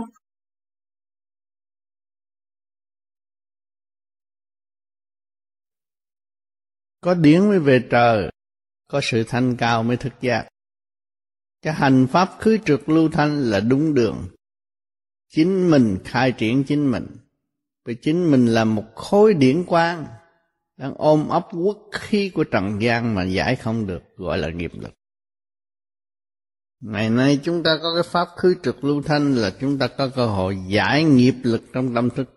[7.01, 8.29] Có điển mới về trời,
[8.87, 10.47] có sự thanh cao mới thức giác.
[11.61, 14.27] Cái hành pháp khứ trực lưu thanh là đúng đường.
[15.29, 17.07] Chính mình khai triển chính mình.
[17.85, 20.05] Vì chính mình là một khối điển quang,
[20.77, 24.71] đang ôm ấp quốc khí của trần gian mà giải không được, gọi là nghiệp
[24.73, 24.93] lực.
[26.79, 30.09] Ngày nay chúng ta có cái pháp khứ trực lưu thanh là chúng ta có
[30.15, 32.29] cơ hội giải nghiệp lực trong tâm thức,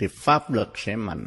[0.00, 1.26] thì pháp lực sẽ mạnh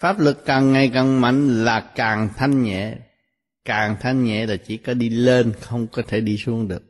[0.00, 2.96] pháp lực càng ngày càng mạnh là càng thanh nhẹ.
[3.64, 6.82] Càng thanh nhẹ là chỉ có đi lên, không có thể đi xuống được.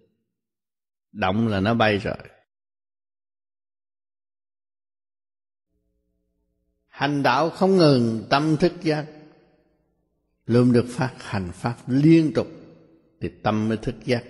[1.12, 2.16] Động là nó bay rồi.
[6.88, 9.06] Hành đạo không ngừng, tâm thức giác.
[10.46, 12.46] Luôn được phát hành pháp liên tục,
[13.20, 14.24] thì tâm mới thức giác.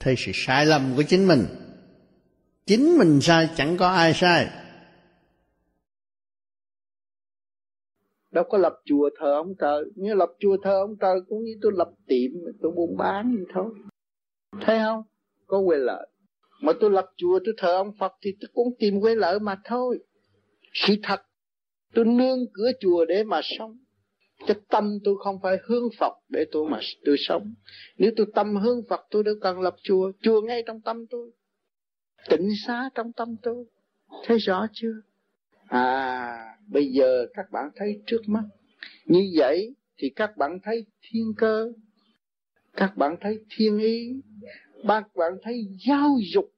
[0.00, 1.46] Thấy sự sai lầm của chính mình.
[2.66, 4.48] Chính mình sai, chẳng có ai sai.
[8.30, 11.52] Đâu có lập chùa thờ ông trời như lập chùa thờ ông trời cũng như
[11.62, 12.30] tôi lập tiệm,
[12.62, 13.72] tôi buôn bán vậy thôi
[14.60, 15.02] thấy không
[15.46, 16.08] có quyền lợi
[16.62, 19.60] mà tôi lập chùa, tôi thờ ông Phật thì tôi cũng tìm quyền lợi mà
[19.64, 19.98] thôi
[20.74, 21.20] sự thật,
[21.94, 23.78] tôi nương cửa chùa để mà sống
[24.46, 27.54] cho tâm tôi không phải hướng Phật để tôi mà tôi sống.
[27.98, 30.12] Nếu tôi tâm hướng Phật, tôi đâu cần lập chùa.
[30.22, 31.30] Chùa ngay trong tâm tôi.
[32.28, 33.64] Tịnh xá trong tâm tôi.
[34.24, 34.94] Thấy rõ chưa?
[35.68, 38.42] À, bây giờ các bạn thấy trước mắt.
[39.04, 41.72] Như vậy thì các bạn thấy thiên cơ.
[42.72, 44.12] Các bạn thấy thiên ý.
[44.88, 46.52] Các bạn thấy giáo dục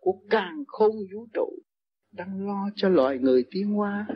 [0.00, 1.58] của càng khôn vũ trụ
[2.12, 4.06] đang lo cho loài người tiến hóa.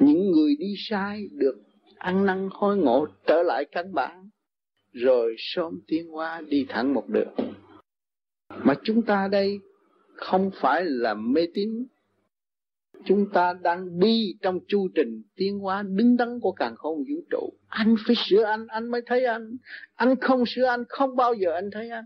[0.00, 1.62] Những người đi sai được
[1.98, 4.28] ăn năn hối ngộ trở lại căn bản
[4.92, 7.34] rồi sớm tiến hóa đi thẳng một đường
[8.48, 9.58] mà chúng ta đây
[10.14, 11.86] không phải là mê tín
[13.04, 17.20] chúng ta đang đi trong chu trình tiến hóa đứng đắn của càng khôn vũ
[17.30, 17.52] trụ.
[17.68, 19.56] Anh phải sửa anh anh mới thấy anh.
[19.94, 22.04] Anh không sửa anh, không bao giờ anh thấy anh.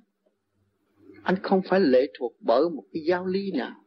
[1.23, 3.85] Anh không phải lệ thuộc bởi một cái giáo lý nào.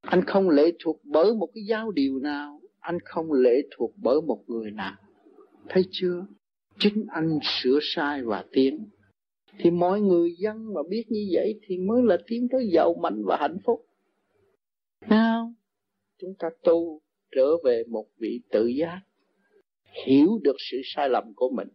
[0.00, 2.60] Anh không lệ thuộc bởi một cái giáo điều nào.
[2.80, 4.96] Anh không lệ thuộc bởi một người nào.
[5.68, 6.26] Thấy chưa?
[6.78, 8.88] Chính anh sửa sai và tiến.
[9.58, 13.22] Thì mọi người dân mà biết như vậy thì mới là tiến tới giàu mạnh
[13.24, 13.86] và hạnh phúc.
[15.08, 15.52] Nào?
[16.18, 17.00] Chúng ta tu
[17.36, 19.00] trở về một vị tự giác
[20.06, 21.68] hiểu được sự sai lầm của mình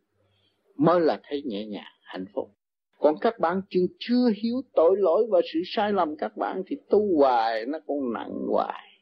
[0.76, 2.52] mới là thấy nhẹ nhàng hạnh phúc.
[3.00, 6.78] Còn các bạn chưa chưa hiểu tội lỗi và sự sai lầm các bạn thì
[6.90, 9.02] tu hoài nó còn nặng hoài.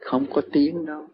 [0.00, 1.06] Không có tiếng đâu.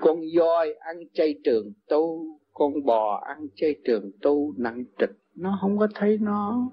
[0.00, 5.58] Con voi ăn chay trường tu con bò ăn chay trường tu nặng trịch nó
[5.60, 6.70] không có thấy nó.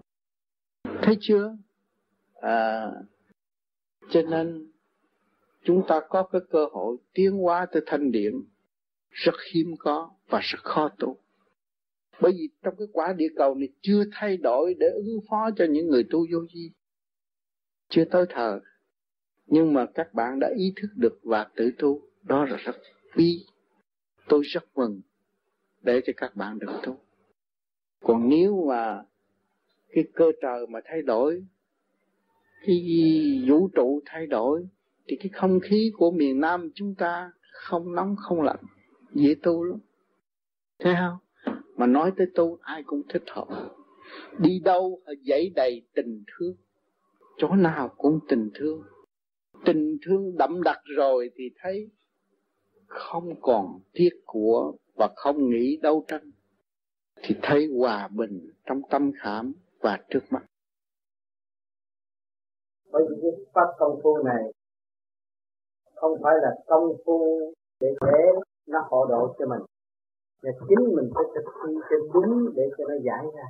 [1.02, 1.58] Thấy chưa?
[2.42, 2.92] À,
[4.10, 4.72] cho nên
[5.67, 8.43] chúng ta có cái cơ hội tiến hóa tới thanh điện
[9.09, 11.17] rất hiếm có và rất khó tu.
[12.21, 15.65] Bởi vì trong cái quả địa cầu này chưa thay đổi để ứng phó cho
[15.69, 16.71] những người tu vô vi.
[17.89, 18.59] Chưa tới thờ
[19.45, 22.01] nhưng mà các bạn đã ý thức được và tự tu.
[22.23, 22.75] Đó là rất
[23.15, 23.45] quý.
[24.27, 25.01] Tôi rất mừng
[25.81, 26.97] để cho các bạn được tu.
[27.99, 29.03] Còn nếu mà
[29.89, 31.45] cái cơ trời mà thay đổi,
[32.65, 32.85] cái
[33.49, 34.67] vũ trụ thay đổi
[35.08, 38.64] thì cái không khí của miền Nam chúng ta không nóng, không lạnh,
[39.14, 39.80] dễ tu lắm.
[40.80, 41.18] Thấy không?
[41.76, 43.48] Mà nói tới tu, ai cũng thích hợp.
[44.40, 46.56] Đi đâu dãy đầy tình thương.
[47.38, 48.84] Chỗ nào cũng tình thương.
[49.66, 51.90] Tình thương đậm đặc rồi thì thấy
[52.88, 56.32] không còn tiếc của và không nghĩ đấu tranh.
[57.22, 60.45] Thì thấy hòa bình trong tâm khảm và trước mắt.
[62.92, 64.44] Bởi vì cái pháp công phu này
[66.00, 67.51] không phải là công phu
[67.82, 68.19] để để
[68.67, 69.61] nó hộ độ cho mình.
[70.43, 73.43] Mà chính mình phải thực thi cho đúng để cho nó giải ra.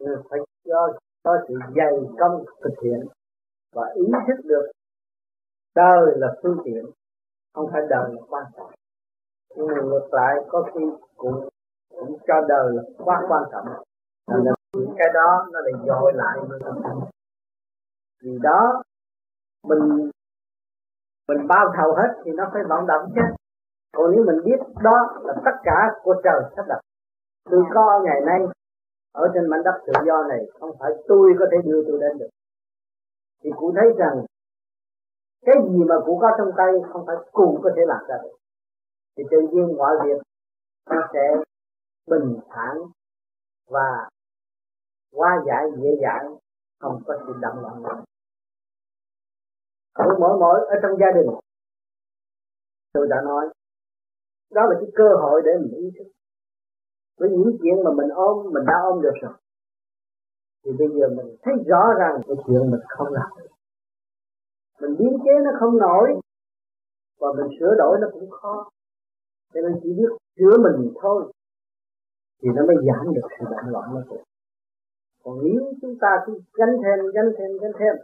[0.00, 0.88] Người phải do
[1.24, 3.06] có sự dày công thực hiện
[3.74, 4.70] và ý thức được
[5.74, 6.84] đời là phương tiện
[7.54, 8.70] không phải đời là quan trọng.
[9.56, 10.80] Nhưng mà ngược lại có khi
[11.16, 11.48] cũng
[11.96, 13.66] cũng cho đời là quá quan trọng.
[14.28, 16.38] Nên là những cái đó nó lại dội lại.
[16.48, 17.00] Mình,
[18.22, 18.82] vì đó
[19.64, 20.10] mình
[21.28, 23.20] mình bao thầu hết thì nó phải vận động chứ.
[23.96, 26.80] Còn nếu mình biết đó là tất cả của trời sắp đặt.
[27.50, 28.40] Tôi có ngày nay
[29.12, 32.18] ở trên mảnh đất tự do này, không phải tôi có thể đưa tôi đến
[32.18, 32.28] được.
[33.42, 34.24] Thì cụ thấy rằng
[35.46, 38.36] cái gì mà cụ có trong tay không phải cụ có thể làm ra được.
[39.16, 40.22] Thì tự nhiên mọi việc
[40.90, 41.36] nó sẽ
[42.06, 42.76] bình thản
[43.70, 44.08] và
[45.16, 46.36] hóa giải, dễ dàng,
[46.80, 48.02] không có sự động loạn nữa
[50.04, 51.26] ở mỗi mỗi ở trong gia đình.
[52.92, 53.44] Tôi đã nói,
[54.50, 56.08] đó là cái cơ hội để mình ý thức
[57.18, 59.32] với những chuyện mà mình ôm, mình đã ôm được rồi.
[60.64, 63.50] Thì bây giờ mình thấy rõ ràng cái chuyện mình không làm được.
[64.80, 66.20] Mình biến chế nó không nổi,
[67.20, 68.68] và mình sửa đổi nó cũng khó.
[69.54, 71.32] Cho nên chỉ biết sửa mình thôi,
[72.42, 74.18] thì nó mới giảm được sự động loạn nó thôi
[75.26, 77.94] còn nếu chúng ta cứ gánh thêm gánh thêm gánh thêm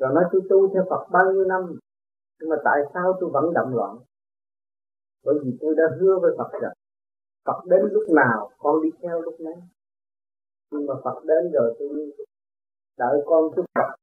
[0.00, 1.78] rồi nói, tôi tu theo Phật bao nhiêu năm,
[2.40, 3.96] nhưng mà tại sao tôi vẫn động loạn?
[5.24, 6.72] Bởi vì tôi đã hứa với Phật rằng,
[7.44, 9.54] Phật đến lúc nào con đi theo lúc ấy
[10.70, 12.12] nhưng mà Phật đến rồi tôi
[12.98, 13.96] đợi con chút Phật,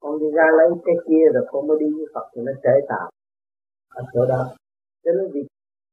[0.00, 2.86] con đi ra lấy cái kia rồi con mới đi với Phật thì nó trễ
[2.88, 3.10] tạo
[3.88, 4.50] ở chỗ đó.
[5.04, 5.46] Cho nên vì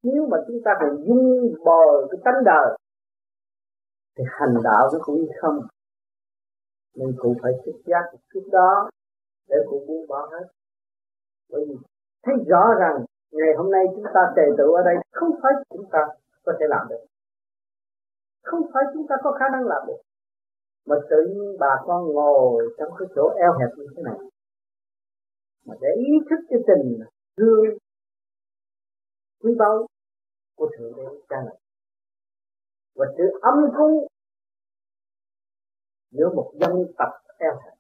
[0.04, 2.78] nếu mà chúng ta còn dung bồi cái tánh đời,
[4.18, 5.60] thì hành đạo nó cũng không.
[6.96, 8.90] Nên cũng phải thức giác một chút đó
[9.50, 10.46] để cũng buông bỏ hết.
[11.50, 11.76] Bởi vì
[12.24, 15.86] thấy rõ rằng ngày hôm nay chúng ta tề tự ở đây không phải chúng
[15.92, 16.00] ta
[16.44, 17.04] có thể làm được.
[18.44, 20.02] Không phải chúng ta có khả năng làm được.
[20.86, 24.18] Mà tự nhiên bà con ngồi trong cái chỗ eo hẹp như thế này.
[25.66, 27.00] Mà để ý thức cái tình
[27.38, 27.66] thương
[29.44, 29.88] quý báu
[30.56, 31.58] của thượng đế cha này.
[32.96, 34.08] Và sự âm cung
[36.12, 37.79] giữa một dân tộc eo hẹp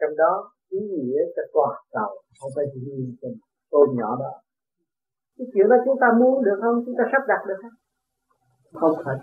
[0.00, 2.22] trong đó, ý nghĩa cho toàn cầu.
[2.40, 3.28] Không phải chỉ riêng cho
[3.70, 4.32] tôi nhỏ đó.
[5.38, 6.82] Cái chuyện đó chúng ta muốn được không?
[6.86, 7.76] Chúng ta sắp đặt được không?
[8.80, 9.16] Không phải.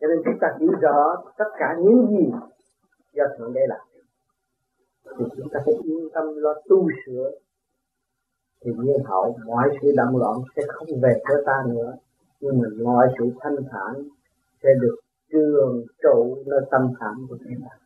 [0.00, 2.32] Cho nên chúng ta hiểu rõ tất cả những gì
[3.12, 3.80] do thượng đế làm.
[5.18, 7.30] Thì chúng ta phải yên tâm lo tu sửa.
[8.64, 11.96] Thì nhiên hậu, mọi sự động loạn sẽ không về với ta nữa.
[12.40, 14.08] Nhưng mà mọi sự thanh thản
[14.62, 14.96] sẽ được
[15.32, 17.76] trường trụ nơi tâm thản của chúng ta.